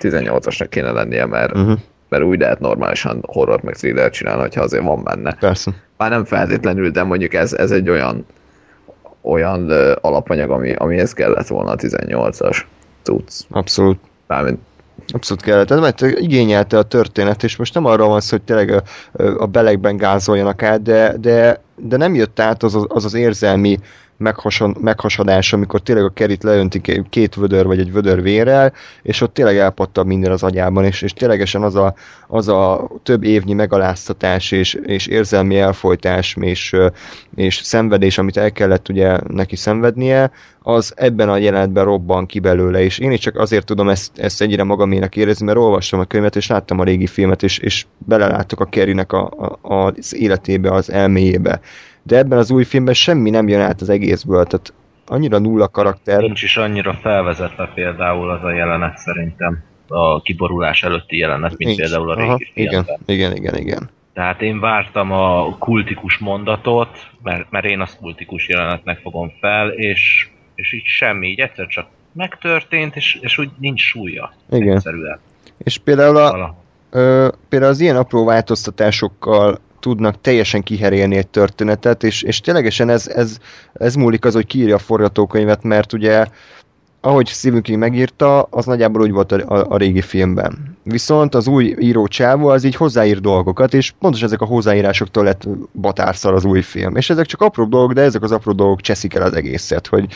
18-asnak 0.00 0.66
kéne 0.68 0.90
lennie, 0.90 1.26
mert, 1.26 1.56
uh-huh. 1.56 1.78
mert 2.08 2.24
úgy 2.24 2.40
lehet 2.40 2.60
normálisan 2.60 3.24
horror 3.26 3.62
meg 3.62 3.74
thriller 3.74 4.10
csinálni, 4.10 4.40
hogyha 4.40 4.62
azért 4.62 4.84
van 4.84 5.02
benne. 5.02 5.34
Persze. 5.34 5.70
Már 5.96 6.10
nem 6.10 6.24
feltétlenül, 6.24 6.90
de 6.90 7.02
mondjuk 7.02 7.34
ez, 7.34 7.52
ez 7.52 7.70
egy 7.70 7.88
olyan 7.88 8.26
olyan 9.24 9.70
alapanyag, 10.00 10.50
ami, 10.50 10.74
amihez 10.74 11.12
kellett 11.12 11.46
volna 11.46 11.70
a 11.70 11.76
18-as 11.76 12.60
tudsz. 13.02 13.46
Abszolút. 13.50 13.98
Mármint 14.26 14.58
Abszolút 15.06 15.42
kellett, 15.42 15.80
mert 15.80 16.00
igényelte 16.00 16.78
a 16.78 16.82
történet, 16.82 17.42
és 17.42 17.56
most 17.56 17.74
nem 17.74 17.84
arról 17.84 18.08
van 18.08 18.20
szó, 18.20 18.36
hogy 18.36 18.44
tényleg 18.44 18.70
a, 18.70 18.82
a 19.38 19.46
belegben 19.46 19.96
gázoljanak 19.96 20.62
át, 20.62 20.82
de, 20.82 21.14
de, 21.20 21.60
de 21.76 21.96
nem 21.96 22.14
jött 22.14 22.40
át 22.40 22.62
az 22.62 22.74
az, 22.74 22.84
az, 22.88 23.04
az 23.04 23.14
érzelmi 23.14 23.78
meghason, 24.16 24.76
meghasadás, 24.80 25.52
amikor 25.52 25.80
tényleg 25.80 26.04
a 26.04 26.08
kerit 26.08 26.42
leöntik 26.42 27.02
két 27.10 27.34
vödör 27.34 27.66
vagy 27.66 27.78
egy 27.78 27.92
vödör 27.92 28.22
vérrel, 28.22 28.72
és 29.02 29.20
ott 29.20 29.34
tényleg 29.34 29.56
elpattab 29.56 30.06
minden 30.06 30.32
az 30.32 30.42
agyában, 30.42 30.84
és, 30.84 31.02
és 31.02 31.12
ténylegesen 31.12 31.62
az 31.62 31.74
a, 31.74 31.94
az 32.28 32.48
a 32.48 32.90
több 33.02 33.24
évnyi 33.24 33.52
megaláztatás 33.52 34.50
és, 34.50 34.74
és 34.74 35.06
érzelmi 35.06 35.58
elfolytás 35.58 36.36
és, 36.40 36.76
és 37.34 37.56
szenvedés, 37.56 38.18
amit 38.18 38.36
el 38.36 38.52
kellett 38.52 38.88
ugye 38.88 39.18
neki 39.28 39.56
szenvednie, 39.56 40.30
az 40.66 40.92
ebben 40.96 41.28
a 41.28 41.36
jelenetben 41.36 41.84
robban 41.84 42.26
ki 42.26 42.38
belőle, 42.38 42.82
és 42.82 42.98
én 42.98 43.10
is 43.10 43.18
csak 43.18 43.36
azért 43.36 43.66
tudom 43.66 43.88
ezt, 43.88 44.18
ezt 44.18 44.42
egyre 44.42 44.62
magamének 44.62 45.16
érezni, 45.16 45.46
mert 45.46 45.58
olvastam 45.58 46.00
a 46.00 46.04
könyvet, 46.04 46.36
és 46.36 46.46
láttam 46.46 46.80
a 46.80 46.84
régi 46.84 47.06
filmet, 47.06 47.42
és, 47.42 47.58
és 47.58 47.86
beleláttok 47.98 48.60
a 48.60 48.64
Kerrynek 48.64 49.12
a, 49.12 49.30
a, 49.62 49.74
az 49.76 50.14
életébe, 50.14 50.70
az 50.70 50.90
elméjébe 50.90 51.60
de 52.06 52.16
ebben 52.16 52.38
az 52.38 52.50
új 52.50 52.64
filmben 52.64 52.94
semmi 52.94 53.30
nem 53.30 53.48
jön 53.48 53.60
át 53.60 53.80
az 53.80 53.88
egészből, 53.88 54.44
tehát 54.44 54.72
annyira 55.06 55.38
nulla 55.38 55.68
karakter. 55.68 56.20
Nincs 56.20 56.42
is 56.42 56.56
annyira 56.56 56.92
felvezetve 56.92 57.70
például 57.74 58.30
az 58.30 58.44
a 58.44 58.50
jelenet 58.50 58.98
szerintem, 58.98 59.62
a 59.88 60.22
kiborulás 60.22 60.82
előtti 60.82 61.16
jelenet, 61.16 61.56
mint 61.56 61.58
Nincs. 61.58 61.80
például 61.80 62.10
a 62.10 62.14
régi 62.14 62.28
Aha. 62.28 62.38
Igen, 62.54 62.86
igen, 63.06 63.36
igen, 63.36 63.56
igen. 63.56 63.90
Tehát 64.12 64.42
én 64.42 64.60
vártam 64.60 65.12
a 65.12 65.56
kultikus 65.58 66.18
mondatot, 66.18 67.10
mert, 67.22 67.50
mert 67.50 67.64
én 67.64 67.80
azt 67.80 67.98
kultikus 67.98 68.48
jelenetnek 68.48 68.98
fogom 68.98 69.32
fel, 69.40 69.68
és, 69.68 70.28
és 70.54 70.72
így 70.72 70.84
semmi, 70.84 71.28
így 71.28 71.40
egyszer 71.40 71.66
csak 71.66 71.86
megtörtént, 72.12 72.96
és, 72.96 73.18
és 73.20 73.38
úgy 73.38 73.50
nincs 73.58 73.80
súlya. 73.80 74.32
Igen. 74.50 74.76
Egyszerűen. 74.76 75.18
És 75.58 75.78
például, 75.78 76.16
a, 76.16 76.56
ö, 76.90 77.28
például 77.48 77.72
az 77.72 77.80
ilyen 77.80 77.96
apró 77.96 78.24
változtatásokkal 78.24 79.58
tudnak 79.84 80.20
teljesen 80.20 80.62
kiherélni 80.62 81.16
egy 81.16 81.26
történetet, 81.26 82.02
és, 82.02 82.22
és 82.22 82.40
ténylegesen 82.40 82.88
ez, 82.88 83.08
ez, 83.08 83.38
ez 83.72 83.94
múlik 83.94 84.24
az, 84.24 84.34
hogy 84.34 84.46
kiírja 84.46 84.74
a 84.74 84.78
forgatókönyvet, 84.78 85.62
mert 85.62 85.92
ugye 85.92 86.26
ahogy 87.00 87.28
Stephen 87.28 87.62
King 87.62 87.78
megírta, 87.78 88.42
az 88.42 88.66
nagyjából 88.66 89.02
úgy 89.02 89.10
volt 89.10 89.32
a, 89.32 89.54
a, 89.54 89.66
a 89.68 89.76
régi 89.76 90.00
filmben. 90.00 90.73
Viszont 90.84 91.34
az 91.34 91.46
új 91.46 91.74
író 91.78 92.06
csávó 92.06 92.48
az 92.48 92.64
így 92.64 92.76
hozzáír 92.76 93.20
dolgokat, 93.20 93.74
és 93.74 93.90
pontosan 93.98 94.26
ezek 94.26 94.40
a 94.40 94.44
hozzáírásoktól 94.44 95.24
lett 95.24 95.48
batárszal 95.72 96.34
az 96.34 96.44
új 96.44 96.62
film. 96.62 96.96
És 96.96 97.10
ezek 97.10 97.26
csak 97.26 97.40
apró 97.40 97.64
dolgok, 97.64 97.92
de 97.92 98.02
ezek 98.02 98.22
az 98.22 98.32
apró 98.32 98.52
dolgok 98.52 98.80
cseszik 98.80 99.14
el 99.14 99.22
az 99.22 99.34
egészet, 99.34 99.86
hogy 99.86 100.06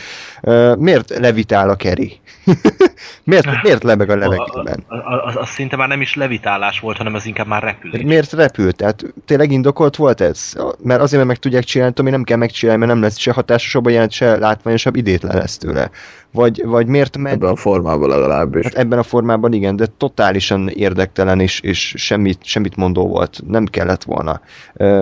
uh, 0.41 0.77
miért 0.77 1.09
levitál 1.09 1.69
a 1.69 1.75
Keri? 1.75 2.19
miért, 3.23 3.61
miért 3.63 3.83
lebeg 3.83 4.09
a 4.09 4.15
levegőben? 4.15 4.83
Az, 5.25 5.35
az 5.35 5.49
szinte 5.49 5.75
már 5.75 5.87
nem 5.87 6.01
is 6.01 6.15
levitálás 6.15 6.79
volt, 6.79 6.97
hanem 6.97 7.13
az 7.13 7.25
inkább 7.25 7.47
már 7.47 7.63
repülés. 7.63 8.01
Miért 8.03 8.31
repült? 8.31 8.75
Tehát 8.75 9.13
tényleg 9.25 9.51
indokolt 9.51 9.95
volt 9.95 10.21
ez? 10.21 10.53
Mert 10.83 11.01
azért, 11.01 11.15
mert 11.15 11.27
meg 11.27 11.37
tudják 11.37 11.63
csinálni, 11.63 11.93
ami 11.97 12.09
nem 12.09 12.23
kell 12.23 12.37
megcsinálni, 12.37 12.79
mert 12.79 12.91
nem 12.93 13.01
lesz 13.01 13.17
se 13.17 13.31
hatásosabb 13.31 13.85
a 13.85 13.89
jelent, 13.89 14.11
se 14.11 14.37
látványosabb, 14.37 14.95
idétlen 14.95 15.37
lesz 15.37 15.57
tőle. 15.57 15.89
Vagy, 16.31 16.65
vagy 16.65 16.87
miért 16.87 17.17
ment... 17.17 17.35
Ebben 17.35 17.49
a 17.49 17.55
formában 17.55 18.09
legalábbis. 18.09 18.63
Hát 18.63 18.73
ebben 18.73 18.99
a 18.99 19.03
formában 19.03 19.53
igen, 19.53 19.75
de 19.75 19.85
totálisan 19.97 20.67
érdektelen 20.67 21.39
és, 21.39 21.59
és 21.59 21.93
semmit, 21.97 22.43
semmit 22.43 22.75
mondó 22.75 23.07
volt. 23.07 23.39
Nem 23.47 23.65
kellett 23.65 24.03
volna. 24.03 24.41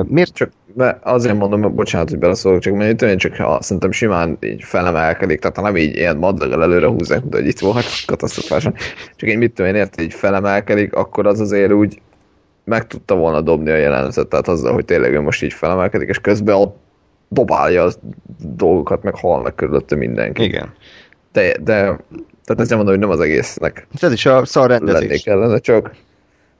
Miért? 0.03 0.33
Csak 0.33 0.51
mert 0.75 1.05
azért 1.05 1.37
mondom, 1.37 1.75
bocsánat, 1.75 2.09
hogy 2.09 2.19
beleszólok, 2.19 2.59
csak 2.59 2.73
mert 2.73 3.01
én 3.01 3.17
csak 3.17 3.35
ha 3.35 3.61
szerintem 3.61 3.91
simán 3.91 4.37
így 4.41 4.63
felemelkedik, 4.63 5.39
tehát 5.39 5.61
nem 5.61 5.77
így 5.77 5.95
ilyen 5.95 6.17
madlaggal 6.17 6.63
előre 6.63 6.87
húzzák, 6.87 7.21
mint 7.21 7.33
hogy 7.33 7.47
itt 7.47 7.59
volt 7.59 7.85
katasztrofásan, 8.05 8.73
csak 9.15 9.29
én 9.29 9.37
mit 9.37 9.53
tudom 9.53 9.71
én 9.71 9.77
érte, 9.77 10.03
így 10.03 10.13
felemelkedik, 10.13 10.93
akkor 10.93 11.27
az 11.27 11.39
azért 11.39 11.71
úgy 11.71 12.01
meg 12.63 12.87
tudta 12.87 13.15
volna 13.15 13.41
dobni 13.41 13.69
a 13.69 13.75
jelenetet, 13.75 14.27
tehát 14.27 14.47
azzal, 14.47 14.73
hogy 14.73 14.85
tényleg 14.85 15.13
ő 15.13 15.21
most 15.21 15.43
így 15.43 15.53
felemelkedik, 15.53 16.09
és 16.09 16.19
közben 16.19 16.55
ott 16.55 16.77
dobálja 17.27 17.83
a 17.83 17.91
dolgokat, 18.39 19.03
meg 19.03 19.15
halnak 19.15 19.55
körülötte 19.55 19.95
mindenki. 19.95 20.43
Igen. 20.43 20.73
De, 21.37 21.57
de 21.63 21.73
tehát 22.45 22.61
ezt 22.61 22.69
nem 22.69 22.77
mondom, 22.77 22.87
hogy 22.87 22.99
nem 22.99 23.09
az 23.09 23.19
egésznek. 23.19 23.87
Ez 24.01 24.11
is 24.11 24.25
a 24.25 24.45
szar 24.45 24.69
rendezés. 24.69 25.23
Lennék 25.23 25.61
csak 25.61 25.91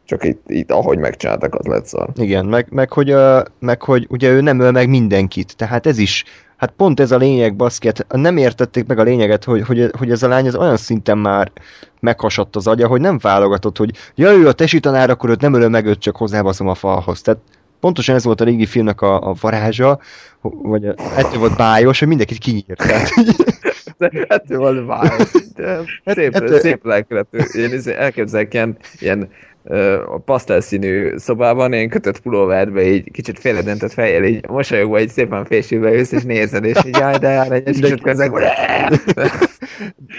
csak 0.05 0.23
itt, 0.23 0.43
itt 0.47 0.71
ahogy 0.71 0.97
megcsináltak, 0.97 1.55
az 1.55 1.65
lett 1.65 1.86
szar. 1.86 2.09
Igen, 2.15 2.45
meg, 2.45 2.67
meg, 2.69 2.91
hogy, 2.91 3.13
uh, 3.13 3.43
meg 3.59 3.82
hogy 3.82 4.07
ugye 4.09 4.30
ő 4.30 4.41
nem 4.41 4.59
öl 4.59 4.71
meg 4.71 4.89
mindenkit, 4.89 5.55
tehát 5.55 5.86
ez 5.88 5.97
is, 5.97 6.23
hát 6.57 6.73
pont 6.78 6.99
ez 6.99 7.11
a 7.11 7.17
lényeg, 7.17 7.55
baszket, 7.55 8.05
nem 8.09 8.38
értették 8.38 8.86
meg 8.86 8.99
a 8.99 9.03
lényeget, 9.03 9.43
hogy, 9.43 9.61
hogy, 9.61 9.89
hogy 9.97 10.11
ez 10.11 10.23
a 10.23 10.28
lány 10.28 10.47
az 10.47 10.55
olyan 10.55 10.78
szinten 10.78 11.17
már 11.17 11.51
meghasadt 11.99 12.55
az 12.55 12.67
agya, 12.67 12.88
hogy 12.88 13.01
nem 13.01 13.17
válogatott, 13.21 13.78
hogy 13.78 13.91
ja, 14.15 14.32
ő 14.32 14.47
a 14.47 14.51
tesi 14.51 14.80
tanár, 14.80 15.09
akkor 15.09 15.30
őt 15.30 15.41
nem 15.41 15.53
ölöm 15.53 15.71
meg, 15.71 15.86
őt 15.86 15.99
csak 15.99 16.15
hozzábaszom 16.15 16.67
a 16.67 16.75
falhoz. 16.75 17.21
Tehát 17.21 17.39
pontosan 17.80 18.15
ez 18.15 18.23
volt 18.23 18.41
a 18.41 18.43
régi 18.43 18.65
filmnek 18.65 19.01
a, 19.01 19.30
a 19.30 19.36
varázsa, 19.41 19.99
vagy 20.41 20.86
ettől 21.15 21.39
volt 21.39 21.57
bájos, 21.57 21.99
hogy 21.99 22.07
mindenkit 22.07 22.38
kinyírt. 22.38 22.78
Tehát, 22.78 23.09
ettől 24.28 24.57
volt 24.57 24.86
bájos. 24.86 25.32
De 25.55 25.80
szép, 26.05 26.36
ettől, 26.36 26.59
szép 26.59 26.86
lelkeletű. 26.86 27.38
Én 27.38 27.82
elképzelek 27.97 28.53
ilyen, 28.53 28.78
ilyen 28.99 29.30
a 30.05 30.18
pasztelszínű 30.26 31.18
szobában, 31.18 31.74
én 31.74 31.89
kötött 31.89 32.20
pulóverbe 32.20 32.84
így 32.84 33.11
kicsit 33.11 33.39
féledentett 33.39 33.93
fejjel, 33.93 34.24
így 34.24 34.47
mosolyogva, 34.47 34.99
így 34.99 35.09
szépen 35.09 35.45
fésülve 35.45 35.91
jössz, 35.91 36.11
és 36.11 36.24
nézed, 36.24 36.63
és 36.63 36.78
így 36.86 36.97
jaj, 36.97 37.18
de 37.18 37.30
jár 37.30 37.51
egyes 37.51 37.80
kicsit 37.80 38.01
közeg, 38.01 38.32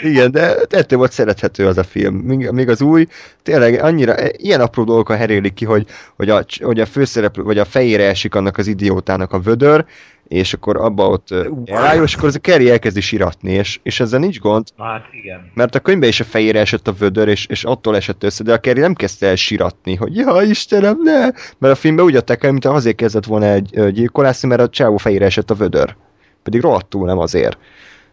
Igen, 0.02 0.30
de 0.30 0.54
ettől 0.70 0.98
volt 0.98 1.12
szerethető 1.12 1.66
az 1.66 1.78
a 1.78 1.82
film. 1.82 2.14
Még, 2.14 2.50
még 2.50 2.68
az 2.68 2.82
új, 2.82 3.06
tényleg 3.42 3.82
annyira, 3.82 4.14
ilyen 4.30 4.60
apró 4.60 4.84
dolgok 4.84 5.12
herélik 5.12 5.54
ki, 5.54 5.64
hogy, 5.64 5.86
hogy 6.16 6.28
a, 6.28 6.44
hogy 6.60 6.80
a 6.80 6.86
főszereplő, 6.86 7.42
vagy 7.42 7.58
a 7.58 7.64
fejére 7.64 8.08
esik 8.08 8.34
annak 8.34 8.58
az 8.58 8.66
idiótának 8.66 9.32
a 9.32 9.38
vödör, 9.38 9.84
és 10.28 10.52
akkor 10.52 10.76
abba 10.76 11.08
ott 11.08 11.34
elálljon, 11.64 12.04
és 12.04 12.14
akkor 12.14 12.28
az 12.28 12.34
a 12.34 12.38
Kerry 12.38 12.70
elkezdi 12.70 13.00
siratni, 13.00 13.52
és, 13.52 13.80
és 13.82 14.00
ezzel 14.00 14.20
nincs 14.20 14.38
gond. 14.38 14.66
Hát 14.78 15.06
igen. 15.12 15.50
Mert 15.54 15.74
a 15.74 15.80
könyvben 15.80 16.08
is 16.08 16.20
a 16.20 16.24
fejére 16.24 16.60
esett 16.60 16.88
a 16.88 16.92
vödör, 16.92 17.28
és, 17.28 17.46
és 17.46 17.64
attól 17.64 17.96
esett 17.96 18.24
össze, 18.24 18.44
de 18.44 18.52
a 18.52 18.58
Kerry 18.58 18.80
nem 18.80 18.94
kezdte 18.94 19.26
el 19.26 19.36
siratni, 19.36 19.94
hogy 19.94 20.16
ja 20.16 20.42
Istenem, 20.42 20.98
ne! 21.02 21.20
Mert 21.58 21.74
a 21.74 21.74
filmben 21.74 22.04
úgy 22.04 22.16
adták 22.16 22.44
el, 22.44 22.50
mint 22.50 22.64
azért 22.64 22.96
kezdett 22.96 23.24
volna 23.24 23.46
egy 23.46 23.92
gyilkolászni, 23.92 24.48
mert 24.48 24.60
a 24.60 24.68
csávó 24.68 24.96
fejére 24.96 25.24
esett 25.24 25.50
a 25.50 25.54
vödör. 25.54 25.96
Pedig 26.42 26.60
rohadtul 26.60 27.06
nem 27.06 27.18
azért. 27.18 27.58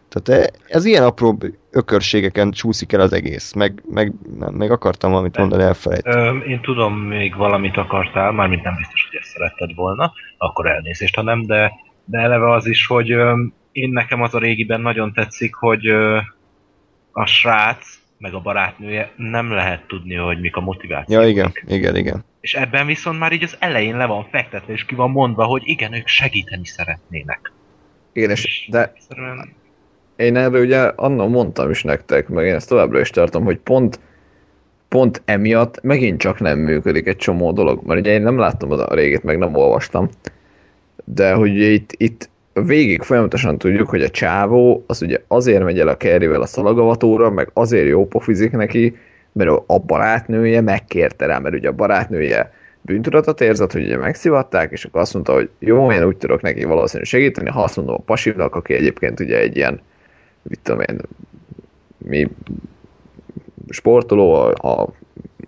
Tehát 0.08 0.52
ez 0.68 0.84
ilyen 0.84 1.02
apró 1.02 1.38
ökörségeken 1.70 2.50
csúszik 2.50 2.92
el 2.92 3.00
az 3.00 3.12
egész, 3.12 3.52
meg, 3.52 3.82
meg, 3.90 4.12
nem, 4.38 4.54
meg 4.54 4.70
akartam 4.70 5.10
valamit 5.10 5.36
mondani, 5.36 5.62
elfelejtettem. 5.62 6.42
Én 6.46 6.60
tudom, 6.60 6.94
még 6.94 7.36
valamit 7.36 7.76
akartál, 7.76 8.32
mármint 8.32 8.62
nem 8.62 8.74
biztos, 8.76 9.08
hogy 9.10 9.18
ezt 9.20 9.30
szeretted 9.30 9.74
volna, 9.74 10.12
akkor 10.38 10.66
elnézést, 10.66 11.14
ha 11.14 11.22
nem, 11.22 11.42
de 11.46 11.72
de 12.06 12.18
eleve 12.18 12.50
az 12.50 12.66
is, 12.66 12.86
hogy 12.86 13.08
én 13.72 13.90
nekem 13.90 14.22
az 14.22 14.34
a 14.34 14.38
régiben 14.38 14.80
nagyon 14.80 15.12
tetszik, 15.12 15.54
hogy 15.54 15.86
a 17.12 17.26
srác, 17.26 17.98
meg 18.18 18.34
a 18.34 18.40
barátnője 18.40 19.10
nem 19.16 19.50
lehet 19.50 19.86
tudni, 19.86 20.14
hogy 20.14 20.40
mik 20.40 20.56
a 20.56 20.60
motivációk. 20.60 21.22
Ja, 21.22 21.28
igen, 21.28 21.52
igen, 21.66 21.96
igen. 21.96 22.24
És 22.40 22.54
ebben 22.54 22.86
viszont 22.86 23.18
már 23.18 23.32
így 23.32 23.42
az 23.42 23.56
elején 23.58 23.96
le 23.96 24.06
van 24.06 24.26
fektetve, 24.30 24.72
és 24.72 24.84
ki 24.84 24.94
van 24.94 25.10
mondva, 25.10 25.44
hogy 25.44 25.62
igen, 25.64 25.92
ők 25.92 26.06
segíteni 26.06 26.64
szeretnének. 26.64 27.52
Igen, 28.12 28.30
és 28.30 28.68
de 28.70 28.92
Szerűen... 29.08 29.52
én 30.16 30.36
erről 30.36 30.64
ugye 30.64 30.80
annól 30.80 31.28
mondtam 31.28 31.70
is 31.70 31.82
nektek, 31.82 32.28
meg 32.28 32.46
én 32.46 32.54
ezt 32.54 32.68
továbbra 32.68 33.00
is 33.00 33.10
tartom, 33.10 33.44
hogy 33.44 33.58
pont 33.58 34.00
pont 34.88 35.22
emiatt 35.24 35.82
megint 35.82 36.20
csak 36.20 36.40
nem 36.40 36.58
működik 36.58 37.06
egy 37.06 37.16
csomó 37.16 37.52
dolog, 37.52 37.86
mert 37.86 38.00
ugye 38.00 38.12
én 38.12 38.22
nem 38.22 38.38
láttam 38.38 38.70
az 38.70 38.80
a 38.80 38.94
régét, 38.94 39.22
meg 39.22 39.38
nem 39.38 39.54
olvastam, 39.54 40.08
de 41.08 41.32
hogy 41.32 41.56
itt, 41.56 41.92
itt 41.96 42.28
végig 42.52 43.02
folyamatosan 43.02 43.58
tudjuk, 43.58 43.88
hogy 43.88 44.02
a 44.02 44.08
csávó 44.08 44.84
az 44.86 45.02
ugye 45.02 45.18
azért 45.28 45.64
megy 45.64 45.78
el 45.78 45.88
a 45.88 45.96
kerrivel 45.96 46.40
a 46.40 46.46
szalagavatóra, 46.46 47.30
meg 47.30 47.50
azért 47.52 47.86
jó 47.86 48.06
pofizik 48.06 48.52
neki, 48.52 48.96
mert 49.32 49.50
a 49.66 49.78
barátnője 49.78 50.60
megkérte 50.60 51.26
rá, 51.26 51.38
mert 51.38 51.54
ugye 51.54 51.68
a 51.68 51.72
barátnője 51.72 52.52
bűntudatot 52.80 53.40
érzett, 53.40 53.72
hogy 53.72 53.82
ugye 53.82 53.96
megszivatták, 53.96 54.72
és 54.72 54.84
akkor 54.84 55.00
azt 55.00 55.14
mondta, 55.14 55.32
hogy 55.32 55.50
jó, 55.58 55.92
én 55.92 56.04
úgy 56.04 56.16
tudok 56.16 56.40
neki 56.42 56.64
valószínűleg 56.64 57.08
segíteni, 57.08 57.50
ha 57.50 57.62
azt 57.62 57.76
mondom 57.76 57.94
a 57.94 58.04
pasivnak, 58.04 58.54
aki 58.54 58.74
egyébként 58.74 59.20
ugye 59.20 59.38
egy 59.38 59.56
ilyen, 59.56 59.80
mit 60.42 60.60
tudom 60.62 60.80
én, 60.80 61.00
mi 61.98 62.28
sportoló, 63.68 64.32
a, 64.32 64.48
a 64.50 64.88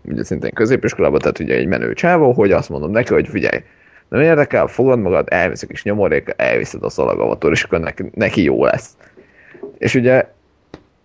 ugye 0.02 0.24
szintén 0.24 0.52
középiskolában, 0.52 1.18
tehát 1.18 1.38
ugye 1.38 1.54
egy 1.54 1.66
menő 1.66 1.92
csávó, 1.92 2.32
hogy 2.32 2.52
azt 2.52 2.68
mondom 2.68 2.90
neki, 2.90 3.12
hogy 3.12 3.28
figyelj, 3.28 3.62
nem 4.08 4.20
érdekel, 4.20 4.66
fogad 4.66 4.98
magad, 4.98 5.26
elvisz 5.30 5.62
a 5.62 5.66
kis 5.66 5.82
nyomorék, 5.82 6.34
elviszed 6.36 6.82
a 6.82 6.90
szalagavatól, 6.90 7.52
és 7.52 7.62
akkor 7.62 7.80
neki, 7.80 8.04
neki 8.14 8.42
jó 8.42 8.64
lesz. 8.64 8.96
És 9.78 9.94
ugye, 9.94 10.26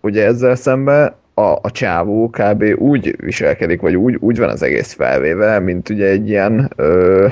ugye 0.00 0.24
ezzel 0.24 0.54
szemben 0.54 1.14
a, 1.34 1.40
a 1.40 1.70
csávó 1.70 2.30
kb. 2.30 2.64
úgy 2.78 3.16
viselkedik, 3.16 3.80
vagy 3.80 3.96
úgy, 3.96 4.16
úgy 4.20 4.38
van 4.38 4.48
az 4.48 4.62
egész 4.62 4.92
felvéve, 4.92 5.58
mint 5.58 5.88
ugye 5.88 6.06
egy 6.06 6.28
ilyen 6.28 6.72
ö, 6.76 7.26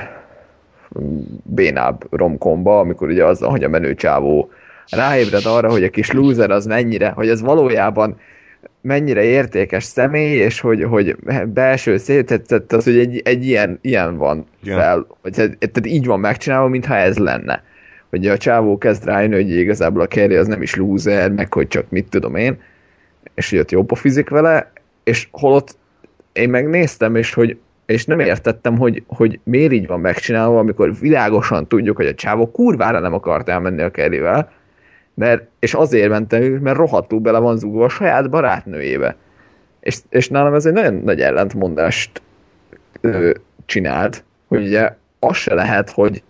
bénább 1.43 2.03
romkomba, 2.09 2.79
amikor 2.79 3.07
ugye 3.07 3.25
az, 3.25 3.39
hogy 3.39 3.63
a 3.63 3.69
menő 3.69 3.95
csávó 3.95 4.49
ráébred 4.89 5.45
arra, 5.45 5.71
hogy 5.71 5.83
a 5.83 5.89
kis 5.89 6.11
loser 6.11 6.51
az 6.51 6.65
mennyire, 6.65 7.09
hogy 7.09 7.29
ez 7.29 7.41
valójában 7.41 8.17
mennyire 8.81 9.23
értékes 9.23 9.83
személy, 9.83 10.35
és 10.35 10.59
hogy, 10.59 10.83
hogy 10.83 11.15
belső 11.47 11.97
szétetszett, 11.97 12.73
az, 12.73 12.83
hogy 12.83 12.97
egy, 12.97 13.21
egy 13.23 13.45
ilyen, 13.45 13.79
ilyen 13.81 14.17
van 14.17 14.45
yeah. 14.63 14.79
fel, 14.79 15.07
vagy 15.21 15.33
tehát 15.33 15.85
így 15.85 16.05
van 16.05 16.19
megcsinálva, 16.19 16.67
mintha 16.67 16.95
ez 16.95 17.17
lenne. 17.17 17.63
Hogy 18.09 18.27
a 18.27 18.37
csávó 18.37 18.77
kezd 18.77 19.05
rájönni, 19.05 19.35
hogy 19.35 19.49
igazából 19.49 20.01
a 20.01 20.07
Kerry 20.07 20.35
az 20.35 20.47
nem 20.47 20.61
is 20.61 20.75
loser, 20.75 21.31
meg 21.31 21.53
hogy 21.53 21.67
csak 21.67 21.89
mit 21.89 22.09
tudom 22.09 22.35
én, 22.35 22.61
és 23.33 23.49
hogy 23.49 23.59
ott 23.59 23.71
jobb 23.71 23.91
a 23.91 23.95
fizik 23.95 24.29
vele, 24.29 24.71
és 25.03 25.27
holott 25.31 25.75
én 26.33 26.49
megnéztem, 26.49 27.15
és 27.15 27.33
hogy 27.33 27.57
és 27.85 28.05
nem 28.05 28.19
értettem, 28.19 28.77
hogy, 28.77 29.03
hogy 29.07 29.39
miért 29.43 29.71
így 29.71 29.87
van 29.87 29.99
megcsinálva, 29.99 30.59
amikor 30.59 30.99
világosan 30.99 31.67
tudjuk, 31.67 31.95
hogy 31.95 32.05
a 32.05 32.13
csávó 32.13 32.51
kurvára 32.51 32.99
nem 32.99 33.13
akart 33.13 33.49
elmenni 33.49 33.81
a 33.81 33.91
Kerryvel, 33.91 34.51
mert, 35.13 35.43
és 35.59 35.73
azért 35.73 36.09
mentem 36.09 36.41
ő, 36.41 36.59
mert 36.59 36.77
rohadtul 36.77 37.19
bele 37.19 37.39
van 37.39 37.57
zúgva 37.57 37.83
a 37.83 37.89
saját 37.89 38.29
barátnőjébe. 38.29 39.15
És, 39.79 39.97
és 40.09 40.29
nálam 40.29 40.53
ez 40.53 40.65
egy 40.65 40.73
nagyon 40.73 40.93
nagy 40.93 41.21
ellentmondást 41.21 42.21
ö, 43.01 43.31
csinált, 43.65 44.23
hogy 44.47 44.65
ugye 44.65 44.95
az 45.19 45.35
se 45.35 45.53
lehet, 45.53 45.89
hogy 45.89 46.23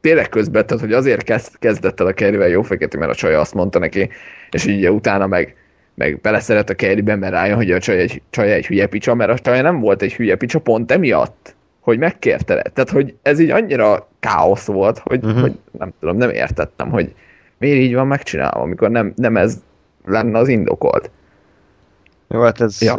tényleg 0.00 0.28
közben, 0.28 0.66
tehát 0.66 0.82
hogy 0.82 0.92
azért 0.92 1.22
kezd, 1.22 1.58
kezdett 1.58 2.00
el 2.00 2.06
a 2.06 2.12
Kerryvel 2.12 2.48
jó 2.48 2.62
fekete, 2.62 2.98
mert 2.98 3.10
a 3.10 3.14
csaj 3.14 3.34
azt 3.34 3.54
mondta 3.54 3.78
neki, 3.78 4.10
és 4.50 4.66
így 4.66 4.88
utána 4.88 5.26
meg, 5.26 5.56
meg 5.94 6.20
beleszeret 6.20 6.70
a 6.70 6.74
Kerryben, 6.74 7.18
mert 7.18 7.32
rájön, 7.32 7.56
hogy 7.56 7.70
a 7.70 7.78
csaj 7.78 7.98
egy, 7.98 8.22
csaj 8.30 8.52
egy 8.52 8.66
hülye 8.66 8.86
picsa, 8.86 9.14
mert 9.14 9.30
a 9.30 9.38
csaj 9.38 9.62
nem 9.62 9.80
volt 9.80 10.02
egy 10.02 10.12
hülye 10.12 10.36
picsa 10.36 10.58
pont 10.58 10.92
emiatt, 10.92 11.54
hogy 11.80 11.98
megkérte 11.98 12.54
le. 12.54 12.62
Tehát, 12.62 12.90
hogy 12.90 13.14
ez 13.22 13.38
így 13.38 13.50
annyira 13.50 14.08
káosz 14.20 14.66
volt, 14.66 14.98
hogy, 14.98 15.24
uh-huh. 15.24 15.40
hogy 15.40 15.52
nem 15.78 15.92
tudom, 16.00 16.16
nem 16.16 16.30
értettem, 16.30 16.90
hogy, 16.90 17.14
miért 17.62 17.80
így 17.80 17.94
van 17.94 18.06
megcsinálva, 18.06 18.60
amikor 18.60 18.90
nem, 18.90 19.12
nem 19.16 19.36
ez 19.36 19.58
lenne 20.04 20.38
az 20.38 20.48
indokolt. 20.48 21.10
Jó, 22.28 22.40
hát 22.40 22.60
ez 22.60 22.82
ja. 22.82 22.94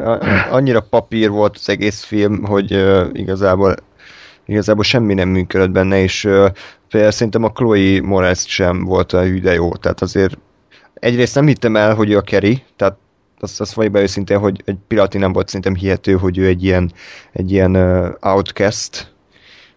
annyira 0.50 0.82
papír 0.82 1.30
volt 1.30 1.56
az 1.56 1.70
egész 1.70 2.04
film, 2.04 2.44
hogy 2.44 2.74
uh, 2.74 3.08
igazából 3.12 3.76
igazából 4.46 4.84
semmi 4.84 5.14
nem 5.14 5.30
működött 5.30 5.72
benne, 5.72 6.02
és 6.02 6.26
uh, 6.26 6.48
például 6.90 7.12
szerintem 7.12 7.44
a 7.44 7.52
Chloe 7.52 8.02
Moretz 8.02 8.46
sem 8.46 8.84
volt 8.84 9.14
a 9.14 9.22
hüde 9.22 9.54
jó, 9.54 9.76
tehát 9.76 10.02
azért 10.02 10.38
egyrészt 10.94 11.36
nem 11.36 11.48
hittem 11.48 11.76
el, 11.76 11.96
hogy 11.96 12.10
ő 12.10 12.18
a 12.18 12.22
Kerry, 12.22 12.64
tehát 12.76 12.98
azt, 13.40 13.62
azt 13.62 13.74
vagy 13.74 13.92
be 13.92 14.02
őszintén, 14.02 14.38
hogy 14.38 14.62
egy 14.66 14.78
pillanatig 14.88 15.20
nem 15.20 15.34
volt 15.34 15.48
szerintem 15.48 15.76
hihető, 15.76 16.14
hogy 16.14 16.38
ő 16.38 16.46
egy 16.46 16.64
ilyen, 16.64 16.92
egy 17.32 17.52
ilyen 17.52 17.76
uh, 17.76 18.10
outcast, 18.22 19.14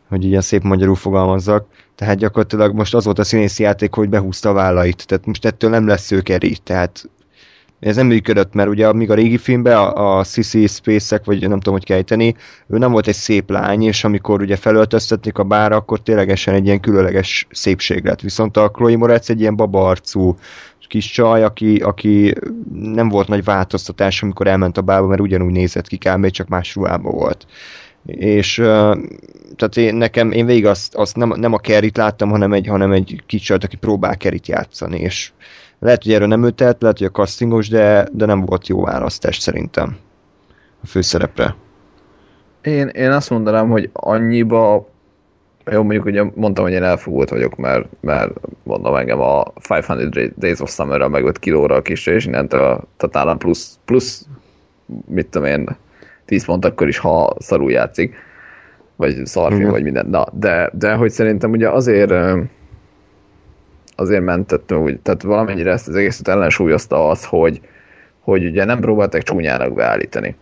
hogy 0.09 0.25
ilyen 0.25 0.41
szép 0.41 0.63
magyarul 0.63 0.95
fogalmazzak. 0.95 1.67
Tehát 1.97 2.19
gyakorlatilag 2.19 2.75
most 2.75 2.95
az 2.95 3.05
volt 3.05 3.19
a 3.19 3.25
színészi 3.25 3.63
játék, 3.63 3.95
hogy 3.95 4.09
behúzta 4.09 4.49
a 4.49 4.53
vállait. 4.53 5.07
Tehát 5.07 5.27
most 5.27 5.45
ettől 5.45 5.71
nem 5.71 5.87
lesz 5.87 6.11
ő 6.11 6.21
Kerry. 6.21 6.57
Tehát 6.65 7.11
ez 7.81 7.97
nem 7.97 8.07
működött, 8.07 8.55
mert 8.55 8.69
ugye 8.69 8.93
még 8.93 9.11
a 9.11 9.15
régi 9.15 9.39
filmben 9.39 9.77
a, 9.77 10.19
a 10.19 10.25
Sissy 10.25 10.67
space 10.67 11.21
vagy 11.25 11.41
nem 11.41 11.59
tudom, 11.59 11.75
hogy 11.75 11.85
kejteni, 11.85 12.35
ő 12.69 12.79
nem 12.79 12.93
volt 12.93 13.07
egy 13.07 13.15
szép 13.15 13.51
lány, 13.51 13.83
és 13.83 14.05
amikor 14.05 14.41
ugye 14.41 14.57
felöltöztették 14.57 15.39
a 15.39 15.45
bára, 15.45 15.77
akkor 15.77 16.03
ténylegesen 16.03 16.55
egy 16.55 16.67
ilyen 16.67 16.81
különleges 16.81 17.47
szépség 17.51 18.05
lett. 18.05 18.21
Viszont 18.21 18.57
a 18.57 18.71
Chloe 18.71 18.97
Moretz 18.97 19.31
egy 19.31 19.41
ilyen 19.41 19.57
babaarcú 19.57 20.37
kis 20.89 21.11
csaj, 21.11 21.43
aki, 21.43 21.77
aki 21.77 22.35
nem 22.73 23.09
volt 23.09 23.29
nagy 23.29 23.45
változtatás, 23.45 24.23
amikor 24.23 24.47
elment 24.47 24.79
a 24.79 24.83
bárba, 24.83 25.07
mert 25.07 25.21
ugyanúgy 25.21 25.53
nézett 25.53 25.87
ki 25.87 25.97
kb. 25.97 26.31
csak 26.31 26.49
más 26.49 26.75
ruhában 26.75 27.13
volt. 27.13 27.47
És 28.07 28.55
tehát 29.57 29.77
én, 29.77 29.95
nekem, 29.95 30.33
én 30.33 30.47
végig 30.47 30.67
azt, 30.67 30.95
azt 30.95 31.17
nem, 31.17 31.33
nem 31.37 31.53
a 31.53 31.59
kerit 31.59 31.97
láttam, 31.97 32.31
hanem 32.31 32.53
egy, 32.53 32.67
hanem 32.67 32.93
egy 32.93 33.23
kicsajt, 33.27 33.65
aki 33.65 33.77
próbál 33.77 34.17
kerit 34.17 34.47
játszani, 34.47 34.99
és 34.99 35.33
lehet, 35.79 36.03
hogy 36.03 36.13
erről 36.13 36.29
nem 36.29 36.45
ő 36.45 36.55
lehet, 36.59 36.99
hogy 36.99 37.07
a 37.07 37.11
castingos, 37.11 37.69
de, 37.69 38.09
de 38.13 38.27
nem 38.27 38.41
volt 38.41 38.69
jó 38.69 38.83
választás 38.83 39.39
szerintem 39.39 39.97
a 40.83 40.87
főszerepre. 40.87 41.55
Én, 42.63 42.87
én 42.89 43.11
azt 43.11 43.31
mondanám, 43.31 43.69
hogy 43.69 43.91
annyiba 43.93 44.89
jó, 45.71 45.83
mondjuk 45.83 46.05
ugye 46.05 46.23
mondtam, 46.35 46.65
hogy 46.65 46.73
én 46.73 46.83
elfogult 46.83 47.29
vagyok, 47.29 47.57
mert, 47.57 47.89
mert 48.01 48.33
mondom 48.63 48.95
engem 48.95 49.21
a 49.21 49.43
500 49.69 50.33
Days 50.37 50.61
of 50.61 50.71
Summer-ra 50.71 51.09
meg 51.09 51.25
5 51.25 51.39
kilóra 51.39 51.75
a 51.75 51.83
kis, 51.83 52.07
és 52.07 52.27
innentől 52.27 52.89
totálán 52.97 53.39
plusz, 53.39 53.79
plusz, 53.85 54.27
mit 55.07 55.27
tudom 55.27 55.49
én, 55.49 55.77
10 56.27 56.45
pont 56.45 56.65
akkor 56.65 56.89
is, 56.89 56.99
ha 56.99 57.35
szarul 57.39 57.71
játszik, 57.71 58.15
vagy 58.97 59.27
szarfilm, 59.27 59.71
vagy 59.71 59.83
minden. 59.83 60.07
Na, 60.07 60.27
de, 60.33 60.71
de 60.73 60.95
hogy 60.95 61.11
szerintem 61.11 61.51
ugye 61.51 61.69
azért 61.69 62.13
azért 63.97 64.23
mentettem 64.23 64.79
úgy, 64.83 65.01
tehát 65.01 65.23
valamennyire 65.23 65.71
ezt 65.71 65.89
az 65.89 65.95
egészet 65.95 66.29
ellensúlyozta 66.29 67.09
az, 67.09 67.25
hogy, 67.25 67.61
hogy 68.21 68.45
ugye 68.45 68.65
nem 68.65 68.81
próbálták 68.81 69.23
csúnyának 69.23 69.75
beállítani. 69.75 70.37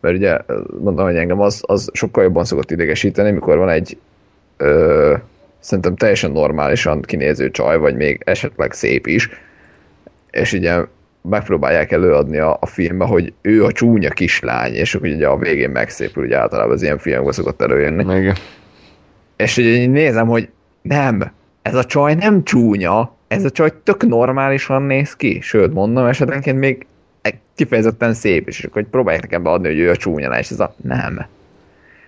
Mert 0.00 0.16
ugye 0.16 0.38
mondom, 0.80 1.04
hogy 1.04 1.16
engem 1.16 1.40
az, 1.40 1.62
az 1.66 1.88
sokkal 1.92 2.22
jobban 2.22 2.44
szokott 2.44 2.70
idegesíteni, 2.70 3.30
mikor 3.30 3.56
van 3.56 3.68
egy 3.68 3.98
ö, 4.56 5.14
szerintem 5.58 5.96
teljesen 5.96 6.30
normálisan 6.30 7.02
kinéző 7.02 7.50
csaj, 7.50 7.78
vagy 7.78 7.94
még 7.94 8.22
esetleg 8.24 8.72
szép 8.72 9.06
is, 9.06 9.30
és 10.30 10.52
ugye 10.52 10.84
megpróbálják 11.28 11.92
előadni 11.92 12.38
a, 12.38 12.56
a 12.60 12.66
filmbe, 12.66 13.04
hogy 13.04 13.32
ő 13.42 13.64
a 13.64 13.72
csúnya 13.72 14.10
kislány, 14.10 14.72
és 14.72 14.94
akkor 14.94 15.08
ugye 15.08 15.26
a 15.26 15.36
végén 15.36 15.70
megszépül, 15.70 16.24
ugye 16.24 16.38
általában 16.38 16.72
az 16.72 16.82
ilyen 16.82 16.98
filmekben 16.98 17.32
szokott 17.32 17.62
előjönni. 17.62 18.16
Igen. 18.16 18.34
És 19.36 19.56
ugye 19.56 19.68
én 19.68 19.90
nézem, 19.90 20.26
hogy 20.26 20.48
nem, 20.82 21.32
ez 21.62 21.74
a 21.74 21.84
csaj 21.84 22.14
nem 22.14 22.44
csúnya, 22.44 23.14
ez 23.28 23.44
a 23.44 23.50
csaj 23.50 23.72
tök 23.82 24.06
normálisan 24.06 24.82
néz 24.82 25.16
ki, 25.16 25.38
sőt 25.40 25.72
mondom, 25.72 26.06
esetenként 26.06 26.58
még 26.58 26.86
kifejezetten 27.54 28.14
szép, 28.14 28.48
és 28.48 28.64
akkor 28.64 28.82
próbálják 28.82 29.22
nekem 29.22 29.42
beadni, 29.42 29.66
hogy 29.66 29.78
ő 29.78 29.90
a 29.90 29.96
csúnya, 29.96 30.38
és 30.38 30.50
ez 30.50 30.60
a 30.60 30.74
nem. 30.82 31.14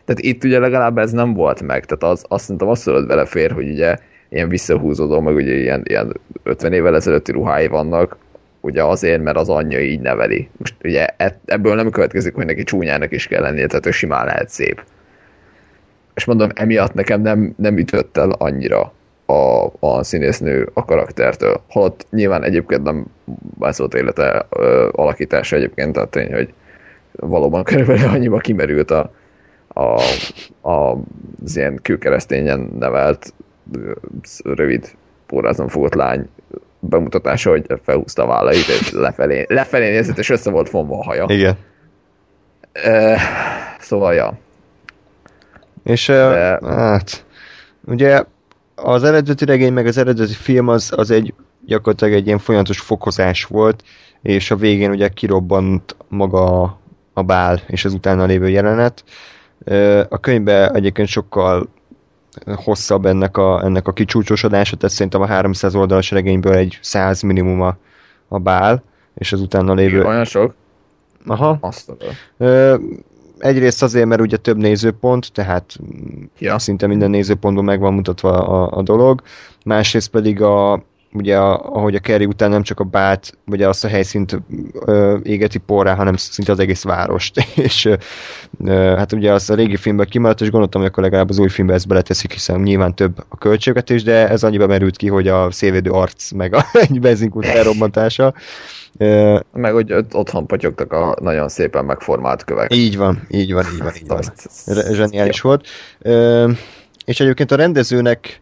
Tehát 0.04 0.20
itt 0.20 0.44
ugye 0.44 0.58
legalább 0.58 0.98
ez 0.98 1.12
nem 1.12 1.34
volt 1.34 1.62
meg, 1.62 1.84
tehát 1.84 2.14
az, 2.14 2.24
azt 2.28 2.42
szerintem 2.42 2.68
azt 2.68 2.82
szólod 2.82 3.06
belefér, 3.06 3.50
hogy 3.52 3.70
ugye 3.70 3.96
ilyen 4.28 4.48
visszahúzódó, 4.48 5.20
meg 5.20 5.34
ugye 5.34 5.54
ilyen, 5.54 5.82
ilyen 5.84 6.20
50 6.42 6.72
évvel 6.72 6.94
ezelőtti 6.94 7.32
ruhái 7.32 7.66
vannak, 7.66 8.16
ugye 8.66 8.82
azért, 8.82 9.22
mert 9.22 9.36
az 9.36 9.48
anyja 9.48 9.80
így 9.80 10.00
neveli. 10.00 10.48
Most 10.56 10.74
ugye 10.84 11.06
e, 11.16 11.38
ebből 11.44 11.74
nem 11.74 11.90
következik, 11.90 12.34
hogy 12.34 12.46
neki 12.46 12.62
csúnyának 12.62 13.12
is 13.12 13.26
kell 13.26 13.42
lennie, 13.42 13.66
tehát 13.66 13.86
ő 13.86 13.90
simán 13.90 14.26
lehet 14.26 14.48
szép. 14.48 14.82
És 16.14 16.24
mondom, 16.24 16.48
emiatt 16.54 16.94
nekem 16.94 17.20
nem, 17.20 17.54
nem 17.56 17.78
ütött 17.78 18.16
el 18.16 18.30
annyira 18.30 18.92
a, 19.26 19.66
a 19.80 20.02
színésznő 20.02 20.70
a 20.72 20.84
karaktertől. 20.84 21.60
Holott 21.68 22.06
nyilván 22.10 22.42
egyébként 22.42 22.82
nem 22.82 23.04
vázolt 23.58 23.94
élete 23.94 24.46
ö, 24.50 24.88
alakítása 24.92 25.56
egyébként, 25.56 25.92
tehát 25.92 26.08
tény, 26.08 26.32
hogy 26.32 26.52
valóban 27.12 27.64
körülbelül 27.64 28.08
annyiba 28.08 28.38
kimerült 28.38 28.90
a, 28.90 29.12
a, 29.68 30.00
a, 30.70 30.98
az 31.44 31.56
ilyen 31.56 31.78
kőkeresztényen 31.82 32.70
nevelt 32.78 33.34
rövid 34.44 34.96
pórázon 35.26 35.68
fogott 35.68 35.94
lány 35.94 36.28
bemutatása, 36.88 37.50
hogy 37.50 37.66
felhúzta 37.82 38.22
a 38.22 38.26
vállait, 38.26 38.68
és 38.68 38.90
lefelé, 38.90 39.44
lefelé 39.48 39.90
nézett, 39.90 40.18
és 40.18 40.30
össze 40.30 40.50
volt 40.50 40.68
fonva 40.68 40.98
a 40.98 41.04
haja. 41.04 41.24
Igen. 41.28 41.56
E, 42.72 43.18
szóval, 43.80 44.14
ja. 44.14 44.38
És 45.84 46.06
De... 46.06 46.58
hát, 46.62 47.24
ugye 47.86 48.24
az 48.74 49.04
eredeti 49.04 49.44
regény, 49.44 49.72
meg 49.72 49.86
az 49.86 49.96
eredeti 49.96 50.34
film 50.34 50.68
az, 50.68 50.92
az 50.96 51.10
egy 51.10 51.34
gyakorlatilag 51.66 52.14
egy 52.14 52.26
ilyen 52.26 52.38
folyamatos 52.38 52.80
fokozás 52.80 53.44
volt, 53.44 53.82
és 54.22 54.50
a 54.50 54.56
végén 54.56 54.90
ugye 54.90 55.08
kirobbant 55.08 55.96
maga 56.08 56.62
a 57.12 57.22
bál 57.22 57.60
és 57.66 57.84
az 57.84 57.92
utána 57.92 58.24
lévő 58.24 58.48
jelenet. 58.48 59.04
A 60.08 60.20
könyvben 60.20 60.74
egyébként 60.74 61.08
sokkal 61.08 61.68
hosszabb 62.54 63.06
ennek 63.06 63.36
a, 63.36 63.64
ennek 63.64 63.88
a 63.88 63.92
kicsúcsosodása, 63.92 64.76
tehát 64.76 64.94
szerintem 64.94 65.20
a 65.20 65.26
300 65.26 65.74
oldalas 65.74 66.10
regényből 66.10 66.54
egy 66.54 66.78
100 66.82 67.22
minimum 67.22 67.60
a, 67.60 67.76
a 68.28 68.38
bál, 68.38 68.82
és 69.14 69.32
az 69.32 69.40
utána 69.40 69.74
lévő... 69.74 70.04
Olyan 70.04 70.24
sok? 70.24 70.54
Aha. 71.26 71.58
Azt 71.60 71.92
egyrészt 73.38 73.82
azért, 73.82 74.06
mert 74.06 74.20
ugye 74.20 74.36
több 74.36 74.56
nézőpont, 74.56 75.32
tehát 75.32 75.76
ja. 76.38 76.58
szinte 76.58 76.86
minden 76.86 77.10
nézőpontban 77.10 77.64
meg 77.64 77.80
van 77.80 77.94
mutatva 77.94 78.30
a, 78.30 78.78
a 78.78 78.82
dolog, 78.82 79.22
másrészt 79.64 80.10
pedig 80.10 80.42
a, 80.42 80.82
ugye 81.12 81.36
a, 81.36 81.74
ahogy 81.74 81.94
a 81.94 81.98
Kerry 81.98 82.24
után 82.24 82.50
nem 82.50 82.62
csak 82.62 82.80
a 82.80 82.84
bát, 82.84 83.38
vagy 83.44 83.62
azt 83.62 83.84
a 83.84 83.88
helyszínt 83.88 84.42
ö, 84.84 85.18
égeti 85.22 85.58
porrá, 85.58 85.94
hanem 85.94 86.16
szinte 86.16 86.52
az 86.52 86.58
egész 86.58 86.82
várost. 86.82 87.46
és 87.66 87.84
ö, 88.64 88.94
hát 88.96 89.12
ugye 89.12 89.32
az 89.32 89.50
a 89.50 89.54
régi 89.54 89.76
filmben 89.76 90.06
kimaradt, 90.06 90.40
és 90.40 90.50
gondoltam, 90.50 90.80
hogy 90.80 90.90
akkor 90.90 91.02
legalább 91.02 91.28
az 91.28 91.38
új 91.38 91.48
filmbe 91.48 91.74
ezt 91.74 91.88
beleteszik, 91.88 92.32
hiszen 92.32 92.60
nyilván 92.60 92.94
több 92.94 93.24
a 93.28 93.36
költségvetés, 93.36 94.02
de 94.02 94.28
ez 94.28 94.42
annyiba 94.42 94.66
merült 94.66 94.96
ki, 94.96 95.08
hogy 95.08 95.28
a 95.28 95.50
szélvédő 95.50 95.90
arc, 95.90 96.30
meg 96.30 96.54
a, 96.54 96.64
egy 96.88 97.00
benzinkút 97.00 97.46
felrobbantása. 97.46 98.34
Ö, 98.98 99.38
meg 99.52 99.72
hogy 99.72 99.92
otthon 100.12 100.46
potyogtak 100.46 100.92
a 100.92 101.16
nagyon 101.20 101.48
szépen 101.48 101.84
megformált 101.84 102.44
kövek. 102.44 102.74
Így 102.74 102.96
van, 102.96 103.26
így 103.28 103.52
van, 103.52 103.64
így 103.72 103.78
van. 103.78 103.92
Így 103.94 104.06
van. 104.06 104.22
Zseniális 104.92 105.40
volt. 105.40 105.66
Ö, 105.98 106.50
és 107.04 107.20
egyébként 107.20 107.50
a 107.50 107.56
rendezőnek 107.56 108.40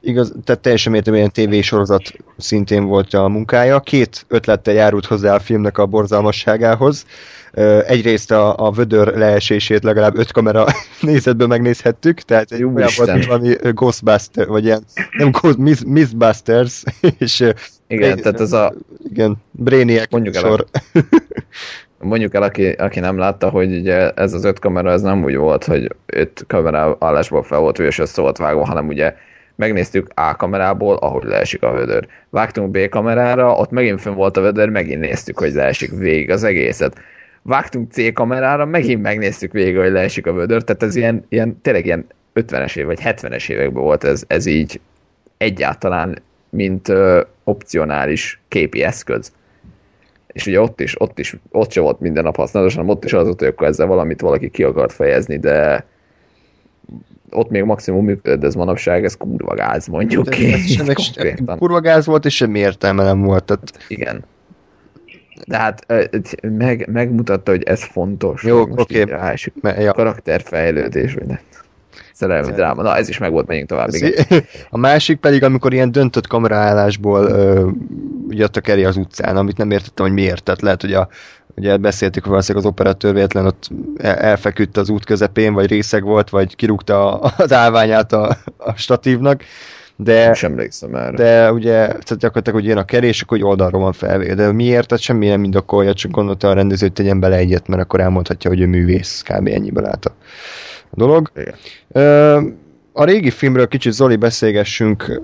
igaz, 0.00 0.32
tehát 0.44 0.60
teljesen 0.60 0.92
mértékben 0.92 1.32
tévésorozat 1.32 2.02
szintén 2.36 2.84
volt 2.84 3.14
a 3.14 3.28
munkája. 3.28 3.80
Két 3.80 4.24
ötlettel 4.28 4.74
járult 4.74 5.06
hozzá 5.06 5.34
a 5.34 5.40
filmnek 5.40 5.78
a 5.78 5.86
borzalmasságához. 5.86 7.06
Egyrészt 7.86 8.30
a, 8.30 8.66
a 8.66 8.70
vödör 8.70 9.16
leesését 9.16 9.82
legalább 9.82 10.16
öt 10.16 10.32
kamera 10.32 10.66
nézetből 11.00 11.46
megnézhettük, 11.46 12.20
tehát 12.20 12.52
egy 12.52 12.64
olyan 12.64 12.88
volt, 12.96 13.26
valami 13.26 13.54
Ghostbuster, 13.62 14.46
vagy 14.46 14.64
ilyen, 14.64 14.84
nem 15.18 15.30
Ghost, 15.30 15.56
Miss, 15.56 15.80
Missbusters, 15.86 16.82
és 17.18 17.44
igen, 17.86 18.10
egy, 18.10 18.22
tehát 18.22 18.40
ez 18.40 18.52
a 18.52 18.74
igen, 19.10 19.36
Brainiac 19.50 20.10
mondjuk 20.10 20.34
sor. 20.34 20.66
El, 20.92 21.02
mondjuk 21.98 22.34
el, 22.34 22.42
aki, 22.42 22.68
aki 22.68 23.00
nem 23.00 23.18
látta, 23.18 23.48
hogy 23.48 23.78
ugye 23.78 24.10
ez 24.10 24.32
az 24.32 24.44
öt 24.44 24.58
kamera, 24.58 24.90
ez 24.90 25.02
nem 25.02 25.24
úgy 25.24 25.36
volt, 25.36 25.64
hogy 25.64 25.94
öt 26.06 26.44
kamera 26.46 26.96
állásból 27.00 27.42
fel 27.42 27.58
volt 27.58 27.78
és 27.78 27.98
össze 27.98 28.20
volt 28.20 28.36
vágva, 28.36 28.66
hanem 28.66 28.86
ugye 28.86 29.14
megnéztük 29.58 30.08
A 30.14 30.36
kamerából, 30.36 30.96
ahogy 30.96 31.24
leesik 31.24 31.62
a 31.62 31.72
vödör. 31.72 32.06
Vágtunk 32.30 32.70
B 32.70 32.88
kamerára, 32.88 33.52
ott 33.52 33.70
megint 33.70 34.00
fönn 34.00 34.14
volt 34.14 34.36
a 34.36 34.40
vödör, 34.40 34.68
megint 34.68 35.00
néztük, 35.00 35.38
hogy 35.38 35.52
leesik 35.52 35.90
végig 35.90 36.30
az 36.30 36.44
egészet. 36.44 36.98
Vágtunk 37.42 37.92
C 37.92 38.12
kamerára, 38.12 38.64
megint 38.64 39.02
megnéztük 39.02 39.52
végig, 39.52 39.76
hogy 39.76 39.90
leesik 39.90 40.26
a 40.26 40.32
vödör, 40.32 40.62
tehát 40.62 40.82
ez 40.82 40.96
ilyen, 40.96 41.24
ilyen 41.28 41.60
tényleg 41.62 41.84
ilyen 41.84 42.06
50-es 42.34 42.76
év 42.76 42.86
vagy 42.86 42.98
70-es 43.02 43.48
években 43.48 43.82
volt 43.82 44.04
ez, 44.04 44.24
ez 44.26 44.46
így 44.46 44.80
egyáltalán, 45.36 46.22
mint 46.50 46.88
ö, 46.88 47.20
opcionális 47.44 48.40
képi 48.48 48.82
eszköz. 48.82 49.32
És 50.26 50.46
ugye 50.46 50.60
ott 50.60 50.80
is, 50.80 51.00
ott 51.00 51.18
is, 51.18 51.36
ott 51.50 51.72
sem 51.72 51.82
volt 51.82 52.00
minden 52.00 52.24
nap 52.24 52.36
használatos, 52.36 52.74
hanem 52.74 52.90
ott 52.90 53.04
is 53.04 53.12
az 53.12 53.24
volt, 53.24 53.38
hogy 53.38 53.48
akkor 53.48 53.66
ezzel 53.66 53.86
valamit 53.86 54.20
valaki 54.20 54.50
ki 54.50 54.62
akart 54.62 54.92
fejezni, 54.92 55.38
de 55.38 55.84
ott 57.30 57.50
még 57.50 57.62
maximum 57.62 58.04
működött, 58.04 58.40
de 58.40 58.46
ez 58.46 58.54
manapság, 58.54 59.04
ez 59.04 59.16
kurva 59.16 59.54
gáz, 59.54 59.86
mondjuk 59.86 60.28
ki. 60.28 60.54
kurva 61.58 61.80
gáz 61.80 62.06
volt, 62.06 62.24
és 62.24 62.36
semmi 62.36 62.58
értelme 62.58 63.02
nem 63.02 63.20
volt. 63.20 63.44
Tehát... 63.44 63.72
Igen. 63.88 64.24
De 65.46 65.58
hát 65.58 65.86
meg, 66.42 66.88
megmutatta, 66.92 67.50
hogy 67.50 67.62
ez 67.62 67.84
fontos. 67.84 68.42
Jó, 68.42 68.60
oké. 68.60 69.02
Okay. 69.02 69.82
Ja. 69.82 69.92
Karakterfejlődés, 69.92 71.14
vagy 71.14 71.26
nem. 71.26 71.38
Szerelmi 72.18 72.52
dráma. 72.52 72.82
Na, 72.82 72.96
ez 72.96 73.08
is 73.08 73.18
meg 73.18 73.30
volt, 73.30 73.46
menjünk 73.46 73.68
tovább. 73.68 73.88
Igen. 73.90 74.44
A 74.70 74.78
másik 74.78 75.18
pedig, 75.18 75.42
amikor 75.44 75.72
ilyen 75.72 75.92
döntött 75.92 76.26
kameraállásból 76.26 77.24
ö, 77.24 77.68
jött 78.28 78.56
a 78.56 78.60
Keri 78.60 78.84
az 78.84 78.96
utcán, 78.96 79.36
amit 79.36 79.56
nem 79.56 79.70
értettem, 79.70 80.04
hogy 80.06 80.14
miért. 80.14 80.42
Tehát 80.42 80.62
lehet, 80.62 80.80
hogy 80.80 80.92
a, 80.92 81.08
ugye 81.56 81.76
beszéltük, 81.76 82.22
hogy 82.22 82.30
valószínűleg 82.30 82.66
az 82.66 82.72
operatőr 82.72 83.14
véletlen 83.14 83.46
ott 83.46 83.70
el- 83.96 84.16
elfeküdt 84.16 84.76
az 84.76 84.88
út 84.88 85.04
közepén, 85.04 85.52
vagy 85.52 85.66
részeg 85.66 86.02
volt, 86.02 86.30
vagy 86.30 86.56
kirúgta 86.56 87.18
az 87.18 87.52
állványát 87.52 88.12
a, 88.12 88.36
a 88.56 88.72
statívnak, 88.76 89.42
de, 89.96 90.34
Sem 90.34 90.50
emlékszem 90.50 90.94
erre. 90.94 91.16
de 91.16 91.52
ugye 91.52 91.76
tehát 91.86 92.16
gyakorlatilag, 92.18 92.60
hogy 92.60 92.68
jön 92.68 92.76
a 92.78 92.84
kerés, 92.84 93.22
akkor 93.22 93.38
hogy 93.38 93.46
oldalról 93.46 93.80
van 93.82 93.92
felvé. 93.92 94.34
De 94.34 94.52
miért? 94.52 94.88
Tehát 94.88 95.04
semmi 95.04 95.26
nem 95.28 95.44
indokolja, 95.44 95.94
csak 95.94 96.10
gondolta 96.10 96.48
a 96.48 96.52
rendező, 96.52 96.86
hogy 96.86 96.94
tegyen 96.94 97.20
bele 97.20 97.36
egyet, 97.36 97.68
mert 97.68 97.82
akkor 97.82 98.00
elmondhatja, 98.00 98.50
hogy 98.50 98.60
ő 98.60 98.66
művész, 98.66 99.22
kb. 99.22 99.46
ennyiből 99.46 99.84
állt 99.86 100.04
a 100.04 100.12
dolog. 100.90 101.30
Igen. 101.36 101.54
A 102.92 103.04
régi 103.04 103.30
filmről 103.30 103.68
kicsit 103.68 103.92
Zoli 103.92 104.16
beszélgessünk, 104.16 105.20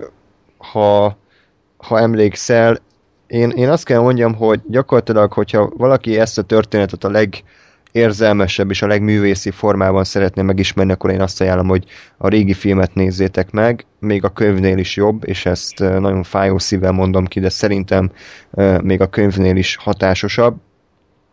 ha, 0.56 1.16
ha 1.76 2.00
emlékszel. 2.00 2.78
Én, 3.26 3.50
én 3.50 3.68
azt 3.68 3.84
kell 3.84 4.00
mondjam, 4.00 4.34
hogy 4.34 4.60
gyakorlatilag, 4.66 5.32
hogyha 5.32 5.70
valaki 5.76 6.18
ezt 6.18 6.38
a 6.38 6.42
történetet 6.42 7.04
a 7.04 7.10
legérzelmesebb 7.92 8.70
és 8.70 8.82
a 8.82 8.86
legművészi 8.86 9.50
formában 9.50 10.04
szeretné 10.04 10.42
megismerni, 10.42 10.92
akkor 10.92 11.10
én 11.10 11.20
azt 11.20 11.40
ajánlom, 11.40 11.68
hogy 11.68 11.84
a 12.16 12.28
régi 12.28 12.52
filmet 12.52 12.94
nézzétek 12.94 13.50
meg, 13.50 13.86
még 13.98 14.24
a 14.24 14.32
könyvnél 14.32 14.78
is 14.78 14.96
jobb, 14.96 15.28
és 15.28 15.46
ezt 15.46 15.78
nagyon 15.78 16.22
fájó 16.22 16.58
szívvel 16.58 16.92
mondom 16.92 17.26
ki, 17.26 17.40
de 17.40 17.48
szerintem 17.48 18.10
még 18.82 19.00
a 19.00 19.10
könyvnél 19.10 19.56
is 19.56 19.76
hatásosabb. 19.76 20.56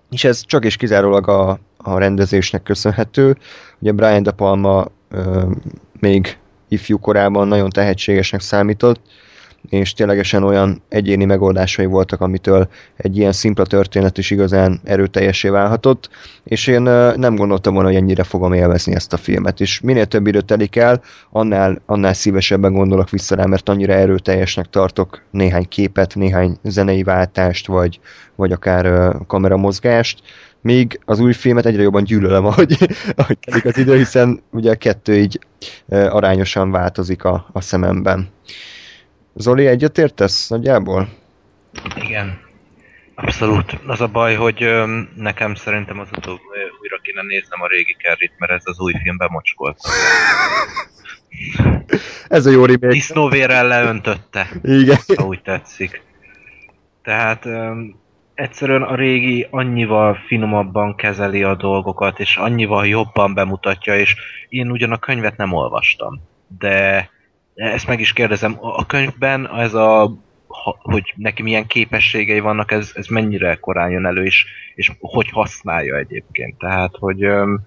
És 0.09 0.23
ez 0.23 0.45
csak 0.45 0.65
és 0.65 0.75
kizárólag 0.75 1.27
a, 1.27 1.59
a 1.83 1.97
rendezésnek 1.97 2.63
köszönhető. 2.63 3.37
Ugye 3.79 3.91
Brian 3.91 4.23
De 4.23 4.31
Palma 4.31 4.85
ö, 5.09 5.41
még 5.99 6.37
ifjú 6.67 6.99
korában 6.99 7.47
nagyon 7.47 7.69
tehetségesnek 7.69 8.41
számított, 8.41 9.01
és 9.69 9.93
ténylegesen 9.93 10.43
olyan 10.43 10.81
egyéni 10.89 11.25
megoldásai 11.25 11.85
voltak, 11.85 12.21
amitől 12.21 12.67
egy 12.95 13.17
ilyen 13.17 13.31
szimpla 13.31 13.65
történet 13.65 14.17
is 14.17 14.31
igazán 14.31 14.79
erőteljesé 14.83 15.49
válhatott, 15.49 16.09
és 16.43 16.67
én 16.67 16.81
nem 17.15 17.35
gondoltam 17.35 17.73
volna, 17.73 17.89
hogy 17.89 17.97
ennyire 17.97 18.23
fogom 18.23 18.53
élvezni 18.53 18.95
ezt 18.95 19.13
a 19.13 19.17
filmet, 19.17 19.59
és 19.59 19.79
minél 19.79 20.05
több 20.05 20.27
idő 20.27 20.41
telik 20.41 20.75
el, 20.75 21.01
annál, 21.29 21.81
annál 21.85 22.13
szívesebben 22.13 22.73
gondolok 22.73 23.09
vissza 23.09 23.35
rá, 23.35 23.45
mert 23.45 23.69
annyira 23.69 23.93
erőteljesnek 23.93 24.69
tartok 24.69 25.21
néhány 25.31 25.67
képet, 25.67 26.15
néhány 26.15 26.57
zenei 26.63 27.03
váltást, 27.03 27.67
vagy, 27.67 27.99
vagy 28.35 28.51
akár 28.51 29.15
kameramozgást, 29.27 30.21
míg 30.61 30.99
az 31.05 31.19
új 31.19 31.33
filmet 31.33 31.65
egyre 31.65 31.81
jobban 31.81 32.03
gyűlölöm, 32.03 32.45
ahogy, 32.51 32.77
ahogy 33.15 33.37
telik 33.39 33.65
az 33.65 33.77
idő, 33.77 33.97
hiszen 33.97 34.41
ugye 34.51 34.71
a 34.71 34.75
kettő 34.75 35.17
így 35.17 35.39
arányosan 35.89 36.71
változik 36.71 37.23
a, 37.23 37.47
a 37.51 37.61
szememben. 37.61 38.29
Zoli, 39.33 39.67
egyetértesz 39.67 40.47
nagyjából? 40.47 41.09
Igen. 41.95 42.39
Abszolút. 43.15 43.79
Az 43.85 44.01
a 44.01 44.07
baj, 44.07 44.35
hogy 44.35 44.65
nekem 45.15 45.55
szerintem 45.55 45.99
az 45.99 46.07
utóbb 46.17 46.39
újra 46.81 46.97
kéne 47.01 47.21
néznem 47.21 47.61
a 47.61 47.67
régi 47.67 47.95
Kerrit, 47.99 48.33
mert 48.37 48.51
ez 48.51 48.61
az 48.63 48.79
új 48.79 48.93
filmben 49.03 49.29
mocskolt. 49.31 49.77
Ez 52.27 52.45
a 52.45 52.49
jó 52.51 52.65
remake. 52.65 52.87
Disznóvérrel 52.87 53.67
leöntötte, 53.67 54.49
Igen. 54.63 54.97
ha 55.15 55.25
úgy 55.25 55.41
tetszik. 55.41 56.01
Tehát 57.03 57.45
egyszerűen 58.33 58.81
a 58.81 58.95
régi 58.95 59.47
annyival 59.49 60.15
finomabban 60.27 60.95
kezeli 60.95 61.43
a 61.43 61.55
dolgokat, 61.55 62.19
és 62.19 62.37
annyival 62.37 62.87
jobban 62.87 63.33
bemutatja, 63.33 63.99
és 63.99 64.15
én 64.49 64.71
ugyan 64.71 64.91
a 64.91 64.97
könyvet 64.97 65.37
nem 65.37 65.53
olvastam, 65.53 66.21
de 66.59 67.09
ezt 67.55 67.87
meg 67.87 67.99
is 67.99 68.13
kérdezem, 68.13 68.57
a 68.59 68.85
könyvben 68.85 69.49
ez 69.57 69.73
a 69.73 70.13
hogy 70.81 71.13
neki 71.15 71.41
milyen 71.41 71.67
képességei 71.67 72.39
vannak, 72.39 72.71
ez, 72.71 72.91
ez 72.95 73.07
mennyire 73.07 73.55
korán 73.55 73.91
jön 73.91 74.05
elő, 74.05 74.23
és, 74.23 74.45
és 74.75 74.91
hogy 74.99 75.29
használja 75.29 75.97
egyébként. 75.97 76.57
Tehát, 76.57 76.95
hogy 76.99 77.23
öm, 77.23 77.59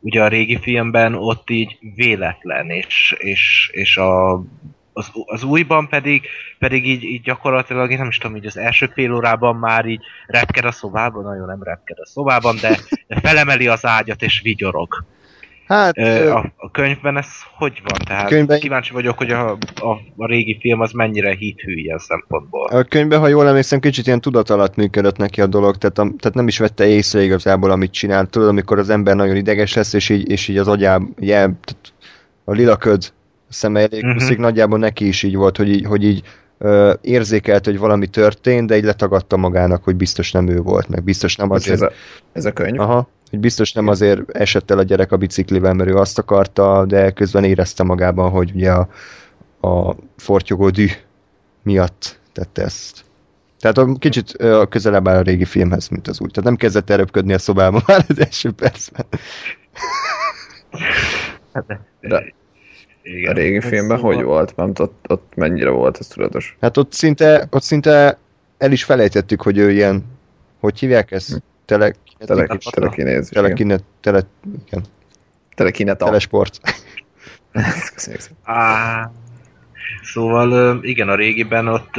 ugye 0.00 0.22
a 0.22 0.28
régi 0.28 0.58
filmben 0.60 1.14
ott 1.14 1.50
így 1.50 1.78
véletlen, 1.94 2.70
és, 2.70 3.14
és, 3.18 3.70
és 3.72 3.96
a, 3.96 4.42
az, 4.92 5.10
az 5.26 5.42
újban 5.42 5.88
pedig, 5.88 6.22
pedig 6.58 6.86
így, 6.86 7.02
így 7.02 7.22
gyakorlatilag, 7.22 7.90
én 7.90 7.98
nem 7.98 8.08
is 8.08 8.18
tudom, 8.18 8.36
így 8.36 8.46
az 8.46 8.56
első 8.56 8.90
fél 8.94 9.14
órában 9.14 9.56
már 9.56 9.86
így 9.86 10.00
repked 10.26 10.64
a 10.64 10.72
szobában, 10.72 11.22
nagyon 11.24 11.46
nem 11.46 11.62
repked 11.62 11.98
a 11.98 12.06
szobában, 12.06 12.56
de, 12.60 12.78
de 13.06 13.20
felemeli 13.20 13.66
az 13.68 13.86
ágyat 13.86 14.22
és 14.22 14.40
vigyorog. 14.42 15.04
Hát, 15.66 15.98
Ö, 15.98 16.30
A, 16.30 16.52
a 16.56 16.70
könyvben 16.70 17.16
ez 17.16 17.26
hogy 17.56 17.82
van? 17.84 17.98
Tehát 18.06 18.28
Könyvben- 18.28 18.60
kíváncsi 18.60 18.92
vagyok, 18.92 19.18
hogy 19.18 19.30
a, 19.30 19.50
a, 19.74 19.90
a 20.16 20.26
régi 20.26 20.58
film 20.60 20.80
az 20.80 20.92
mennyire 20.92 21.34
hithű 21.34 21.74
ilyen 21.74 21.98
szempontból. 21.98 22.66
a 22.66 22.82
könyvben, 22.82 23.18
ha 23.20 23.28
jól 23.28 23.48
emlékszem, 23.48 23.80
kicsit 23.80 24.06
ilyen 24.06 24.20
tudat 24.20 24.50
alatt 24.50 24.76
működött 24.76 25.16
neki 25.16 25.40
a 25.40 25.46
dolog, 25.46 25.76
tehát, 25.76 25.98
a, 25.98 26.02
tehát 26.02 26.34
nem 26.34 26.48
is 26.48 26.58
vette 26.58 26.86
észre 26.86 27.22
igazából, 27.22 27.70
amit 27.70 27.92
csinált. 27.92 28.30
Tudod, 28.30 28.48
amikor 28.48 28.78
az 28.78 28.90
ember 28.90 29.16
nagyon 29.16 29.36
ideges 29.36 29.74
lesz, 29.74 29.92
és 29.92 30.08
így, 30.08 30.30
és 30.30 30.48
így 30.48 30.58
az 30.58 30.68
agyáb, 30.68 31.02
jel, 31.18 31.58
a 32.44 32.52
lilaköd 32.52 33.12
szeme 33.48 33.80
elég 33.80 34.04
Mhm. 34.04 34.16
uh-huh. 34.16 34.36
nagyjából 34.36 34.78
neki 34.78 35.06
is 35.06 35.22
így 35.22 35.36
volt, 35.36 35.56
hogy 35.56 35.68
így, 35.68 35.84
hogy 35.84 36.04
így 36.04 36.22
ö, 36.58 36.94
érzékelt, 37.00 37.64
hogy 37.64 37.78
valami 37.78 38.06
történt, 38.06 38.68
de 38.68 38.76
így 38.76 38.84
letagadta 38.84 39.36
magának, 39.36 39.84
hogy 39.84 39.96
biztos 39.96 40.32
nem 40.32 40.48
ő 40.48 40.60
volt, 40.60 40.88
meg 40.88 41.04
biztos 41.04 41.36
nem 41.36 41.50
azért... 41.50 41.74
ez 41.74 41.82
a, 41.82 41.92
ez 42.32 42.44
a 42.44 42.52
könyv. 42.52 42.80
Aha, 42.80 43.08
hogy 43.30 43.38
biztos 43.38 43.72
nem 43.72 43.88
azért 43.88 44.30
esett 44.30 44.70
el 44.70 44.78
a 44.78 44.82
gyerek 44.82 45.12
a 45.12 45.16
biciklivel, 45.16 45.74
mert 45.74 45.90
ő 45.90 45.94
azt 45.94 46.18
akarta, 46.18 46.84
de 46.86 47.10
közben 47.10 47.44
érezte 47.44 47.82
magában, 47.82 48.30
hogy 48.30 48.52
ugye 48.54 48.72
a, 48.72 48.88
a 49.68 49.96
fortyogó 50.16 50.70
dű 50.70 50.86
miatt 51.62 52.20
tette 52.32 52.62
ezt. 52.62 53.04
Tehát 53.60 53.78
a, 53.78 53.94
kicsit 53.98 54.34
ö, 54.38 54.62
közelebb 54.68 55.08
áll 55.08 55.16
a 55.16 55.22
régi 55.22 55.44
filmhez, 55.44 55.88
mint 55.88 56.08
az 56.08 56.20
új. 56.20 56.28
Tehát 56.28 56.48
nem 56.48 56.56
kezdett 56.56 56.90
erőpködni 56.90 57.32
a 57.32 57.38
szobában 57.38 57.82
már 57.86 58.04
az 58.08 58.18
első 58.20 58.50
percben. 58.50 59.06
De 62.00 62.34
Igen. 63.16 63.30
a 63.30 63.34
régi 63.34 63.60
filmben 63.60 63.96
szóval- 63.96 64.14
hogy 64.14 64.24
volt? 64.24 64.56
Nem 64.56 64.72
ott, 64.78 65.04
ott 65.08 65.32
mennyire 65.34 65.70
volt 65.70 65.98
ez 66.00 66.06
tudatos? 66.06 66.56
Hát 66.60 66.76
ott 66.76 66.92
szinte, 66.92 67.46
ott 67.50 67.62
szinte 67.62 68.18
el 68.58 68.72
is 68.72 68.84
felejtettük, 68.84 69.42
hogy 69.42 69.58
ő 69.58 69.70
ilyen, 69.70 70.04
hogy 70.60 70.78
hívják 70.78 71.10
ezt? 71.10 71.42
Tele, 71.64 71.94
Tele, 72.18 72.46
Telekinézis. 72.46 72.70
telekinézis. 72.70 73.28
tele, 73.28 73.48
igen. 73.48 73.66
tele, 73.66 73.80
tele, 74.00 74.26
igen, 74.66 74.84
Telekineta. 75.54 76.04
telesport. 76.04 76.60
Köszönjük 77.94 78.20
szépen. 78.20 79.12
Szóval 80.02 80.78
igen, 80.84 81.08
a 81.08 81.14
régiben 81.14 81.68
ott 81.68 81.94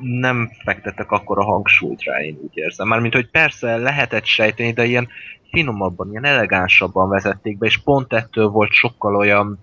nem 0.00 0.50
fektettek 0.64 1.10
akkor 1.10 1.38
a 1.38 1.44
hangsúlyt 1.44 2.02
rá, 2.02 2.22
én 2.22 2.38
úgy 2.42 2.56
érzem. 2.56 2.88
Mármint, 2.88 3.14
hogy 3.14 3.30
persze 3.30 3.76
lehetett 3.76 4.24
sejteni, 4.24 4.72
de 4.72 4.84
ilyen 4.84 5.08
finomabban, 5.50 6.10
ilyen 6.10 6.24
elegánsabban 6.24 7.08
vezették 7.08 7.58
be, 7.58 7.66
és 7.66 7.78
pont 7.78 8.12
ettől 8.12 8.48
volt 8.48 8.72
sokkal 8.72 9.16
olyan 9.16 9.58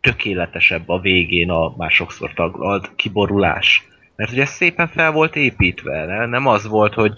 tökéletesebb 0.00 0.88
a 0.88 1.00
végén 1.00 1.50
a 1.50 1.74
már 1.76 1.90
sokszor 1.90 2.32
taglalt 2.32 2.90
kiborulás. 2.96 3.88
Mert 4.16 4.32
ugye 4.32 4.44
szépen 4.44 4.88
fel 4.88 5.12
volt 5.12 5.36
építve, 5.36 6.04
ne? 6.04 6.26
nem 6.26 6.46
az 6.46 6.66
volt, 6.66 6.94
hogy, 6.94 7.14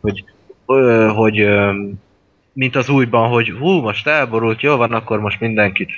hogy, 0.00 0.24
ö, 0.66 1.10
hogy 1.14 1.40
ö, 1.40 1.82
mint 2.52 2.76
az 2.76 2.88
újban, 2.88 3.28
hogy 3.28 3.50
hú, 3.50 3.80
most 3.80 4.06
elborult, 4.06 4.60
jó 4.60 4.76
van, 4.76 4.92
akkor 4.92 5.20
most 5.20 5.40
mindenkit 5.40 5.90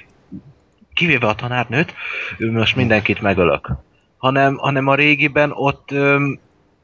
kivéve 0.94 1.27
a 1.27 1.35
tanárnőt, 1.35 1.94
most 2.39 2.77
mindenkit 2.77 3.20
megölök. 3.20 3.70
Hanem, 4.16 4.56
hanem 4.56 4.86
a 4.86 4.94
régiben 4.94 5.51
ott 5.52 5.90
öm, 5.90 6.39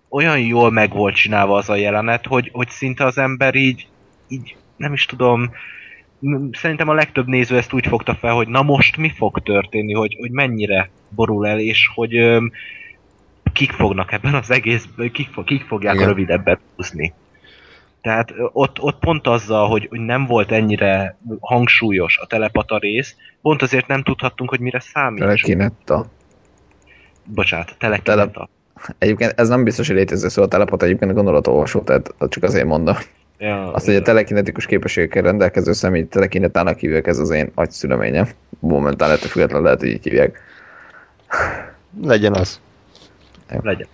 olyan 0.09 0.41
jól 0.41 0.71
meg 0.71 0.93
volt 0.93 1.15
csinálva 1.15 1.57
az 1.57 1.69
a 1.69 1.75
jelenet, 1.75 2.27
hogy, 2.27 2.51
hogy 2.53 2.69
szinte 2.69 3.05
az 3.05 3.19
ember 3.19 3.55
így, 3.55 3.87
így 4.29 4.57
nem 4.77 4.93
is 4.93 5.07
tudom, 5.07 5.51
szerintem 6.53 6.89
a 6.89 6.95
legtöbb 6.95 7.27
néző 7.27 7.57
ezt 7.57 7.73
úgy 7.73 7.87
fogta 7.87 8.15
fel, 8.15 8.35
hogy 8.35 8.49
na 8.49 8.63
most 8.63 8.97
mi 8.97 9.11
fog 9.17 9.43
történni, 9.43 9.93
hogy, 9.93 10.17
hogy 10.21 10.31
mennyire 10.31 10.91
borul 11.09 11.47
el, 11.47 11.59
és 11.59 11.91
hogy 11.95 12.17
öm, 12.17 12.53
kik 13.53 13.73
fognak 13.73 14.13
ebben 14.13 14.35
az 14.35 14.51
egészben, 14.51 15.11
kik, 15.11 15.29
fog, 15.29 15.45
kik 15.45 15.65
fogják 15.65 15.95
Igen. 15.95 16.07
a 16.07 16.09
rövidebbet 16.09 16.61
húzni. 16.77 17.15
Tehát 18.01 18.35
ott, 18.53 18.81
ott 18.81 18.99
pont 18.99 19.27
azzal, 19.27 19.69
hogy, 19.69 19.87
hogy 19.91 20.01
nem 20.01 20.27
volt 20.27 20.53
ennyire 20.53 21.17
hangsúlyos 21.41 22.19
a 22.19 22.27
telepata 22.27 22.79
rész, 22.79 23.17
pont 23.43 23.63
azért 23.63 23.87
nem 23.87 24.03
tudhattunk, 24.03 24.51
hogy 24.51 24.61
mire 24.61 24.81
számít. 24.81 25.21
Telekinetta. 25.21 26.07
Bocsánat, 27.25 27.77
telekineta. 27.79 28.49
Egyébként 28.99 29.33
ez 29.37 29.49
nem 29.49 29.65
biztos, 29.65 29.87
hogy 29.87 29.97
létező 29.97 30.29
szó 30.29 30.43
a 30.43 30.49
telepot, 30.49 30.83
egyébként 30.83 31.13
gondolatolvasó, 31.13 31.81
tehát 31.81 32.15
csak 32.29 32.43
azért 32.43 32.67
mondom. 32.67 32.97
Ja, 33.39 33.73
Azt, 33.73 33.87
hogy 33.87 33.95
a 33.95 34.03
telekinetikus 34.03 34.67
képességekkel 34.67 35.23
rendelkező 35.23 35.73
személy 35.73 36.07
telekinetának 36.07 36.79
hívják, 36.79 37.07
ez 37.07 37.19
az 37.19 37.31
én 37.31 37.51
agyszüleményem. 37.55 38.29
Momentán 38.59 39.11
ettől 39.11 39.29
függetlenül 39.29 39.65
lehet, 39.65 39.81
hogy 39.81 39.89
így 39.89 40.05
hívják. 40.05 40.41
Legyen 42.03 42.35
az. 42.35 42.61
legyen. 43.63 43.89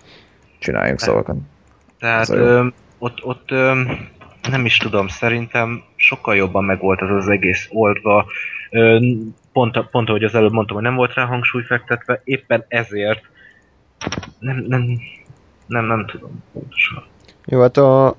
Csináljunk 0.59 0.99
szavakat. 0.99 1.35
Tehát 1.99 2.27
jó. 2.27 2.35
ö, 2.35 2.67
ott, 2.97 3.23
ott 3.23 3.51
ö, 3.51 3.81
nem 4.49 4.65
is 4.65 4.77
tudom, 4.77 5.07
szerintem 5.07 5.83
sokkal 5.95 6.35
jobban 6.35 6.63
meg 6.63 6.79
volt 6.79 7.01
az 7.01 7.09
az 7.09 7.27
egész 7.27 7.67
oldva. 7.71 8.25
Ö, 8.69 8.99
pont, 9.51 9.89
pont 9.91 10.09
ahogy 10.09 10.23
az 10.23 10.35
előbb 10.35 10.51
mondtam, 10.51 10.75
hogy 10.75 10.85
nem 10.85 10.95
volt 10.95 11.13
rá 11.13 11.25
hangsúly 11.25 11.63
fektetve, 11.63 12.21
éppen 12.23 12.65
ezért 12.67 13.21
nem, 14.39 14.65
nem, 14.67 14.99
nem, 15.65 15.85
nem 15.85 16.05
tudom 16.05 16.43
pontosan. 16.53 17.03
Jó, 17.45 17.61
hát 17.61 17.77
a, 17.77 18.15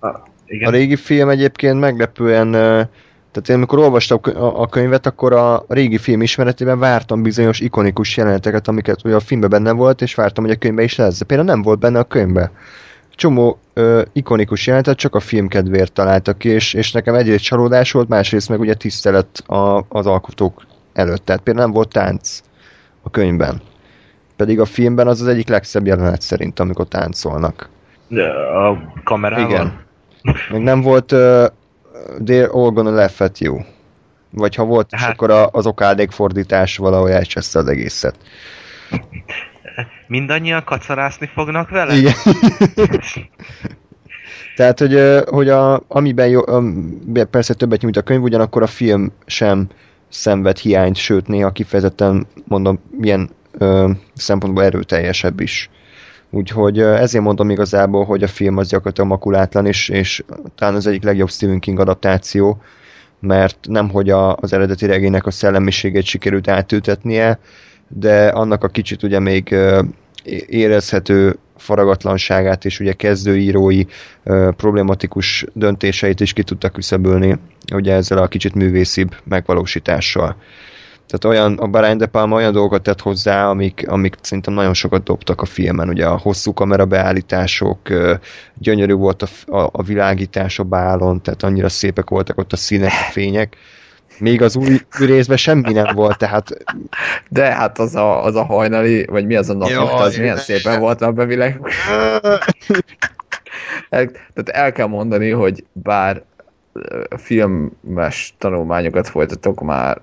A, 0.00 0.08
igen. 0.46 0.68
a 0.68 0.70
régi 0.70 0.96
film 0.96 1.28
egyébként 1.28 1.80
meglepően, 1.80 2.50
tehát 3.30 3.48
én 3.48 3.56
amikor 3.56 3.78
olvastam 3.78 4.20
a 4.34 4.68
könyvet, 4.68 5.06
akkor 5.06 5.32
a 5.32 5.64
régi 5.68 5.98
film 5.98 6.22
ismeretében 6.22 6.78
vártam 6.78 7.22
bizonyos 7.22 7.60
ikonikus 7.60 8.16
jeleneteket, 8.16 8.68
amiket 8.68 9.04
ugye 9.04 9.14
a 9.14 9.20
filmben 9.20 9.50
benne 9.50 9.72
volt, 9.72 10.02
és 10.02 10.14
vártam, 10.14 10.44
hogy 10.44 10.52
a 10.52 10.58
könyvben 10.58 10.84
is 10.84 10.96
lesz. 10.96 11.18
De 11.18 11.24
például 11.24 11.48
nem 11.48 11.62
volt 11.62 11.78
benne 11.78 11.98
a 11.98 12.04
könyvben. 12.04 12.50
Csomó 13.10 13.58
ö, 13.74 14.02
ikonikus 14.12 14.66
jelenetet 14.66 14.96
csak 14.96 15.14
a 15.14 15.20
film 15.20 15.48
kedvéért 15.48 15.92
találtak 15.92 16.38
ki, 16.38 16.48
és, 16.48 16.74
és 16.74 16.92
nekem 16.92 17.14
egyrészt 17.14 17.44
csalódás 17.44 17.92
volt, 17.92 18.08
másrészt 18.08 18.48
meg 18.48 18.60
ugye 18.60 18.74
tisztelet 18.74 19.42
a, 19.46 19.84
az 19.88 20.06
alkotók 20.06 20.62
előtt. 20.92 21.24
Tehát 21.24 21.42
például 21.42 21.66
nem 21.66 21.74
volt 21.74 21.92
tánc 21.92 22.40
a 23.02 23.10
könyvben. 23.10 23.60
Pedig 24.36 24.60
a 24.60 24.64
filmben 24.64 25.06
az 25.06 25.20
az 25.20 25.26
egyik 25.26 25.48
legszebb 25.48 25.86
jelenet 25.86 26.20
szerint, 26.20 26.60
amikor 26.60 26.88
táncolnak. 26.88 27.68
De 28.08 28.24
a 28.28 28.92
kamerával? 29.04 29.50
Igen. 29.50 29.88
Még 30.50 30.60
nem 30.62 30.80
volt 30.80 31.12
uh, 31.12 31.46
They're 32.24 32.50
all 32.50 32.70
gonna 32.70 32.90
laugh 32.90 33.22
at 33.22 33.38
you. 33.38 33.58
Vagy 34.30 34.54
ha 34.54 34.64
volt, 34.64 34.90
hát. 34.90 35.00
Hát- 35.00 35.10
akkor 35.10 35.30
a, 35.30 35.48
az 35.52 35.66
okádék 35.66 36.10
fordítás 36.10 36.76
valahogy 36.76 37.10
elcseszte 37.10 37.58
az 37.58 37.66
egészet. 37.66 38.16
Mindannyian 40.06 40.64
kacarászni 40.64 41.30
fognak 41.34 41.70
vele? 41.70 41.94
Igen. 41.94 42.14
Tehát, 44.56 44.78
hogy, 44.78 45.22
hogy 45.26 45.48
a, 45.48 45.82
amiben 45.88 46.28
jó, 46.28 46.40
persze 47.30 47.54
többet 47.54 47.80
nyújt 47.80 47.96
a 47.96 48.02
könyv, 48.02 48.22
ugyanakkor 48.22 48.62
a 48.62 48.66
film 48.66 49.12
sem 49.26 49.68
szenved 50.08 50.58
hiányt, 50.58 50.96
sőt 50.96 51.26
néha 51.26 51.50
kifejezetten 51.50 52.26
mondom, 52.44 52.80
milyen 52.90 53.30
ö, 53.52 53.90
szempontból 54.14 54.64
erőteljesebb 54.64 55.40
is. 55.40 55.70
Úgyhogy 56.30 56.80
ezért 56.80 57.24
mondom 57.24 57.50
igazából, 57.50 58.04
hogy 58.04 58.22
a 58.22 58.28
film 58.28 58.56
az 58.56 58.68
gyakorlatilag 58.68 59.10
makulátlan, 59.10 59.66
és, 59.66 59.88
és 59.88 60.24
talán 60.54 60.74
az 60.74 60.86
egyik 60.86 61.02
legjobb 61.02 61.30
Stephen 61.30 61.58
King 61.58 61.78
adaptáció, 61.78 62.62
mert 63.20 63.58
nem 63.68 63.90
hogy 63.90 64.10
a, 64.10 64.36
az 64.36 64.52
eredeti 64.52 64.86
regénynek 64.86 65.26
a 65.26 65.30
szellemiségét 65.30 66.04
sikerült 66.04 66.48
átültetnie, 66.48 67.38
de 67.88 68.28
annak 68.28 68.64
a 68.64 68.68
kicsit 68.68 69.02
ugye 69.02 69.18
még 69.18 69.56
érezhető 70.46 71.38
faragatlanságát 71.56 72.64
és 72.64 72.80
ugye 72.80 72.92
kezdőírói 72.92 73.84
ö, 74.24 74.50
problematikus 74.56 75.46
döntéseit 75.52 76.20
is 76.20 76.32
ki 76.32 76.42
tudta 76.42 76.68
küszöbölni, 76.68 77.38
ugye 77.72 77.94
ezzel 77.94 78.18
a 78.18 78.28
kicsit 78.28 78.54
művészibb 78.54 79.14
megvalósítással. 79.24 80.36
Tehát 81.10 81.38
olyan, 81.38 81.58
a 81.58 81.66
Brian 81.66 81.98
De 81.98 82.06
Palma 82.06 82.36
olyan 82.36 82.52
dolgokat 82.52 82.82
tett 82.82 83.00
hozzá, 83.00 83.48
amik, 83.48 83.84
amik 83.88 84.14
szerintem 84.20 84.54
nagyon 84.54 84.74
sokat 84.74 85.02
dobtak 85.02 85.40
a 85.40 85.44
filmen. 85.44 85.88
Ugye 85.88 86.06
a 86.06 86.18
hosszú 86.18 86.52
kamera 86.52 86.84
beállítások, 86.84 87.88
ö, 87.88 88.14
gyönyörű 88.54 88.92
volt 88.92 89.22
a, 89.22 89.56
a, 89.56 89.68
a 89.72 89.82
világítás 89.82 90.58
a 90.58 90.62
bálon, 90.62 91.22
tehát 91.22 91.42
annyira 91.42 91.68
szépek 91.68 92.10
voltak 92.10 92.38
ott 92.38 92.52
a 92.52 92.56
színek, 92.56 92.90
a 92.90 93.10
fények. 93.10 93.56
Még 94.18 94.42
az 94.42 94.56
új, 94.56 94.80
részben 94.98 95.36
semmi 95.36 95.72
nem 95.72 95.94
volt, 95.94 96.18
tehát 96.18 96.48
De 97.28 97.54
hát 97.54 97.78
az 97.78 97.94
a, 97.94 98.24
az 98.24 98.34
a 98.34 98.44
hajnali, 98.44 99.04
vagy 99.04 99.26
mi 99.26 99.36
az 99.36 99.50
a 99.50 99.54
napnyugta, 99.54 99.94
az 99.94 100.16
milyen 100.16 100.36
szépen 100.36 100.80
volt 100.80 101.02
abban 101.02 101.26
világ. 101.26 101.60
El, 103.88 104.10
tehát 104.10 104.48
el 104.48 104.72
kell 104.72 104.86
mondani, 104.86 105.30
hogy 105.30 105.64
bár 105.72 106.22
filmes 107.16 108.34
tanulmányokat 108.38 109.08
folytatok 109.08 109.60
már 109.60 110.00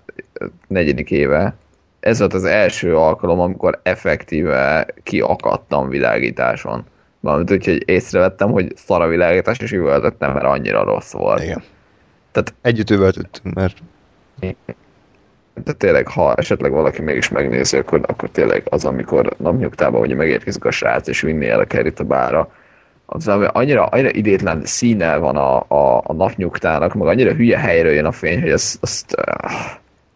negyedik 0.67 1.11
éve, 1.11 1.55
ez 1.99 2.19
volt 2.19 2.33
az 2.33 2.43
első 2.43 2.95
alkalom, 2.97 3.39
amikor 3.39 3.79
effektíve 3.83 4.87
kiakadtam 5.03 5.89
világításon. 5.89 6.85
Valamint 7.19 7.51
úgyhogy 7.51 7.83
észrevettem, 7.89 8.51
hogy 8.51 8.71
szar 8.75 9.01
a 9.01 9.07
világítás, 9.07 9.57
és 9.57 9.71
üvöltöttem, 9.71 10.33
mert 10.33 10.45
annyira 10.45 10.83
rossz 10.83 11.11
volt. 11.11 11.43
igen. 11.43 11.63
Tehát- 12.31 12.53
Együtt 12.61 12.89
üvöltöttünk, 12.89 13.55
mert 13.55 13.77
De 15.63 15.73
tényleg, 15.73 16.07
ha 16.07 16.33
esetleg 16.33 16.71
valaki 16.71 17.01
mégis 17.01 17.29
megnézi, 17.29 17.77
akkor, 17.77 18.01
akkor 18.07 18.29
tényleg 18.29 18.63
az, 18.69 18.85
amikor 18.85 19.33
napnyugtában 19.37 20.01
ugye 20.01 20.15
megérkezik 20.15 20.65
a 20.65 20.71
srác, 20.71 21.07
és 21.07 21.21
vinni 21.21 21.47
el 21.47 21.59
a 21.59 21.65
kerit 21.65 21.99
a 21.99 22.03
bára, 22.03 22.51
az 23.05 23.27
annyira, 23.27 23.85
annyira 23.85 24.09
idétlen 24.11 24.65
színe 24.65 25.17
van 25.17 25.35
a, 25.35 25.57
a, 25.67 26.01
a 26.03 26.13
napnyugtának, 26.13 26.93
meg 26.93 27.07
annyira 27.07 27.33
hülye 27.33 27.57
helyről 27.57 27.91
jön 27.93 28.05
a 28.05 28.11
fény, 28.11 28.41
hogy 28.41 28.49
ezt, 28.51 28.77
azt 28.81 29.15
uh, 29.17 29.51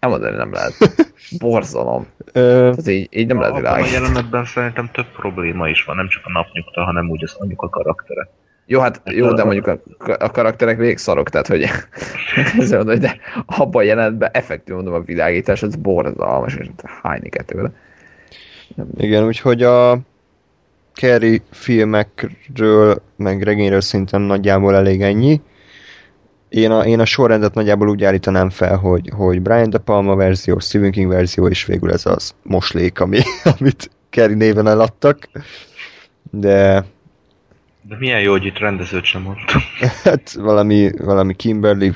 elmondani 0.02 0.36
nem 0.36 0.52
lehet. 0.54 0.74
Borzalom. 1.40 2.08
Tehát 2.34 2.88
így, 2.88 3.08
így 3.12 3.28
nem 3.28 3.40
lehet 3.40 3.56
Abban 3.56 3.82
a 3.82 3.86
jelenetben 3.86 4.46
szerintem 4.46 4.90
több 4.94 5.12
probléma 5.16 5.70
is 5.70 5.84
van, 5.84 5.96
nem 5.96 6.08
csak 6.08 6.22
a 6.26 6.32
napnyugta, 6.32 6.84
hanem 6.84 7.10
úgy 7.10 7.24
az 7.24 7.36
anyuka 7.38 7.70
karaktere. 7.70 8.30
Jó, 8.66 8.80
hát 8.80 9.02
jó, 9.06 9.34
de 9.34 9.44
mondjuk 9.44 9.68
a, 9.68 9.80
a 10.20 10.32
karakterek 10.32 10.78
végig 10.78 10.98
szarok, 10.98 11.30
tehát 11.30 11.48
hogy 11.48 11.62
ezzel 12.60 12.78
mondom, 12.78 12.96
hogy 12.96 13.00
de 13.00 13.18
abban 13.46 13.82
a 13.82 13.86
jelenetben 13.86 14.30
effektív 14.34 14.76
mondom 14.76 14.94
a 14.94 15.02
világítás, 15.02 15.64
az 15.64 15.76
borzalmas, 15.76 16.56
és 16.56 16.68
hányni 17.02 17.30
kell 17.30 17.44
tőle. 17.44 17.72
Igen, 18.98 19.26
úgyhogy 19.26 19.64
a 19.64 20.00
Carrie 20.94 21.42
filmekről, 21.52 23.02
meg 23.16 23.42
regényről 23.42 23.82
szerintem 23.82 24.22
nagyjából 24.22 24.76
elég 24.76 25.02
ennyi. 25.02 25.42
Én 26.52 26.72
a, 26.72 26.86
én 26.86 27.00
a 27.00 27.06
sorrendet 27.06 27.54
nagyjából 27.54 27.90
úgy 27.90 28.04
állítanám 28.04 28.50
fel, 28.50 28.78
hogy, 28.78 29.10
hogy 29.16 29.42
Brian 29.42 29.70
De 29.70 29.78
Palma 29.78 30.16
verzió, 30.16 30.60
Stephen 30.60 30.92
King 30.92 31.10
verzió, 31.10 31.48
és 31.48 31.66
végül 31.66 31.92
ez 31.92 32.06
az 32.06 32.36
moslék, 32.44 33.00
ami, 33.00 33.20
amit 33.60 33.90
Carrie 34.10 34.36
néven 34.36 34.68
eladtak. 34.68 35.30
De 36.32 36.86
De 37.82 37.96
milyen 38.00 38.22
jó, 38.22 38.32
hogy 38.32 38.46
itt 38.46 38.58
rendezőt 38.58 39.04
sem 39.04 39.22
mondtam. 39.22 39.62
hát 40.04 40.32
valami, 40.32 40.92
valami 40.98 41.36
Kimberly, 41.36 41.92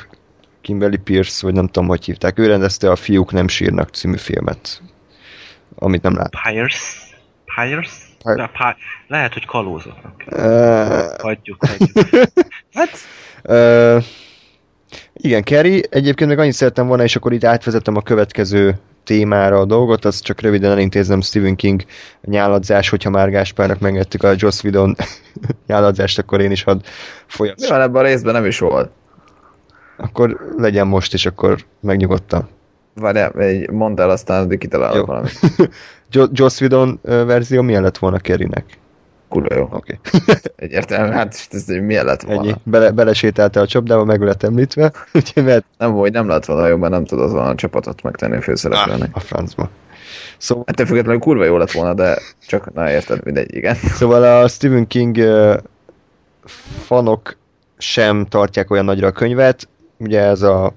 Kimberly 0.61 0.97
Pierce, 0.97 1.45
vagy 1.45 1.53
nem 1.55 1.67
tudom, 1.67 1.87
hogy 1.87 2.05
hívták. 2.05 2.39
Ő 2.39 2.47
rendezte 2.47 2.91
a 2.91 2.95
Fiúk 2.95 3.31
nem 3.31 3.47
sírnak 3.47 3.89
című 3.89 4.17
filmet, 4.17 4.81
amit 5.75 6.01
nem 6.01 6.15
lát. 6.15 6.31
Pyres? 6.43 7.95
Py- 8.23 8.35
De, 8.35 8.47
Py- 8.47 8.77
lehet, 9.07 9.33
hogy 9.33 9.45
kalózatnak. 9.45 10.23
Uh, 10.27 11.21
Hagyjuk, 11.21 11.65
hagyjuk. 11.65 12.07
Ö, 13.41 13.97
igen, 15.17 15.43
Kerry, 15.43 15.83
egyébként 15.89 16.29
meg 16.29 16.39
annyit 16.39 16.53
szerettem 16.53 16.87
volna, 16.87 17.03
és 17.03 17.15
akkor 17.15 17.33
itt 17.33 17.43
átvezetem 17.43 17.95
a 17.95 18.01
következő 18.01 18.75
témára 19.03 19.59
a 19.59 19.65
dolgot, 19.65 20.05
az 20.05 20.19
csak 20.19 20.41
röviden 20.41 20.71
elintézem 20.71 21.21
Stephen 21.21 21.55
King 21.55 21.83
nyáladzás, 22.21 22.89
hogyha 22.89 23.09
már 23.09 23.29
Gáspárnak 23.29 23.79
megettük 23.79 24.23
a 24.23 24.33
Joss 24.35 24.63
Whedon 24.63 24.95
nyáladzást, 25.67 26.19
akkor 26.19 26.41
én 26.41 26.51
is 26.51 26.63
hadd 26.63 26.79
folyam. 27.25 27.55
Mi 27.61 27.67
van 27.67 27.81
ebben 27.81 28.03
a 28.03 28.05
részben 28.07 28.33
nem 28.33 28.45
is 28.45 28.59
volt? 28.59 28.89
Akkor 29.97 30.53
legyen 30.57 30.87
most, 30.87 31.13
és 31.13 31.25
akkor 31.25 31.57
megnyugodtam. 31.79 32.47
Várjál, 32.93 33.31
egy- 33.31 33.69
mondd 33.69 33.99
el, 34.01 34.09
aztán 34.09 34.43
addig 34.43 34.57
kitalálok 34.59 35.05
valamit. 35.05 35.39
Jo- 36.11 36.29
Joss 36.31 36.59
Whedon 36.59 36.99
verzió 37.01 37.61
milyen 37.61 37.81
lett 37.83 37.97
volna 37.97 38.17
Kerrynek? 38.17 38.65
Kurva 39.29 39.55
jó. 39.55 39.67
Oké, 39.71 39.99
Egyértelmű, 40.55 41.11
hát 41.11 41.47
ez 41.51 41.67
milyen 41.67 42.05
lett 42.05 42.21
volna? 42.21 42.41
ennyi. 42.41 42.53
Bele, 42.63 42.91
belesétáltál 42.91 43.63
a 43.63 43.67
csapdába, 43.67 44.03
meg 44.03 44.21
lett 44.21 44.43
említve, 44.43 44.91
úgyhogy 45.13 45.43
mert 45.43 45.65
Nem 45.77 45.91
volt, 45.91 46.13
nem 46.13 46.27
lett 46.27 46.45
volna 46.45 46.67
jó, 46.67 46.77
mert 46.77 46.91
nem 46.91 47.05
tudod 47.05 47.31
volna 47.31 47.49
a 47.49 47.55
csapatot 47.55 48.01
megtenni 48.01 48.35
a 48.35 48.41
főszereplőnek. 48.41 49.09
a 49.13 49.19
francba. 49.19 49.69
Szóval 50.37 50.63
Ettől 50.67 50.85
függetlenül 50.85 51.19
kurva 51.19 51.43
jó 51.43 51.57
lett 51.57 51.71
volna, 51.71 51.93
de 51.93 52.19
csak, 52.47 52.73
na 52.73 52.91
érted, 52.91 53.23
mindegy, 53.23 53.55
igen. 53.55 53.75
Szóval 53.99 54.41
a 54.41 54.47
Stephen 54.47 54.87
King 54.87 55.15
uh, 55.17 55.53
fanok 56.85 57.37
sem 57.77 58.25
tartják 58.25 58.71
olyan 58.71 58.85
nagyra 58.85 59.07
a 59.07 59.11
könyvet. 59.11 59.67
Ugye 59.97 60.21
ez 60.21 60.41
a 60.41 60.73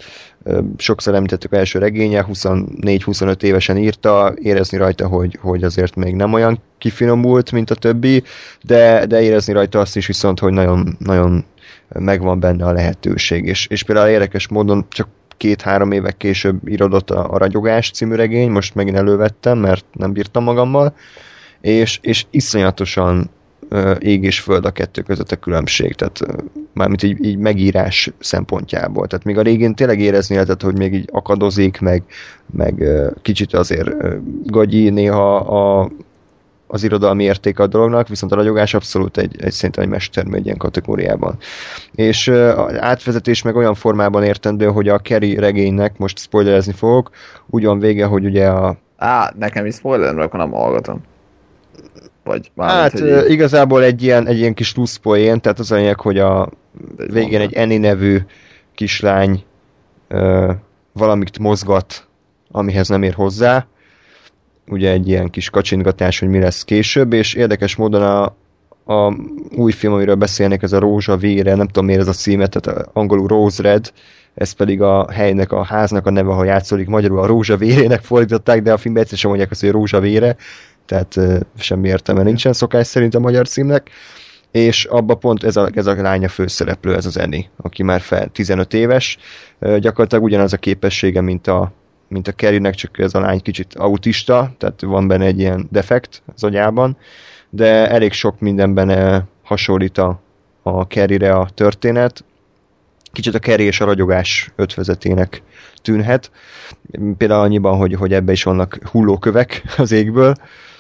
sokszor 0.77 1.15
említettük 1.15 1.53
első 1.53 1.79
regénye, 1.79 2.27
24-25 2.33 3.43
évesen 3.43 3.77
írta, 3.77 4.35
érezni 4.43 4.79
rajta, 4.79 5.07
hogy, 5.07 5.39
hogy 5.41 5.65
azért 5.65 5.97
még 5.97 6.15
nem 6.15 6.33
olyan 6.33 6.61
kifinomult, 6.79 7.53
mint 7.53 7.71
a 7.71 7.75
többi, 7.75 8.23
de, 8.63 9.07
de 9.07 9.23
érezni 9.23 9.53
rajta 9.53 9.81
azt 9.81 9.97
is 9.97 10.07
viszont, 10.07 10.39
hogy 10.39 10.53
nagyon, 10.53 10.97
nagyon 10.99 11.45
megvan 11.89 12.41
benne 12.41 12.65
a 12.65 12.73
lehetőség. 12.73 13.45
És, 13.45 13.67
és 13.67 13.83
például 13.83 14.09
érdekes 14.09 14.49
módon 14.49 14.87
csak 14.89 15.09
két-három 15.37 15.93
évek 15.93 16.17
később 16.17 16.69
írodott 16.69 17.11
a, 17.11 17.33
a 17.33 17.39
Ragyogás 17.39 17.91
című 17.91 18.15
regény, 18.15 18.51
most 18.51 18.75
megint 18.75 18.97
elővettem, 18.97 19.59
mert 19.59 19.85
nem 19.93 20.13
bírtam 20.13 20.45
magammal, 20.45 20.95
és, 21.61 21.99
és 22.03 22.27
iszonyatosan 22.31 23.31
ég 24.01 24.23
és 24.23 24.41
föld 24.41 24.65
a 24.65 24.71
kettő 24.71 25.03
között 25.03 25.33
a 25.33 25.37
különbség, 25.37 25.95
tehát 25.95 26.21
mármint 26.73 27.03
így, 27.03 27.25
így 27.25 27.39
megírás 27.39 28.11
szempontjából. 28.19 29.07
Tehát 29.07 29.25
még 29.25 29.39
a 29.39 29.43
régén 29.43 29.75
tényleg 29.75 30.01
érezni 30.01 30.35
lehetett, 30.35 30.63
hogy 30.63 30.79
még 30.79 30.95
így 30.95 31.09
akadozik, 31.13 31.81
meg, 31.81 32.03
meg 32.53 32.85
kicsit 33.23 33.55
azért 33.55 33.91
gagyi 34.47 34.91
néha 34.91 35.37
a 35.37 35.91
az 36.69 36.85
irodalmi 36.85 37.25
értéke 37.25 37.63
a 37.63 37.67
dolognak, 37.67 38.09
viszont 38.09 38.33
a 38.33 38.35
ragyogás 38.35 38.75
abszolút 38.75 39.17
egy, 39.17 39.37
egy 39.41 39.53
szerintem 39.53 39.85
egy 39.85 39.91
mestermű 39.91 40.37
egy 40.37 40.45
ilyen 40.45 40.57
kategóriában. 40.57 41.37
És 41.95 42.29
az 42.29 42.81
átvezetés 42.81 43.43
meg 43.43 43.57
olyan 43.57 43.75
formában 43.75 44.23
értendő, 44.25 44.67
hogy 44.67 44.89
a 44.89 44.99
Kerry 44.99 45.35
regénynek, 45.35 45.99
most 45.99 46.19
spoilerezni 46.19 46.73
fogok, 46.73 47.11
úgy 47.47 47.65
van 47.65 47.79
vége, 47.79 48.05
hogy 48.05 48.25
ugye 48.25 48.49
a... 48.49 48.77
Á, 48.97 49.33
nekem 49.39 49.67
is 49.67 49.75
spoiler, 49.75 50.19
akkor 50.19 50.39
nem 50.39 50.51
hallgatom. 50.51 51.01
Vagy 52.29 52.51
hát 52.57 52.93
hogy 52.99 53.09
így... 53.09 53.31
igazából 53.31 53.83
egy 53.83 54.03
ilyen, 54.03 54.27
egy 54.27 54.39
ilyen 54.39 54.55
kis 54.55 54.73
plusz 54.73 54.97
poén, 54.97 55.41
tehát 55.41 55.59
az 55.59 55.73
anyag, 55.73 56.01
hogy 56.01 56.19
a 56.19 56.51
végén 56.97 57.41
egy 57.41 57.59
Annie 57.59 57.79
nevű 57.79 58.19
kislány 58.75 59.45
ö, 60.09 60.53
valamit 60.93 61.39
mozgat, 61.39 62.07
amihez 62.51 62.89
nem 62.89 63.03
ér 63.03 63.15
hozzá, 63.15 63.67
ugye 64.67 64.91
egy 64.91 65.09
ilyen 65.09 65.31
kis 65.31 65.51
kacsintgatás, 65.51 66.19
hogy 66.19 66.29
mi 66.29 66.39
lesz 66.39 66.65
később, 66.65 67.13
és 67.13 67.35
érdekes 67.35 67.77
módon 67.77 68.03
a, 68.03 68.25
a 68.95 69.17
új 69.57 69.73
film, 69.73 69.93
amiről 69.93 70.15
beszélnek, 70.15 70.63
ez 70.63 70.73
a 70.73 70.79
Rózsa 70.79 71.17
vére, 71.17 71.55
nem 71.55 71.67
tudom 71.67 71.85
miért 71.85 72.01
ez 72.01 72.09
a 72.09 72.13
címe, 72.13 72.47
tehát 72.47 72.89
angolul 72.93 73.29
Rose 73.29 73.63
Red, 73.63 73.93
ez 74.35 74.53
pedig 74.53 74.83
a 74.83 75.11
helynek, 75.11 75.53
a 75.53 75.65
háznak 75.65 76.07
a 76.07 76.11
neve, 76.11 76.33
ha 76.33 76.45
játszódik. 76.45 76.89
Magyarul 76.89 77.19
a 77.19 77.27
Rózsa 77.27 77.57
vérének 77.57 78.01
fordították, 78.03 78.63
de 78.63 78.73
a 78.73 78.77
filmben 78.77 79.03
egyszer 79.03 79.19
sem 79.19 79.31
mondják 79.31 79.51
azt, 79.51 79.61
hogy 79.61 79.71
Rózsa 79.71 80.01
vére, 80.01 80.37
tehát 80.89 81.45
semmi 81.59 81.89
értelme 81.89 82.23
nincsen 82.23 82.53
szokás 82.53 82.87
szerint 82.87 83.15
a 83.15 83.21
magyar 83.21 83.49
címnek, 83.49 83.91
és 84.51 84.85
abba 84.85 85.15
pont 85.15 85.45
ez 85.45 85.57
a, 85.57 85.69
ez 85.75 85.87
a 85.87 86.03
lánya 86.03 86.29
főszereplő, 86.29 86.95
ez 86.95 87.07
az 87.07 87.19
Eni, 87.19 87.51
aki 87.57 87.83
már 87.83 88.01
fel 88.01 88.29
15 88.29 88.75
éves, 88.75 89.19
gyakorlatilag 89.59 90.25
ugyanaz 90.25 90.53
a 90.53 90.57
képessége, 90.57 91.21
mint 91.21 91.47
a, 91.47 91.73
mint 92.09 92.29
a 92.29 92.33
Kerrynek, 92.33 92.75
csak 92.75 92.99
ez 92.99 93.15
a 93.15 93.21
lány 93.21 93.41
kicsit 93.41 93.75
autista, 93.75 94.55
tehát 94.59 94.81
van 94.81 95.09
benne 95.09 95.25
egy 95.25 95.39
ilyen 95.39 95.69
defekt 95.71 96.23
az 96.35 96.45
agyában, 96.45 96.97
de 97.51 97.91
elég 97.91 98.13
sok 98.13 98.41
mindenben 98.41 99.25
hasonlít 99.43 99.99
a, 99.99 100.21
a 100.63 100.87
Kerryre 100.87 101.35
a 101.35 101.49
történet. 101.55 102.25
Kicsit 103.13 103.35
a 103.35 103.39
Kerry 103.39 103.65
és 103.65 103.81
a 103.81 103.85
ragyogás 103.85 104.53
ötvezetének 104.57 105.43
tűnhet. 105.83 106.31
Például 107.17 107.43
annyiban, 107.43 107.77
hogy, 107.77 107.95
hogy 107.95 108.13
ebbe 108.13 108.33
is 108.33 108.43
vannak 108.43 108.79
hullókövek 108.91 109.63
az 109.77 109.93
égből. 109.93 110.35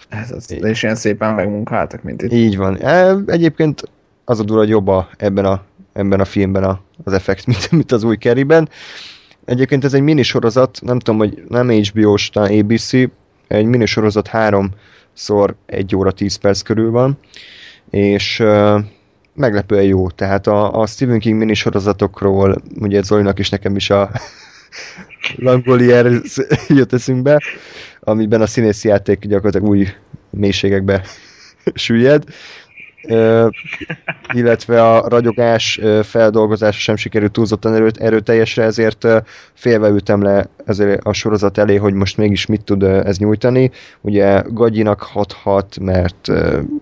Ez 0.09 0.30
az, 0.30 0.51
is 0.62 0.82
ilyen 0.82 0.94
szépen 0.94 1.35
megmunkáltak, 1.35 2.02
mint 2.02 2.22
itt. 2.22 2.32
Így 2.32 2.56
van. 2.56 2.76
E, 2.80 3.16
egyébként 3.26 3.82
az 4.24 4.40
a 4.40 4.44
durva, 4.44 4.60
hogy 4.60 4.70
jobb 4.70 4.89
a, 4.89 5.09
ebben, 5.16 5.44
a, 5.44 5.62
ebben 5.93 6.20
a 6.20 6.24
filmben 6.24 6.64
a, 6.64 6.80
az 7.05 7.12
effekt, 7.12 7.47
mint, 7.47 7.70
mint 7.70 7.93
az 7.93 8.02
új 8.02 8.16
Kerryben. 8.16 8.68
Egyébként 9.44 9.85
ez 9.85 9.94
egy 9.94 10.02
minisorozat, 10.02 10.78
nem 10.82 10.98
tudom, 10.98 11.18
hogy 11.18 11.44
nem 11.48 11.70
HBO-s, 11.70 12.30
talán 12.30 12.60
ABC, 12.60 12.93
egy 13.48 13.66
minisorozat 13.66 14.26
háromszor 14.26 15.55
egy 15.66 15.97
óra 15.97 16.12
10 16.12 16.36
perc 16.36 16.60
körül 16.60 16.90
van, 16.90 17.18
és 17.90 18.40
uh, 18.40 18.80
meglepően 19.35 19.85
jó. 19.85 20.10
Tehát 20.10 20.47
a, 20.47 20.80
a 20.80 20.86
Stephen 20.86 21.18
King 21.18 21.39
minisorozatokról, 21.39 22.62
ugye 22.80 23.02
Zolinak 23.02 23.39
is 23.39 23.48
nekem 23.48 23.76
is 23.76 23.90
a 23.90 24.10
Langolier 25.36 26.20
jött 26.69 26.93
eszünkbe, 26.93 27.43
amiben 28.01 28.40
a 28.40 28.47
színészi 28.47 28.89
játék 28.89 29.27
gyakorlatilag 29.27 29.69
új 29.69 29.86
mélységekbe 30.31 31.03
süllyed. 31.74 32.24
Illetve 34.32 34.90
a 34.90 35.09
ragyogás 35.09 35.81
feldolgozása 36.03 36.78
sem 36.78 36.97
sikerült 36.97 37.32
túlzottan 37.32 37.74
erőt, 37.74 37.97
erőteljesre, 37.97 38.62
ezért 38.62 39.07
félve 39.55 39.89
ültem 39.89 40.23
le 40.23 40.49
ezért 40.65 41.05
a 41.05 41.12
sorozat 41.12 41.59
elé, 41.59 41.77
hogy 41.77 41.95
most 41.95 42.16
mégis 42.16 42.47
mit 42.47 42.65
tud 42.65 42.82
ez 42.82 43.19
nyújtani. 43.19 43.70
Ugye 44.01 44.43
Gagyinak 44.47 45.03
hathat, 45.03 45.78
mert 45.81 46.28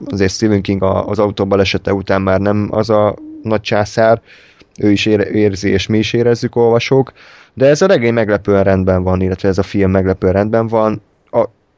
azért 0.06 0.32
Stephen 0.32 0.62
King 0.62 0.82
az 0.82 1.18
autóbalesete 1.18 1.92
után 1.92 2.22
már 2.22 2.40
nem 2.40 2.68
az 2.70 2.90
a 2.90 3.16
nagy 3.42 3.60
császár, 3.60 4.20
ő 4.78 4.90
is 4.90 5.06
érzi, 5.06 5.70
és 5.70 5.86
mi 5.86 5.98
is 5.98 6.12
érezzük 6.12 6.56
olvasók, 6.56 7.12
de 7.56 7.66
ez 7.66 7.82
a 7.82 7.86
regény 7.86 8.12
meglepően 8.12 8.64
rendben 8.64 9.02
van, 9.02 9.20
illetve 9.20 9.48
ez 9.48 9.58
a 9.58 9.62
film 9.62 9.90
meglepően 9.90 10.32
rendben 10.32 10.66
van. 10.66 11.02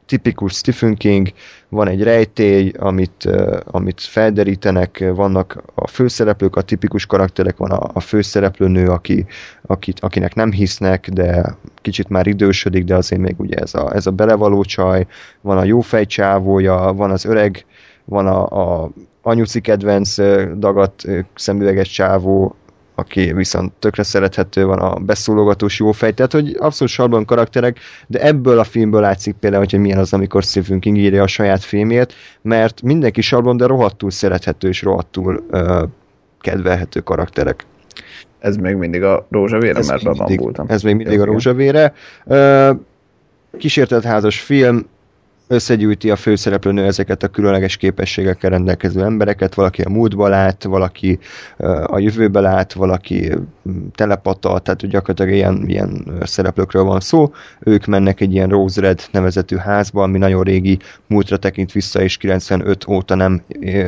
Tipikus 0.05 0.53
Stephen 0.53 0.95
King, 0.95 1.27
van 1.69 1.87
egy 1.87 2.03
rejtély, 2.03 2.71
amit, 2.77 3.29
amit 3.65 4.01
felderítenek, 4.01 5.03
vannak 5.15 5.63
a 5.75 5.87
főszereplők, 5.87 6.55
a 6.55 6.61
tipikus 6.61 7.05
karakterek, 7.05 7.57
van 7.57 7.71
a, 7.71 7.89
a 7.93 7.99
főszereplőnő, 7.99 8.87
aki, 8.87 9.25
akit, 9.61 9.99
akinek 9.99 10.35
nem 10.35 10.51
hisznek, 10.51 11.09
de 11.09 11.55
kicsit 11.81 12.09
már 12.09 12.27
idősödik, 12.27 12.83
de 12.83 12.95
azért 12.95 13.21
még 13.21 13.35
ugye 13.37 13.55
ez 13.55 13.73
a, 13.73 13.95
ez 13.95 14.07
a 14.07 14.11
belevaló 14.11 14.63
csaj, 14.63 15.07
van 15.41 15.57
a 15.57 15.63
jófejcsávója, 15.63 16.93
van 16.95 17.11
az 17.11 17.25
öreg, 17.25 17.65
van 18.05 18.27
a, 18.27 18.45
a 18.45 18.91
anyuci 19.21 19.61
kedvenc 19.61 20.15
dagat 20.59 21.03
szemüveges 21.35 21.89
csávó, 21.89 22.55
aki 22.99 23.33
viszont 23.33 23.71
tökre 23.79 24.03
szerethető, 24.03 24.65
van 24.65 24.79
a 24.79 24.99
beszólogatós 24.99 25.79
jó 25.79 25.91
fej, 25.91 26.11
tehát 26.11 26.31
hogy 26.31 26.55
abszolút 26.59 26.93
sarban 26.93 27.25
karakterek, 27.25 27.79
de 28.07 28.21
ebből 28.21 28.59
a 28.59 28.63
filmből 28.63 29.01
látszik 29.01 29.35
például, 29.39 29.65
hogy 29.69 29.79
milyen 29.79 29.97
az, 29.97 30.13
amikor 30.13 30.43
Stephen 30.43 30.79
King 30.79 30.97
írja 30.97 31.23
a 31.23 31.27
saját 31.27 31.63
filmét, 31.63 32.13
mert 32.41 32.81
mindenki 32.81 33.21
sarban, 33.21 33.57
de 33.57 33.65
rohadtul 33.65 34.11
szerethető 34.11 34.67
és 34.67 34.81
rohadtul 34.81 35.43
uh, 35.51 35.83
kedvelhető 36.39 36.99
karakterek. 36.99 37.65
Ez 38.39 38.55
még 38.55 38.75
mindig 38.75 39.03
a 39.03 39.27
rózsavére, 39.31 39.77
ez 39.77 39.87
mert 39.87 40.05
abban 40.05 40.35
voltam. 40.35 40.65
Ez 40.69 40.81
még 40.81 40.95
mindig 40.95 41.19
a 41.19 41.25
rózsavére. 41.25 41.93
Uh, 42.25 42.69
kísértetházas 43.57 44.39
film, 44.39 44.85
összegyűjti 45.51 46.09
a 46.09 46.15
főszereplőnő 46.15 46.85
ezeket 46.85 47.23
a 47.23 47.27
különleges 47.27 47.77
képességekkel 47.77 48.49
rendelkező 48.49 49.03
embereket, 49.03 49.53
valaki 49.53 49.81
a 49.81 49.89
múltba 49.89 50.27
lát, 50.27 50.63
valaki 50.63 51.19
a 51.83 51.99
jövőbe 51.99 52.39
lát, 52.39 52.73
valaki 52.73 53.31
telepata, 53.95 54.59
tehát 54.59 54.87
gyakorlatilag 54.87 55.31
ilyen, 55.33 55.63
ilyen 55.67 56.19
szereplőkről 56.23 56.83
van 56.83 56.99
szó. 56.99 57.31
Ők 57.59 57.85
mennek 57.85 58.21
egy 58.21 58.33
ilyen 58.33 58.49
Rose 58.49 58.81
Red 58.81 59.01
nevezetű 59.11 59.55
házba, 59.55 60.03
ami 60.03 60.17
nagyon 60.17 60.43
régi 60.43 60.79
múltra 61.07 61.37
tekint 61.37 61.71
vissza, 61.71 62.01
és 62.01 62.17
95 62.17 62.87
óta 62.87 63.15
nem 63.15 63.41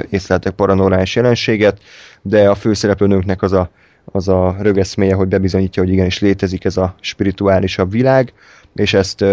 észleltek 0.10 0.54
paranormális 0.54 1.16
jelenséget, 1.16 1.80
de 2.22 2.50
a 2.50 2.56
főszereplőnőknek 2.56 3.42
az 3.42 3.52
a, 3.52 3.70
az 4.06 4.28
a 4.28 4.56
rögeszméje, 4.60 5.16
hogy 5.16 5.28
bebizonyítja, 5.28 5.84
hogy 5.84 5.92
igenis 5.92 6.20
létezik 6.20 6.66
ez 6.66 6.78
a 6.78 6.96
spirituálisabb 7.00 7.92
világ, 7.92 8.34
és 8.76 8.94
ezt 8.94 9.26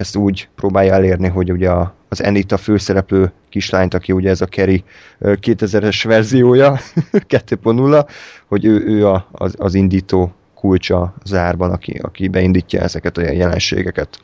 ezt 0.00 0.16
úgy 0.16 0.48
próbálja 0.56 0.92
elérni, 0.92 1.28
hogy 1.28 1.52
ugye 1.52 1.70
a, 1.70 1.94
az 2.08 2.22
Enita 2.22 2.56
főszereplő 2.56 3.32
kislányt, 3.48 3.94
aki 3.94 4.12
ugye 4.12 4.30
ez 4.30 4.40
a 4.40 4.46
Kerry 4.46 4.84
2000-es 5.20 6.02
verziója, 6.06 6.78
2.0, 7.12 8.08
hogy 8.46 8.64
ő, 8.64 8.84
ő 8.86 9.06
a, 9.06 9.28
az, 9.32 9.54
az 9.58 9.74
indító 9.74 10.32
kulcsa 10.54 11.14
zárban, 11.24 11.70
aki, 11.70 11.98
aki 12.02 12.28
beindítja 12.28 12.80
ezeket 12.80 13.16
a 13.16 13.20
jelenségeket. 13.20 14.20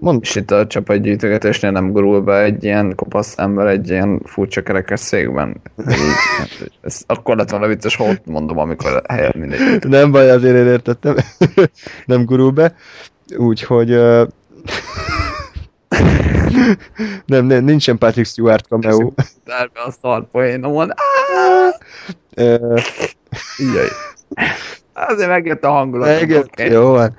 Mond... 0.00 0.22
És 0.22 0.34
itt 0.34 0.50
a 0.50 0.66
csapatgyűjtögetésnél 0.66 1.70
nem 1.70 1.92
gurul 1.92 2.20
be 2.20 2.42
egy 2.42 2.64
ilyen 2.64 2.94
kopasz 2.94 3.38
ember 3.38 3.66
egy 3.66 3.90
ilyen 3.90 4.20
furcsa 4.24 4.62
kerekes 4.62 5.00
székben. 5.00 5.60
Ez 6.80 7.02
akkor 7.06 7.36
lett 7.36 7.50
volna 7.50 7.66
vicces, 7.66 7.96
hogy 7.96 8.20
mondom, 8.24 8.58
amikor 8.58 9.02
helyett 9.08 9.34
mindegy. 9.34 9.88
Nem 9.88 10.10
baj, 10.10 10.30
azért 10.30 10.56
én 10.56 10.66
értettem. 10.66 11.16
nem 12.06 12.24
gurul 12.24 12.50
be. 12.50 12.74
Úgyhogy 13.36 14.00
nem, 17.26 17.46
nem, 17.46 17.64
nincsen 17.64 17.98
Patrick 17.98 18.28
Stewart 18.28 18.66
cameo. 18.66 19.12
Dárbe 19.44 19.80
a 19.86 19.90
szar 20.02 20.30
poénomon. 20.30 20.92
Jaj. 23.74 23.88
Azért 24.92 25.28
megjött 25.28 25.64
a 25.64 25.70
hangulat. 25.70 26.08
Megjött, 26.08 26.50
okay. 26.52 26.70
jó 26.70 26.90
van. 26.90 27.16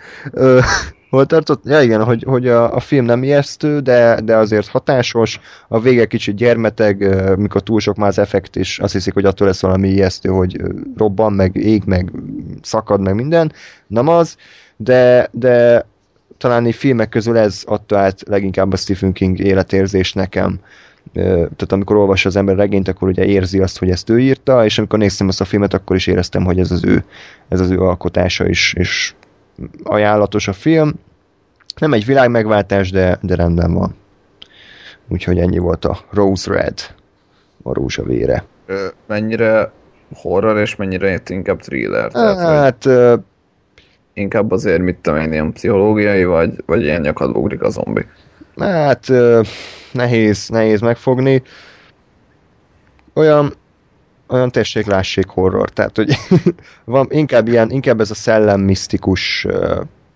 hol 1.10 1.26
tartott? 1.26 1.64
Ja 1.66 1.82
igen, 1.82 2.04
hogy, 2.04 2.24
hogy 2.28 2.48
a, 2.48 2.76
a 2.76 2.80
film 2.80 3.06
nem 3.06 3.24
ijesztő, 3.24 3.80
de, 3.80 4.22
de 4.22 4.36
azért 4.36 4.68
hatásos. 4.68 5.40
A 5.68 5.80
vége 5.80 6.06
kicsit 6.06 6.36
gyermeteg, 6.36 7.16
mikor 7.38 7.62
túl 7.62 7.80
sok 7.80 7.96
már 7.96 8.08
az 8.08 8.20
effekt, 8.20 8.56
és 8.56 8.80
azt 8.80 8.94
hiszik, 8.94 9.14
hogy 9.14 9.26
attól 9.26 9.48
lesz 9.48 9.62
valami 9.62 9.88
ijesztő, 9.88 10.30
hogy 10.30 10.62
robban, 10.98 11.34
meg 11.34 11.56
ég, 11.56 11.84
meg 11.86 12.12
szakad, 12.62 13.02
meg 13.02 13.16
minden. 13.16 13.52
Nem 13.88 14.08
az, 14.08 14.36
de, 14.78 15.30
de 15.32 15.86
talán 16.38 16.66
egy 16.66 16.76
filmek 16.76 17.10
közül 17.10 17.38
ez 17.38 17.64
adta 17.66 17.98
át 17.98 18.22
leginkább 18.28 18.74
a 18.74 18.76
Stephen 18.76 19.12
King 19.12 19.40
életérzés 19.40 20.14
nekem. 20.14 20.60
Tehát 21.14 21.72
amikor 21.72 21.95
olvas 21.95 22.26
az 22.26 22.36
ember 22.36 22.56
regényt, 22.56 22.88
akkor 22.88 23.07
ugye 23.07 23.26
érzi 23.26 23.60
azt, 23.60 23.80
hogy 23.80 23.90
ezt 23.90 24.10
ő 24.10 24.20
írta, 24.20 24.66
és 24.66 24.78
amikor 24.78 24.99
néztem 24.99 25.28
ezt 25.28 25.41
a 25.41 25.45
filmet, 25.45 25.74
akkor 25.74 25.95
is 25.95 26.07
éreztem, 26.07 26.44
hogy 26.44 26.60
ez 26.60 26.72
az 26.72 26.84
ő, 26.84 27.03
ez 27.49 27.60
az 27.60 27.70
ő 27.70 27.80
alkotása 27.80 28.48
is, 28.48 28.74
és 28.74 29.14
ajánlatos 29.84 30.48
a 30.48 30.53
film. 30.53 30.94
Nem 31.80 31.94
egy 31.94 32.06
világ 32.06 32.30
megváltás, 32.30 32.91
de, 32.91 33.20
de 33.22 33.36
rendben 33.36 33.74
van. 33.74 33.95
Úgyhogy 35.07 35.40
ennyi 35.40 35.57
volt 35.57 35.86
a 35.86 35.98
Rose 36.12 36.52
Red, 36.53 36.80
a 37.64 37.74
rózsa 37.74 38.03
vére. 38.03 38.44
Mennyire 39.07 39.72
horror, 40.14 40.57
és 40.57 40.76
mennyire 40.76 41.22
inkább 41.28 41.60
thriller? 41.60 42.12
Tehát, 42.12 42.38
hát, 42.38 42.90
inkább 44.16 44.52
azért, 44.52 44.82
mit 44.82 44.96
tudom 44.96 45.20
én, 45.20 45.32
ilyen 45.32 45.52
pszichológiai, 45.54 46.26
vagy, 46.26 46.64
vagy 46.66 46.82
ilyen 46.82 47.02
nyakadba 47.02 47.40
ugrik 47.40 47.62
a 47.62 47.70
zombi? 47.70 48.06
Hát 48.58 49.12
nehéz, 49.92 50.50
nehéz 50.50 50.82
megfogni. 50.82 51.42
Olyan, 53.14 53.54
olyan 54.28 54.52
tessék, 54.52 54.86
lássék 54.86 55.28
horror. 55.28 55.70
Tehát, 55.70 55.96
hogy 55.96 56.16
van 56.86 57.08
inkább 57.10 57.48
ilyen, 57.48 57.72
inkább 57.72 58.00
ez 58.00 58.12
a 58.12 58.16
szellem 58.16 58.62
misztikus, 58.62 59.48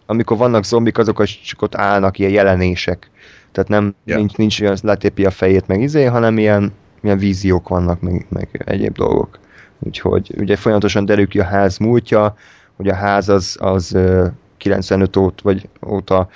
amikor 0.06 0.38
vannak 0.38 0.64
zombik, 0.64 0.98
azok 0.98 1.24
csak 1.24 1.62
ott 1.62 1.76
állnak 1.76 2.20
ilyen 2.20 2.32
jelenések. 2.32 3.10
Tehát 3.52 3.70
nem, 3.70 3.96
Ja. 4.06 4.16
nincs, 4.16 4.36
nincs 4.36 4.62
olyan, 4.62 4.78
letépi 4.82 5.26
a 5.26 5.32
fejét 5.32 5.68
meg 5.68 5.82
izé, 5.82 6.04
hanem 6.04 6.38
ilyen, 6.38 6.74
ilyen 7.02 7.18
víziók 7.18 7.70
vannak, 7.70 8.02
meg, 8.02 8.26
meg 8.30 8.64
egyéb 8.66 8.96
dolgok. 8.96 9.40
Úgyhogy 9.80 10.34
ugye 10.38 10.56
folyamatosan 10.56 11.06
derül 11.06 11.28
ki 11.28 11.40
a 11.40 11.44
ház 11.44 11.78
múltja, 11.78 12.36
hogy 12.80 12.88
a 12.88 12.96
ház 12.96 13.30
az, 13.30 13.58
az 13.60 13.94
ö, 13.94 14.28
95 14.58 15.16
óta, 15.16 15.44
vagy 15.44 15.70
óta 15.88 16.30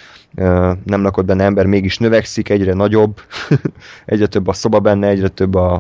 nem 0.83 1.01
lakott 1.01 1.25
benne 1.25 1.43
ember, 1.43 1.65
mégis 1.65 1.97
növekszik, 1.97 2.49
egyre 2.49 2.73
nagyobb, 2.73 3.21
egyre 4.05 4.27
több 4.27 4.47
a 4.47 4.53
szoba 4.53 4.79
benne, 4.79 5.07
egyre 5.07 5.27
több 5.27 5.55
a, 5.55 5.73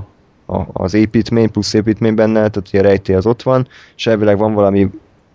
a, 0.45 0.61
az 0.73 0.93
építmény, 0.93 1.51
plusz 1.51 1.73
építmény 1.73 2.15
benne, 2.15 2.33
tehát 2.33 2.67
ugye 2.67 2.79
a 2.79 2.81
rejtély 2.81 3.15
az 3.15 3.25
ott 3.25 3.41
van, 3.41 3.67
és 3.95 4.07
elvileg 4.07 4.37
van 4.37 4.53
valami 4.53 4.89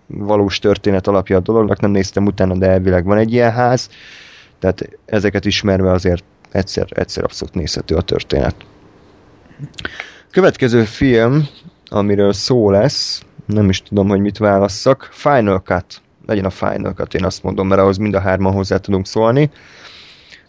valós 0.07 0.59
történet 0.59 1.07
alapja 1.07 1.37
a 1.37 1.39
dolognak, 1.39 1.79
nem 1.79 1.91
néztem 1.91 2.25
utána, 2.25 2.57
de 2.57 2.67
elvileg 2.67 3.05
van 3.05 3.17
egy 3.17 3.33
ilyen 3.33 3.51
ház, 3.51 3.89
tehát 4.59 4.89
ezeket 5.05 5.45
ismerve 5.45 5.91
azért 5.91 6.23
egyszer, 6.51 6.87
egyszer 6.89 7.23
abszolút 7.23 7.53
nézhető 7.53 7.95
a 7.95 8.01
történet. 8.01 8.55
Következő 10.31 10.83
film, 10.83 11.47
amiről 11.85 12.33
szó 12.33 12.71
lesz, 12.71 13.23
nem 13.53 13.69
is 13.69 13.81
tudom, 13.81 14.07
hogy 14.07 14.19
mit 14.19 14.37
válasszak, 14.37 15.09
Final 15.11 15.59
Cut. 15.59 16.01
Legyen 16.25 16.45
a 16.45 16.49
Final 16.49 16.93
Cut, 16.93 17.13
én 17.13 17.25
azt 17.25 17.43
mondom, 17.43 17.67
mert 17.67 17.81
ahhoz 17.81 17.97
mind 17.97 18.13
a 18.13 18.19
hárman 18.19 18.53
hozzá 18.53 18.77
tudunk 18.77 19.05
szólni. 19.05 19.49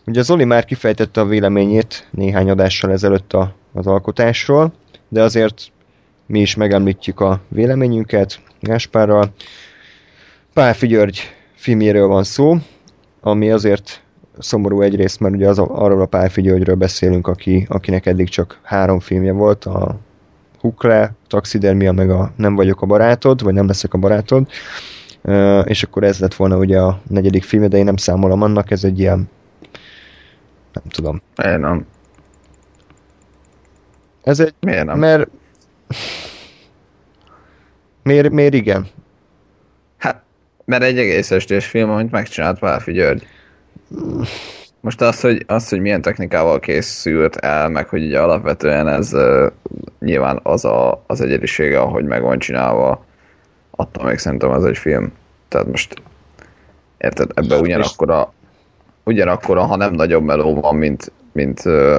Ugye 0.07 0.23
Zoli 0.23 0.45
már 0.45 0.65
kifejtette 0.65 1.21
a 1.21 1.27
véleményét 1.27 2.09
néhány 2.11 2.51
adással 2.51 2.91
ezelőtt 2.91 3.33
a, 3.33 3.55
az 3.73 3.87
alkotásról, 3.87 4.73
de 5.09 5.23
azért 5.23 5.73
mi 6.27 6.41
is 6.41 6.55
megemlítjük 6.55 7.21
a 7.21 7.41
véleményünket 7.49 8.41
Gáspárral. 8.61 9.33
Pálfi 10.53 10.87
György 10.87 11.21
filmjéről 11.55 12.07
van 12.07 12.25
szó, 12.25 12.57
ami 13.21 13.51
azért 13.51 14.03
szomorú 14.39 14.81
egyrészt, 14.81 15.21
mert 15.21 15.35
ugye 15.35 15.49
az, 15.49 15.59
arról 15.59 16.01
a 16.01 16.07
Pálfi 16.07 16.43
Györgyről 16.43 16.75
beszélünk, 16.77 17.27
aki, 17.27 17.67
akinek 17.69 18.07
eddig 18.07 18.29
csak 18.29 18.59
három 18.63 19.01
filmje 19.01 19.33
volt, 19.33 19.65
a 19.65 20.01
Hukle, 20.61 21.15
Taxidermia, 21.27 21.93
meg 21.93 22.11
a 22.11 22.33
Nem 22.37 22.55
vagyok 22.55 22.83
a 22.83 22.87
barátod, 22.87 23.43
vagy 23.43 23.55
Nem 23.55 23.67
leszek 23.67 23.95
a 23.95 23.99
barátod, 23.99 24.49
és 25.65 25.83
akkor 25.83 26.05
ez 26.05 26.19
lett 26.19 26.35
volna 26.35 26.57
ugye 26.57 26.79
a 26.79 27.01
negyedik 27.09 27.43
filmje, 27.43 27.69
de 27.69 27.77
én 27.77 27.85
nem 27.85 27.97
számolom 27.97 28.43
annak, 28.43 28.71
ez 28.71 28.85
egy 28.85 28.99
ilyen 28.99 29.29
nem 30.73 30.85
tudom. 30.89 31.23
Én 31.45 31.59
nem. 31.59 31.87
Ez 34.23 34.41
egy, 34.41 34.55
Miért 34.61 34.85
nem? 34.85 34.99
mert 34.99 35.29
miért, 38.03 38.31
miért 38.31 38.55
igen? 38.55 38.87
Hát, 39.99 40.23
mert 40.65 40.83
egy 40.83 40.99
egész 40.99 41.31
estés 41.31 41.67
film, 41.67 41.91
amit 41.91 42.11
megcsinált 42.11 42.59
Pálfi 42.59 42.93
György. 42.93 43.27
Most 44.81 45.01
az, 45.01 45.21
hogy, 45.21 45.45
az, 45.47 45.69
hogy 45.69 45.81
milyen 45.81 46.03
technikával 46.03 46.61
készült 46.61 47.37
el, 47.37 47.69
meg 47.69 47.89
hogy 47.89 48.05
ugye 48.05 48.21
alapvetően 48.21 48.89
ez 48.89 49.13
uh, 49.13 49.47
nyilván 49.99 50.41
az 50.43 50.65
a, 50.65 51.03
az 51.07 51.21
egyedisége, 51.21 51.81
ahogy 51.81 52.05
meg 52.05 52.23
van 52.23 52.39
csinálva, 52.39 53.05
attól 53.71 54.05
még 54.05 54.19
szerintem 54.19 54.51
az 54.51 54.65
egy 54.65 54.79
film. 54.79 55.13
Tehát 55.49 55.67
most 55.67 56.03
érted, 56.99 57.31
ebbe 57.35 57.55
Hát, 57.55 57.63
ugyanakkor 57.63 58.11
a, 58.11 58.33
ugyanakkor 59.05 59.59
a, 59.59 59.63
ha 59.63 59.77
nem 59.77 59.93
nagyobb 59.93 60.25
meló 60.25 60.61
van, 60.61 60.77
mint, 60.77 61.13
mint 61.33 61.65
uh, 61.65 61.99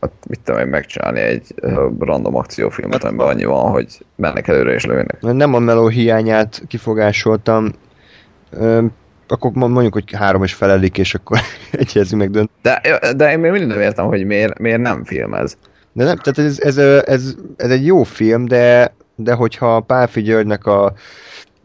hát 0.00 0.12
mit 0.28 0.40
tudom 0.44 0.60
én 0.60 0.66
megcsinálni 0.66 1.20
egy 1.20 1.54
random 1.98 2.36
akciófilmet, 2.36 3.04
amiben 3.04 3.26
annyi 3.26 3.44
van, 3.44 3.70
hogy 3.70 3.98
mennek 4.16 4.48
előre 4.48 4.72
és 4.72 4.84
lőnek. 4.84 5.20
Nem 5.20 5.54
a 5.54 5.58
meló 5.58 5.88
hiányát 5.88 6.62
kifogásoltam, 6.68 7.72
akkor 9.30 9.50
mondjuk, 9.52 9.92
hogy 9.92 10.14
három 10.14 10.42
és 10.42 10.54
felelik, 10.54 10.98
és 10.98 11.14
akkor 11.14 11.38
egyezünk 11.72 12.20
meg 12.20 12.30
dönt. 12.30 12.50
De, 12.62 13.00
de 13.16 13.32
én 13.32 13.38
még 13.38 13.50
mindig 13.50 13.68
nem 13.68 13.80
értem, 13.80 14.06
hogy 14.06 14.24
miért, 14.24 14.58
miért 14.58 14.80
nem 14.80 15.04
filmez. 15.04 15.56
De 15.92 16.04
nem, 16.04 16.16
tehát 16.16 16.50
ez, 16.50 16.60
ez, 16.60 16.78
ez, 17.06 17.34
ez 17.56 17.70
egy 17.70 17.86
jó 17.86 18.02
film, 18.02 18.44
de, 18.44 18.94
de 19.14 19.32
hogyha 19.32 19.80
Pálfi 19.80 20.22
Györgynek 20.22 20.66
a 20.66 20.92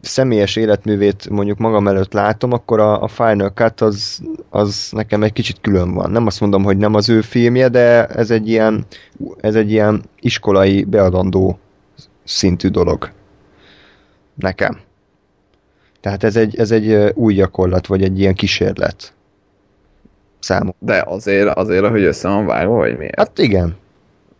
személyes 0.00 0.56
életművét 0.56 1.28
mondjuk 1.30 1.58
magam 1.58 1.88
előtt 1.88 2.12
látom, 2.12 2.52
akkor 2.52 2.80
a, 2.80 3.02
a 3.02 3.08
Final 3.08 3.50
Cut 3.50 3.80
az, 3.80 4.22
az 4.50 4.88
nekem 4.92 5.22
egy 5.22 5.32
kicsit 5.32 5.60
külön 5.60 5.94
van. 5.94 6.10
Nem 6.10 6.26
azt 6.26 6.40
mondom, 6.40 6.62
hogy 6.64 6.76
nem 6.76 6.94
az 6.94 7.08
ő 7.08 7.20
filmje, 7.20 7.68
de 7.68 8.06
ez 8.06 8.30
egy 8.30 8.48
ilyen, 8.48 8.86
ez 9.40 9.54
egy 9.54 9.70
ilyen 9.70 10.02
iskolai 10.20 10.84
beadandó 10.84 11.58
szintű 12.24 12.68
dolog. 12.68 13.10
Nekem. 14.34 14.78
Tehát 16.06 16.24
ez 16.24 16.36
egy, 16.36 16.56
ez 16.56 16.70
egy 16.70 17.12
új 17.14 17.34
gyakorlat, 17.34 17.86
vagy 17.86 18.02
egy 18.02 18.20
ilyen 18.20 18.34
kísérlet. 18.34 19.12
Számomra. 20.38 20.74
De 20.78 21.04
azért, 21.06 21.48
azért, 21.48 21.86
hogy 21.86 22.02
össze 22.02 22.28
van 22.28 22.46
vágva, 22.46 22.74
vagy 22.74 22.98
miért? 22.98 23.18
Hát, 23.18 23.38
igen, 23.38 23.76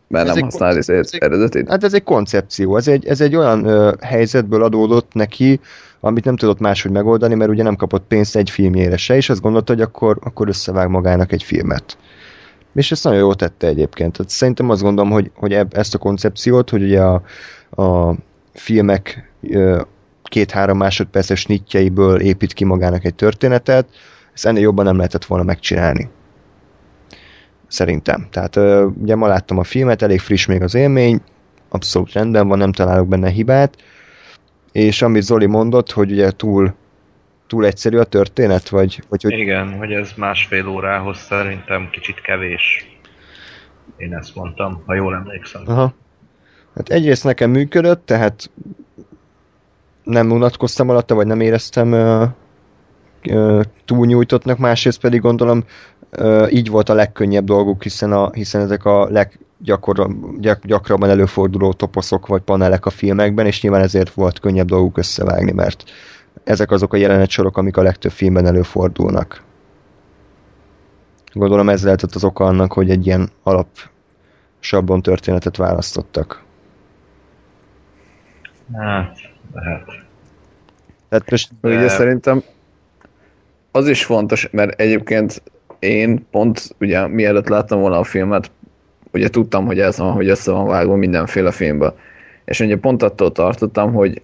Mert 0.09 0.29
ez 0.29 0.35
nem 0.35 0.45
használ 0.45 0.77
ez 0.77 0.89
eredetit? 1.19 1.69
Hát 1.69 1.85
ez 1.85 1.95
egy 1.95 2.03
koncepció, 2.03 2.77
ez 2.77 2.89
egy, 2.89 3.07
ez 3.07 3.21
egy 3.21 3.37
olyan 3.37 3.65
ö, 3.65 3.95
helyzetből 4.01 4.63
adódott 4.63 5.13
neki, 5.13 5.61
amit 6.01 6.25
nem 6.25 6.37
tudott 6.37 6.59
máshogy 6.59 6.91
megoldani, 6.91 7.35
mert 7.35 7.51
ugye 7.51 7.63
nem 7.63 7.77
kapott 7.77 8.05
pénzt 8.09 8.37
egy 8.37 8.51
filmjére 8.51 8.97
se, 8.97 9.17
és 9.17 9.31
azt 9.31 9.41
gondolta, 9.41 9.73
hogy 9.73 9.83
akkor, 9.83 10.19
akkor 10.21 10.49
összevág 10.49 10.89
magának 10.89 11.33
egy 11.33 11.43
filmet. 11.43 11.99
És 12.75 12.91
ezt 12.91 13.05
nagyon 13.05 13.19
jól 13.19 13.35
tette 13.35 13.67
egyébként. 13.67 14.13
Tehát 14.13 14.31
szerintem 14.31 14.71
azt 14.71 14.83
gondolom, 14.83 15.11
hogy, 15.11 15.31
hogy 15.35 15.53
eb, 15.53 15.73
ezt 15.77 15.95
a 15.95 15.99
koncepciót, 15.99 16.71
hogy 16.71 16.83
ugye 16.83 17.03
a, 17.03 17.23
a 17.83 18.15
filmek 18.53 19.33
ö, 19.43 19.81
két-három 20.29 20.77
másodperces 20.77 21.47
nyitjaiből 21.47 22.21
épít 22.21 22.53
ki 22.53 22.65
magának 22.65 23.05
egy 23.05 23.15
történetet, 23.15 23.89
ezt 24.35 24.47
ennél 24.47 24.63
jobban 24.63 24.85
nem 24.85 24.97
lehetett 24.97 25.25
volna 25.25 25.45
megcsinálni. 25.45 26.09
Szerintem. 27.67 28.27
Tehát 28.31 28.57
ugye 29.01 29.15
ma 29.15 29.27
láttam 29.27 29.59
a 29.59 29.65
filmet, 29.65 30.03
elég 30.03 30.21
friss 30.21 30.47
még 30.47 30.63
az 30.63 30.75
élmény, 30.75 31.21
abszolút 31.69 32.13
rendben 32.13 32.49
van, 32.49 32.59
nem 32.59 32.73
találok 32.73 33.09
benne 33.09 33.31
hibát, 33.31 33.77
és 34.73 35.03
amit 35.03 35.23
Zoli 35.23 35.47
mondott, 35.47 35.91
hogy 35.91 36.11
ugye 36.11 36.31
túl, 36.31 36.75
túl 37.47 37.67
egyszerű 37.67 37.97
a 37.97 38.05
történet, 38.05 38.69
vagy, 38.69 39.03
vagy 39.09 39.23
hogy 39.23 39.33
Igen, 39.33 39.73
hogy 39.73 39.93
ez 39.93 40.13
másfél 40.17 40.69
órához 40.69 41.19
szerintem 41.19 41.89
kicsit 41.91 42.21
kevés. 42.21 42.87
Én 43.97 44.15
ezt 44.15 44.35
mondtam, 44.35 44.83
ha 44.87 44.95
jól 44.95 45.15
emlékszem. 45.15 45.63
Aha. 45.67 45.95
Hát 46.75 46.89
egyrészt 46.89 47.25
nekem 47.25 47.51
működött, 47.51 48.07
tehát 48.07 48.51
nem 50.07 50.31
unatkoztam 50.31 50.89
alatta, 50.89 51.15
vagy 51.15 51.27
nem 51.27 51.41
éreztem 51.41 51.95
túlnyújtottnak, 53.85 54.59
másrészt 54.59 55.01
pedig 55.01 55.21
gondolom 55.21 55.65
így 56.51 56.71
volt 56.71 56.89
a 56.89 56.95
legkönnyebb 56.95 57.45
dolguk, 57.45 57.83
hiszen, 57.83 58.13
a, 58.13 58.31
hiszen 58.31 58.61
ezek 58.61 58.85
a 58.85 59.09
leggyakrabban 59.11 60.37
gyak, 60.41 60.67
gyakrabban 60.67 61.11
előforduló 61.11 61.73
toposzok 61.73 62.27
vagy 62.27 62.43
panelek 62.43 62.87
a 62.87 62.91
filmekben, 62.91 63.47
és 63.47 63.63
nyilván 63.63 63.83
ezért 63.83 64.15
volt 64.15 64.39
könnyebb 64.39 64.67
dolguk 64.67 64.99
összevágni, 64.99 65.53
mert 65.53 65.85
ezek 66.45 66.71
azok 66.71 66.93
a 66.93 66.97
jelenetsorok, 66.97 67.57
amik 67.57 67.77
a 67.77 67.83
legtöbb 67.83 68.13
filmben 68.13 68.47
előfordulnak. 68.47 69.43
Gondolom 71.33 71.69
ez 71.69 71.85
lehetett 71.85 72.15
az 72.15 72.25
oka 72.25 72.45
annak, 72.45 72.73
hogy 72.73 72.91
egy 72.91 73.07
ilyen 73.07 73.29
alap 73.43 73.69
sablon 74.59 75.03
történetet 75.03 75.57
választottak. 75.57 76.45
Hát, 78.73 79.36
lehet. 79.55 79.85
Tehát 81.09 81.31
most 81.31 81.51
De... 81.61 81.77
Ugye 81.77 81.89
szerintem 81.89 82.43
az 83.71 83.89
is 83.89 84.05
fontos, 84.05 84.49
mert 84.51 84.81
egyébként 84.81 85.43
én 85.79 86.27
pont, 86.31 86.75
ugye 86.81 87.07
mielőtt 87.07 87.49
láttam 87.49 87.81
volna 87.81 87.99
a 87.99 88.05
filmet, 88.05 88.51
ugye 89.13 89.29
tudtam, 89.29 89.67
hogy 89.67 89.81
ez 89.81 89.99
van, 89.99 90.13
hogy 90.13 90.29
össze 90.29 90.51
van 90.51 90.67
vágva 90.67 90.97
mindenféle 90.97 91.51
filmbe. 91.51 91.95
És 92.45 92.61
ugye 92.61 92.77
pont 92.77 93.03
attól 93.03 93.33
tartottam, 93.33 93.93
hogy 93.93 94.23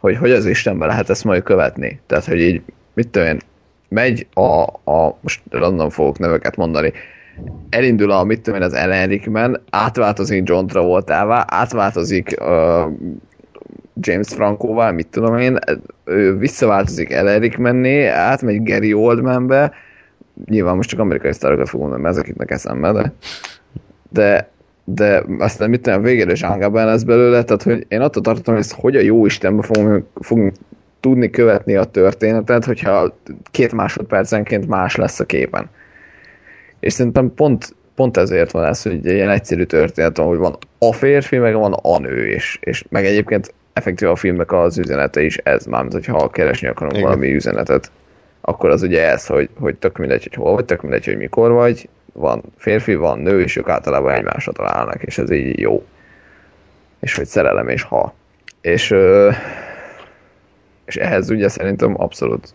hogy, 0.00 0.16
hogy 0.16 0.30
az 0.30 0.46
Istenben 0.46 0.88
lehet 0.88 1.10
ezt 1.10 1.24
majd 1.24 1.42
követni. 1.42 2.00
Tehát, 2.06 2.24
hogy 2.24 2.40
így, 2.40 2.62
mit 2.94 3.08
tudom 3.08 3.28
én, 3.28 3.40
megy 3.88 4.26
a, 4.34 4.62
a 4.90 5.18
most 5.20 5.40
random 5.50 5.90
fogok 5.90 6.18
neveket 6.18 6.56
mondani, 6.56 6.92
elindul 7.70 8.10
a, 8.10 8.24
mit 8.24 8.40
tudom 8.40 8.60
én, 8.60 8.66
az 8.66 8.72
Ellen 8.72 9.08
Rickman, 9.08 9.60
átváltozik 9.70 10.48
John 10.48 10.66
Travoltává, 10.66 11.44
átváltozik 11.48 12.36
uh, 12.40 12.92
James 14.00 14.28
Francoval, 14.28 14.92
mit 14.92 15.06
tudom 15.06 15.38
én, 15.38 15.58
ő 16.04 16.36
visszaváltozik 16.36 17.10
Ellen 17.10 17.40
Rickmanné, 17.40 18.06
átmegy 18.06 18.62
Gary 18.62 18.94
Oldmanbe, 18.94 19.72
nyilván 20.44 20.76
most 20.76 20.88
csak 20.88 21.00
amerikai 21.00 21.32
sztárokat 21.32 21.68
fogom 21.68 21.88
mondani, 21.88 22.08
ezek 22.08 22.26
jutnak 22.26 22.50
eszembe, 22.50 22.92
de 22.92 23.12
de, 24.10 24.50
de 24.84 25.24
aztán 25.38 25.70
mit 25.70 25.80
tudom, 25.80 26.02
végére 26.02 26.34
zsángában 26.34 26.84
lesz 26.84 27.02
belőle, 27.02 27.42
tehát 27.42 27.62
hogy 27.62 27.86
én 27.88 28.00
attól 28.00 28.22
tartottam, 28.22 28.54
hogy 28.54 28.62
ezt 28.62 28.72
hogy 28.72 28.96
a 28.96 29.00
jó 29.00 29.26
Istenbe 29.26 29.62
fogom, 29.62 30.06
fogunk 30.14 30.52
tudni 31.00 31.30
követni 31.30 31.74
a 31.74 31.84
történetet, 31.84 32.64
hogyha 32.64 33.14
két 33.50 33.72
másodpercenként 33.72 34.66
más 34.68 34.96
lesz 34.96 35.20
a 35.20 35.24
képen. 35.24 35.68
És 36.80 36.92
szerintem 36.92 37.34
pont, 37.34 37.74
pont 37.94 38.16
ezért 38.16 38.50
van 38.50 38.64
ez, 38.64 38.82
hogy 38.82 38.92
egy 38.92 39.04
ilyen 39.04 39.30
egyszerű 39.30 39.64
történet 39.64 40.16
van, 40.16 40.26
hogy 40.26 40.38
van 40.38 40.56
a 40.78 40.92
férfi, 40.92 41.38
meg 41.38 41.54
van 41.54 41.72
a 41.72 41.98
nő, 41.98 42.28
és, 42.28 42.58
és 42.60 42.84
meg 42.88 43.04
egyébként 43.04 43.54
effektív 43.80 44.08
a 44.08 44.16
filmnek 44.16 44.52
az 44.52 44.78
üzenete 44.78 45.22
is 45.22 45.36
ez, 45.36 45.64
mármint 45.64 45.92
hogyha 45.92 46.30
keresni 46.30 46.68
akarunk 46.68 46.92
Igen. 46.92 47.04
valami 47.04 47.34
üzenetet, 47.34 47.90
akkor 48.40 48.70
az 48.70 48.82
ugye 48.82 49.10
ez, 49.10 49.26
hogy, 49.26 49.48
hogy 49.58 49.76
tök 49.76 49.98
mindegy, 49.98 50.22
hogy 50.22 50.34
hol 50.34 50.54
vagy, 50.54 50.64
tök 50.64 50.82
mindegy, 50.82 51.04
hogy 51.04 51.16
mikor 51.16 51.50
vagy, 51.50 51.88
van 52.12 52.42
férfi, 52.56 52.94
van 52.94 53.18
nő, 53.18 53.40
és 53.40 53.56
ők 53.56 53.68
általában 53.68 54.12
egymásra 54.12 54.52
találnak, 54.52 55.02
és 55.02 55.18
ez 55.18 55.30
így 55.30 55.58
jó. 55.58 55.84
És 57.00 57.14
hogy 57.14 57.26
szerelem 57.26 57.68
és 57.68 57.82
ha. 57.82 58.14
És, 58.60 58.94
és 60.84 60.96
ehhez 60.96 61.30
ugye 61.30 61.48
szerintem 61.48 61.94
abszolút 62.00 62.54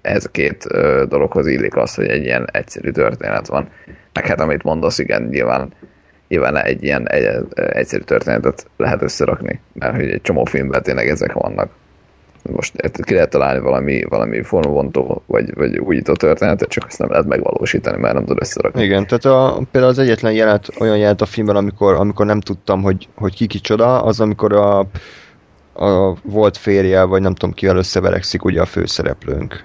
ez 0.00 0.24
a 0.24 0.28
két 0.28 0.64
dologhoz 1.08 1.46
illik 1.46 1.76
az, 1.76 1.94
hogy 1.94 2.06
egy 2.06 2.24
ilyen 2.24 2.48
egyszerű 2.52 2.90
történet 2.90 3.46
van. 3.46 3.68
Meg 4.12 4.26
hát 4.26 4.40
amit 4.40 4.62
mondasz, 4.62 4.98
igen, 4.98 5.22
nyilván, 5.22 5.72
nyilván 6.32 6.56
egy 6.56 6.82
ilyen 6.82 7.08
egy, 7.08 7.28
egyszerű 7.54 8.02
történetet 8.02 8.66
lehet 8.76 9.02
összerakni, 9.02 9.60
mert 9.72 9.94
hogy 9.94 10.08
egy 10.08 10.20
csomó 10.20 10.44
filmben 10.44 10.82
tényleg 10.82 11.08
ezek 11.08 11.32
vannak. 11.32 11.70
Most 12.50 12.74
érted, 12.74 13.04
ki 13.04 13.14
lehet 13.14 13.30
találni 13.30 13.60
valami, 13.60 14.04
valami 14.08 14.42
formabontó, 14.42 15.22
vagy, 15.26 15.54
vagy 15.54 15.78
újító 15.78 16.12
történetet, 16.12 16.68
csak 16.68 16.84
azt 16.86 16.98
nem 16.98 17.10
lehet 17.10 17.26
megvalósítani, 17.26 17.98
mert 17.98 18.14
nem 18.14 18.24
tud 18.24 18.40
összerakni. 18.40 18.82
Igen, 18.82 19.06
tehát 19.06 19.24
a, 19.24 19.62
például 19.70 19.92
az 19.92 19.98
egyetlen 19.98 20.32
jelent, 20.32 20.68
olyan 20.78 20.96
jelent 20.96 21.20
a 21.20 21.26
filmben, 21.26 21.56
amikor, 21.56 21.94
amikor 21.94 22.26
nem 22.26 22.40
tudtam, 22.40 22.82
hogy, 22.82 23.08
hogy 23.14 23.34
ki 23.34 23.46
kicsoda, 23.46 24.02
az 24.02 24.20
amikor 24.20 24.52
a, 24.52 24.78
a 25.72 26.16
volt 26.22 26.56
férje, 26.56 27.02
vagy 27.02 27.22
nem 27.22 27.34
tudom 27.34 27.54
kivel 27.54 27.76
összeverekszik 27.76 28.44
ugye 28.44 28.60
a 28.60 28.66
főszereplőnk. 28.66 29.64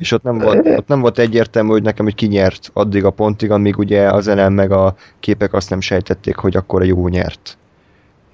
És 0.00 0.12
ott 0.12 0.22
nem, 0.22 0.38
volt, 0.38 0.66
ott 0.66 0.88
nem 0.88 1.00
volt 1.00 1.18
egyértelmű, 1.18 1.70
hogy 1.70 1.82
nekem, 1.82 2.04
hogy 2.04 2.14
ki 2.14 2.26
nyert 2.26 2.70
addig 2.72 3.04
a 3.04 3.10
pontig, 3.10 3.50
amíg 3.50 3.78
ugye 3.78 4.08
az 4.08 4.28
elem 4.28 4.52
meg 4.52 4.70
a 4.72 4.94
képek 5.20 5.52
azt 5.52 5.70
nem 5.70 5.80
sejtették, 5.80 6.36
hogy 6.36 6.56
akkor 6.56 6.80
a 6.80 6.84
jó 6.84 7.08
nyert. 7.08 7.58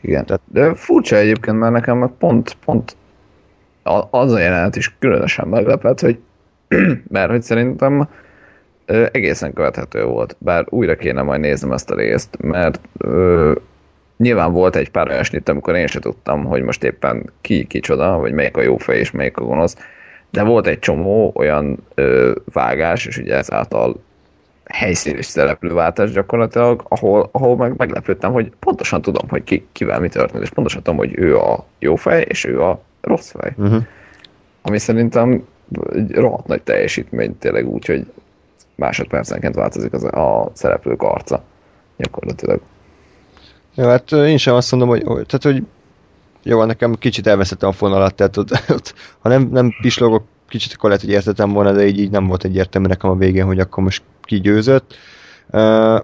Igen. 0.00 0.24
Tehát, 0.26 0.40
de 0.44 0.74
furcsa 0.74 1.16
egyébként, 1.16 1.58
mert 1.58 1.72
nekem 1.72 1.98
meg 1.98 2.10
pont, 2.18 2.56
pont 2.64 2.96
a- 3.82 4.04
az 4.10 4.32
a 4.32 4.38
jelenet 4.38 4.76
is 4.76 4.96
különösen 4.98 5.48
meglepett, 5.48 6.00
hogy 6.00 6.18
mert 7.08 7.30
hogy 7.30 7.42
szerintem 7.42 8.08
ö, 8.84 9.06
egészen 9.12 9.52
követhető 9.52 10.04
volt, 10.04 10.36
bár 10.38 10.64
újra 10.68 10.96
kéne 10.96 11.22
majd 11.22 11.40
néznem 11.40 11.72
ezt 11.72 11.90
a 11.90 11.94
részt, 11.94 12.36
mert 12.40 12.80
ö, 12.98 13.52
nyilván 14.16 14.52
volt 14.52 14.76
egy 14.76 14.90
pár 14.90 15.08
olyan 15.08 15.22
snit, 15.22 15.48
amikor 15.48 15.74
én 15.74 15.86
sem 15.86 16.00
tudtam, 16.00 16.44
hogy 16.44 16.62
most 16.62 16.84
éppen 16.84 17.32
ki 17.40 17.64
kicsoda, 17.64 18.18
vagy 18.18 18.32
melyik 18.32 18.56
a 18.56 18.62
jó 18.62 18.76
fej 18.76 18.98
és 18.98 19.10
melyik 19.10 19.36
a 19.36 19.44
gonosz, 19.44 19.76
de 20.36 20.42
volt 20.42 20.66
egy 20.66 20.78
csomó 20.78 21.32
olyan 21.34 21.78
ö, 21.94 22.34
vágás, 22.52 23.06
és 23.06 23.18
ugye 23.18 23.34
ezáltal 23.34 24.02
helyszín 24.64 25.16
és 25.16 25.26
szereplőváltás 25.26 26.12
gyakorlatilag, 26.12 26.84
ahol, 26.88 27.28
ahol 27.32 27.56
meg 27.56 27.76
meglepődtem, 27.76 28.32
hogy 28.32 28.52
pontosan 28.58 29.02
tudom, 29.02 29.28
hogy 29.28 29.44
ki, 29.44 29.66
kivel 29.72 30.00
mi 30.00 30.08
történt, 30.08 30.42
és 30.42 30.50
pontosan 30.50 30.82
tudom, 30.82 30.98
hogy 30.98 31.18
ő 31.18 31.38
a 31.38 31.64
jó 31.78 31.94
fej, 31.94 32.24
és 32.28 32.44
ő 32.44 32.62
a 32.62 32.80
rossz 33.00 33.30
fej. 33.30 33.52
Uh-huh. 33.56 33.82
Ami 34.62 34.78
szerintem 34.78 35.46
egy 35.92 36.14
rohadt 36.14 36.46
nagy 36.46 36.62
teljesítmény, 36.62 37.38
tényleg 37.38 37.66
úgy, 37.68 37.86
hogy 37.86 38.06
másodpercenként 38.74 39.54
változik 39.54 39.92
az 39.92 40.04
a 40.04 40.50
szereplők 40.52 41.02
arca. 41.02 41.42
Gyakorlatilag. 41.96 42.60
Jó, 43.74 43.84
hát 43.84 44.12
én 44.12 44.36
sem 44.36 44.54
azt 44.54 44.70
mondom, 44.70 44.88
hogy 44.88 45.02
tehát, 45.02 45.42
hogy 45.42 45.62
jó, 46.48 46.64
nekem 46.64 46.94
kicsit 46.94 47.26
elveszettem 47.26 47.68
a 47.68 47.72
fonalat, 47.72 48.14
tehát 48.14 48.36
ott, 48.36 48.50
ott, 48.76 48.94
ha 49.18 49.28
nem, 49.28 49.48
nem 49.50 49.74
pislogok, 49.80 50.24
kicsit 50.48 50.72
akkor 50.72 50.88
lehet, 50.88 51.04
hogy 51.04 51.14
értettem 51.14 51.52
volna, 51.52 51.72
de 51.72 51.86
így, 51.86 51.98
így 51.98 52.10
nem 52.10 52.26
volt 52.26 52.44
egyértelmű 52.44 52.86
nekem 52.86 53.10
a 53.10 53.16
végén, 53.16 53.44
hogy 53.44 53.58
akkor 53.58 53.82
most 53.82 54.02
ki 54.22 54.40
győzött. 54.40 54.94
Ö, 55.50 55.98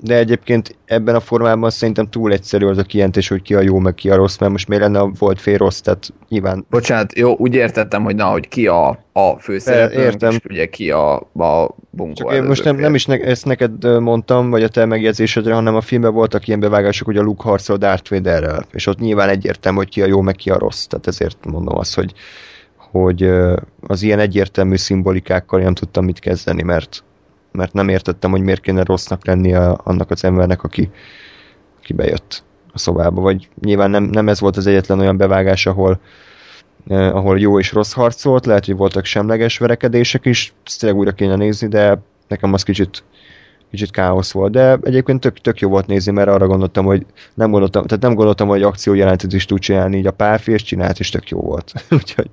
De 0.00 0.16
egyébként 0.16 0.76
ebben 0.84 1.14
a 1.14 1.20
formában 1.20 1.70
szerintem 1.70 2.10
túl 2.10 2.32
egyszerű 2.32 2.66
az 2.66 2.78
a 2.78 2.82
kijelentés, 2.82 3.28
hogy 3.28 3.42
ki 3.42 3.54
a 3.54 3.60
jó, 3.60 3.78
meg 3.78 3.94
ki 3.94 4.10
a 4.10 4.14
rossz, 4.14 4.38
mert 4.38 4.52
most 4.52 4.68
miért 4.68 4.82
lenne 4.82 4.98
a 4.98 5.12
volt 5.18 5.40
fél 5.40 5.56
rossz, 5.56 5.80
tehát 5.80 6.12
nyilván 6.28 6.66
Bocsánat, 6.70 7.18
jó, 7.18 7.34
úgy 7.36 7.54
értettem, 7.54 8.02
hogy 8.02 8.14
na, 8.14 8.24
hogy 8.24 8.48
ki 8.48 8.66
a, 8.66 8.88
a 9.12 9.38
főszereplő, 9.38 10.02
Értem. 10.02 10.30
és 10.30 10.38
ugye 10.48 10.66
ki 10.66 10.90
a, 10.90 11.14
a 11.34 11.74
bunkó 11.90 12.14
Csak 12.14 12.32
én 12.32 12.42
most 12.42 12.64
nem, 12.64 12.76
nem 12.76 12.94
is 12.94 13.06
ne, 13.06 13.16
ezt 13.16 13.44
neked 13.44 14.00
mondtam, 14.00 14.50
vagy 14.50 14.62
a 14.62 14.68
te 14.68 14.84
megjegyzésedre, 14.84 15.54
hanem 15.54 15.74
a 15.74 15.80
filmben 15.80 16.12
voltak 16.12 16.46
ilyen 16.46 16.60
bevágások, 16.60 17.06
hogy 17.06 17.16
a 17.16 17.22
Luke 17.22 17.48
harcol 17.48 17.76
Darth 17.76 18.10
Vaderrel, 18.10 18.66
és 18.72 18.86
ott 18.86 18.98
nyilván 18.98 19.28
egyértelmű, 19.28 19.78
hogy 19.78 19.88
ki 19.88 20.02
a 20.02 20.06
jó, 20.06 20.20
meg 20.20 20.34
ki 20.34 20.50
a 20.50 20.58
rossz. 20.58 20.84
Tehát 20.84 21.06
ezért 21.06 21.44
mondom 21.44 21.78
azt, 21.78 21.94
hogy, 21.94 22.12
hogy 22.76 23.30
az 23.80 24.02
ilyen 24.02 24.18
egyértelmű 24.18 24.76
szimbolikákkal 24.76 25.60
nem 25.60 25.74
tudtam 25.74 26.04
mit 26.04 26.18
kezdeni, 26.18 26.62
mert, 26.62 27.04
mert 27.56 27.72
nem 27.72 27.88
értettem, 27.88 28.30
hogy 28.30 28.40
miért 28.40 28.60
kéne 28.60 28.84
rossznak 28.84 29.26
lennie 29.26 29.68
annak 29.68 30.10
az 30.10 30.24
embernek, 30.24 30.62
aki, 30.62 30.90
aki 31.80 31.92
bejött 31.92 32.42
a 32.72 32.78
szobába. 32.78 33.20
Vagy 33.20 33.48
nyilván 33.60 33.90
nem, 33.90 34.04
nem 34.04 34.28
ez 34.28 34.40
volt 34.40 34.56
az 34.56 34.66
egyetlen 34.66 35.00
olyan 35.00 35.16
bevágás, 35.16 35.66
ahol, 35.66 36.00
eh, 36.86 37.16
ahol 37.16 37.38
jó 37.38 37.58
és 37.58 37.72
rossz 37.72 37.92
harcolt, 37.92 38.46
lehet, 38.46 38.64
hogy 38.64 38.76
voltak 38.76 39.04
semleges 39.04 39.58
verekedések 39.58 40.24
is, 40.24 40.52
ezt 40.64 40.80
tényleg 40.80 40.98
újra 40.98 41.12
kéne 41.12 41.36
nézni, 41.36 41.68
de 41.68 42.00
nekem 42.28 42.52
az 42.52 42.62
kicsit, 42.62 43.04
kicsit 43.70 43.90
káosz 43.90 44.32
volt, 44.32 44.52
de 44.52 44.78
egyébként 44.82 45.20
tök, 45.20 45.38
tök 45.38 45.60
jó 45.60 45.68
volt 45.68 45.86
nézni, 45.86 46.12
mert 46.12 46.28
arra 46.28 46.46
gondoltam, 46.46 46.84
hogy 46.84 47.06
nem 47.34 47.50
gondoltam, 47.50 47.86
tehát 47.86 48.02
nem 48.02 48.14
gondoltam, 48.14 48.48
hogy 48.48 48.62
akciójelentet 48.62 49.32
is 49.32 49.44
tud 49.44 49.58
csinálni 49.58 49.96
így 49.96 50.06
a 50.06 50.10
párfi, 50.10 50.52
és 50.52 50.62
csinált, 50.62 50.98
és 50.98 51.08
tök 51.08 51.28
jó 51.28 51.40
volt. 51.40 51.72
Úgyhogy 51.90 52.28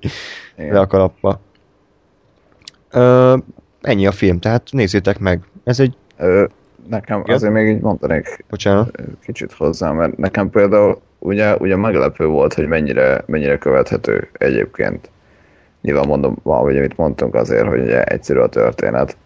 le 0.56 0.80
a 0.80 0.86
kalappa. 0.86 1.40
Ö, 2.90 3.36
ennyi 3.82 4.06
a 4.06 4.12
film, 4.12 4.38
tehát 4.38 4.62
nézzétek 4.70 5.18
meg. 5.18 5.40
Ez 5.64 5.80
egy, 5.80 5.96
Ö, 6.18 6.44
nekem 6.88 7.20
Igen? 7.20 7.34
azért 7.34 7.52
még 7.52 7.68
így 7.68 7.80
mondanék 7.80 8.44
bocsánat, 8.50 8.90
kicsit 9.24 9.52
hozzá, 9.52 9.90
mert 9.90 10.16
nekem 10.16 10.50
például 10.50 11.00
ugye, 11.18 11.56
ugye 11.56 11.76
meglepő 11.76 12.26
volt, 12.26 12.54
hogy 12.54 12.66
mennyire, 12.66 13.22
mennyire 13.26 13.58
követhető 13.58 14.28
egyébként. 14.32 15.10
Nyilván 15.80 16.06
mondom, 16.06 16.36
valahogy 16.42 16.76
amit 16.76 16.96
mondtunk 16.96 17.34
azért, 17.34 17.66
hogy 17.66 17.80
ugye 17.80 18.04
egyszerű 18.04 18.38
a 18.38 18.48
történet, 18.48 19.16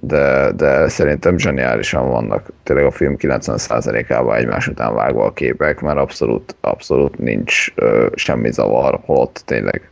de, 0.00 0.52
de 0.52 0.88
szerintem 0.88 1.38
zseniálisan 1.38 2.08
vannak 2.08 2.46
tényleg 2.62 2.84
a 2.84 2.90
film 2.90 3.16
90%-ában 3.18 4.36
egymás 4.36 4.68
után 4.68 4.94
vágva 4.94 5.24
a 5.24 5.32
képek, 5.32 5.80
mert 5.80 5.98
abszolút, 5.98 6.56
abszolút 6.60 7.18
nincs 7.18 7.72
ö, 7.74 8.06
semmi 8.14 8.52
zavar, 8.52 9.00
holott 9.04 9.42
tényleg 9.44 9.90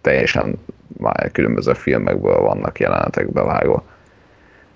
teljesen 0.00 0.58
már 0.98 1.30
különböző 1.32 1.72
filmekből 1.72 2.40
vannak 2.40 2.80
jelenetek 2.80 3.32
bevágva, 3.32 3.84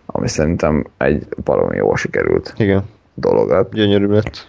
ami 0.07 0.29
szerintem 0.29 0.87
egy 0.97 1.27
baromi 1.45 1.77
jól 1.77 1.97
sikerült 1.97 2.55
igen, 2.57 2.85
dolog. 3.15 3.69
Gyönyörű 3.73 4.07
lett. 4.07 4.49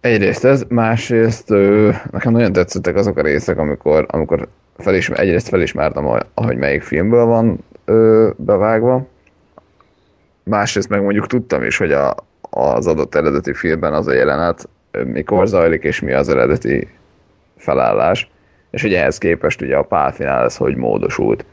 Egyrészt 0.00 0.44
ez, 0.44 0.64
másrészt 0.68 1.50
ö, 1.50 1.90
nekem 2.10 2.32
nagyon 2.32 2.52
tetszettek 2.52 2.96
azok 2.96 3.16
a 3.16 3.22
részek, 3.22 3.58
amikor, 3.58 4.06
amikor 4.08 4.48
felismer, 4.76 5.20
egyrészt 5.20 5.48
felismertem, 5.48 6.04
hogy- 6.34 6.56
melyik 6.56 6.82
filmből 6.82 7.24
van 7.24 7.64
ö, 7.84 8.30
bevágva, 8.36 9.06
másrészt 10.42 10.88
meg 10.88 11.02
mondjuk 11.02 11.26
tudtam 11.26 11.62
is, 11.62 11.76
hogy 11.76 11.92
a, 11.92 12.14
az 12.50 12.86
adott 12.86 13.14
eredeti 13.14 13.54
filmben 13.54 13.92
az 13.92 14.06
a 14.06 14.12
jelenet 14.12 14.68
mikor 15.04 15.46
zajlik, 15.46 15.82
és 15.82 16.00
mi 16.00 16.12
az 16.12 16.28
eredeti 16.28 16.88
felállás, 17.56 18.30
és 18.72 18.82
hogy 18.82 18.94
ehhez 18.94 19.18
képest 19.18 19.60
ugye 19.60 19.76
a 19.76 19.82
pálfinál 19.82 20.44
ez 20.44 20.56
hogy 20.56 20.76
módosult. 20.76 21.44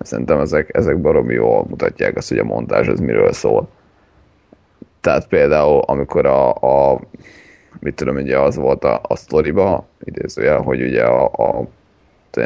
Szerintem 0.00 0.40
ezek, 0.40 0.68
ezek 0.72 1.00
baromi 1.00 1.34
jól 1.34 1.64
mutatják 1.68 2.16
azt, 2.16 2.28
hogy 2.28 2.38
a 2.38 2.44
montázs 2.44 2.88
az 2.88 3.00
miről 3.00 3.32
szól. 3.32 3.68
Tehát 5.00 5.28
például, 5.28 5.80
amikor 5.80 6.26
a, 6.26 6.54
a 6.54 7.00
mit 7.80 7.94
tudom, 7.94 8.16
ugye 8.16 8.38
az 8.38 8.56
volt 8.56 8.84
a, 8.84 9.00
a 9.02 9.16
sztoriba, 9.16 9.86
idézője, 10.04 10.54
hogy 10.54 10.82
ugye 10.82 11.04
a, 11.04 11.24
a, 11.24 11.68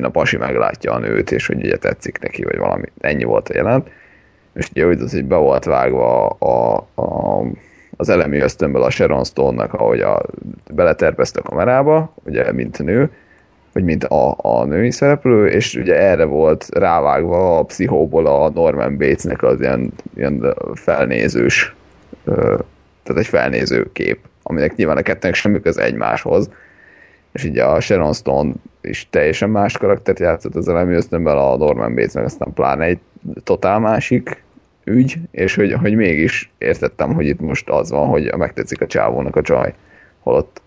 a 0.02 0.08
pasi 0.08 0.36
meglátja 0.36 0.92
a 0.92 0.98
nőt, 0.98 1.30
és 1.30 1.46
hogy 1.46 1.56
ugye 1.56 1.76
tetszik 1.76 2.18
neki, 2.18 2.44
vagy 2.44 2.58
valami. 2.58 2.86
Ennyi 3.00 3.24
volt 3.24 3.48
a 3.48 3.54
jelent. 3.54 3.90
És 4.52 4.70
ugye 4.70 4.86
úgy 4.86 5.00
az, 5.00 5.12
hogy 5.12 5.24
be 5.24 5.36
volt 5.36 5.64
vágva 5.64 6.28
a, 6.28 6.76
a, 6.94 7.40
az 7.96 8.08
elemi 8.08 8.38
ösztönből 8.38 8.82
a 8.82 8.90
Sharon 8.90 9.24
Stone-nak, 9.24 9.72
ahogy 9.72 10.00
a, 10.00 10.22
beletervezte 10.72 11.40
a 11.40 11.42
kamerába, 11.42 12.14
ugye, 12.24 12.52
mint 12.52 12.82
nő, 12.82 13.10
vagy 13.74 13.84
mint 13.84 14.04
a, 14.04 14.36
a 14.36 14.64
női 14.64 14.90
szereplő, 14.90 15.46
és 15.46 15.74
ugye 15.74 15.94
erre 15.94 16.24
volt 16.24 16.66
rávágva 16.70 17.58
a 17.58 17.62
pszichóból 17.62 18.26
a 18.26 18.50
Norman 18.50 18.96
Batesnek 18.96 19.42
az 19.42 19.60
ilyen, 19.60 19.92
ilyen 20.16 20.54
felnézős, 20.74 21.74
tehát 22.24 23.16
egy 23.16 23.26
felnéző 23.26 23.92
kép, 23.92 24.18
aminek 24.42 24.76
nyilván 24.76 24.96
a 24.96 25.02
kettőnek 25.02 25.36
semmi 25.36 25.60
köze 25.60 25.82
egymáshoz, 25.82 26.50
és 27.32 27.44
ugye 27.44 27.64
a 27.64 27.80
Sharon 27.80 28.12
Stone 28.12 28.52
is 28.80 29.06
teljesen 29.10 29.50
más 29.50 29.78
karaktert 29.78 30.18
játszott 30.18 30.54
az 30.54 30.68
elemi 30.68 30.94
ösztönben, 30.94 31.36
a 31.36 31.56
Norman 31.56 31.94
Bates 31.94 32.12
meg 32.12 32.24
aztán 32.24 32.52
pláne 32.52 32.84
egy 32.84 32.98
totál 33.44 33.78
másik 33.78 34.42
ügy, 34.84 35.18
és 35.30 35.54
hogy, 35.54 35.72
hogy 35.72 35.94
mégis 35.94 36.52
értettem, 36.58 37.14
hogy 37.14 37.26
itt 37.26 37.40
most 37.40 37.68
az 37.68 37.90
van, 37.90 38.08
hogy 38.08 38.34
megtetszik 38.36 38.80
a 38.80 38.86
csávónak 38.86 39.36
a 39.36 39.42
csaj, 39.42 39.74
holott, 40.18 40.62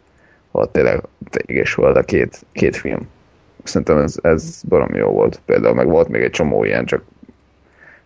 holott 0.58 0.74
tényleg 0.74 1.02
égés 1.46 1.74
volt 1.74 1.98
a 1.98 2.04
két, 2.04 2.46
két 2.52 2.76
film. 2.76 3.08
Szerintem 3.64 3.98
ez, 3.98 4.16
ez 4.22 4.62
baromi 4.68 4.98
jó 4.98 5.10
volt. 5.10 5.42
Például 5.46 5.76
meg 5.76 5.88
volt 5.88 6.08
még 6.08 6.22
egy 6.22 6.30
csomó 6.30 6.64
ilyen, 6.64 6.86
csak 6.86 7.04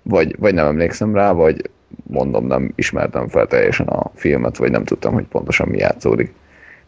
vagy, 0.02 0.36
vagy 0.40 0.53
nem 0.53 0.65
emlékszem 0.65 1.15
rá, 1.15 1.32
vagy 1.32 1.69
mondom, 2.07 2.48
nem 2.48 2.72
ismertem 2.76 3.28
fel 3.28 3.48
teljesen 3.48 3.88
a 3.88 4.11
filmet, 4.15 4.57
vagy 4.57 4.72
nem 4.72 4.84
tudtam, 4.84 5.14
hogy 5.14 5.26
pontosan 5.26 5.68
mi 5.68 5.78
játszódik. 5.78 6.34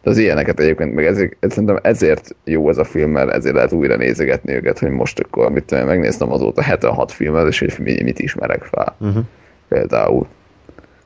De 0.02 0.10
az 0.10 0.18
ilyeneket 0.18 0.60
egyébként, 0.60 0.94
meg 0.94 1.06
ezért, 1.06 1.36
szerintem 1.40 1.78
ezért 1.82 2.34
jó 2.44 2.68
ez 2.68 2.78
a 2.78 2.84
film, 2.84 3.10
mert 3.10 3.30
ezért 3.30 3.54
lehet 3.54 3.72
újra 3.72 3.96
nézegetni 3.96 4.52
őket, 4.52 4.78
hogy 4.78 4.90
most 4.90 5.18
akkor 5.18 5.50
mit 5.50 5.64
tudom, 5.64 5.86
megnéztem 5.86 6.32
azóta 6.32 6.62
76 6.62 7.12
filmet, 7.12 7.46
és 7.46 7.58
hogy 7.58 7.74
mi- 7.78 8.02
mit 8.02 8.18
ismerek 8.18 8.62
fel. 8.62 8.96
Uh-huh. 9.00 9.24
Például. 9.68 10.26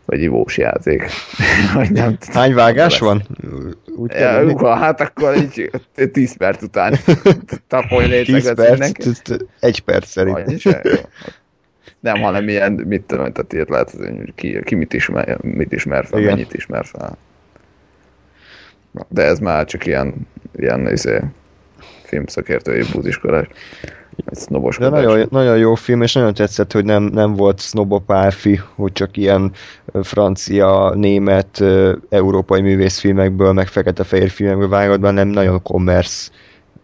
Vagy 0.08 0.22
ivós 0.22 0.56
játék. 0.56 1.04
vagy 1.74 1.90
nem 1.90 2.18
tudom. 2.18 2.34
Hány 2.34 2.54
vágás 2.54 2.98
van? 2.98 3.22
Úgy 3.96 4.12
Ja, 4.12 4.44
uha, 4.44 4.74
hát 4.74 5.00
akkor 5.00 5.36
így 5.36 5.70
10 6.12 6.36
perc 6.36 6.62
után 6.62 6.98
tapolj 7.68 8.06
10 8.08 8.10
létszeket 8.10 8.54
perc, 8.54 8.70
mindenki. 8.70 9.02
t- 9.02 9.22
t- 9.22 9.46
egy 9.60 9.80
perc 9.80 10.08
szerint. 10.08 10.62
Nem, 12.00 12.20
hanem 12.20 12.48
ilyen, 12.48 12.72
mit 12.72 13.02
tudom, 13.02 13.32
tehát 13.32 13.52
ilyet 13.52 13.68
lehet, 13.68 13.90
hogy 13.90 14.32
ki, 14.34 14.62
ki 14.64 14.74
mit, 14.74 14.92
ismer, 14.92 15.38
mit 15.42 15.72
ismer 15.72 16.06
fel, 16.06 16.18
Igen. 16.18 16.32
mennyit 16.32 16.54
ismer 16.54 16.84
fel. 16.86 17.16
De 19.08 19.22
ez 19.22 19.38
már 19.38 19.64
csak 19.64 19.86
ilyen, 19.86 20.14
ilyen 20.56 20.88
izé, 20.92 21.20
filmszakértői 22.04 22.82
búziskolás. 22.92 23.46
Egy 24.26 24.78
De 24.78 24.88
nagyon, 24.88 25.26
nagyon 25.30 25.58
jó 25.58 25.74
film, 25.74 26.02
és 26.02 26.12
nagyon 26.12 26.34
tetszett, 26.34 26.72
hogy 26.72 26.84
nem, 26.84 27.02
nem 27.02 27.34
volt 27.34 27.58
sznobopárfi, 27.58 28.60
hogy 28.74 28.92
csak 28.92 29.16
ilyen 29.16 29.52
francia, 30.02 30.92
német, 30.94 31.64
európai 32.08 32.60
művészfilmekből, 32.60 33.52
meg 33.52 33.66
fekete-fehér 33.66 34.30
filmekből 34.30 34.68
vágott, 34.68 35.00
nem 35.00 35.28
nagyon 35.28 35.62
commerce 35.62 36.30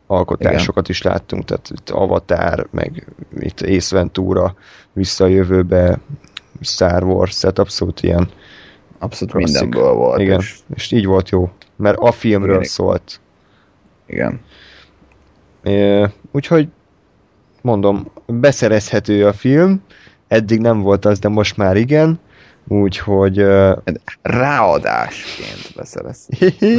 alkotásokat 0.07 0.89
is 0.89 1.03
láttunk, 1.03 1.45
tehát 1.45 1.71
itt 1.71 1.91
Avatar, 1.91 2.67
meg 2.71 3.07
itt 3.39 3.61
Ace 3.61 3.97
Ventura, 3.97 4.55
Visszajövőbe, 4.93 5.99
Star 6.61 7.05
Wars, 7.05 7.39
tehát 7.39 7.59
abszolút 7.59 8.03
ilyen 8.03 8.29
Abszolút 8.99 9.35
klasszik. 9.35 9.61
mindenből 9.61 9.93
volt. 9.93 10.21
Igen, 10.21 10.41
És, 10.41 10.59
és 10.75 10.91
így 10.93 11.07
volt 11.07 11.29
jó, 11.29 11.51
mert 11.77 11.99
a 11.99 12.13
filmről 12.13 12.55
Igen. 12.55 12.69
szólt. 12.69 13.21
igen. 14.07 14.41
É, 15.63 16.07
Úgyhogy 16.33 16.69
mondom, 17.65 18.11
beszerezhető 18.27 19.27
a 19.27 19.33
film, 19.33 19.83
eddig 20.29 20.61
nem 20.61 20.81
volt 20.81 21.05
az, 21.05 21.19
de 21.19 21.29
most 21.29 21.57
már 21.57 21.77
igen, 21.77 22.21
úgyhogy 22.69 23.39
ö, 23.39 23.77
Ráadásként 24.23 25.73
beszerez. 25.77 26.29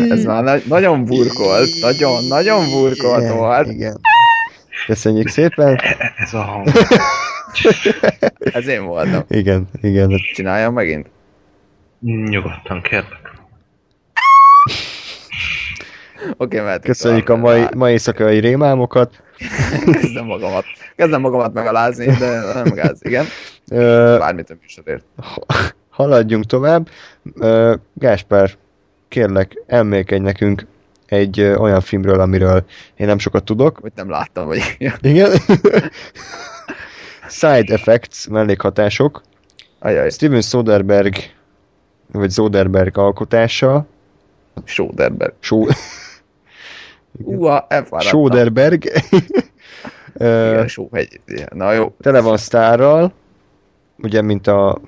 Ez 0.10 0.24
már 0.24 0.44
na- 0.44 0.62
nagyon 0.68 1.06
burkolt, 1.06 1.70
nagyon, 1.82 2.24
nagyon 2.24 2.70
burkolt 2.70 3.22
igen, 3.22 3.36
volt. 3.38 3.68
igen. 3.68 4.00
Köszönjük 4.86 5.28
szépen. 5.28 5.80
Ez 6.18 6.34
a 6.34 6.42
hang. 6.42 6.68
Ez 8.40 8.68
én 8.68 8.86
voltam. 8.86 9.24
Igen, 9.30 9.68
igen. 9.82 10.10
Csináljam 10.34 10.74
megint? 10.74 11.10
Nyugodtan 12.00 12.82
kérlek. 12.82 13.34
Oké, 14.64 14.74
okay, 16.38 16.60
mert 16.60 16.84
Köszönjük 16.84 17.30
a 17.30 17.36
mai, 17.36 17.66
mai 17.76 17.92
éjszakai 17.92 18.40
rémálmokat. 18.40 19.24
Kezdem 19.92 20.26
magamat. 20.26 20.66
Kezdem 20.96 21.22
magamat 21.22 21.54
megalázni, 21.54 22.06
de 22.06 22.54
nem 22.54 22.74
gáz, 22.74 23.00
igen. 23.02 23.26
Bármit 24.20 24.50
a 24.50 24.56
műsorért. 24.62 25.06
haladjunk 25.90 26.46
tovább. 26.46 26.90
Gáspár, 27.94 28.52
kérlek, 29.08 29.64
emlékedj 29.68 30.24
nekünk 30.24 30.66
egy 31.06 31.40
ö, 31.40 31.56
olyan 31.56 31.82
filmről, 31.82 32.20
amiről 32.20 32.66
én 32.96 33.08
nem 33.08 33.18
sokat 33.18 33.44
tudok. 33.44 33.78
Hogy 33.82 33.92
nem 33.96 34.10
láttam, 34.10 34.46
vagy 34.46 34.78
Igen. 35.02 35.32
Side 37.30 37.74
effects, 37.74 38.28
mellékhatások. 38.30 39.22
Ajaj, 39.80 40.10
Steven 40.10 40.42
Soderbergh, 40.42 41.20
vagy 42.12 42.32
Soderbergh 42.32 43.00
alkotása. 43.00 43.86
Soderberg. 44.64 45.34
Só... 45.40 45.66
Uha, 47.24 47.66
elfáradtam. 47.70 48.12
Igen, 50.16 50.68
Sóhegy. 50.68 51.20
Na 51.54 51.72
jó. 51.72 51.96
Tele 52.02 52.22
van 52.22 52.38
sztárral, 52.38 53.14
ugye, 53.98 54.22
mint 54.22 54.48
a, 54.48 54.82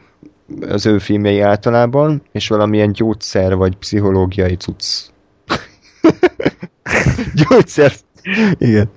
az 0.61 0.85
ő 0.85 0.97
filmjei 0.97 1.39
általában, 1.39 2.21
és 2.31 2.47
valamilyen 2.47 2.91
gyógyszer 2.91 3.55
vagy 3.55 3.75
pszichológiai 3.75 4.55
cucc. 4.55 5.09
gyógyszer. 7.49 7.91
Igen. 8.57 8.89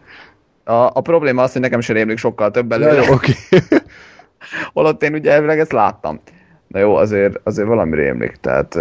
A, 0.65 0.73
a 0.73 1.01
probléma 1.01 1.43
az, 1.43 1.53
hogy 1.53 1.61
nekem 1.61 1.81
sem 1.81 1.97
rémlik 1.97 2.19
sokkal 2.19 2.51
több 2.51 2.67
belőle. 2.67 3.03
jó, 3.03 3.13
oké. 3.13 3.33
Holott 4.73 5.03
én 5.03 5.15
ugye 5.15 5.33
elvileg 5.33 5.59
ezt 5.59 5.73
láttam. 5.73 6.21
Na 6.67 6.79
jó, 6.79 6.95
azért, 6.95 7.41
azért 7.45 7.69
valami 7.69 7.97
rémlik. 7.97 8.37
Tehát 8.37 8.79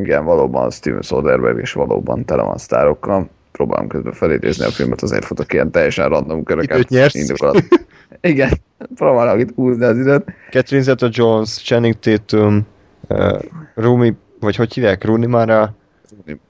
igen, 0.00 0.24
valóban 0.24 0.70
Steven 0.70 1.02
Soderbergh 1.02 1.60
is 1.60 1.72
valóban 1.72 2.24
tele 2.24 2.42
van 2.42 2.58
sztárokkal. 2.58 3.28
Próbálom 3.52 3.88
közben 3.88 4.12
felidézni 4.12 4.64
a 4.64 4.70
filmet, 4.70 5.02
azért 5.02 5.24
futok 5.24 5.52
ilyen 5.52 5.70
teljesen 5.70 6.08
random 6.08 6.42
köröket. 6.42 7.14
Indokolat. 7.14 7.62
Igen, 8.20 8.50
próbálok 8.94 9.40
itt 9.40 9.54
húzni 9.54 9.84
az 9.84 9.98
időt. 9.98 10.24
Catherine 10.50 10.82
Zeta-Jones, 10.84 11.62
Channing 11.62 11.94
Tatum, 11.98 12.66
uh, 13.08 13.42
Rumi, 13.74 14.14
vagy 14.40 14.56
hogy 14.56 14.74
hívják, 14.74 15.04
Rooney 15.04 15.26
Mara, 15.26 15.74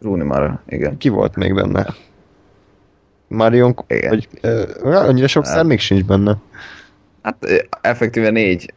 Rúni 0.01 0.25
már, 0.25 0.61
igen. 0.69 0.97
ki 0.97 1.09
volt 1.09 1.37
még 1.37 1.55
benne? 1.55 1.95
Marion, 3.29 3.75
Igen. 3.87 4.09
vagy, 4.09 4.29
uh, 4.83 5.09
annyira 5.09 5.27
sok 5.27 5.45
szám 5.45 5.67
még 5.67 5.79
sincs 5.79 6.05
benne. 6.05 6.37
Hát 7.23 7.37
ö, 7.41 7.57
effektíve 7.81 8.31
négy 8.31 8.73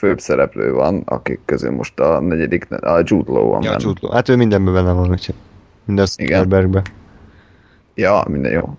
főbb 0.00 0.20
szereplő 0.20 0.72
van, 0.72 1.02
akik 1.04 1.40
közül 1.44 1.70
most 1.70 2.00
a 2.00 2.20
negyedik, 2.20 2.66
a 2.70 3.00
Jude 3.04 3.32
Law 3.32 3.48
van 3.48 3.62
Ja, 3.62 3.70
benne. 3.70 3.82
Jude 3.82 3.98
Law. 4.02 4.12
Hát 4.12 4.28
ő 4.28 4.36
mindenben 4.36 4.74
benne 4.74 4.92
van, 4.92 5.10
úgyhogy 5.10 5.34
minden. 5.84 6.06
Soderbergbe. 6.06 6.82
Ja, 7.94 8.24
minden 8.28 8.52
jó. 8.52 8.76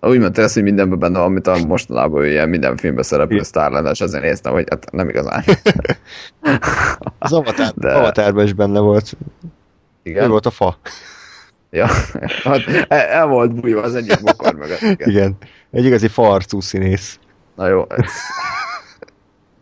Úgy 0.00 0.18
mondta 0.18 0.42
ezt, 0.42 0.54
hogy 0.54 0.62
mindenben 0.62 0.98
benne 0.98 1.18
van, 1.18 1.26
amit 1.26 1.46
a 1.46 1.56
mostanában 1.66 2.22
ő 2.22 2.30
ilyen 2.30 2.48
minden 2.48 2.76
filmben 2.76 3.04
szereplő 3.04 3.42
sztár 3.42 3.70
lenne, 3.70 3.90
és 3.90 4.00
ezért 4.00 4.22
néztem, 4.22 4.52
hogy 4.52 4.66
hát 4.70 4.90
nem 4.90 5.08
igazán. 5.08 5.44
Az 7.18 7.32
Avatar, 7.32 7.72
De- 7.74 7.94
Avatarban 7.94 8.44
is 8.44 8.52
benne 8.52 8.80
volt. 8.80 9.16
Ő 10.02 10.10
Igen? 10.10 10.30
volt 10.30 10.46
a 10.46 10.50
fa. 10.50 10.78
Ja, 11.70 11.86
hát 12.44 12.60
el, 12.88 12.98
el 12.98 13.26
volt 13.26 13.60
bújva 13.60 13.82
az 13.82 13.94
egyik 13.94 14.22
bokor 14.22 14.54
mögött. 14.54 14.80
Igen. 14.80 15.08
Igen. 15.08 15.36
Egy 15.70 15.84
igazi 15.84 16.08
fa 16.08 16.30
arcú 16.30 16.60
színész. 16.60 17.18
Na 17.56 17.68
jó, 17.68 17.84
ez... 17.88 18.04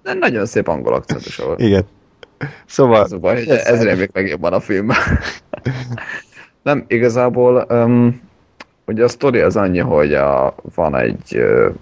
De 0.06 0.14
nagyon 0.14 0.46
szép 0.46 0.68
angol 0.68 0.94
akcentus 0.94 1.36
volt. 1.36 1.60
Igen. 1.60 1.84
Szóval, 2.66 3.02
Az 3.02 3.12
a 3.12 3.18
baj, 3.18 3.48
ez 3.48 3.82
rémlik 3.82 4.12
meg 4.12 4.28
jobban 4.28 4.52
a 4.52 4.60
filmben. 4.60 4.96
Nem, 6.62 6.84
igazából 6.88 7.66
um, 7.68 8.20
ugye 8.86 9.04
a 9.04 9.08
sztori 9.08 9.40
az 9.40 9.56
annyi, 9.56 9.78
hogy 9.78 10.14
a, 10.14 10.54
van 10.74 10.96
egy 10.96 11.36
uh, 11.36 11.74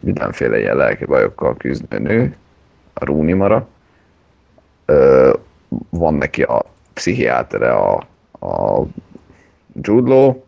mindenféle 0.00 0.58
ilyen 0.58 0.76
lelki 0.76 1.04
bajokkal 1.04 1.56
küzdő 1.56 1.98
nő, 1.98 2.36
a 2.94 3.04
Rúni 3.04 3.32
Mara. 3.32 3.68
Uh, 4.86 5.32
van 5.90 6.14
neki 6.14 6.42
a 6.42 6.64
pszichiátere, 6.92 7.72
a, 7.72 8.06
a 8.40 8.82
Jude 9.80 10.10
Law, 10.10 10.42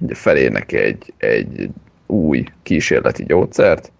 ugye 0.00 0.14
felé 0.14 0.48
neki 0.48 0.76
egy, 0.76 1.12
egy 1.16 1.70
új 2.06 2.44
kísérleti 2.62 3.24
gyógyszert, 3.24 3.92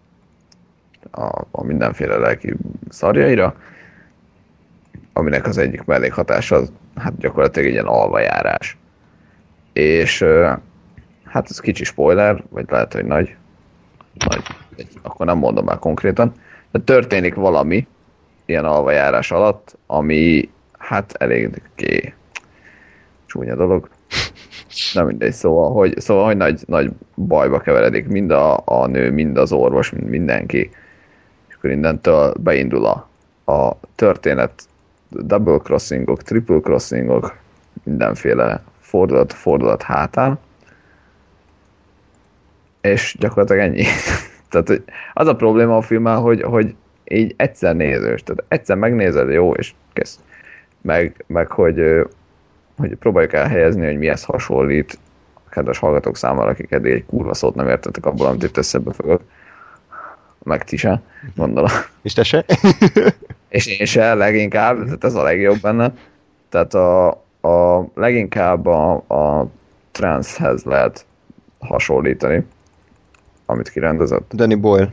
a, 1.11 1.45
a 1.51 1.65
mindenféle 1.65 2.17
lelki 2.17 2.55
szarjaira, 2.89 3.55
aminek 5.13 5.47
az 5.47 5.59
egyik 5.59 5.85
mellékhatása 5.85 6.57
az, 6.57 6.73
hát 6.97 7.19
gyakorlatilag 7.19 7.69
egy 7.69 7.75
ilyen 7.75 7.87
alvajárás. 7.87 8.77
És 9.73 10.25
hát 11.25 11.51
ez 11.51 11.61
kicsi 11.61 11.85
spoiler, 11.85 12.43
vagy 12.49 12.67
lehet, 12.69 12.93
hogy 12.93 13.05
nagy, 13.05 13.37
nagy 14.27 14.43
akkor 15.03 15.27
nem 15.27 15.39
mondom 15.39 15.65
már 15.65 15.79
konkrétan, 15.79 16.33
de 16.71 16.79
történik 16.79 17.35
valami 17.35 17.87
ilyen 18.45 18.65
alvajárás 18.65 19.31
alatt, 19.31 19.79
ami 19.87 20.51
hát 20.79 21.13
eléggé 21.19 22.15
csúnya 23.27 23.55
dolog. 23.55 23.89
Nem 24.95 25.07
mindegy, 25.07 25.33
szóval, 25.33 25.73
hogy, 25.73 26.01
szóval, 26.01 26.25
hogy 26.25 26.37
nagy, 26.37 26.61
nagy 26.67 26.91
bajba 27.17 27.59
keveredik 27.59 28.07
mind 28.07 28.31
a, 28.31 28.63
a 28.65 28.87
nő, 28.87 29.11
mind 29.11 29.37
az 29.37 29.53
orvos, 29.53 29.91
mind 29.91 30.09
mindenki. 30.09 30.71
Akkor 31.61 31.71
innentől 31.71 32.35
beindul 32.39 32.85
a, 32.85 33.09
a 33.53 33.77
történet 33.95 34.63
double 35.09 35.59
crossingok, 35.59 36.23
triple 36.23 36.61
crossingok, 36.61 37.37
mindenféle 37.83 38.63
fordulat, 38.79 39.33
fordulat 39.33 39.83
hátán. 39.83 40.39
És 42.81 43.17
gyakorlatilag 43.19 43.63
ennyi. 43.63 43.85
Tehát 44.51 44.83
az 45.13 45.27
a 45.27 45.37
probléma 45.37 45.77
a 45.77 45.81
filmmel, 45.81 46.17
hogy, 46.17 46.43
hogy 46.43 46.75
így 47.05 47.35
egyszer 47.37 47.77
nézős, 47.77 48.23
tehát 48.23 48.45
egyszer 48.49 48.77
megnézed, 48.77 49.31
jó, 49.31 49.53
és 49.53 49.75
kész. 49.93 50.19
Meg, 50.81 51.25
meg 51.27 51.51
hogy, 51.51 52.07
hogy 52.77 52.95
próbáljuk 52.95 53.33
elhelyezni, 53.33 53.87
hogy 53.87 53.99
mihez 53.99 54.25
hasonlít 54.25 54.99
a 55.35 55.49
kedves 55.51 55.79
hallgatók 55.79 56.17
számára, 56.17 56.51
akik 56.51 56.73
eddig 56.73 56.93
egy 56.93 57.07
kurva 57.07 57.35
szót 57.35 57.55
nem 57.55 57.69
értettek 57.69 58.07
abból, 58.07 58.27
amit 58.27 58.43
itt 58.43 58.57
összebefogok. 58.57 59.23
Meg 60.43 60.65
ti 60.65 60.77
se, 60.77 61.01
gondolom. 61.37 61.71
És 62.03 62.13
te 62.13 62.23
se? 62.23 62.45
És 63.49 63.67
én 63.67 63.87
se 63.87 64.15
leginkább, 64.15 64.85
tehát 64.85 65.05
ez 65.05 65.15
a 65.15 65.23
legjobb 65.23 65.61
benne. 65.61 65.93
Tehát 66.49 66.75
a, 66.75 67.09
a 67.41 67.87
leginkább 67.95 68.67
a, 68.67 68.93
a 68.93 69.47
transhez 69.91 70.63
lehet 70.63 71.05
hasonlítani, 71.59 72.47
amit 73.47 73.71
kirendezett. 73.71 74.31
Danny 74.35 74.61
Boyle. 74.61 74.93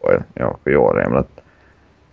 Boyle. 0.00 0.26
Jó, 0.34 0.46
akkor 0.46 0.72
jól 0.72 0.92
rémlett. 0.92 1.42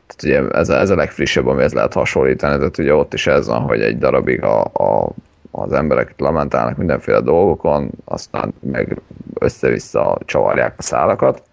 Tehát 0.07 0.23
ugye 0.23 0.57
ez 0.57 0.69
a, 0.69 0.79
ez 0.79 0.89
a 0.89 0.95
legfrissebb, 0.95 1.47
amihez 1.47 1.73
lehet 1.73 1.93
hasonlítani, 1.93 2.57
tehát 2.57 2.77
ugye 2.77 2.93
ott 2.93 3.13
is 3.13 3.27
ez 3.27 3.47
van, 3.47 3.61
hogy 3.61 3.81
egy 3.81 3.97
darabig 3.97 4.43
a, 4.43 4.63
a, 4.63 5.09
az 5.51 5.73
emberek 5.73 6.13
lamentálnak 6.17 6.77
mindenféle 6.77 7.19
dolgokon, 7.19 7.91
aztán 8.05 8.53
meg 8.59 9.01
össze-vissza 9.39 10.17
csavarják 10.25 10.73
a 10.77 10.81
szálakat, 10.81 11.43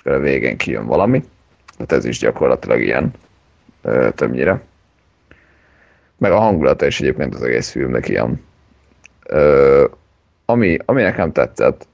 és 0.00 0.06
akkor 0.06 0.18
a 0.20 0.24
végén 0.24 0.56
kijön 0.56 0.86
valami. 0.86 1.22
Tehát 1.72 1.92
ez 1.92 2.04
is 2.04 2.18
gyakorlatilag 2.18 2.82
ilyen 2.82 3.10
többnyire. 4.14 4.60
Meg 6.18 6.32
a 6.32 6.38
hangulata 6.38 6.86
is 6.86 7.00
egyébként 7.00 7.34
az 7.34 7.42
egész 7.42 7.70
filmnek 7.70 8.08
ilyen. 8.08 8.44
Ö, 9.26 9.84
ami, 10.44 10.76
ami 10.84 11.02
nekem 11.02 11.32
tetszett, 11.32 11.86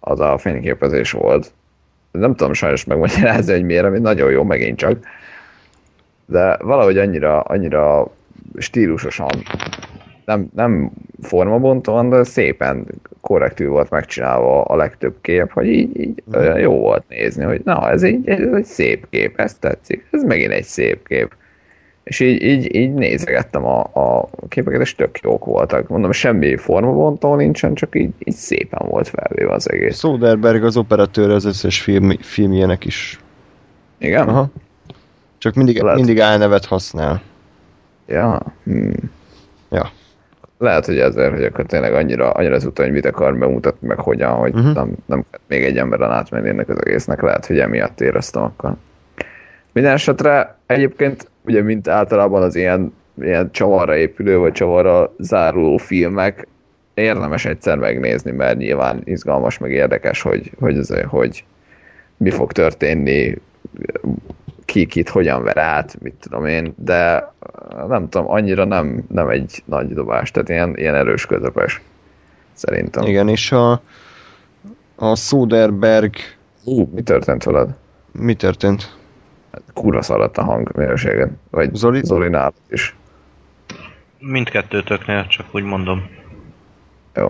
az 0.00 0.20
a 0.20 0.38
fényképezés 0.38 1.10
volt. 1.10 1.52
Nem 2.10 2.34
tudom 2.34 2.52
sajnos 2.52 2.84
megmagyarázni, 2.84 3.52
hogy 3.52 3.64
miért, 3.64 3.84
ami 3.84 3.98
nagyon 3.98 4.30
jó 4.30 4.44
megint 4.44 4.78
csak. 4.78 4.98
De 6.26 6.56
valahogy 6.56 6.98
annyira, 6.98 7.40
annyira 7.40 8.10
stílusosan, 8.58 9.42
nem, 10.26 10.48
nem 10.54 10.90
formabontóan, 11.22 12.08
de 12.08 12.24
szépen 12.24 12.86
korrektül 13.20 13.70
volt 13.70 13.90
megcsinálva 13.90 14.62
a 14.62 14.76
legtöbb 14.76 15.14
kép, 15.20 15.50
hogy 15.50 15.66
így, 15.66 16.00
így 16.00 16.22
olyan 16.32 16.58
jó 16.58 16.72
volt 16.72 17.04
nézni, 17.08 17.44
hogy 17.44 17.60
na, 17.64 17.90
ez, 17.90 18.02
így, 18.02 18.28
ez 18.28 18.52
egy 18.52 18.64
szép 18.64 19.06
kép, 19.10 19.40
ez 19.40 19.54
tetszik, 19.54 20.06
ez 20.10 20.22
megint 20.22 20.52
egy 20.52 20.64
szép 20.64 21.06
kép. 21.06 21.34
És 22.04 22.20
így, 22.20 22.42
így, 22.42 22.74
így 22.74 22.94
nézegettem 22.94 23.64
a, 23.64 23.80
a 23.80 24.28
képeket, 24.48 24.80
és 24.80 24.94
tök 24.94 25.18
jók 25.22 25.44
voltak. 25.44 25.88
Mondom, 25.88 26.12
semmi 26.12 26.56
formabontó 26.56 27.34
nincsen, 27.34 27.74
csak 27.74 27.94
így, 27.94 28.12
így 28.18 28.34
szépen 28.34 28.88
volt 28.88 29.08
felvéve 29.08 29.52
az 29.52 29.70
egész. 29.70 29.98
Soderberg 29.98 30.64
az 30.64 30.76
operatőr 30.76 31.30
az 31.30 31.44
összes 31.44 31.80
film, 31.80 32.16
filmjének 32.20 32.84
is. 32.84 33.20
Igen? 33.98 34.28
Aha. 34.28 34.48
Csak 35.38 35.54
mindig, 35.54 35.82
Lehet. 35.82 35.96
mindig 35.96 36.20
álnevet 36.20 36.64
használ. 36.64 37.22
Ja. 38.06 38.40
Hmm. 38.64 38.92
Ja. 39.70 39.90
Lehet, 40.58 40.86
hogy 40.86 40.98
ezért, 40.98 41.32
hogy 41.32 41.44
akkor 41.44 41.64
tényleg 41.64 41.94
annyira, 41.94 42.30
annyira 42.30 42.54
az 42.54 42.68
hogy 42.74 42.90
mit 42.90 43.06
akar 43.06 43.38
bemutatni, 43.38 43.86
meg 43.86 43.98
hogyan, 43.98 44.32
hogy 44.32 44.54
uh-huh. 44.54 44.74
nem, 44.74 44.92
nem 45.06 45.24
még 45.48 45.64
egy 45.64 45.78
emberen 45.78 46.10
átmenni 46.10 46.48
ennek 46.48 46.68
az 46.68 46.78
egésznek, 46.84 47.22
lehet, 47.22 47.46
hogy 47.46 47.58
emiatt 47.58 48.00
éreztem 48.00 48.42
akkor. 48.42 48.74
Minden 49.72 49.92
esetre 49.92 50.56
egyébként, 50.66 51.30
ugye 51.44 51.62
mint 51.62 51.88
általában 51.88 52.42
az 52.42 52.54
ilyen, 52.54 52.92
ilyen 53.20 53.50
csavarra 53.50 53.96
épülő, 53.96 54.38
vagy 54.38 54.52
csavarra 54.52 55.14
záruló 55.18 55.76
filmek, 55.76 56.46
érdemes 56.94 57.44
egyszer 57.44 57.78
megnézni, 57.78 58.30
mert 58.30 58.58
nyilván 58.58 59.00
izgalmas, 59.04 59.58
meg 59.58 59.70
érdekes, 59.70 60.22
hogy, 60.22 60.50
hogy, 60.58 60.78
ez, 60.78 61.00
hogy 61.04 61.44
mi 62.16 62.30
fog 62.30 62.52
történni, 62.52 63.34
ki 64.66 64.86
kit 64.86 65.08
hogyan 65.08 65.42
ver 65.42 65.56
át, 65.56 66.00
mit 66.00 66.14
tudom 66.20 66.46
én, 66.46 66.74
de 66.76 67.32
nem 67.88 68.08
tudom, 68.08 68.30
annyira 68.30 68.64
nem, 68.64 69.04
nem 69.08 69.28
egy 69.28 69.62
nagy 69.64 69.94
dobás, 69.94 70.30
tehát 70.30 70.48
ilyen, 70.48 70.76
ilyen 70.76 70.94
erős 70.94 71.26
közepes, 71.26 71.80
szerintem. 72.52 73.06
Igen, 73.06 73.28
és 73.28 73.52
a, 73.52 73.80
a 74.96 75.16
Soderberg 75.16 76.14
Ú, 76.64 76.88
mi 76.94 77.02
történt 77.02 77.44
veled? 77.44 77.74
mi 78.12 78.34
történt? 78.34 78.96
Kurva 79.74 80.02
szaradt 80.02 80.38
a 80.38 80.44
hangminőséged. 80.44 81.30
Vagy 81.50 81.74
Zoli? 81.74 82.00
Zoli 82.04 82.28
nálad 82.28 82.54
is. 82.68 82.96
Mindkettőtöknél, 84.18 85.26
csak 85.26 85.46
úgy 85.52 85.62
mondom. 85.62 86.10
Jó. 87.14 87.24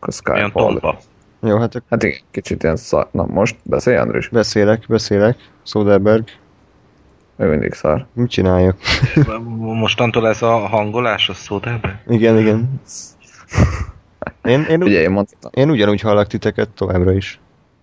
Akkor 0.00 0.34
Olyan 0.34 0.48
Skype-ol. 0.48 0.66
tompa. 0.80 0.98
Jó, 1.40 1.58
hát 1.58 1.74
akkor 1.74 1.86
Hát 1.90 2.02
igen, 2.02 2.18
kicsit 2.30 2.62
ilyen 2.62 2.76
szar. 2.76 3.08
Na 3.10 3.26
most 3.26 3.56
beszélj, 3.62 3.96
Andris? 3.96 4.28
beszélek, 4.28 4.84
beszélek. 4.88 5.36
Soderberg. 5.62 6.24
Még 7.36 7.48
mindig 7.48 7.72
szar. 7.72 8.06
Mit 8.12 8.30
csináljak? 8.30 8.76
Mostantól 9.58 10.28
ez 10.28 10.42
a 10.42 10.56
hangolás, 10.56 11.28
a 11.28 11.34
szódában? 11.34 12.00
Igen, 12.06 12.38
igen. 12.38 12.80
Én, 14.44 14.62
én, 14.62 14.82
Ugye 14.82 15.00
én 15.00 15.10
mondtam, 15.10 15.50
én 15.54 15.70
ugyanúgy 15.70 16.00
hallak 16.00 16.26
titeket 16.26 16.68
továbbra 16.68 17.12
is. 17.12 17.40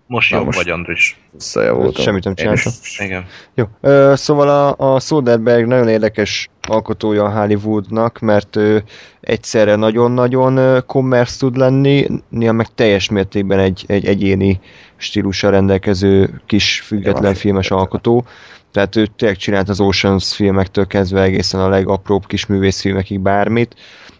Most 0.07 0.31
Na, 0.31 0.37
jobb 0.37 0.45
most- 0.45 0.57
vagy, 0.57 0.69
Andris. 0.69 1.19
visszajavultam. 1.31 2.03
Semmit 2.03 2.23
nem 2.23 2.35
csináltam. 2.35 2.71
Igen. 2.97 3.25
Jó, 3.53 3.65
ö, 3.81 4.13
szóval 4.15 4.49
a, 4.49 4.93
a 4.93 4.99
Soderbergh 4.99 5.67
nagyon 5.67 5.87
érdekes 5.87 6.49
alkotója 6.67 7.23
a 7.23 7.39
Hollywoodnak, 7.39 8.19
mert 8.19 8.55
ő 8.55 8.83
egyszerre 9.21 9.75
nagyon-nagyon 9.75 10.57
ö, 10.57 10.79
commerce 10.85 11.37
tud 11.39 11.57
lenni, 11.57 12.07
néha 12.29 12.51
meg 12.51 12.67
teljes 12.75 13.09
mértékben 13.09 13.59
egy, 13.59 13.83
egy 13.87 14.05
egyéni 14.05 14.59
stílussal 14.95 15.51
rendelkező 15.51 16.41
kis 16.45 16.79
független 16.81 17.31
Jó, 17.31 17.37
filmes 17.37 17.71
alkotó. 17.71 18.25
Tehát 18.71 18.95
ő 18.95 19.05
tényleg 19.05 19.37
csinált 19.37 19.69
az 19.69 19.79
Oceans 19.79 20.35
filmektől 20.35 20.87
kezdve 20.87 21.21
egészen 21.21 21.59
a 21.59 21.69
legapróbb 21.69 22.25
kis 22.25 22.45
művészfilmekig 22.45 23.19
bármit, 23.19 23.75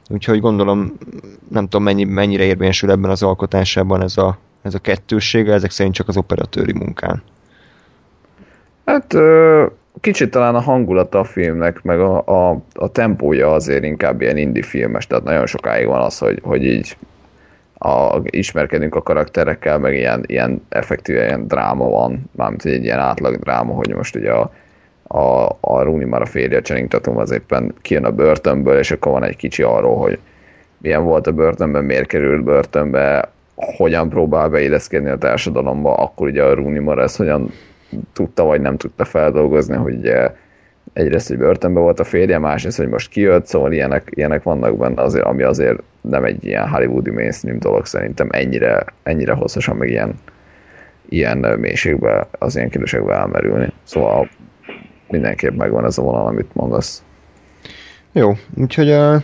úgyhogy 0.10 0.40
gondolom, 0.40 0.98
nem 1.50 1.64
tudom 1.64 1.84
mennyi, 1.84 2.04
mennyire 2.04 2.44
érvényesül 2.44 2.92
ebben 2.92 3.10
az 3.10 3.24
alkotásában 3.24 4.02
ez 4.02 4.18
a, 4.18 4.38
ez 4.66 4.74
a 4.74 4.80
kettőssége, 4.80 5.54
ezek 5.54 5.72
szerint 5.72 5.96
csak 5.96 6.08
az 6.08 6.18
operatőri 6.18 6.74
munkán. 6.74 7.24
Hát 8.86 9.16
kicsit 10.02 10.32
talán 10.32 10.56
a 10.56 10.60
hangulata 10.60 11.20
a 11.20 11.24
filmnek, 11.24 11.82
meg 11.82 12.00
a, 12.00 12.24
a, 12.26 12.62
a 12.74 12.92
tempója 12.92 13.54
azért 13.54 13.84
inkább 13.84 14.22
ilyen 14.22 14.38
indie 14.38 14.64
filmes, 14.64 15.08
tehát 15.08 15.24
nagyon 15.24 15.46
sokáig 15.46 15.88
van 15.88 16.02
az, 16.02 16.18
hogy, 16.18 16.40
hogy 16.44 16.64
így 16.64 16.98
a, 17.78 18.20
ismerkedünk 18.24 18.96
a 18.96 19.02
karakterekkel, 19.02 19.78
meg 19.78 19.94
ilyen, 19.94 20.24
ilyen 20.26 20.66
effektíve 20.70 21.26
ilyen 21.26 21.48
dráma 21.48 21.90
van, 21.90 22.30
mármint 22.32 22.62
hogy 22.62 22.72
egy 22.72 22.84
ilyen 22.84 23.00
átlag 23.00 23.40
dráma, 23.40 23.74
hogy 23.74 23.94
most 23.94 24.16
ugye 24.16 24.32
a, 24.32 24.52
a, 25.08 25.58
a 25.60 25.84
Rooney 25.84 26.06
már 26.06 26.22
a 26.22 26.26
férje 26.26 26.62
Channing 26.62 26.90
Tatum 26.90 27.18
az 27.18 27.32
éppen 27.32 27.74
kijön 27.82 28.06
a 28.06 28.12
börtönből, 28.12 28.78
és 28.78 28.92
akkor 28.92 29.12
van 29.12 29.24
egy 29.24 29.36
kicsi 29.36 29.64
arról, 29.64 29.98
hogy 29.98 30.20
milyen 30.78 31.04
volt 31.04 31.28
a 31.28 31.32
börtönben, 31.32 31.84
miért 31.84 32.08
került 32.08 32.44
börtönbe, 32.44 33.30
hogyan 33.56 34.10
próbál 34.10 34.50
beilleszkedni 34.50 35.10
a 35.10 35.18
társadalomba, 35.18 35.94
akkor 35.94 36.28
ugye 36.28 36.44
a 36.44 36.54
Rooney 36.54 36.80
Mara 36.80 37.06
hogyan 37.16 37.52
tudta 38.14 38.44
vagy 38.44 38.62
nem 38.62 38.78
tudta 38.78 39.06
feldolgozni, 39.06 39.76
hogy 39.76 39.96
ugye 39.96 40.32
egyrészt, 40.94 41.28
hogy 41.28 41.38
börtönben 41.38 41.84
volt 41.84 42.00
a 42.00 42.04
férje, 42.04 42.38
másrészt, 42.38 42.78
hogy 42.78 42.88
most 42.88 43.10
kijött, 43.10 43.46
szóval 43.46 43.72
ilyenek, 43.72 44.08
ilyenek 44.10 44.44
vannak 44.44 44.78
benne, 44.78 45.02
azért, 45.02 45.26
ami 45.26 45.44
azért 45.44 45.82
nem 46.02 46.24
egy 46.24 46.46
ilyen 46.46 46.70
hollywoodi 46.70 47.10
mainstream 47.10 47.60
dolog 47.60 47.86
szerintem 47.86 48.28
ennyire, 48.32 48.86
ennyire 49.04 49.34
hosszasan, 49.34 49.76
meg 49.76 49.90
ilyen, 49.90 50.14
ilyen 51.10 51.38
mélységbe, 51.38 52.28
az 52.32 52.56
ilyen 52.56 52.70
kérdésekbe 52.70 53.14
elmerülni. 53.14 53.74
Szóval 53.84 54.30
mindenképp 55.10 55.56
megvan 55.56 55.86
ez 55.86 55.98
a 55.98 56.02
vonal, 56.02 56.28
amit 56.28 56.54
mondasz. 56.54 57.04
Jó, 58.12 58.34
úgyhogy 58.58 58.92
a 58.92 59.24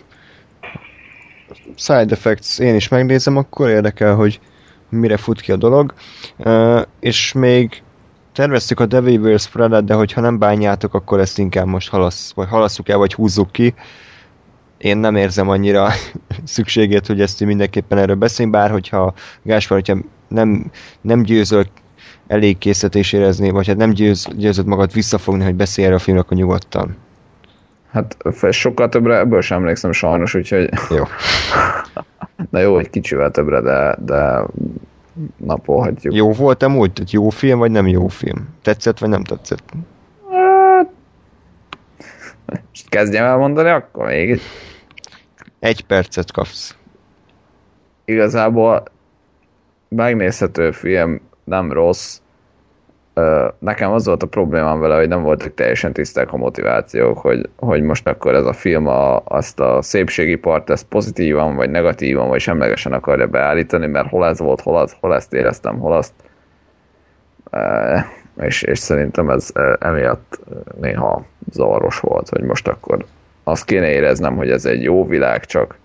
side 1.76 2.14
effects 2.14 2.60
én 2.60 2.76
is 2.76 2.88
megnézem, 2.88 3.38
akkor 3.38 3.69
érdekel, 3.69 4.15
hogy 4.15 4.40
mire 4.90 5.18
fut 5.18 5.41
ki 5.41 5.52
a 5.52 5.56
dolog. 5.56 5.94
Uh, 6.38 6.82
és 6.99 7.34
még 7.34 7.84
terveztük 8.34 8.80
a 8.80 8.86
Devil 8.86 9.19
Wears 9.19 9.48
Prada, 9.48 9.82
de 9.82 9.94
hogyha 9.94 10.22
nem 10.22 10.40
bánjátok, 10.40 10.94
akkor 10.94 11.19
ezt 11.19 11.38
inkább 11.38 11.65
most 11.65 11.90
halassz, 11.90 12.32
vagy 12.34 12.48
halasszuk 12.48 12.90
el, 12.90 12.98
vagy 12.98 13.14
húzzuk 13.14 13.52
ki. 13.52 13.73
Én 14.78 14.98
nem 14.98 15.15
érzem 15.15 15.49
annyira 15.49 15.90
szükségét, 16.44 17.07
hogy 17.07 17.22
ezt 17.22 17.44
mindenképpen 17.44 17.98
erről 17.98 18.15
beszéljünk, 18.15 18.57
bár 18.57 18.72
hogyha 18.72 19.14
Gáspár, 19.44 19.78
hogyha 19.80 20.03
nem, 20.28 20.72
nem 21.02 21.23
győzöl 21.23 21.65
elég 22.28 22.57
készítés 22.57 23.14
érezni, 23.14 23.49
vagy 23.49 23.68
hát 23.68 23.78
nem 23.78 23.91
győz, 23.91 24.28
győzöd 24.36 24.65
magad 24.65 24.94
visszafogni, 24.94 25.44
hogy 25.44 25.56
beszélj 25.56 25.88
erről 25.88 25.99
a 25.99 26.02
filmről, 26.02 26.26
akkor 26.26 26.38
nyugodtan. 26.38 26.98
Hát 27.91 28.18
sokkal 28.49 28.89
többre 28.89 29.18
ebből 29.18 29.41
sem 29.41 29.57
emlékszem 29.57 29.91
sajnos, 29.91 30.34
úgyhogy 30.35 30.69
Jó. 30.89 31.03
na 32.51 32.59
jó, 32.59 32.77
egy 32.77 32.89
kicsivel 32.89 33.31
többre, 33.31 33.61
de, 33.61 33.95
de 33.99 34.43
napolhatjuk. 35.38 36.13
Jó 36.13 36.31
volt 36.31 36.63
amúgy? 36.63 36.93
Tehát 36.93 37.11
jó 37.11 37.30
film, 37.30 37.59
vagy 37.59 37.72
nem 37.72 37.88
jó 37.88 38.07
film? 38.07 38.49
Tetszett, 38.61 38.99
vagy 38.99 39.09
nem 39.09 39.23
tetszett? 39.23 39.73
Most 42.45 42.89
kezdjem 42.89 43.26
el 43.26 43.38
mondani, 43.38 43.69
akkor 43.69 44.05
még 44.05 44.39
Egy 45.59 45.85
percet 45.85 46.31
kapsz. 46.31 46.76
igazából 48.05 48.84
megnézhető 49.89 50.72
film, 50.72 51.22
nem 51.43 51.72
rossz. 51.72 52.19
Nekem 53.60 53.92
az 53.92 54.06
volt 54.06 54.24
a 54.24 54.28
problémám 54.28 54.80
vele, 54.80 54.96
hogy 54.96 55.08
nem 55.08 55.24
voltak 55.24 55.54
teljesen 55.54 55.94
tiszták 55.94 56.34
a 56.34 56.38
motivációk, 56.38 57.18
hogy, 57.18 57.50
hogy 57.56 57.82
most 57.82 58.08
akkor 58.08 58.34
ez 58.34 58.46
a 58.46 58.54
film 58.54 58.88
a, 58.88 59.22
azt 59.24 59.60
a 59.60 59.82
szépségi 59.82 60.36
part 60.36 60.70
ezt 60.70 60.86
pozitívan, 60.86 61.56
vagy 61.56 61.70
negatívan, 61.70 62.28
vagy 62.28 62.40
semlegesen 62.40 62.94
akarja 62.94 63.28
beállítani, 63.28 63.88
mert 63.88 64.10
hol 64.10 64.26
ez 64.26 64.40
volt, 64.40 64.62
hol, 64.62 64.78
az, 64.78 64.96
hol 65.00 65.16
ezt 65.16 65.34
éreztem, 65.34 65.80
hol 65.80 65.94
azt. 65.94 66.14
És, 68.42 68.62
és 68.62 68.80
szerintem 68.80 69.30
ez 69.30 69.52
emiatt 69.80 70.40
néha 70.82 71.26
zavaros 71.52 72.00
volt, 72.00 72.30
hogy 72.30 72.42
most 72.42 72.68
akkor 72.68 73.06
azt 73.44 73.66
kéne 73.66 73.90
éreznem, 73.90 74.36
hogy 74.36 74.50
ez 74.50 74.66
egy 74.66 74.84
jó 74.84 75.08
világ, 75.08 75.46
csak 75.46 75.78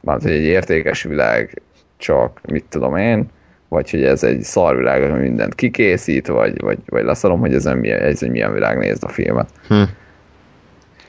mert 0.00 0.22
hogy 0.22 0.32
egy 0.32 0.42
értékes 0.42 1.02
világ, 1.02 1.62
csak 1.96 2.40
mit 2.46 2.64
tudom 2.68 2.96
én, 2.96 3.30
vagy 3.70 3.90
hogy 3.90 4.02
ez 4.02 4.22
egy 4.22 4.42
szarvilág, 4.42 5.02
ami 5.02 5.20
mindent 5.20 5.54
kikészít, 5.54 6.26
vagy, 6.26 6.60
vagy, 6.60 6.78
vagy 6.86 7.04
leszarom, 7.04 7.40
hogy 7.40 7.54
ez, 7.54 7.64
milyen, 7.64 8.00
ez 8.00 8.22
egy 8.22 8.30
milyen 8.30 8.52
világ 8.52 8.78
nézd 8.78 9.04
a 9.04 9.08
filmet. 9.08 9.48
Hm. 9.68 9.82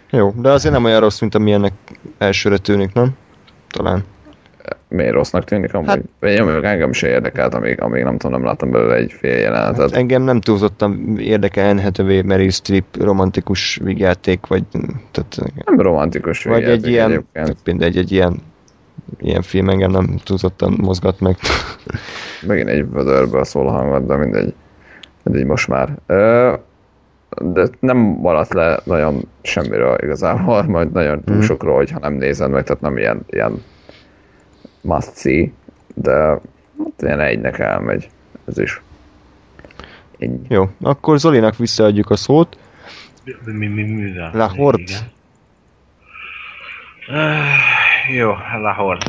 Jó, 0.09 0.33
de 0.37 0.49
azért 0.49 0.73
nem 0.73 0.83
olyan 0.83 0.99
rossz, 0.99 1.19
mint 1.19 1.35
amilyennek 1.35 1.73
elsőre 2.17 2.57
tűnik, 2.57 2.93
nem? 2.93 3.09
Talán. 3.69 4.03
Miért 4.87 5.13
rossznak 5.13 5.43
tűnik? 5.43 5.73
Amúgy? 5.73 5.87
Hát, 5.87 6.01
Én, 6.21 6.47
engem 6.49 6.91
sem 6.91 7.09
érdekelt, 7.09 7.53
amíg, 7.53 7.81
amíg 7.81 8.03
nem 8.03 8.17
tudom, 8.17 8.37
nem 8.37 8.45
láttam 8.45 8.71
belőle 8.71 8.95
egy 8.95 9.11
fél 9.11 9.37
jelenetet. 9.37 9.79
Hát 9.79 9.91
engem 9.91 10.21
nem 10.21 10.41
túlzottan 10.41 11.17
érdekel 11.19 11.69
Anne 11.69 11.81
Hathaway, 11.81 12.23
Meryl 12.23 12.49
Streep 12.49 12.97
romantikus 12.99 13.79
vigyáték, 13.83 14.47
vagy... 14.47 14.63
Tehát, 15.11 15.53
nem 15.65 15.79
romantikus 15.79 16.43
Vagy 16.43 16.63
egy 16.63 16.87
ilyen, 16.87 17.25
mindegy, 17.63 17.97
egy 17.97 18.11
ilyen 18.11 18.41
ilyen 19.19 19.41
film 19.41 19.69
engem 19.69 19.91
nem 19.91 20.17
túlzottan 20.23 20.77
mozgat 20.81 21.19
meg. 21.19 21.37
Megint 22.47 22.69
egy 22.69 22.89
vödörből 22.89 23.43
szól 23.43 23.67
a 23.67 23.71
hangod, 23.71 24.07
de 24.07 24.15
mindegy. 24.15 24.53
Mindegy 25.23 25.45
most 25.45 25.67
már. 25.67 25.97
De 27.39 27.67
nem 27.79 27.97
maradt 27.97 28.53
le 28.53 28.79
nagyon 28.83 29.27
semmiről 29.41 29.97
igazából, 30.01 30.63
majd 30.77 30.91
nagyon 30.91 31.23
túl 31.23 31.35
mhm. 31.35 31.45
sokról, 31.45 31.75
hogyha 31.75 31.99
nem 31.99 32.13
nézed 32.13 32.49
meg, 32.49 32.63
tehát 32.63 32.81
nem 32.81 32.97
ilyen, 32.97 33.25
ilyen 33.29 33.63
must 34.81 35.17
see, 35.17 35.51
de 35.93 36.11
hát 36.77 37.01
ilyen 37.01 37.19
egynek 37.19 37.59
elmegy. 37.59 38.09
Ez 38.47 38.57
is. 38.57 38.81
Ennyi. 40.19 40.39
Jó, 40.47 40.69
akkor 40.81 41.19
Zolinak 41.19 41.57
visszaadjuk 41.57 42.09
a 42.09 42.15
szót. 42.15 42.57
Mi, 43.23 43.53
mi, 43.53 43.67
mi, 43.67 43.83
mi 43.83 44.13
La 44.33 44.49
Horde. 44.49 44.93
Jó, 48.07 48.35
Lahord. 48.61 49.01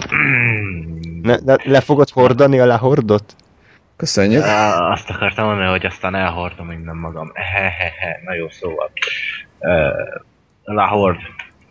Ne, 1.23 1.37
ne, 1.45 1.57
le 1.65 1.81
fogod 1.81 2.11
hordani 2.11 2.59
a 2.59 2.67
Lahordot? 2.67 3.37
Köszönjük. 3.97 4.43
Uh, 4.43 4.91
azt 4.91 5.11
akartam 5.11 5.47
mondani, 5.47 5.69
hogy 5.69 5.87
aztán 5.87 6.15
elhordom 6.15 6.67
minden 6.67 6.97
magam. 6.97 7.31
Hehehe, 7.35 8.21
na 8.25 8.35
jó, 8.35 8.49
szóval. 8.49 8.91
Uh, 9.59 10.21
Lahord. 10.65 11.19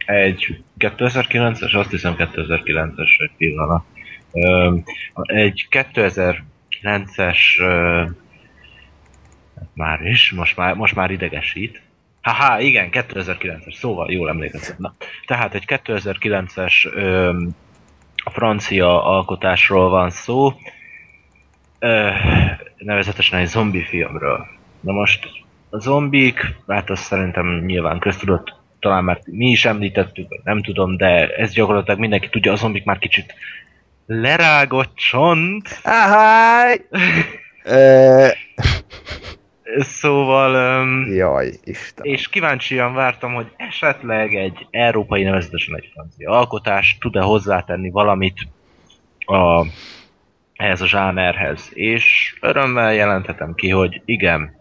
Egy 0.05 0.63
2009-es, 0.79 1.75
azt 1.75 1.89
hiszem 1.89 2.15
2009-es 2.17 3.21
egy 3.21 3.31
pillanat. 3.37 3.83
Uh, 4.31 4.79
egy 5.23 5.67
2009-es 5.71 7.37
uh, 7.59 8.09
már 9.73 10.01
is, 10.01 10.31
most 10.31 10.57
már, 10.57 10.75
most 10.75 10.95
már 10.95 11.11
idegesít. 11.11 11.81
Haha, 12.21 12.59
igen, 12.59 12.89
2009-es, 12.91 13.77
szóval 13.77 14.11
jól 14.11 14.29
emlékeztem. 14.29 14.75
Na, 14.79 14.93
tehát 15.25 15.53
egy 15.53 15.63
2009-es 15.67 16.93
ö, 16.93 17.31
francia 18.31 19.05
alkotásról 19.05 19.89
van 19.89 20.09
szó, 20.09 20.53
ö, 21.79 22.09
nevezetesen 22.77 23.39
egy 23.39 23.47
zombi 23.47 23.83
filmről. 23.83 24.45
Na 24.79 24.91
most 24.91 25.29
a 25.69 25.79
zombik, 25.79 26.55
hát 26.67 26.89
azt 26.89 27.03
szerintem 27.03 27.63
nyilván 27.65 27.99
köztudott, 27.99 28.53
talán 28.79 29.03
már 29.03 29.21
mi 29.25 29.49
is 29.49 29.65
említettük, 29.65 30.29
vagy 30.29 30.39
nem 30.43 30.63
tudom, 30.63 30.97
de 30.97 31.27
ez 31.27 31.53
gyakorlatilag 31.53 31.99
mindenki 31.99 32.29
tudja, 32.29 32.51
a 32.51 32.55
zombik 32.55 32.83
már 32.83 32.97
kicsit 32.97 33.33
lerágott 34.05 34.95
csont. 34.95 35.79
Aha! 35.83 36.65
Szóval... 39.79 40.81
Um, 40.81 41.13
Jaj, 41.13 41.51
Isten. 41.63 42.05
És 42.05 42.29
kíváncsian 42.29 42.93
vártam, 42.93 43.33
hogy 43.33 43.51
esetleg 43.57 44.35
egy 44.35 44.67
európai, 44.71 45.23
nevezetesen 45.23 45.75
egy 45.75 45.89
francia 45.93 46.29
alkotás 46.31 46.97
tud-e 46.99 47.21
hozzátenni 47.21 47.89
valamit 47.89 48.47
a, 49.19 49.65
ehhez 50.55 50.81
a 50.81 50.87
zsánerhez. 50.87 51.69
És 51.73 52.35
örömmel 52.41 52.93
jelenthetem 52.93 53.53
ki, 53.53 53.69
hogy 53.69 54.01
igen. 54.05 54.59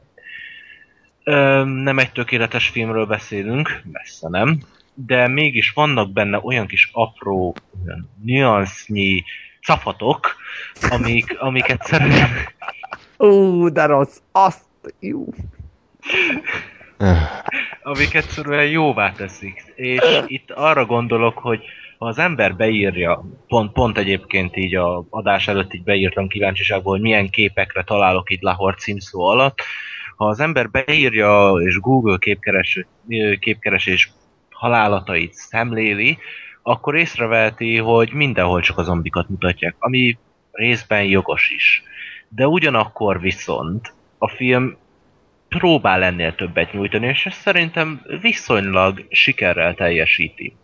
Um, 1.24 1.68
nem 1.68 1.98
egy 1.98 2.12
tökéletes 2.12 2.68
filmről 2.68 3.06
beszélünk, 3.06 3.82
messze 3.92 4.28
nem, 4.28 4.60
de 4.94 5.28
mégis 5.28 5.70
vannak 5.70 6.12
benne 6.12 6.40
olyan 6.42 6.66
kis 6.66 6.90
apró, 6.92 7.54
olyan 7.84 8.10
nüansznyi 8.24 9.24
cafatok, 9.62 10.36
amik, 10.90 11.40
amik 11.40 11.68
egyszerűen... 11.68 12.28
Ú, 13.16 13.68
de 13.68 13.86
rossz, 13.86 14.16
azt 14.32 14.62
jó. 14.98 15.26
Amik 17.82 18.14
egyszerűen 18.14 18.66
jóvá 18.66 19.12
teszik. 19.12 19.72
És 19.74 20.22
itt 20.26 20.50
arra 20.50 20.84
gondolok, 20.86 21.38
hogy 21.38 21.62
ha 21.98 22.06
az 22.06 22.18
ember 22.18 22.56
beírja, 22.56 23.24
pont, 23.48 23.72
pont 23.72 23.98
egyébként 23.98 24.56
így 24.56 24.74
a 24.74 25.04
adás 25.10 25.48
előtt 25.48 25.74
így 25.74 25.82
beírtam 25.82 26.28
kíváncsiságból, 26.28 26.92
hogy 26.92 27.00
milyen 27.00 27.30
képekre 27.30 27.82
találok 27.82 28.30
itt 28.30 28.42
Lahore 28.42 28.76
címszó 28.76 29.20
alatt, 29.20 29.58
ha 30.16 30.26
az 30.26 30.40
ember 30.40 30.70
beírja 30.70 31.52
és 31.64 31.78
Google 31.78 32.16
képkeres, 32.18 32.86
képkeresés 33.38 34.12
halálatait 34.50 35.32
szemléli, 35.32 36.18
akkor 36.62 36.96
észreveheti, 36.96 37.78
hogy 37.78 38.12
mindenhol 38.12 38.60
csak 38.60 38.78
a 38.78 38.82
zombikat 38.82 39.28
mutatják, 39.28 39.74
ami 39.78 40.18
részben 40.52 41.04
jogos 41.04 41.50
is. 41.50 41.82
De 42.28 42.46
ugyanakkor 42.46 43.20
viszont 43.20 43.94
a 44.22 44.28
film 44.28 44.76
próbál 45.48 46.02
ennél 46.02 46.34
többet 46.34 46.72
nyújtani, 46.72 47.06
és 47.06 47.26
ezt 47.26 47.40
szerintem 47.40 48.02
viszonylag 48.20 49.06
sikerrel 49.10 49.74
teljesíti. 49.74 50.56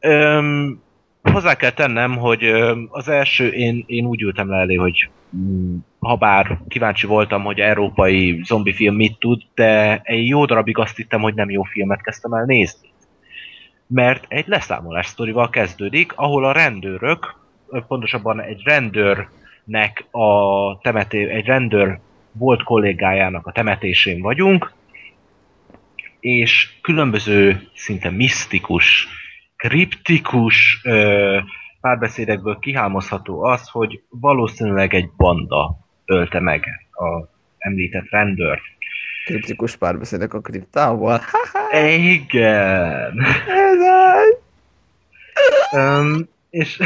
Öm, 0.00 0.82
hozzá 1.22 1.54
kell 1.54 1.70
tennem, 1.70 2.16
hogy 2.16 2.44
az 2.88 3.08
első, 3.08 3.48
én, 3.48 3.84
én 3.86 4.04
úgy 4.04 4.22
ültem 4.22 4.48
le 4.48 4.56
elé, 4.56 4.74
hogy 4.74 5.10
mm, 5.36 5.76
ha 5.98 6.16
bár 6.16 6.58
kíváncsi 6.68 7.06
voltam, 7.06 7.42
hogy 7.42 7.60
európai 7.60 8.40
zombi 8.44 8.72
film 8.72 8.94
mit 8.94 9.18
tud, 9.18 9.42
de 9.54 10.00
egy 10.02 10.26
jó 10.26 10.44
darabig 10.44 10.78
azt 10.78 10.96
hittem, 10.96 11.20
hogy 11.20 11.34
nem 11.34 11.50
jó 11.50 11.62
filmet 11.62 12.02
kezdtem 12.02 12.32
el 12.32 12.44
nézni. 12.44 12.88
Mert 13.86 14.24
egy 14.28 14.46
leszámolás 14.46 15.06
sztorival 15.06 15.50
kezdődik, 15.50 16.12
ahol 16.16 16.44
a 16.44 16.52
rendőrök, 16.52 17.36
pontosabban 17.88 18.40
egy 18.40 18.62
rendőrnek 18.64 20.06
a 20.10 20.78
temeté, 20.78 21.30
egy 21.30 21.46
rendőr 21.46 21.98
volt 22.38 22.62
kollégájának 22.62 23.46
a 23.46 23.52
temetésén 23.52 24.20
vagyunk, 24.20 24.72
és 26.20 26.70
különböző 26.82 27.68
szinte 27.74 28.10
misztikus, 28.10 29.08
kriptikus 29.56 30.80
ö, 30.84 31.38
párbeszédekből 31.80 32.58
kihámozható 32.58 33.42
az, 33.42 33.68
hogy 33.68 34.02
valószínűleg 34.08 34.94
egy 34.94 35.10
banda 35.16 35.78
ölte 36.04 36.40
meg 36.40 36.64
a 36.92 37.36
említett 37.58 38.10
rendőrt. 38.10 38.62
Kriptikus 39.24 39.76
párbeszédek 39.76 40.34
a 40.34 40.40
kriptával? 40.40 41.20
Igen. 41.72 43.20
Ez 43.48 43.78
az. 43.80 44.36
um, 45.72 46.28
és 46.50 46.82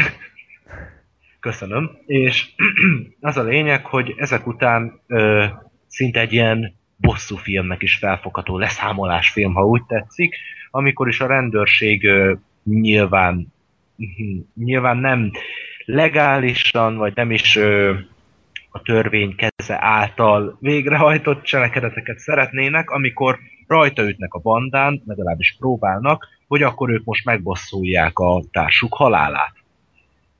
Köszönöm. 1.43 1.91
És 2.05 2.49
az 3.19 3.37
a 3.37 3.43
lényeg, 3.43 3.85
hogy 3.85 4.13
ezek 4.17 4.47
után 4.47 5.01
ö, 5.07 5.45
szinte 5.87 6.19
egy 6.19 6.33
ilyen 6.33 6.75
bosszú 6.97 7.35
filmnek 7.35 7.81
is 7.81 7.95
felfogható 7.95 8.57
leszámolás 8.57 9.29
film, 9.29 9.53
ha 9.53 9.65
úgy 9.65 9.83
tetszik, 9.83 10.35
amikor 10.71 11.07
is 11.07 11.19
a 11.19 11.27
rendőrség 11.27 12.05
ö, 12.05 12.33
nyilván 12.63 13.53
nyilván 14.55 14.97
nem 14.97 15.31
legálisan, 15.85 16.95
vagy 16.97 17.15
nem 17.15 17.31
is 17.31 17.55
ö, 17.55 17.93
a 18.69 18.81
törvény 18.81 19.35
keze 19.35 19.77
által 19.79 20.57
végrehajtott 20.59 21.43
cselekedeteket 21.43 22.19
szeretnének, 22.19 22.89
amikor 22.89 23.39
rajta 23.67 24.09
ütnek 24.09 24.33
a 24.33 24.39
bandán, 24.39 25.01
legalábbis 25.05 25.55
próbálnak, 25.59 26.27
hogy 26.47 26.61
akkor 26.61 26.89
ők 26.89 27.03
most 27.03 27.25
megbosszulják 27.25 28.19
a 28.19 28.43
társuk 28.51 28.93
halálát. 28.93 29.62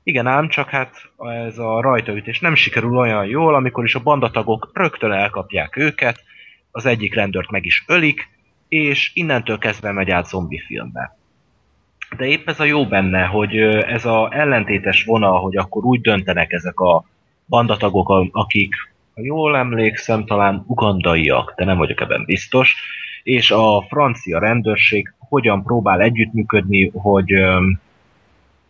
Igen 0.04 0.26
ám, 0.26 0.48
csak 0.48 0.68
hát 0.68 1.10
ez 1.46 1.58
a 1.58 1.80
rajtaütés 1.80 2.40
nem 2.40 2.54
sikerül 2.54 2.96
olyan 2.96 3.26
jól, 3.26 3.54
amikor 3.54 3.84
is 3.84 3.94
a 3.94 4.02
bandatagok 4.02 4.70
rögtön 4.74 5.12
elkapják 5.12 5.76
őket, 5.76 6.22
az 6.70 6.86
egyik 6.86 7.14
rendőrt 7.14 7.50
meg 7.50 7.64
is 7.64 7.84
ölik, 7.86 8.28
és 8.68 9.10
innentől 9.14 9.58
kezdve 9.58 9.92
megy 9.92 10.10
át 10.10 10.26
zombi 10.26 10.58
filmbe. 10.58 11.16
De 12.16 12.24
épp 12.24 12.48
ez 12.48 12.60
a 12.60 12.64
jó 12.64 12.86
benne, 12.86 13.24
hogy 13.24 13.56
ez 13.56 14.04
a 14.04 14.28
ellentétes 14.32 15.04
vonal, 15.04 15.40
hogy 15.40 15.56
akkor 15.56 15.84
úgy 15.84 16.00
döntenek 16.00 16.52
ezek 16.52 16.80
a 16.80 17.04
bandatagok, 17.48 18.28
akik, 18.32 18.74
ha 19.14 19.20
jól 19.22 19.56
emlékszem, 19.56 20.24
talán 20.24 20.64
ugandaiak, 20.66 21.54
de 21.56 21.64
nem 21.64 21.76
vagyok 21.76 22.00
ebben 22.00 22.24
biztos, 22.24 22.74
és 23.22 23.50
a 23.50 23.84
francia 23.88 24.38
rendőrség 24.38 25.14
hogyan 25.18 25.62
próbál 25.62 26.00
együttműködni, 26.00 26.90
hogy 26.94 27.34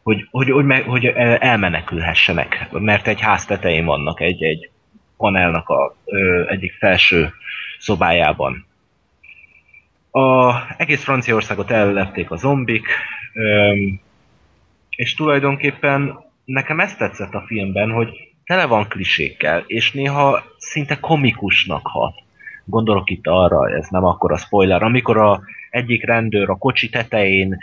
hogy, 0.05 0.28
hogy, 0.31 0.51
hogy, 0.51 0.64
meg, 0.64 0.82
hogy 0.82 1.06
elmenekülhessenek, 1.39 2.68
mert 2.70 3.06
egy 3.06 3.20
ház 3.20 3.44
tetején 3.44 3.85
vannak, 3.85 4.20
egy, 4.20 4.43
egy 4.43 4.70
panelnak 5.16 5.68
a 5.68 5.97
ö, 6.05 6.43
egyik 6.48 6.72
felső 6.72 7.32
szobájában. 7.78 8.66
A 10.10 10.55
egész 10.76 11.02
Franciaországot 11.02 11.70
ellették 11.70 12.31
a 12.31 12.36
zombik, 12.36 12.86
ö, 13.32 13.74
és 14.90 15.14
tulajdonképpen 15.14 16.18
nekem 16.44 16.81
ezt 16.81 16.98
tetszett 16.98 17.35
a 17.35 17.44
filmben, 17.47 17.90
hogy 17.90 18.09
tele 18.44 18.66
van 18.66 18.89
klisékkel, 18.89 19.64
és 19.66 19.93
néha 19.93 20.43
szinte 20.59 21.01
komikusnak 21.01 21.86
hat. 21.86 22.14
Gondolok 22.64 23.10
itt 23.10 23.26
arra, 23.26 23.76
ez 23.76 23.89
nem 23.89 24.05
akkor 24.05 24.32
a 24.32 24.36
spoiler, 24.36 24.82
amikor 24.82 25.16
a 25.16 25.43
egyik 25.70 26.05
rendőr 26.05 26.51
a 26.51 26.56
kocsi 26.56 26.89
tetején 26.89 27.59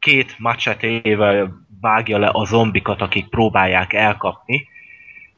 két 0.00 0.38
macsetével 0.38 1.66
vágja 1.80 2.18
le 2.18 2.28
a 2.28 2.44
zombikat, 2.44 3.00
akik 3.00 3.28
próbálják 3.28 3.92
elkapni, 3.92 4.68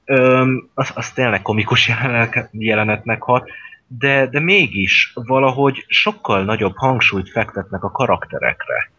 ö, 0.04 0.52
az, 0.74 0.92
az 0.94 1.12
tényleg 1.12 1.42
komikus 1.42 1.90
jelenetnek 2.50 3.22
hat, 3.22 3.50
de, 3.86 4.26
de 4.26 4.40
mégis 4.40 5.12
valahogy 5.14 5.84
sokkal 5.88 6.44
nagyobb 6.44 6.76
hangsúlyt 6.76 7.30
fektetnek 7.30 7.84
a 7.84 7.90
karakterekre. 7.90 8.90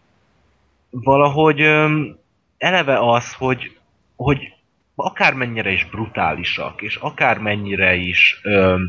Valahogy 0.89 1.61
ö, 1.61 2.01
eleve 2.57 3.11
az, 3.11 3.33
hogy, 3.33 3.77
hogy 4.15 4.53
akármennyire 4.95 5.71
is 5.71 5.85
brutálisak, 5.85 6.81
és 6.81 6.95
akármennyire 6.95 7.95
is 7.95 8.39
ö, 8.43 8.83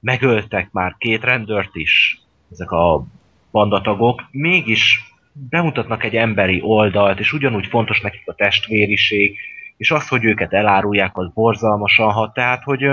megöltek 0.00 0.70
már 0.72 0.94
két 0.98 1.24
rendőrt 1.24 1.76
is, 1.76 2.20
ezek 2.50 2.70
a 2.70 3.04
bandatagok, 3.50 4.22
mégis 4.30 5.13
bemutatnak 5.34 6.04
egy 6.04 6.16
emberi 6.16 6.60
oldalt, 6.62 7.18
és 7.18 7.32
ugyanúgy 7.32 7.66
fontos 7.66 8.00
nekik 8.00 8.22
a 8.24 8.34
testvériség, 8.34 9.36
és 9.76 9.90
az, 9.90 10.08
hogy 10.08 10.24
őket 10.24 10.52
elárulják, 10.52 11.16
az 11.16 11.32
borzalmasan 11.34 12.10
hat, 12.10 12.34
tehát, 12.34 12.62
hogy 12.62 12.86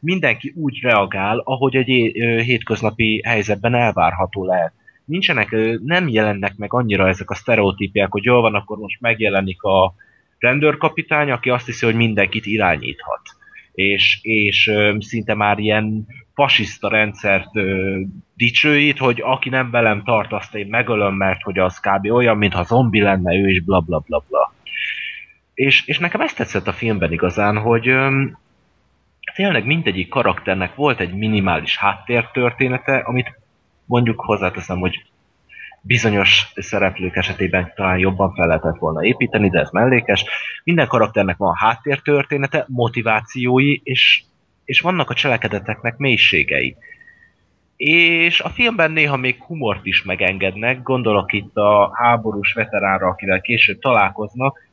mindenki 0.00 0.52
úgy 0.56 0.78
reagál, 0.82 1.38
ahogy 1.38 1.76
egy 1.76 1.88
hétköznapi 2.44 3.22
helyzetben 3.24 3.74
elvárható 3.74 4.44
lehet. 4.44 4.72
Nincsenek, 5.04 5.56
nem 5.84 6.08
jelennek 6.08 6.56
meg 6.56 6.72
annyira 6.72 7.08
ezek 7.08 7.30
a 7.30 7.34
sztereotípiák, 7.34 8.10
hogy 8.10 8.24
jól 8.24 8.40
van, 8.40 8.54
akkor 8.54 8.78
most 8.78 9.00
megjelenik 9.00 9.62
a 9.62 9.94
rendőrkapitány, 10.38 11.30
aki 11.30 11.50
azt 11.50 11.66
hiszi, 11.66 11.84
hogy 11.84 11.94
mindenkit 11.94 12.46
irányíthat. 12.46 13.20
És, 13.72 14.18
és 14.22 14.72
szinte 14.98 15.34
már 15.34 15.58
ilyen 15.58 16.06
fasiszta 16.36 16.88
rendszert 16.88 17.56
ö, 17.56 18.00
dicsőít, 18.34 18.98
hogy 18.98 19.20
aki 19.24 19.48
nem 19.48 19.70
velem 19.70 20.02
tart, 20.04 20.32
azt 20.32 20.54
én 20.54 20.66
megölöm, 20.66 21.14
mert 21.14 21.42
hogy 21.42 21.58
az 21.58 21.80
kb. 21.80 22.10
olyan, 22.10 22.36
mintha 22.36 22.62
zombi 22.62 23.00
lenne 23.00 23.34
ő, 23.34 23.48
és 23.48 23.62
bla 23.62 23.80
bla 23.80 23.98
bla 23.98 24.24
bla. 24.28 24.52
És, 25.54 25.86
és 25.86 25.98
nekem 25.98 26.20
ezt 26.20 26.36
tetszett 26.36 26.66
a 26.66 26.72
filmben 26.72 27.12
igazán, 27.12 27.58
hogy 27.58 27.88
ö, 27.88 28.24
tényleg 29.34 29.66
mindegyik 29.66 30.08
karakternek 30.08 30.74
volt 30.74 31.00
egy 31.00 31.14
minimális 31.14 31.78
háttértörténete, 31.78 32.96
amit 32.96 33.38
mondjuk 33.84 34.20
hozzáteszem, 34.20 34.78
hogy 34.78 35.04
bizonyos 35.80 36.52
szereplők 36.54 37.16
esetében 37.16 37.72
talán 37.74 37.98
jobban 37.98 38.34
fel 38.34 38.46
lehetett 38.46 38.78
volna 38.78 39.04
építeni, 39.04 39.48
de 39.48 39.60
ez 39.60 39.70
mellékes. 39.70 40.24
Minden 40.64 40.86
karakternek 40.88 41.36
van 41.36 41.54
háttértörténete, 41.54 42.64
motivációi, 42.68 43.80
és, 43.82 44.22
és 44.66 44.80
vannak 44.80 45.10
a 45.10 45.14
cselekedeteknek 45.14 45.96
mélységei. 45.96 46.76
És 47.76 48.40
a 48.40 48.48
filmben 48.48 48.90
néha 48.90 49.16
még 49.16 49.42
humort 49.42 49.86
is 49.86 50.02
megengednek, 50.02 50.82
gondolok 50.82 51.32
itt 51.32 51.56
a 51.56 51.90
háborús 51.94 52.52
veteránra, 52.52 53.06
akivel 53.06 53.40
később 53.40 53.78
találkoznak, 53.78 54.68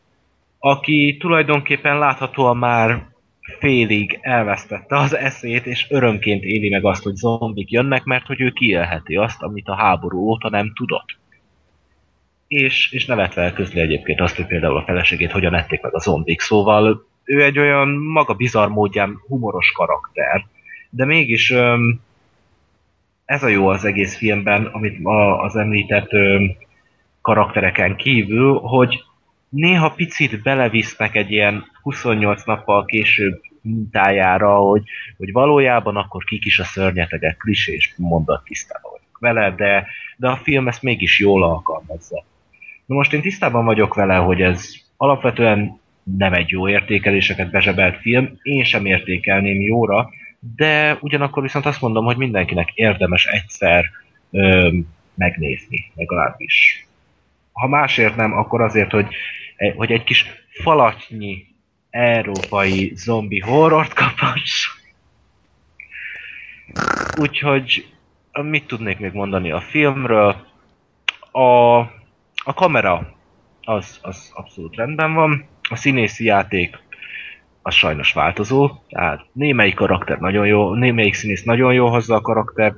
aki 0.59 1.17
tulajdonképpen 1.19 1.97
láthatóan 1.97 2.57
már 2.57 3.05
félig 3.59 4.19
elvesztette 4.21 4.97
az 4.97 5.15
eszét, 5.15 5.65
és 5.65 5.85
örömként 5.89 6.43
éli 6.43 6.69
meg 6.69 6.85
azt, 6.85 7.03
hogy 7.03 7.15
zombik 7.15 7.71
jönnek, 7.71 8.03
mert 8.03 8.25
hogy 8.25 8.41
ő 8.41 8.49
kiélheti 8.51 9.15
azt, 9.15 9.41
amit 9.41 9.67
a 9.67 9.75
háború 9.75 10.19
óta 10.19 10.49
nem 10.49 10.73
tudott. 10.75 11.17
És, 12.47 12.91
és 12.91 13.05
nevetve 13.05 13.53
közli 13.53 13.79
egyébként 13.79 14.21
azt, 14.21 14.35
hogy 14.35 14.45
például 14.45 14.77
a 14.77 14.83
feleségét 14.83 15.31
hogyan 15.31 15.53
ették 15.53 15.81
meg 15.81 15.95
a 15.95 15.99
zombik, 15.99 16.41
szóval 16.41 17.05
ő 17.23 17.43
egy 17.43 17.59
olyan 17.59 17.87
maga 17.89 18.33
bizarr 18.33 18.67
módján 18.67 19.21
humoros 19.27 19.71
karakter, 19.71 20.45
de 20.89 21.05
mégis 21.05 21.51
öm, 21.51 22.01
ez 23.25 23.43
a 23.43 23.47
jó 23.47 23.67
az 23.67 23.85
egész 23.85 24.17
filmben, 24.17 24.65
amit 24.65 24.99
az 25.37 25.55
említett 25.55 26.13
öm, 26.13 26.55
karaktereken 27.21 27.95
kívül, 27.95 28.59
hogy 28.59 29.03
néha 29.49 29.89
picit 29.89 30.41
belevisznek 30.41 31.15
egy 31.15 31.31
ilyen 31.31 31.65
28 31.81 32.43
nappal 32.43 32.85
később 32.85 33.41
mintájára, 33.61 34.55
hogy, 34.55 34.83
hogy 35.17 35.31
valójában 35.31 35.95
akkor 35.95 36.23
kik 36.23 36.45
is 36.45 36.59
a 36.59 36.63
szörnyetegek, 36.63 37.37
klisés 37.37 37.93
mondat 37.97 38.43
tisztában 38.43 38.91
vagyok 38.91 39.17
vele, 39.19 39.55
de, 39.55 39.87
de 40.17 40.27
a 40.27 40.35
film 40.35 40.67
ezt 40.67 40.81
mégis 40.81 41.19
jól 41.19 41.43
alkalmazza. 41.43 42.23
Na 42.85 42.95
most 42.95 43.13
én 43.13 43.21
tisztában 43.21 43.65
vagyok 43.65 43.93
vele, 43.93 44.15
hogy 44.15 44.41
ez 44.41 44.71
alapvetően 44.97 45.79
nem 46.03 46.33
egy 46.33 46.49
jó 46.49 46.69
értékeléseket 46.69 47.51
bezsebelt 47.51 47.97
film, 48.01 48.39
én 48.41 48.63
sem 48.63 48.85
értékelném 48.85 49.61
jóra, 49.61 50.09
de 50.55 50.97
ugyanakkor 51.01 51.43
viszont 51.43 51.65
azt 51.65 51.81
mondom, 51.81 52.05
hogy 52.05 52.17
mindenkinek 52.17 52.71
érdemes 52.73 53.25
egyszer 53.25 53.85
ö, 54.31 54.71
megnézni, 55.13 55.91
legalábbis. 55.95 56.87
Ha 57.51 57.67
másért 57.67 58.15
nem, 58.15 58.33
akkor 58.33 58.61
azért, 58.61 58.91
hogy 58.91 59.15
hogy 59.75 59.91
egy 59.91 60.03
kis 60.03 60.25
falatnyi 60.49 61.45
európai 61.89 62.91
zombi 62.95 63.39
horrort 63.39 63.93
kapass. 63.93 64.67
Úgyhogy 67.19 67.93
mit 68.41 68.67
tudnék 68.67 68.99
még 68.99 69.11
mondani 69.11 69.51
a 69.51 69.61
filmről? 69.61 70.47
A, 71.31 71.77
a 72.43 72.53
kamera 72.55 73.13
az, 73.61 73.99
az 74.01 74.31
abszolút 74.33 74.75
rendben 74.75 75.13
van. 75.13 75.45
A 75.73 75.75
színészi 75.75 76.25
játék 76.25 76.79
az 77.61 77.73
sajnos 77.73 78.13
változó, 78.13 78.69
tehát 78.89 79.25
némelyik 79.31 79.75
karakter 79.75 80.19
nagyon 80.19 80.47
jó, 80.47 80.73
némelyik 80.73 81.13
színész 81.13 81.43
nagyon 81.43 81.73
jó 81.73 81.87
hozza 81.87 82.15
a 82.15 82.21
karakter, 82.21 82.73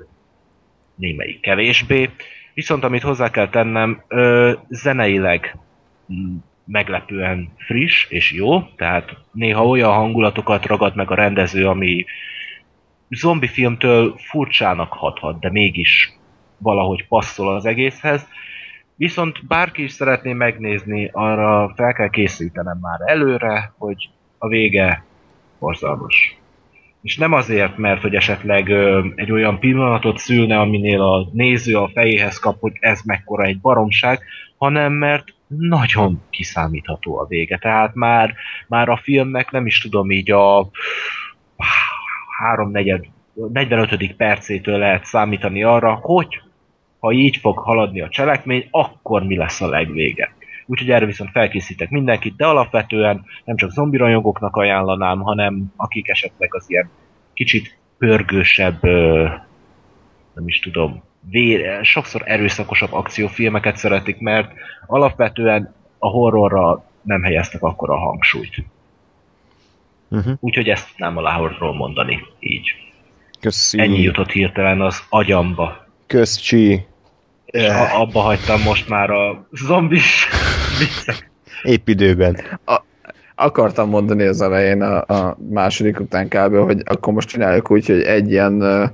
némelyik 0.96 1.40
kevésbé. 1.40 2.10
Viszont 2.54 2.84
amit 2.84 3.02
hozzá 3.02 3.30
kell 3.30 3.50
tennem, 3.50 4.04
ö, 4.08 4.54
zeneileg 4.70 5.58
meglepően 6.66 7.54
friss 7.58 8.06
és 8.10 8.32
jó, 8.32 8.62
tehát 8.76 9.18
néha 9.32 9.68
olyan 9.68 9.94
hangulatokat 9.94 10.66
ragad 10.66 10.96
meg 10.96 11.12
a 11.12 11.16
rendező, 11.16 11.68
ami 11.68 12.06
zombi 13.10 13.48
filmtől 13.48 14.16
furcsának 14.18 14.94
hathat, 14.94 15.40
de 15.40 15.52
mégis 15.52 16.12
valahogy 16.58 17.08
passzol 17.08 17.56
az 17.56 17.66
egészhez. 17.66 18.28
Viszont 18.98 19.48
bárki 19.48 19.84
is 19.84 19.92
szeretné 19.92 20.34
megnézni, 20.34 21.10
arra 21.14 21.74
fel 21.76 21.94
kell 21.94 22.10
készítenem 22.10 22.78
már 22.82 23.00
előre, 23.06 23.74
hogy 23.78 24.10
a 24.38 24.48
vége 24.48 25.04
borzalmas. 25.60 26.38
És 27.02 27.18
nem 27.18 27.34
azért, 27.34 27.78
mert 27.78 28.02
hogy 28.02 28.16
esetleg 28.16 28.70
ö, 28.70 29.06
egy 29.16 29.32
olyan 29.32 29.60
pillanatot 29.60 30.18
szülne, 30.18 30.60
aminél 30.60 31.02
a 31.02 31.30
néző 31.34 31.78
a 31.78 31.90
fejéhez 31.94 32.40
kap, 32.40 32.60
hogy 32.60 32.74
ez 32.80 33.02
mekkora 33.02 33.44
egy 33.44 33.60
baromság, 33.60 34.20
hanem 34.58 34.94
mert 34.94 35.24
nagyon 35.48 36.22
kiszámítható 36.30 37.18
a 37.18 37.26
vége. 37.28 37.58
Tehát 37.58 37.96
már, 37.96 38.34
már 38.68 38.90
a 38.90 38.98
filmnek 38.98 39.52
nem 39.52 39.66
is 39.66 39.80
tudom 39.80 40.12
így 40.12 40.32
a 40.32 40.70
háromnegyed, 42.40 43.06
45. 43.54 44.16
percétől 44.16 44.78
lehet 44.78 45.06
számítani 45.06 45.64
arra, 45.64 45.94
hogy 45.94 46.42
ha 47.06 47.12
így 47.12 47.38
fog 47.38 47.58
haladni 47.58 48.02
a 48.02 48.10
cselekmény, 48.10 48.68
akkor 48.72 49.24
mi 49.24 49.36
lesz 49.36 49.62
a 49.62 49.68
legvége. 49.68 50.34
Úgyhogy 50.66 50.90
erre 50.90 51.06
viszont 51.06 51.32
felkészítek 51.32 51.90
mindenkit, 51.90 52.36
de 52.36 52.46
alapvetően 52.46 53.26
nem 53.44 53.56
csak 53.56 53.72
zombirajongóknak 53.72 54.56
ajánlanám, 54.56 55.20
hanem 55.20 55.74
akik 55.76 56.10
esetleg 56.10 56.56
az 56.56 56.66
ilyen 56.68 56.90
kicsit 57.34 57.78
pörgősebb, 57.98 58.84
nem 60.34 60.48
is 60.48 60.60
tudom, 60.60 61.04
vér, 61.30 61.86
sokszor 61.86 62.22
erőszakosabb 62.26 62.94
akciófilmeket 62.94 63.78
szeretik, 63.78 64.20
mert 64.20 64.52
alapvetően 64.88 65.74
a 66.00 66.08
horrorra 66.08 66.84
nem 67.02 67.24
helyeztek 67.24 67.62
akkor 67.62 67.90
a 67.90 67.98
hangsúlyt. 67.98 68.66
Uh-huh. 70.10 70.34
Úgyhogy 70.40 70.70
ezt 70.70 70.90
nem 70.98 71.18
a 71.18 71.34
horrorról 71.34 71.76
mondani 71.76 72.20
így. 72.40 72.72
Köszi. 73.40 73.80
Ennyi 73.80 74.02
jutott 74.02 74.32
hirtelen 74.32 74.82
az 74.82 75.04
agyamba. 75.10 75.86
És 76.72 76.95
a, 77.56 78.00
abba 78.02 78.20
hagytam 78.20 78.62
most 78.62 78.90
már 78.90 79.10
a 79.10 79.48
zombis 79.52 80.28
viccek. 80.80 81.30
Épp 81.64 81.88
időben. 81.88 82.38
A, 82.66 82.82
akartam 83.36 83.90
mondani 83.90 84.24
az 84.24 84.42
elején 84.42 84.82
a, 84.82 85.04
a 85.14 85.38
második 85.50 86.00
után 86.00 86.28
kb, 86.28 86.56
hogy 86.56 86.82
akkor 86.86 87.14
most 87.14 87.30
csináljuk 87.30 87.72
úgy, 87.72 87.86
hogy 87.86 88.02
egy 88.02 88.32
ilyen 88.32 88.62
uh, 88.62 88.90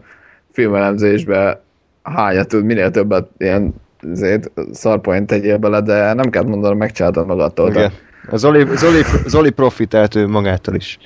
filmelemzésbe 0.51 1.63
hája 2.03 2.43
tud, 2.43 2.65
minél 2.65 2.91
többet 2.91 3.29
ilyen 3.37 3.73
azért, 4.11 4.51
szarpoint 4.71 5.27
tegyél 5.27 5.57
bele, 5.57 5.81
de 5.81 6.13
nem 6.13 6.29
kell 6.29 6.43
mondanom, 6.43 6.77
megcsináltad 6.77 7.27
magadtól. 7.27 7.69
Igen. 7.69 7.91
A 8.29 8.37
Zoli, 8.37 8.65
Zoli, 8.75 9.01
Zoli 9.25 9.49
profitált 9.49 10.15
ő 10.15 10.27
magától 10.27 10.75
is. 10.75 10.97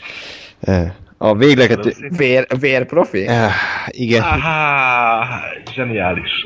E, 0.62 0.96
A 1.18 1.36
végleget... 1.36 1.96
Vér, 2.18 2.48
vérprofi? 2.60 3.28
Eh, 3.28 3.52
igen, 3.88 4.22
Áhá, 4.22 5.42
zseniális. 5.74 6.46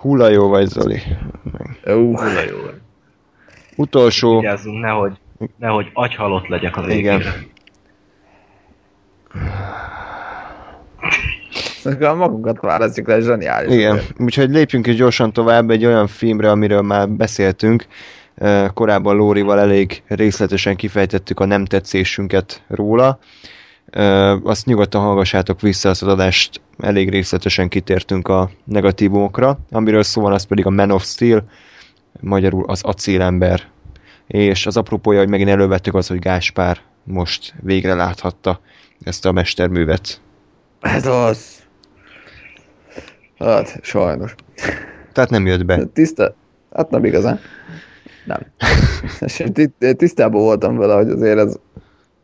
Hulla 0.00 0.28
jó 0.28 0.48
vagy, 0.48 0.66
Zoli. 0.66 1.02
Uh, 1.84 1.92
Hulla 1.94 2.42
jó. 2.50 2.56
Utolsó, 3.76 4.38
Vigyázzunk, 4.38 4.80
nehogy, 4.80 5.12
nehogy 5.58 5.90
agyhalott 5.92 6.48
legyek 6.48 6.76
a 6.76 6.82
végére. 6.82 7.14
Igen. 7.14 7.48
Szóval 11.80 12.14
magunkat 12.14 12.60
választjuk 12.60 13.06
le, 13.06 13.20
zseniális. 13.20 13.74
igen, 13.74 14.00
úgyhogy 14.18 14.50
lépjünk 14.50 14.86
is 14.86 14.94
gyorsan 14.94 15.32
tovább 15.32 15.70
egy 15.70 15.84
olyan 15.84 16.06
filmre, 16.06 16.50
amiről 16.50 16.82
már 16.82 17.08
beszéltünk. 17.08 17.86
Korábban 18.74 19.16
Lórival 19.16 19.58
elég 19.60 20.02
részletesen 20.06 20.76
kifejtettük 20.76 21.40
a 21.40 21.44
nem 21.44 21.64
tetszésünket 21.64 22.62
róla. 22.68 23.18
Azt 24.42 24.66
nyugodtan 24.66 25.02
hallgassátok 25.02 25.60
vissza 25.60 25.88
az 25.88 26.02
adást, 26.02 26.60
elég 26.78 27.10
részletesen 27.10 27.68
kitértünk 27.68 28.28
a 28.28 28.50
negatívumokra. 28.64 29.58
Amiről 29.70 30.02
szó 30.02 30.22
van, 30.22 30.32
az 30.32 30.44
pedig 30.44 30.66
a 30.66 30.70
Man 30.70 30.90
of 30.90 31.04
Steel, 31.04 31.44
magyarul 32.20 32.64
az 32.66 32.82
acélember. 32.82 33.62
És 34.26 34.66
az 34.66 34.76
apropója, 34.76 35.18
hogy 35.18 35.28
megint 35.28 35.48
elővettük 35.48 35.94
az, 35.94 36.06
hogy 36.06 36.18
Gáspár 36.18 36.78
most 37.04 37.54
végre 37.60 37.94
láthatta 37.94 38.60
ezt 39.02 39.26
a 39.26 39.32
mesterművet. 39.32 40.20
Ez 40.80 41.06
az. 41.06 41.62
Hát, 43.38 43.78
sajnos. 43.82 44.34
Tehát 45.12 45.30
nem 45.30 45.46
jött 45.46 45.64
be. 45.64 45.84
Tiszta, 45.84 46.34
hát 46.74 46.90
nem 46.90 47.04
igazán. 47.04 47.40
Nem. 48.24 48.46
Tisztában 49.96 50.42
voltam 50.42 50.76
vele, 50.76 50.94
hogy 50.94 51.08
azért 51.08 51.38
ez 51.38 51.58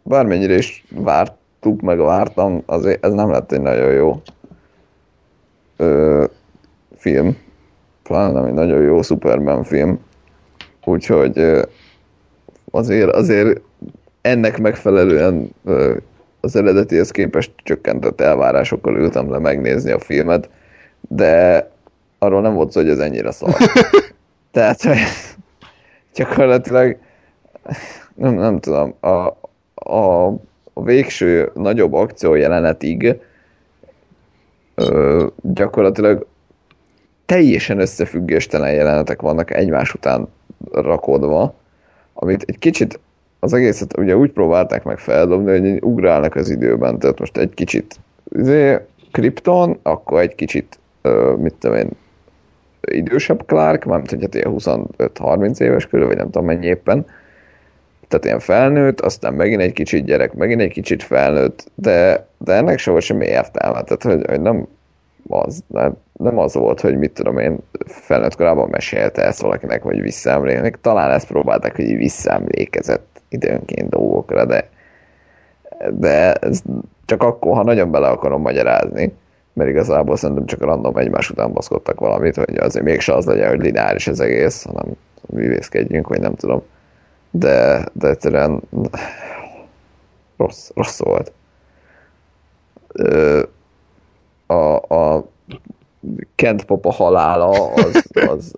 bármennyire 0.03 0.55
is 0.55 0.85
vártuk, 1.67 1.81
meg 1.81 1.99
vártam, 1.99 2.63
azért 2.67 3.05
ez 3.05 3.13
nem 3.13 3.31
lett 3.31 3.53
egy 3.53 3.61
nagyon 3.61 3.93
jó 3.93 4.23
ö, 5.77 6.25
film. 6.97 7.37
Pláne 8.03 8.33
nem 8.33 8.45
egy 8.45 8.53
nagyon 8.53 8.83
jó 8.83 9.03
Superman 9.03 9.65
film. 9.65 10.01
Úgyhogy 10.85 11.39
ö, 11.39 11.63
azért, 12.71 13.11
azért 13.11 13.61
ennek 14.21 14.59
megfelelően 14.59 15.51
ö, 15.65 15.97
az 16.41 16.57
eredetihez 16.57 17.11
képest 17.11 17.53
csökkentett 17.57 18.21
elvárásokkal 18.21 18.97
ültem 18.97 19.31
le 19.31 19.39
megnézni 19.39 19.91
a 19.91 19.99
filmet, 19.99 20.49
de 21.09 21.71
arról 22.19 22.41
nem 22.41 22.55
volt 22.55 22.71
szó, 22.71 22.81
hogy 22.81 22.91
ez 22.91 22.99
ennyire 22.99 23.31
szar. 23.31 23.55
Tehát, 24.53 24.83
hogy 24.83 24.99
gyakorlatilag 26.15 26.97
nem, 28.15 28.35
nem 28.35 28.61
tudom, 28.61 28.95
a, 29.01 29.37
a, 29.75 30.35
a 30.79 30.83
végső 30.83 31.51
nagyobb 31.55 31.93
akció 31.93 32.35
jelenetig 32.35 33.17
ö, 34.75 35.27
gyakorlatilag 35.43 36.27
teljesen 37.27 37.81
összefüggéstelen 37.81 38.73
jelenetek 38.73 39.21
vannak 39.21 39.55
egymás 39.55 39.95
után 39.95 40.29
rakodva, 40.73 41.55
amit 42.13 42.45
egy 42.47 42.59
kicsit 42.59 43.01
az 43.41 43.53
egészet 43.53 43.99
ugye 43.99 44.17
úgy 44.17 44.31
próbálták 44.31 44.85
meg 44.85 44.99
feldobni, 44.99 45.59
hogy 45.59 45.83
ugrálnak 45.83 46.35
az 46.35 46.49
időben, 46.49 46.99
tehát 46.99 47.19
most 47.19 47.37
egy 47.37 47.55
kicsit 47.55 48.01
izé, 48.29 48.79
Krypton, 49.13 49.79
akkor 49.83 50.21
egy 50.21 50.35
kicsit, 50.35 50.79
ö, 51.03 51.35
mit 51.39 51.55
tudom 51.55 51.77
én, 51.77 51.91
idősebb 52.81 53.47
Clark, 53.47 53.85
mármint 53.85 54.11
hogy 54.11 54.21
hát 54.21 54.35
ilyen 54.35 54.55
25-30 54.59 55.61
éves 55.61 55.87
körül, 55.87 56.07
vagy 56.07 56.17
nem 56.17 56.31
tudom 56.31 56.47
mennyi 56.47 56.67
éppen, 56.67 57.07
tehát 58.09 58.25
ilyen 58.25 58.41
felnőtt, 58.41 59.01
aztán 59.01 59.35
megint 59.35 59.61
egy 59.61 59.73
kicsit 59.73 60.05
gyerek, 60.05 60.35
megint 60.35 60.61
egy 60.61 60.73
kicsit 60.73 61.03
felnőtt, 61.03 61.71
de, 61.75 62.27
de 62.39 62.53
ennek 62.53 62.79
soha 62.79 63.01
semmi 63.01 63.27
értelme, 63.27 63.83
tehát 63.83 64.03
hogy, 64.03 64.27
hogy 64.27 64.41
nem 64.41 64.67
az, 65.29 65.63
nem, 65.67 65.97
nem 66.13 66.39
az 66.39 66.55
volt, 66.55 66.81
hogy 66.81 66.99
mit 66.99 67.13
tudom 67.13 67.39
én, 67.39 67.59
felnőtt 67.87 68.37
korában 68.37 68.69
mesélte 68.69 69.23
ezt 69.23 69.41
valakinek, 69.41 69.83
vagy 69.83 70.01
visszaemlékezik. 70.01 70.77
Talán 70.81 71.11
ezt 71.11 71.27
próbálták, 71.27 71.77
hogy 71.77 71.97
visszaemlékezett 71.97 73.21
időnként 73.29 73.89
dolgokra, 73.89 74.45
de, 74.45 74.69
de 75.91 76.33
ez 76.33 76.63
csak 77.05 77.23
akkor, 77.23 77.57
ha 77.57 77.63
nagyon 77.63 77.91
bele 77.91 78.09
akarom 78.09 78.41
magyarázni, 78.41 79.13
mert 79.53 79.71
igazából 79.71 80.17
szerintem 80.17 80.47
csak 80.47 80.61
random 80.61 80.97
egymás 80.97 81.31
után 81.31 81.53
baszkodtak 81.53 82.01
valamit, 82.01 82.37
hogy 82.37 82.57
azért 82.57 82.85
mégse 82.85 83.15
az 83.15 83.25
legyen, 83.25 83.49
hogy 83.49 83.61
lineáris 83.61 84.07
az 84.07 84.21
egész, 84.21 84.63
hanem 84.65 84.97
művészkedjünk, 85.29 86.09
vagy 86.09 86.21
nem 86.21 86.35
tudom. 86.35 86.63
De, 87.39 87.89
de 87.93 88.09
egyszerűen 88.09 88.63
rossz, 90.37 90.71
rossz 90.75 90.99
volt. 90.99 91.33
Ö, 92.93 93.43
a, 94.47 94.95
a 94.95 95.25
Kent 96.35 96.65
Papa 96.65 96.93
halála 96.93 97.73
az, 97.75 98.05
az 98.29 98.55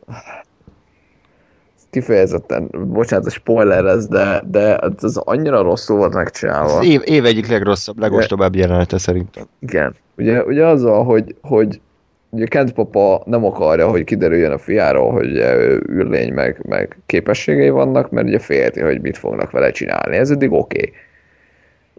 kifejezetten, 1.91 2.71
bocsánat, 2.87 3.27
a 3.27 3.31
spoiler 3.31 3.85
ez, 3.85 4.07
de, 4.07 4.43
de 4.47 4.77
ez 5.03 5.17
annyira 5.17 5.63
rosszul 5.63 5.97
volt 5.97 6.15
megcsinálva. 6.15 6.79
Az 6.79 6.85
év, 6.85 7.01
év 7.05 7.25
egyik 7.25 7.49
legrosszabb, 7.49 7.99
legostobább 7.99 8.55
jelenete 8.55 8.99
szerintem. 8.99 9.45
Igen. 9.59 9.95
Ugye, 10.17 10.45
ugye 10.45 10.67
azzal, 10.67 11.05
hogy, 11.05 11.37
hogy 11.43 11.81
ugye 12.31 12.47
Kent 12.47 12.73
papa 12.73 13.23
nem 13.27 13.45
akarja, 13.45 13.89
hogy 13.89 14.05
kiderüljön 14.05 14.53
a 14.53 14.59
fiáról, 14.59 15.13
hogy 15.13 15.37
ő 15.37 15.83
űrlény 15.91 16.33
meg, 16.33 16.61
meg 16.69 16.99
képességei 17.07 17.71
vannak, 17.71 18.11
mert 18.11 18.27
ugye 18.27 18.39
félti, 18.39 18.81
hogy 18.81 19.01
mit 19.01 19.19
fognak 19.19 19.51
vele 19.51 19.71
csinálni. 19.71 20.17
Ez 20.17 20.31
eddig 20.31 20.53
oké. 20.53 20.79
Okay. 20.79 20.93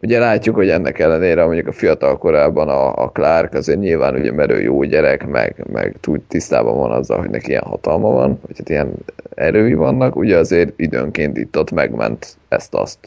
Ugye 0.02 0.20
látjuk, 0.20 0.56
hogy 0.56 0.70
ennek 0.70 1.00
ellenére 1.00 1.46
mondjuk 1.46 1.68
a 1.68 1.72
fiatal 1.72 2.18
korában 2.18 2.70
a, 2.70 3.04
a 3.04 3.10
Clark 3.10 3.54
azért 3.54 3.80
nyilván 3.80 4.16
ugye 4.16 4.32
merő 4.32 4.62
jó 4.62 4.84
gyerek, 4.84 5.28
meg, 5.28 5.64
meg 5.72 5.96
tud 6.00 6.22
tisztában 6.22 6.78
van 6.78 6.92
azzal, 6.92 7.20
hogy 7.20 7.30
neki 7.30 7.50
ilyen 7.50 7.64
hatalma 7.64 8.12
van, 8.12 8.40
vagy 8.48 8.58
hát 8.58 8.70
ilyen 8.70 8.94
erői 9.36 9.74
vannak, 9.74 10.16
ugye 10.16 10.38
azért 10.38 10.74
időnként 10.76 11.38
itt 11.38 11.58
ott 11.58 11.72
megment 11.72 12.38
ezt-azt. 12.48 12.98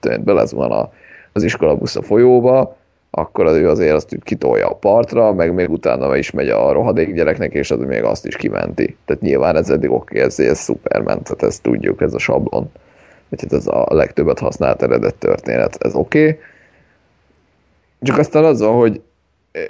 Tehát 0.00 0.24
belezuhan 0.24 0.70
a, 0.70 0.92
az 1.32 1.42
iskolabusz 1.42 1.96
a 1.96 2.02
folyóba, 2.02 2.76
akkor 3.10 3.46
az 3.46 3.56
ő 3.56 3.68
azért 3.68 3.94
azt 3.94 4.14
úgy 4.14 4.22
kitolja 4.22 4.68
a 4.68 4.74
partra, 4.74 5.32
meg 5.32 5.54
még 5.54 5.70
utána 5.70 6.16
is 6.16 6.30
megy 6.30 6.48
a 6.48 6.72
rohadék 6.72 7.14
gyereknek, 7.14 7.52
és 7.52 7.70
az 7.70 7.78
még 7.78 8.02
azt 8.02 8.26
is 8.26 8.36
kimenti. 8.36 8.96
Tehát 9.04 9.22
nyilván 9.22 9.56
ez 9.56 9.70
eddig 9.70 9.90
oké, 9.90 10.20
ez, 10.20 10.38
ez 10.38 10.62
Superman, 10.62 11.22
tehát 11.22 11.42
ezt 11.42 11.62
tudjuk, 11.62 12.00
ez 12.00 12.14
a 12.14 12.18
sablon. 12.18 12.70
Hát 13.30 13.52
ez 13.52 13.66
a 13.66 13.86
legtöbbet 13.88 14.38
használt 14.38 14.82
eredet 14.82 15.14
történet, 15.14 15.76
ez 15.80 15.94
oké. 15.94 16.38
Csak 18.00 18.18
aztán 18.18 18.44
azzal, 18.44 18.78
hogy 18.78 19.00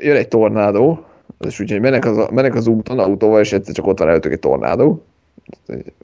jön 0.00 0.16
egy 0.16 0.28
tornádó, 0.28 1.04
és 1.38 1.60
úgyhogy 1.60 1.80
mennek 1.80 2.04
az, 2.04 2.28
mennek 2.30 2.54
az 2.54 2.66
úton 2.66 2.98
autóval, 2.98 3.40
és 3.40 3.52
egyszer 3.52 3.74
csak 3.74 3.86
ott 3.86 3.98
van 3.98 4.08
előttük 4.08 4.32
egy 4.32 4.38
tornádó. 4.38 5.02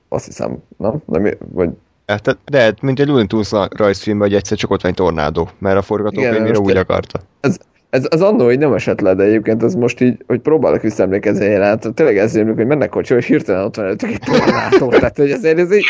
Azt 0.08 0.26
hiszem, 0.26 0.62
nem? 0.76 1.02
nem 1.06 1.30
vagy 1.52 1.70
Hát, 2.06 2.38
de 2.44 2.60
hát, 2.60 2.80
mint 2.80 3.00
egy 3.00 3.06
Looney 3.06 3.26
Tunes 3.26 3.50
rajzfilmben, 3.70 4.28
hogy 4.28 4.36
egyszer 4.36 4.58
csak 4.58 4.70
ott 4.70 4.82
van 4.82 4.90
egy 4.90 4.96
tornádó, 4.96 5.48
mert 5.58 5.76
a 5.76 5.82
forgatókönyvére 5.82 6.58
úgy 6.58 6.76
akarta. 6.76 7.20
Ez, 7.40 7.58
ez 7.90 8.06
az 8.08 8.22
annó, 8.22 8.44
hogy 8.44 8.58
nem 8.58 8.72
esett 8.72 9.00
le, 9.00 9.14
de 9.14 9.22
egyébként 9.22 9.62
ez 9.62 9.74
most 9.74 10.00
így, 10.00 10.24
hogy 10.26 10.40
próbálok 10.40 10.82
visszaemlékezni 10.82 11.44
a 11.44 11.48
jelenet, 11.48 11.94
tényleg 11.94 12.18
ez 12.18 12.32
hogy 12.32 12.66
mennek 12.66 12.88
kocsi, 12.88 13.14
és 13.14 13.26
hirtelen 13.26 13.64
ott 13.64 13.76
van 13.76 13.84
előttük 13.84 14.10
egy 14.10 14.18
tornádó. 14.18 14.88
Tehát, 14.98 15.16
hogy 15.16 15.30
azért 15.30 15.58
ez 15.58 15.74
így, 15.74 15.84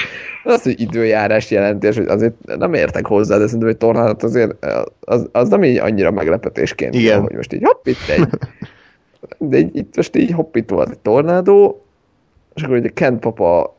az, 0.45 0.63
hogy 0.63 0.81
időjárás 0.81 1.51
jelentés, 1.51 1.97
hogy 1.97 2.07
azért 2.07 2.35
nem 2.59 2.75
értek 2.75 3.07
hozzá, 3.07 3.39
de 3.39 3.45
szerintem 3.45 3.69
egy 3.69 3.77
tornádot 3.77 4.23
azért, 4.23 4.67
az, 5.01 5.29
az 5.33 5.49
nem 5.49 5.65
így 5.65 5.79
annyira 5.79 6.11
meglepetésként, 6.11 6.95
Igen. 6.95 7.21
hogy 7.21 7.35
most 7.35 7.53
így 7.53 7.63
hopp, 7.65 7.87
itt 7.87 8.09
egy, 8.17 8.29
de 9.51 9.59
így, 9.59 9.77
itt 9.77 9.97
most 9.97 10.17
így 10.17 10.31
hopp, 10.31 10.57
itt 10.57 10.71
volt 10.71 10.91
egy 10.91 10.99
tornádó, 10.99 11.85
és 12.55 12.63
akkor 12.63 12.77
ugye 12.77 12.89
Kent 12.89 13.21
papa 13.21 13.76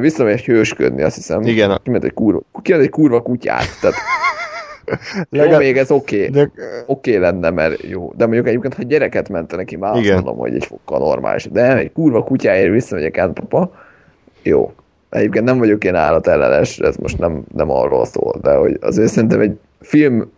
visszamegy 0.00 0.44
hősködni, 0.44 1.02
azt 1.02 1.14
hiszem. 1.14 1.42
Igen. 1.42 1.80
Kiment 1.82 2.04
egy 2.04 2.14
kurva, 2.14 2.40
kiment 2.62 2.82
egy 2.82 2.90
kurva 2.90 3.22
kutyát, 3.22 3.80
tehát 3.80 3.96
jó, 5.30 5.40
Legalább- 5.40 5.60
még 5.60 5.76
ez 5.76 5.90
oké. 5.90 6.16
Okay. 6.16 6.30
De, 6.30 6.50
Oké 6.86 7.10
okay 7.16 7.30
lenne, 7.30 7.50
mert 7.50 7.82
jó. 7.82 8.12
De 8.16 8.24
mondjuk 8.24 8.46
egyébként, 8.48 8.74
ha 8.74 8.82
gyereket 8.82 9.28
mente 9.28 9.56
neki, 9.56 9.76
már 9.76 9.92
azt 9.92 10.00
Igen. 10.00 10.14
mondom, 10.14 10.36
hogy 10.36 10.54
egy 10.54 10.64
fokkal 10.64 10.98
normális. 10.98 11.44
De 11.50 11.66
nem, 11.66 11.76
egy 11.76 11.92
kurva 11.92 12.24
kutyáért 12.24 12.70
visszamegyek 12.70 13.18
át, 13.18 13.32
papa. 13.32 13.72
Jó. 14.42 14.72
Egyébként 15.10 15.44
nem 15.44 15.58
vagyok 15.58 15.84
én 15.84 15.94
állatellenes, 15.94 16.78
ez 16.78 16.96
most 16.96 17.18
nem, 17.18 17.42
nem 17.54 17.70
arról 17.70 18.06
szól, 18.06 18.38
de 18.42 18.54
hogy 18.54 18.78
azért 18.80 19.12
szerintem 19.12 19.40
egy 19.40 19.58
film 19.80 20.30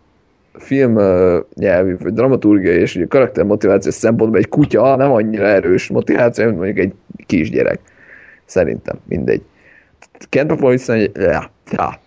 film 0.53 0.95
uh, 0.95 1.37
nyelvű, 1.53 1.97
vagy 1.97 2.13
dramaturgia 2.13 2.71
és 2.71 2.95
ugye 2.95 3.05
karaktermotivációs 3.05 3.93
szempontból 3.93 4.39
egy 4.39 4.49
kutya 4.49 4.95
nem 4.95 5.11
annyira 5.11 5.45
erős 5.45 5.87
motiváció, 5.87 6.45
mint 6.45 6.57
mondjuk 6.57 6.77
egy 6.77 6.93
kisgyerek. 7.25 7.79
Szerintem, 8.49 8.99
mindegy. 9.07 9.41
Kent 10.29 10.47
Papa 10.49 10.69
viszont, 10.69 11.17
ja, 11.17 11.51
ja, 11.71 11.99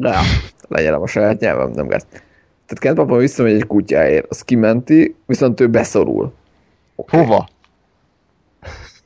ja, 0.00 0.20
legyen 0.68 0.94
a 0.94 1.06
saját 1.06 1.40
nyelvem, 1.40 1.70
nem 1.70 1.86
gáz. 1.86 2.06
Tehát 2.10 2.78
Kent 2.78 2.96
Papa 2.96 3.16
visszamegy 3.16 3.54
egy 3.54 3.66
kutyáért, 3.66 4.26
az 4.28 4.42
kimenti, 4.42 5.14
viszont 5.26 5.60
ő 5.60 5.68
beszorul. 5.68 6.32
Okay. 6.94 7.20
hova? 7.24 7.48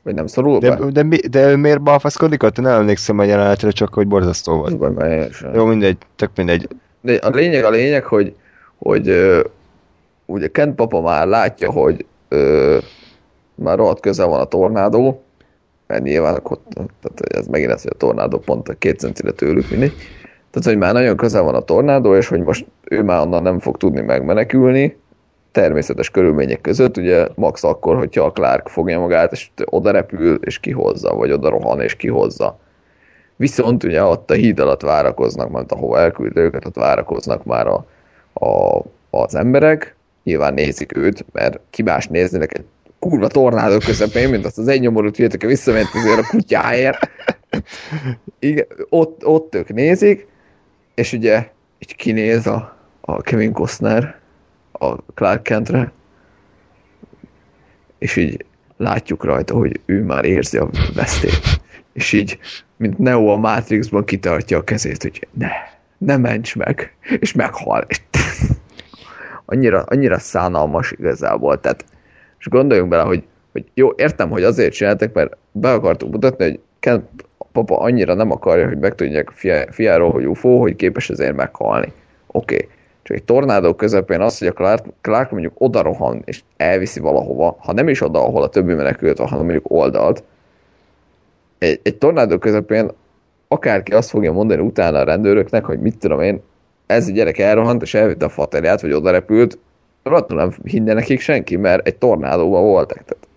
Vagy 0.03 0.13
nem 0.13 0.27
szorul 0.27 0.59
De, 0.59 0.75
be? 0.75 0.85
de, 0.91 1.03
mi- 1.03 1.27
de 1.27 1.49
ő 1.49 1.55
miért 1.55 1.81
balfaszkodik 1.81 2.43
ott? 2.43 2.57
Nem 2.59 2.79
emlékszem 2.79 3.19
a 3.19 3.23
jelenetre, 3.23 3.71
csak 3.71 3.93
hogy 3.93 4.07
borzasztó 4.07 4.57
volt. 4.57 4.93
baj, 4.93 5.11
én 5.11 5.31
sem. 5.31 5.53
Jó, 5.53 5.65
mindegy, 5.65 5.97
tök 6.15 6.29
mindegy. 6.35 6.67
de 7.01 7.13
a 7.15 7.29
lényeg 7.29 7.63
a 7.63 7.69
lényeg, 7.69 8.03
hogy, 8.03 8.35
hogy 8.77 9.07
ö, 9.07 9.43
ugye 10.25 10.47
Kent 10.47 10.75
papa 10.75 11.01
már 11.01 11.27
látja, 11.27 11.71
hogy 11.71 12.05
ö, 12.27 12.77
már 13.55 13.77
rohadt 13.77 13.99
közel 13.99 14.27
van 14.27 14.39
a 14.39 14.45
tornádó, 14.45 15.23
mert 15.89 16.03
nyilván 16.03 16.39
ott, 16.43 16.67
tehát 16.73 17.19
ez 17.19 17.47
megint 17.47 17.71
ez, 17.71 17.81
hogy 17.81 17.91
a 17.93 17.97
tornádó 17.97 18.37
pont 18.37 18.69
a 18.69 18.73
két 18.73 18.99
centire 18.99 19.31
tőlük 19.31 19.69
mindig. 19.69 19.91
Tehát, 20.51 20.67
hogy 20.67 20.77
már 20.77 20.93
nagyon 20.93 21.17
közel 21.17 21.41
van 21.41 21.55
a 21.55 21.61
tornádó, 21.61 22.15
és 22.15 22.27
hogy 22.27 22.43
most 22.43 22.65
ő 22.83 23.03
már 23.03 23.21
onnan 23.21 23.43
nem 23.43 23.59
fog 23.59 23.77
tudni 23.77 24.01
megmenekülni, 24.01 24.97
természetes 25.51 26.09
körülmények 26.09 26.61
között, 26.61 26.97
ugye 26.97 27.27
max 27.35 27.63
akkor, 27.63 27.97
hogyha 27.97 28.23
a 28.23 28.31
Clark 28.31 28.67
fogja 28.67 28.99
magát, 28.99 29.31
és 29.31 29.49
oda 29.65 29.91
repül, 29.91 30.39
és 30.43 30.59
kihozza, 30.59 31.15
vagy 31.15 31.31
oda 31.31 31.49
rohan, 31.49 31.81
és 31.81 31.95
kihozza. 31.95 32.59
Viszont 33.35 33.83
ugye 33.83 34.03
ott 34.03 34.31
a 34.31 34.33
híd 34.33 34.59
alatt 34.59 34.81
várakoznak, 34.81 35.49
mert 35.49 35.71
ahova 35.71 35.99
elküld 35.99 36.37
őket, 36.37 36.65
ott 36.65 36.75
várakoznak 36.75 37.45
már 37.45 37.67
a, 37.67 37.85
a, 38.45 38.81
az 39.09 39.35
emberek, 39.35 39.95
nyilván 40.23 40.53
nézik 40.53 40.97
őt, 40.97 41.25
mert 41.31 41.59
ki 41.69 41.81
más 41.81 42.07
néznének 42.07 42.57
egy 42.57 42.65
kurva 42.99 43.27
tornádó 43.27 43.77
közepén, 43.77 44.29
mint 44.29 44.45
azt 44.45 44.57
az 44.57 44.67
egy 44.67 44.81
nyomorút 44.81 45.19
aki 45.19 45.45
visszament 45.45 45.89
azért 45.93 46.19
a 46.19 46.27
kutyáért. 46.27 47.09
Igen, 48.39 48.65
ott, 48.89 49.25
ott 49.25 49.55
ők 49.55 49.73
nézik, 49.73 50.27
és 50.95 51.13
ugye 51.13 51.49
így 51.79 51.95
kinéz 51.95 52.47
a, 52.47 52.77
a 53.01 53.21
Kevin 53.21 53.51
Costner 53.51 54.19
a 54.71 54.95
Clark 54.95 55.43
Kentre, 55.43 55.91
és 57.97 58.15
így 58.15 58.45
látjuk 58.77 59.23
rajta, 59.23 59.55
hogy 59.55 59.79
ő 59.85 60.03
már 60.03 60.25
érzi 60.25 60.57
a 60.57 60.69
vesztét. 60.95 61.61
És 61.93 62.13
így, 62.13 62.39
mint 62.77 62.97
Neo 62.97 63.27
a 63.27 63.37
Matrixban 63.37 64.05
kitartja 64.05 64.57
a 64.57 64.63
kezét, 64.63 65.01
hogy 65.01 65.27
ne, 65.33 65.49
ne 65.97 66.17
ments 66.17 66.55
meg, 66.55 66.95
és 67.19 67.33
meghal. 67.33 67.87
Annyira, 69.45 69.81
annyira 69.81 70.19
szánalmas 70.19 70.91
igazából, 70.91 71.59
tehát 71.59 71.85
és 72.39 72.47
gondoljunk 72.47 72.89
bele, 72.89 73.03
hogy, 73.03 73.23
hogy 73.51 73.65
jó, 73.73 73.91
értem, 73.95 74.29
hogy 74.29 74.43
azért 74.43 74.73
csináltak, 74.73 75.13
mert 75.13 75.37
be 75.51 75.71
akartuk 75.71 76.11
mutatni, 76.11 76.43
hogy 76.43 76.59
Ken 76.79 77.09
papa 77.51 77.79
annyira 77.79 78.13
nem 78.13 78.31
akarja, 78.31 78.67
hogy 78.67 78.77
megtudják 78.77 79.29
fia, 79.29 79.71
fiáról, 79.71 80.11
hogy 80.11 80.27
UFO, 80.27 80.59
hogy 80.59 80.75
képes 80.75 81.09
ezért 81.09 81.35
meghalni. 81.35 81.93
Oké. 82.27 82.55
Okay. 82.55 82.67
Csak 83.03 83.17
egy 83.17 83.23
tornádó 83.23 83.73
közepén 83.73 84.21
az, 84.21 84.37
hogy 84.37 84.47
a 84.47 84.53
Clark, 84.53 84.85
Clark 85.01 85.31
mondjuk 85.31 85.53
oda 85.57 85.81
rohan, 85.81 86.21
és 86.25 86.41
elviszi 86.57 86.99
valahova, 86.99 87.57
ha 87.59 87.73
nem 87.73 87.87
is 87.87 88.01
oda, 88.01 88.19
ahol 88.19 88.43
a 88.43 88.49
többi 88.49 88.73
menekült 88.73 89.17
van, 89.17 89.27
hanem 89.27 89.43
mondjuk 89.43 89.71
oldalt, 89.71 90.23
egy, 91.57 91.79
egy 91.83 91.95
tornádó 91.95 92.37
közepén 92.37 92.91
akárki 93.47 93.93
azt 93.93 94.09
fogja 94.09 94.31
mondani 94.31 94.61
utána 94.61 94.99
a 94.99 95.03
rendőröknek, 95.03 95.65
hogy 95.65 95.79
mit 95.79 95.97
tudom 95.97 96.21
én, 96.21 96.41
ez 96.85 97.07
a 97.07 97.11
gyerek 97.11 97.37
elrohant, 97.37 97.81
és 97.81 97.93
elvitte 97.93 98.25
a 98.25 98.29
faterját, 98.29 98.81
vagy 98.81 98.93
oda 98.93 99.11
repült, 99.11 99.57
rohadtul 100.03 100.37
nem 100.37 100.53
hinne 100.63 100.93
nekik 100.93 101.19
senki, 101.19 101.55
mert 101.55 101.87
egy 101.87 101.95
tornádóban 101.95 102.63
voltak. 102.63 103.03
Tehát. 103.05 103.27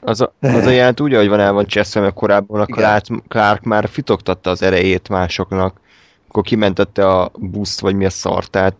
Az 0.00 0.20
a, 0.20 0.32
az 0.40 0.66
a 0.66 0.70
jelent 0.70 1.00
úgy, 1.00 1.14
ahogy 1.14 1.28
van 1.28 1.40
el 1.40 1.52
van 1.52 1.66
cseszve, 1.66 2.00
mert 2.00 2.14
korábban 2.14 2.60
a 2.60 2.66
Clark, 2.66 3.04
Clark 3.28 3.62
már 3.62 3.88
fitoktatta 3.88 4.50
az 4.50 4.62
erejét 4.62 5.08
másoknak, 5.08 5.80
akkor 6.28 6.42
kimentette 6.42 7.08
a 7.08 7.30
buszt, 7.38 7.80
vagy 7.80 7.94
mi 7.94 8.04
a 8.04 8.10
szart, 8.10 8.50
tehát 8.50 8.74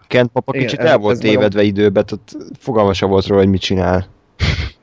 a 0.00 0.04
Kent 0.08 0.30
papa 0.30 0.52
Igen, 0.54 0.66
kicsit 0.66 0.80
el 0.80 0.98
volt 0.98 1.22
meg 1.22 1.26
a- 1.26 1.28
tévedve 1.28 1.62
időbe, 1.62 2.02
tehát 2.02 2.32
fogalma 2.58 2.92
sem 2.92 3.08
volt 3.08 3.26
róla, 3.26 3.40
hogy 3.40 3.50
mit 3.50 3.60
csinál. 3.60 4.06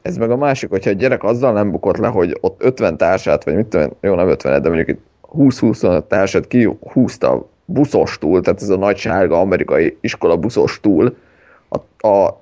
Ez 0.02 0.18
meg 0.18 0.32
a 0.32 0.38
másik, 0.38 0.70
hogyha 0.70 0.90
a 0.90 0.94
gyerek 0.94 1.24
azzal 1.24 1.54
nem 1.54 1.72
bukott 1.72 1.98
le, 1.98 2.08
hogy 2.08 2.38
ott 2.42 2.64
50 2.64 2.98
társát, 2.98 3.44
vagy 3.44 3.56
mit 3.56 3.66
tudom, 3.66 3.90
jó, 4.02 4.16
nem 4.16 4.28
50, 4.28 4.62
de 4.62 4.68
mondjuk 4.68 4.88
itt 4.88 5.02
20-25 5.38 6.08
társát 6.08 6.48
kihúzta 6.48 7.50
buszos 7.72 8.18
túl, 8.18 8.42
tehát 8.42 8.62
ez 8.62 8.70
a 8.70 8.78
nagy 8.78 8.98
sárga 8.98 9.40
amerikai 9.40 9.98
iskola 10.02 10.38
buszos 10.38 10.80
túl, 10.80 11.18
a, 11.70 12.08
a 12.08 12.42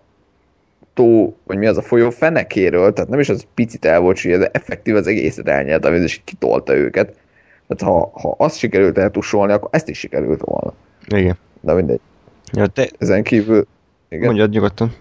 tó, 0.94 1.36
vagy 1.44 1.58
mi 1.58 1.68
az 1.68 1.78
a 1.78 1.82
folyó 1.82 2.10
fenekéről, 2.10 2.94
tehát 2.94 3.10
nem 3.10 3.20
is 3.20 3.30
az 3.30 3.46
picit 3.54 3.86
el 3.86 4.00
volt 4.00 4.18
süllyed, 4.18 4.40
de 4.40 4.50
effektív 4.52 4.96
az 4.96 5.08
egészet 5.08 5.48
elnyelt 5.48 5.86
a 5.86 5.90
víz, 5.90 6.04
és 6.04 6.22
kitolta 6.24 6.76
őket. 6.76 7.16
Tehát 7.68 7.94
ha, 7.94 8.12
ha 8.14 8.36
azt 8.38 8.58
sikerült 8.58 8.98
eltussolni, 8.98 9.54
akkor 9.54 9.70
ezt 9.72 9.90
is 9.90 10.00
sikerült 10.00 10.42
volna. 10.44 10.74
Igen. 11.08 11.38
De 11.62 11.74
mindegy. 11.74 12.00
Ja, 12.52 12.68
te, 12.68 12.90
Ezen 12.98 13.24
kívül... 13.24 13.66
Igen, 14.10 14.26
mondjad 14.26 14.50
nyugodtan. 14.50 14.94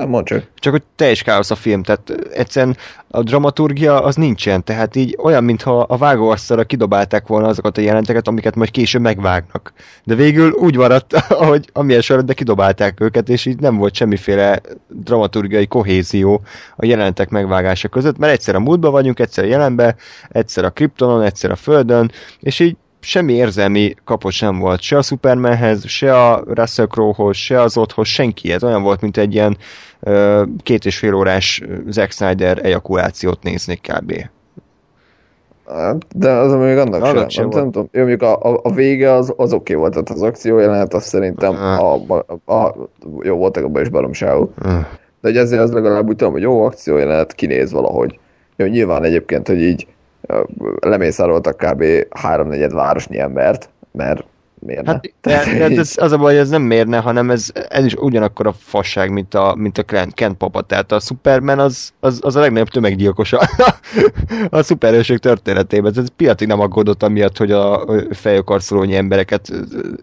Nem 0.00 0.08
mondd 0.08 0.24
csak. 0.24 0.44
Csak 0.54 0.72
hogy 0.72 0.82
teljes 0.96 1.22
káosz 1.22 1.50
a 1.50 1.54
film, 1.54 1.82
tehát 1.82 2.10
egyszerűen 2.32 2.76
a 3.08 3.22
dramaturgia 3.22 4.02
az 4.02 4.16
nincsen, 4.16 4.64
tehát 4.64 4.96
így 4.96 5.18
olyan, 5.22 5.44
mintha 5.44 5.80
a 5.80 5.96
vágóasztalra 5.96 6.64
kidobálták 6.64 7.26
volna 7.26 7.48
azokat 7.48 7.78
a 7.78 7.80
jelenteket, 7.80 8.28
amiket 8.28 8.54
majd 8.54 8.70
később 8.70 9.02
megvágnak. 9.02 9.72
De 10.04 10.14
végül 10.14 10.50
úgy 10.50 10.76
maradt, 10.76 11.12
ahogy 11.42 11.68
amilyen 11.72 12.00
sorod, 12.00 12.24
de 12.24 12.32
kidobálták 12.32 13.00
őket, 13.00 13.28
és 13.28 13.46
így 13.46 13.60
nem 13.60 13.76
volt 13.76 13.94
semmiféle 13.94 14.60
dramaturgiai 14.88 15.66
kohézió 15.66 16.42
a 16.76 16.84
jelentek 16.84 17.28
megvágása 17.28 17.88
között, 17.88 18.18
mert 18.18 18.32
egyszer 18.32 18.54
a 18.54 18.60
múltban 18.60 18.92
vagyunk, 18.92 19.20
egyszer 19.20 19.44
a 19.44 19.48
jelenben, 19.48 19.94
egyszer 20.28 20.64
a 20.64 20.70
Kryptonon, 20.70 21.22
egyszer 21.22 21.50
a 21.50 21.56
Földön, 21.56 22.10
és 22.40 22.58
így 22.58 22.76
semmi 23.00 23.32
érzelmi 23.32 23.94
kapos 24.04 24.36
sem 24.36 24.58
volt 24.58 24.80
se 24.80 24.96
a 24.96 25.02
Supermanhez, 25.02 25.88
se 25.88 26.26
a 26.26 26.44
Russell 26.46 26.86
Crowe-hoz, 26.86 27.36
se 27.36 27.60
az 27.60 27.76
otthoz, 27.76 28.08
senkihez. 28.08 28.64
Olyan 28.64 28.82
volt, 28.82 29.00
mint 29.00 29.16
egy 29.16 29.34
ilyen 29.34 29.56
két 30.62 30.84
és 30.84 30.98
fél 30.98 31.14
órás 31.14 31.62
Zack 31.88 32.10
Snyder 32.10 32.64
ejakulációt 32.64 33.42
néznék 33.42 33.80
kb. 33.80 34.12
Hát, 35.66 36.06
De 36.14 36.30
az 36.30 36.52
még 36.52 36.76
annak 36.76 37.02
Annak 37.02 37.16
sem, 37.16 37.28
sem 37.28 37.48
nem, 37.48 37.70
tudom. 37.70 37.88
Jó, 37.92 38.00
mondjuk 38.00 38.22
a, 38.22 38.42
a, 38.42 38.60
a 38.62 38.72
vége 38.72 39.12
az, 39.12 39.32
az 39.36 39.52
oké 39.52 39.74
volt, 39.74 39.92
tehát 39.92 40.10
az 40.10 40.22
akció 40.22 40.58
jelenet, 40.58 40.94
az 40.94 41.04
szerintem 41.04 41.54
a, 41.54 41.94
a, 41.94 42.52
a, 42.52 42.74
jó 43.22 43.36
voltak 43.36 43.64
abban 43.64 43.82
is 43.82 43.88
baromságok. 43.88 44.52
De 45.20 45.28
hogy 45.28 45.36
ezért 45.36 45.62
az 45.62 45.72
legalább 45.72 46.08
úgy 46.08 46.16
tudom, 46.16 46.32
hogy 46.32 46.42
jó 46.42 46.64
akció 46.64 46.96
jelenet 46.96 47.34
kinéz 47.34 47.72
valahogy. 47.72 48.18
Jó, 48.56 48.66
nyilván 48.66 49.04
egyébként, 49.04 49.46
hogy 49.46 49.62
így 49.62 49.86
lemészároltak 50.80 51.56
kb. 51.56 51.84
háromnegyed 52.10 52.72
városnyi 52.72 53.18
embert, 53.18 53.70
mert 53.92 54.24
miért 54.60 54.82
ne? 54.82 54.92
Hát 54.92 55.12
de, 55.20 55.44
de 55.68 55.80
ez, 55.80 55.94
az 55.96 56.12
a 56.12 56.16
baj, 56.16 56.32
hogy 56.32 56.40
ez 56.40 56.48
nem 56.48 56.62
mérne, 56.62 56.98
hanem 56.98 57.30
ez, 57.30 57.50
ez 57.68 57.84
is 57.84 57.94
ugyanakkor 57.94 58.46
a 58.46 58.52
fasság, 58.52 59.10
mint 59.10 59.34
a, 59.34 59.54
mint 59.54 59.78
a 59.78 59.82
Kent, 59.82 60.14
Kent 60.14 60.36
papa. 60.36 60.60
Tehát 60.60 60.92
a 60.92 61.00
Superman 61.00 61.58
az, 61.58 61.92
az, 62.00 62.18
az 62.22 62.36
a 62.36 62.40
legnagyobb 62.40 62.68
tömeggyilkosa 62.68 63.40
a 64.50 64.62
szuperhősök 64.68 65.18
történetében. 65.18 65.92
Ez 65.96 66.08
piatig 66.16 66.48
nem 66.48 66.60
aggódott 66.60 67.02
amiatt, 67.02 67.36
hogy 67.36 67.52
a 67.52 67.86
fejökarcolónyi 68.10 68.96
embereket 68.96 69.52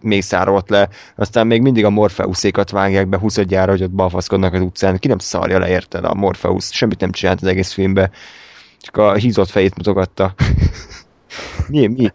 mészárolt 0.02 0.70
le. 0.70 0.88
Aztán 1.16 1.46
még 1.46 1.62
mindig 1.62 1.84
a 1.84 1.90
Morpheuszékat 1.90 2.70
vágják 2.70 3.08
be 3.08 3.18
20 3.18 3.40
gyára, 3.40 3.70
hogy 3.70 3.82
ott 3.82 3.90
balfaszkodnak 3.90 4.54
az 4.54 4.60
utcán. 4.60 4.98
Ki 4.98 5.08
nem 5.08 5.18
szarja 5.18 5.58
le, 5.58 5.68
érted 5.68 6.04
a 6.04 6.14
Morpheus? 6.14 6.68
Semmit 6.72 7.00
nem 7.00 7.10
csinált 7.10 7.40
az 7.42 7.48
egész 7.48 7.72
filmbe. 7.72 8.10
Csak 8.80 8.96
a 8.96 9.14
hízott 9.14 9.48
fejét 9.48 9.76
mutogatta. 9.76 10.34
Mi, 11.68 11.86
mi? 11.86 12.12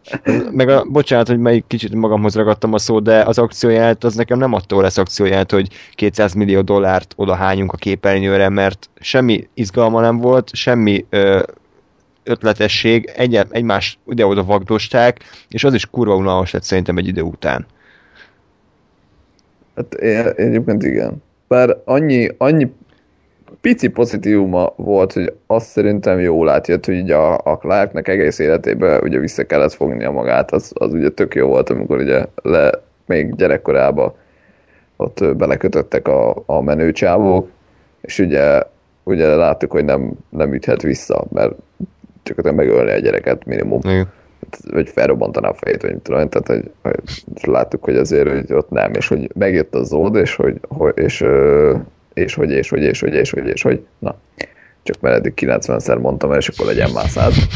Meg 0.52 0.70
a, 0.70 0.84
bocsánat, 0.84 1.28
hogy 1.28 1.40
melyik 1.40 1.68
kicsit 1.68 1.94
magamhoz 1.94 2.36
ragadtam 2.36 2.74
a 2.74 2.78
szót, 2.78 3.04
de 3.04 3.22
az 3.22 3.38
akcióját 3.38 4.04
az 4.04 4.16
nekem 4.16 4.38
nem 4.38 4.54
attól 4.54 4.82
lesz 4.82 4.98
akcióját, 4.98 5.52
hogy 5.52 5.70
200 5.96 6.34
millió 6.34 6.62
dollárt 6.62 7.14
odahányunk 7.16 7.74
a 7.74 7.78
képernyőre, 7.78 8.50
mert 8.50 8.90
semmi 9.00 9.48
izgalma 9.54 10.02
nem 10.02 10.18
volt, 10.18 10.56
semmi 10.56 11.06
ö, 11.10 11.42
ötletesség, 12.24 13.12
egy, 13.16 13.40
egymás 13.50 14.00
ide-oda 14.08 14.44
vagdosták, 14.44 15.20
és 15.50 15.64
az 15.64 15.74
is 15.74 15.86
kurva 15.86 16.16
unalmas 16.16 16.52
lett 16.52 16.64
szerintem 16.64 16.98
egy 16.98 17.08
idő 17.08 17.22
után. 17.22 17.66
Hát 19.76 19.94
én, 19.94 20.28
egyébként 20.36 20.84
igen. 20.84 21.24
Bár 21.48 21.78
annyi, 21.86 22.30
annyi 22.38 22.72
pici 23.62 23.88
pozitívuma 23.88 24.74
volt, 24.76 25.14
hogy 25.14 25.34
azt 25.48 25.68
szerintem 25.68 26.20
jól 26.20 26.50
átjött, 26.50 26.86
hogy 26.86 27.02
ugye 27.02 27.16
a, 27.16 27.40
a 27.44 27.58
Clarknak 27.58 28.08
egész 28.08 28.40
életében 28.40 29.02
ugye 29.04 29.20
vissza 29.20 29.44
kellett 29.44 29.74
fognia 29.74 30.12
magát, 30.12 30.52
az, 30.52 30.72
az 30.74 30.94
ugye 30.94 31.10
tök 31.10 31.36
jó 31.36 31.48
volt, 31.48 31.70
amikor 31.70 31.98
ugye 31.98 32.26
le, 32.36 32.72
még 33.06 33.36
gyerekkorában 33.36 34.14
ott 34.98 35.36
belekötöttek 35.36 36.08
a, 36.08 36.44
a 36.46 36.62
menőcsávók, 36.62 37.50
és 38.02 38.20
ugye, 38.20 38.62
ugye 39.04 39.36
láttuk, 39.36 39.72
hogy 39.72 39.86
nem, 39.86 40.12
nem 40.30 40.54
üthet 40.54 40.82
vissza, 40.82 41.26
mert 41.32 41.54
csak 42.24 42.56
megölni 42.56 42.92
a 42.92 43.00
gyereket 43.00 43.46
minimum 43.46 43.80
Igen. 43.84 44.12
vagy 44.72 44.90
felrobbantaná 44.90 45.50
a 45.50 45.54
fejét, 45.54 45.82
vagy 45.82 45.92
nem 45.92 46.02
tudom, 46.02 46.30
tehát 46.30 46.48
hogy, 46.48 46.72
hogy 46.82 47.54
láttuk, 47.54 47.84
hogy 47.84 47.96
azért 47.96 48.30
hogy 48.30 48.54
ott 48.54 48.70
nem, 48.70 48.94
és 48.94 49.08
hogy 49.08 49.32
megjött 49.36 49.76
a 49.76 49.84
zód, 49.84 50.16
és 50.16 50.36
hogy, 50.36 50.60
hogy 50.68 50.94
és, 50.96 51.26
és 52.14 52.34
hogy, 52.34 52.52
és 52.52 52.70
hogy, 52.70 52.82
és 52.82 53.00
hogy, 53.00 53.14
és 53.14 53.30
hogy, 53.30 53.48
és 53.48 53.62
hogy, 53.62 53.86
na, 54.00 54.16
csak 54.84 55.00
mert 55.00 55.16
eddig 55.16 55.34
90-szer 55.36 56.00
mondtam 56.00 56.32
el, 56.32 56.38
és 56.38 56.48
akkor 56.48 56.66
legyen 56.66 56.92
már 56.92 57.10
száz. 57.10 57.36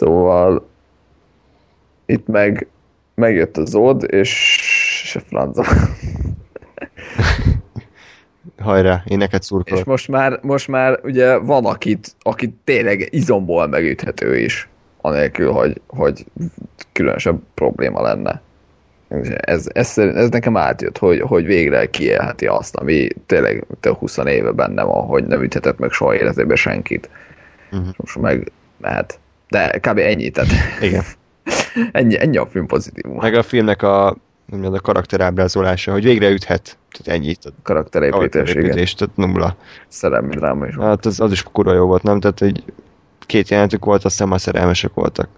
Szóval 0.00 0.68
itt 2.06 2.26
meg 2.26 2.66
megjött 3.14 3.56
a 3.56 3.64
zód, 3.64 4.06
és 4.12 4.58
se 5.04 5.20
franza. 5.20 5.64
Hajrá, 8.58 9.02
én 9.06 9.18
neked 9.18 9.40
És 9.40 9.46
szurkolok. 9.46 9.84
most 9.84 10.08
már, 10.08 10.38
most 10.42 10.68
már 10.68 11.00
ugye 11.02 11.36
van, 11.36 11.64
akit, 11.66 12.14
akit 12.22 12.54
tényleg 12.64 13.08
izomból 13.10 13.66
megüthető 13.66 14.38
is. 14.38 14.68
anélkül, 15.00 15.52
hogy, 15.52 15.80
hogy 15.86 16.24
különösebb 16.92 17.40
probléma 17.54 18.02
lenne. 18.02 18.42
Ez, 19.40 19.66
ez, 19.72 19.98
ez 19.98 20.28
nekem 20.28 20.56
átjött, 20.56 20.98
hogy, 20.98 21.20
hogy 21.20 21.44
végre 21.44 21.86
kiélheti 21.86 22.46
azt, 22.46 22.76
ami 22.76 23.08
tényleg 23.26 23.64
több 23.80 23.96
20 23.96 24.16
éve 24.16 24.50
benne 24.50 24.82
van, 24.82 25.06
hogy 25.06 25.26
nem 25.26 25.42
üthetett 25.42 25.78
meg 25.78 25.90
soha 25.90 26.14
életében 26.14 26.56
senkit. 26.56 27.08
Uh-huh. 27.72 27.88
Most 27.96 28.18
meg 28.18 28.52
mehet. 28.76 29.18
De 29.48 29.78
kb. 29.78 29.98
ennyi, 29.98 30.30
tehát 30.30 30.50
Igen. 30.80 31.02
ennyi, 31.92 32.20
ennyi 32.20 32.36
a 32.36 32.46
film 32.46 32.66
pozitívum. 32.66 33.16
Meg 33.16 33.34
a 33.34 33.42
filmnek 33.42 33.82
a, 33.82 34.06
a 34.62 34.80
karakterábrázolása, 34.82 35.92
hogy 35.92 36.04
végre 36.04 36.28
üthet. 36.28 36.78
Tehát 36.90 37.20
ennyi. 37.20 37.34
Tehát 37.34 37.58
karakterépítés, 37.62 38.54
igen. 38.54 38.72
tehát 38.72 39.10
nulla. 39.14 39.56
Szerelmi 39.88 40.34
dráma 40.34 40.66
is 40.66 40.76
Hát 40.76 41.06
az, 41.06 41.20
az 41.20 41.32
is 41.32 41.42
kurva 41.42 41.72
jó 41.72 41.86
volt, 41.86 42.02
nem? 42.02 42.20
Tehát 42.20 42.42
egy 42.42 42.64
két 43.26 43.48
jelentük 43.48 43.84
volt, 43.84 44.04
aztán 44.04 44.28
már 44.28 44.40
szerelmesek 44.40 44.94
voltak. 44.94 45.28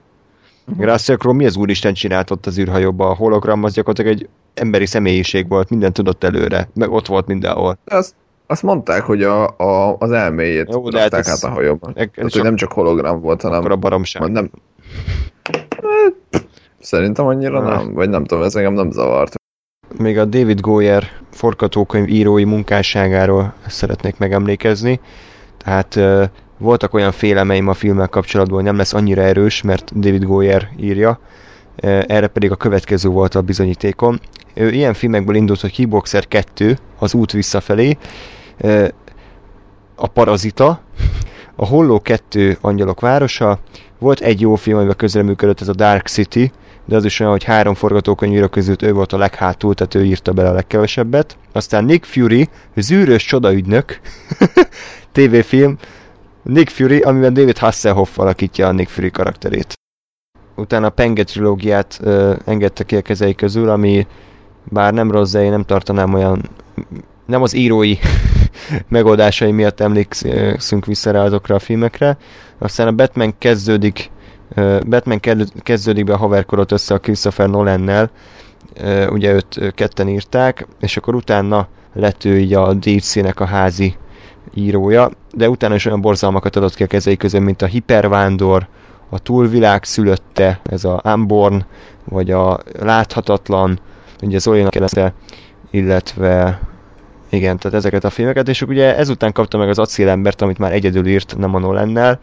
Uh-huh. 0.66 0.84
Russell 0.84 1.16
mi 1.32 1.46
az 1.46 1.56
úristen 1.56 1.94
csinált 1.94 2.30
ott 2.30 2.46
az 2.46 2.58
űrhajóban? 2.58 3.10
A 3.10 3.14
hologram 3.14 3.64
az 3.64 3.72
gyakorlatilag 3.72 4.12
egy 4.18 4.28
emberi 4.54 4.86
személyiség 4.86 5.48
volt, 5.48 5.70
minden 5.70 5.92
tudott 5.92 6.24
előre, 6.24 6.68
meg 6.74 6.90
ott 6.90 7.06
volt 7.06 7.26
mindenhol. 7.26 7.78
Azt, 7.84 8.14
azt 8.46 8.62
mondták, 8.62 9.02
hogy 9.02 9.22
a, 9.22 9.56
a, 9.56 9.96
az 9.98 10.10
elméjét 10.10 10.68
Jó, 10.70 10.88
de 10.88 11.00
hát 11.00 11.14
át 11.14 11.42
a 11.42 11.48
hajóban. 11.48 11.92
Ez, 11.96 12.08
Tehát, 12.14 12.32
hogy 12.32 12.42
nem 12.42 12.56
csak 12.56 12.72
hologram 12.72 13.20
volt, 13.20 13.42
hanem... 13.42 13.58
Akkor 13.58 13.72
a 13.72 13.76
baromság. 13.76 14.30
Nem, 14.30 14.50
Szerintem 16.82 17.26
annyira 17.26 17.58
ah. 17.58 17.76
nem, 17.76 17.92
vagy 17.92 18.08
nem 18.08 18.24
tudom, 18.24 18.44
ez 18.44 18.54
engem 18.54 18.72
nem 18.72 18.90
zavart. 18.90 19.34
Még 19.98 20.18
a 20.18 20.24
David 20.24 20.60
Goyer 20.60 21.04
forgatókönyv 21.30 22.08
írói 22.08 22.44
munkásságáról 22.44 23.54
szeretnék 23.66 24.18
megemlékezni. 24.18 25.00
Tehát 25.56 25.98
voltak 26.62 26.94
olyan 26.94 27.12
félemeim 27.12 27.68
a 27.68 27.74
filmmel 27.74 28.08
kapcsolatban, 28.08 28.54
hogy 28.54 28.64
nem 28.64 28.76
lesz 28.76 28.92
annyira 28.92 29.22
erős, 29.22 29.62
mert 29.62 29.98
David 29.98 30.24
Goyer 30.24 30.68
írja, 30.76 31.20
erre 32.06 32.26
pedig 32.26 32.50
a 32.50 32.56
következő 32.56 33.08
volt 33.08 33.34
a 33.34 33.42
bizonyítékom. 33.42 34.18
Ő 34.54 34.70
ilyen 34.70 34.94
filmekből 34.94 35.34
indult, 35.34 35.60
hogy 35.60 35.72
Kickboxer 35.72 36.28
2, 36.28 36.78
az 36.98 37.14
út 37.14 37.32
visszafelé, 37.32 37.96
a 39.94 40.06
Parazita, 40.06 40.80
a 41.56 41.66
Holló 41.66 42.00
2 42.00 42.58
Angyalok 42.60 43.00
városa, 43.00 43.58
volt 43.98 44.20
egy 44.20 44.40
jó 44.40 44.54
film, 44.54 44.76
amivel 44.76 44.94
közreműködött, 44.94 45.60
ez 45.60 45.68
a 45.68 45.74
Dark 45.74 46.06
City, 46.06 46.52
de 46.84 46.96
az 46.96 47.04
is 47.04 47.20
olyan, 47.20 47.32
hogy 47.32 47.44
három 47.44 47.74
forgatókönyvíró 47.74 48.48
között 48.48 48.82
ő 48.82 48.92
volt 48.92 49.12
a 49.12 49.16
leghátul, 49.16 49.74
tehát 49.74 49.94
ő 49.94 50.04
írta 50.04 50.32
bele 50.32 50.48
a 50.48 50.52
legkevesebbet. 50.52 51.36
Aztán 51.52 51.84
Nick 51.84 52.04
Fury, 52.04 52.48
zűrös 52.76 53.24
csodaügynök, 53.24 54.00
tévéfilm, 55.12 55.76
Nick 56.42 56.68
Fury, 56.68 57.00
amiben 57.00 57.34
David 57.34 57.58
Hasselhoff 57.58 58.18
alakítja 58.18 58.66
a 58.66 58.72
Nick 58.72 58.90
Fury 58.90 59.10
karakterét. 59.10 59.74
Utána 60.56 60.86
a 60.86 60.90
Penge 60.90 61.24
trilógiát 61.24 61.98
ö, 62.02 62.34
engedte 62.44 62.84
ki 62.84 62.96
a 62.96 63.02
kezei 63.02 63.34
közül, 63.34 63.68
ami 63.68 64.06
bár 64.64 64.92
nem 64.92 65.10
rossz, 65.10 65.32
de 65.32 65.42
én 65.42 65.50
nem 65.50 65.64
tartanám 65.64 66.14
olyan, 66.14 66.50
nem 67.26 67.42
az 67.42 67.54
írói 67.54 67.96
megoldásai 68.88 69.50
miatt 69.50 69.80
emlékszünk 69.80 70.86
vissza 70.86 71.10
rá 71.10 71.22
azokra 71.22 71.54
a 71.54 71.58
filmekre. 71.58 72.16
Aztán 72.58 72.86
a 72.86 72.92
Batman 72.92 73.34
kezdődik 73.38 74.10
Batman 74.88 75.20
kezdődik 75.62 76.04
be 76.04 76.12
a 76.12 76.16
haverkorot 76.16 76.72
össze 76.72 76.94
a 76.94 76.98
Christopher 76.98 77.48
Nolan-nel, 77.48 78.10
ugye 79.10 79.32
őt 79.32 79.72
ketten 79.74 80.08
írták, 80.08 80.66
és 80.80 80.96
akkor 80.96 81.14
utána 81.14 81.68
lett 81.92 82.24
ő 82.24 82.38
így 82.38 82.54
a 82.54 82.74
DC-nek 82.74 83.40
a 83.40 83.44
házi 83.44 83.96
írója, 84.54 85.10
de 85.34 85.48
utána 85.48 85.74
is 85.74 85.84
olyan 85.86 86.00
borzalmakat 86.00 86.56
adott 86.56 86.74
ki 86.74 86.82
a 86.82 86.86
kezei 86.86 87.16
közül, 87.16 87.40
mint 87.40 87.62
a 87.62 87.66
Hipervándor, 87.66 88.66
a 89.08 89.18
Túlvilág 89.18 89.84
szülötte, 89.84 90.60
ez 90.64 90.84
a 90.84 91.00
Unborn, 91.04 91.64
vagy 92.04 92.30
a 92.30 92.58
Láthatatlan, 92.80 93.78
ugye 94.22 94.38
Zolinak 94.38 94.74
jelente, 94.74 95.14
illetve 95.70 96.60
igen, 97.30 97.58
tehát 97.58 97.76
ezeket 97.76 98.04
a 98.04 98.10
filmeket, 98.10 98.48
és 98.48 98.62
ugye 98.62 98.96
ezután 98.96 99.32
kapta 99.32 99.58
meg 99.58 99.68
az 99.68 99.78
acélembert, 99.78 100.42
amit 100.42 100.58
már 100.58 100.72
egyedül 100.72 101.06
írt, 101.06 101.36
nem 101.38 101.54
a 101.54 101.58
Nolannel, 101.58 102.20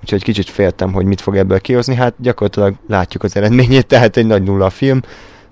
úgyhogy 0.00 0.22
kicsit 0.22 0.48
féltem, 0.48 0.92
hogy 0.92 1.04
mit 1.04 1.20
fog 1.20 1.36
ebből 1.36 1.60
kihozni, 1.60 1.94
hát 1.94 2.14
gyakorlatilag 2.18 2.74
látjuk 2.88 3.22
az 3.22 3.36
eredményét, 3.36 3.86
tehát 3.86 4.16
egy 4.16 4.26
nagy 4.26 4.42
nulla 4.42 4.70
film, 4.70 5.00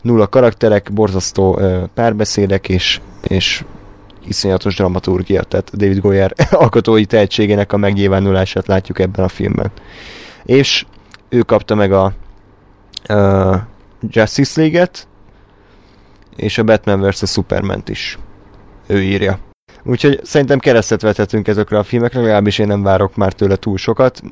nulla 0.02 0.26
karakterek, 0.26 0.90
borzasztó 0.92 1.60
párbeszédek, 1.94 2.68
és, 2.68 3.00
és 3.22 3.64
iszonyatos 4.26 4.76
dramaturgia, 4.76 5.42
tehát 5.42 5.76
David 5.76 6.00
Goyer 6.00 6.32
alkotói 6.50 7.04
tehetségének 7.04 7.72
a 7.72 7.76
megnyilvánulását 7.76 8.66
látjuk 8.66 8.98
ebben 8.98 9.24
a 9.24 9.28
filmben. 9.28 9.72
És 10.44 10.86
ő 11.28 11.40
kapta 11.40 11.74
meg 11.74 11.92
a 11.92 12.12
uh, 13.08 13.56
Justice 14.00 14.60
League-et, 14.60 15.08
és 16.36 16.58
a 16.58 16.62
Batman 16.64 17.00
vs. 17.00 17.30
Superman 17.30 17.82
is. 17.86 18.18
Ő 18.86 19.02
írja. 19.02 19.38
Úgyhogy 19.82 20.20
szerintem 20.22 20.58
keresztet 20.58 21.02
vethetünk 21.02 21.48
ezekre 21.48 21.78
a 21.78 21.82
filmekre, 21.82 22.20
legalábbis 22.20 22.58
én 22.58 22.66
nem 22.66 22.82
várok 22.82 23.16
már 23.16 23.32
tőle 23.32 23.56
túl 23.56 23.76
sokat. 23.76 24.22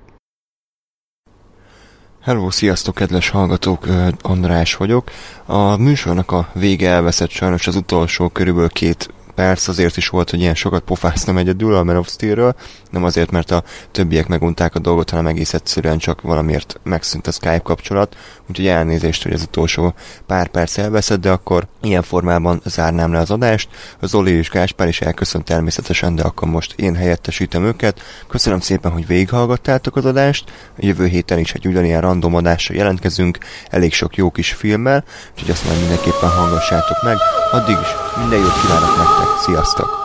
Hello, 2.22 2.50
sziasztok, 2.50 2.94
kedves 2.94 3.28
hallgatók, 3.28 3.86
András 4.20 4.76
vagyok. 4.76 5.10
A 5.46 5.76
műsornak 5.76 6.32
a 6.32 6.48
vége 6.54 6.88
elveszett 6.88 7.30
sajnos 7.30 7.66
az 7.66 7.76
utolsó 7.76 8.28
körülbelül 8.28 8.68
két 8.68 9.08
perc 9.34 9.68
azért 9.68 9.96
is 9.96 10.08
volt, 10.08 10.30
hogy 10.30 10.40
ilyen 10.40 10.54
sokat 10.54 10.82
pofáztam 10.82 11.38
egyedül 11.38 11.74
a 11.74 11.82
Man 11.82 11.96
of 11.96 12.08
Steel-ről, 12.08 12.54
nem 12.90 13.04
azért, 13.04 13.30
mert 13.30 13.50
a 13.50 13.62
többiek 13.90 14.26
megunták 14.26 14.74
a 14.74 14.78
dolgot, 14.78 15.10
hanem 15.10 15.26
egész 15.26 15.54
egyszerűen 15.54 15.98
csak 15.98 16.20
valamiért 16.20 16.80
megszűnt 16.82 17.26
a 17.26 17.32
Skype 17.32 17.58
kapcsolat, 17.62 18.16
úgyhogy 18.48 18.66
elnézést, 18.66 19.22
hogy 19.22 19.32
az 19.32 19.42
utolsó 19.42 19.94
pár 20.26 20.48
perc 20.48 20.78
elveszett, 20.78 21.20
de 21.20 21.30
akkor 21.30 21.66
ilyen 21.82 22.02
formában 22.02 22.60
zárnám 22.64 23.12
le 23.12 23.18
az 23.18 23.30
adást. 23.30 23.68
Az 24.00 24.10
Zoli 24.10 24.30
és 24.30 24.50
Gáspár 24.50 24.88
is 24.88 25.00
elköszönt 25.00 25.44
természetesen, 25.44 26.14
de 26.14 26.22
akkor 26.22 26.48
most 26.48 26.72
én 26.76 26.94
helyettesítem 26.94 27.64
őket. 27.64 28.00
Köszönöm 28.28 28.60
szépen, 28.60 28.92
hogy 28.92 29.06
végighallgattátok 29.06 29.96
az 29.96 30.04
adást. 30.04 30.44
A 30.76 30.86
jövő 30.86 31.06
héten 31.06 31.38
is 31.38 31.52
egy 31.52 31.66
ugyanilyen 31.66 32.00
random 32.00 32.34
adással 32.34 32.76
jelentkezünk, 32.76 33.38
elég 33.70 33.92
sok 33.92 34.16
jó 34.16 34.30
kis 34.30 34.52
filmmel, 34.52 35.04
úgyhogy 35.32 35.50
azt 35.50 35.64
már 35.64 35.78
mindenképpen 35.78 36.28
hallgassátok 36.28 37.02
meg. 37.02 37.16
Addig 37.52 37.76
is 37.82 38.11
minden 38.16 38.38
jót 38.38 38.60
kívánok 38.60 38.96
nektek! 38.96 39.38
Sziasztok! 39.38 40.01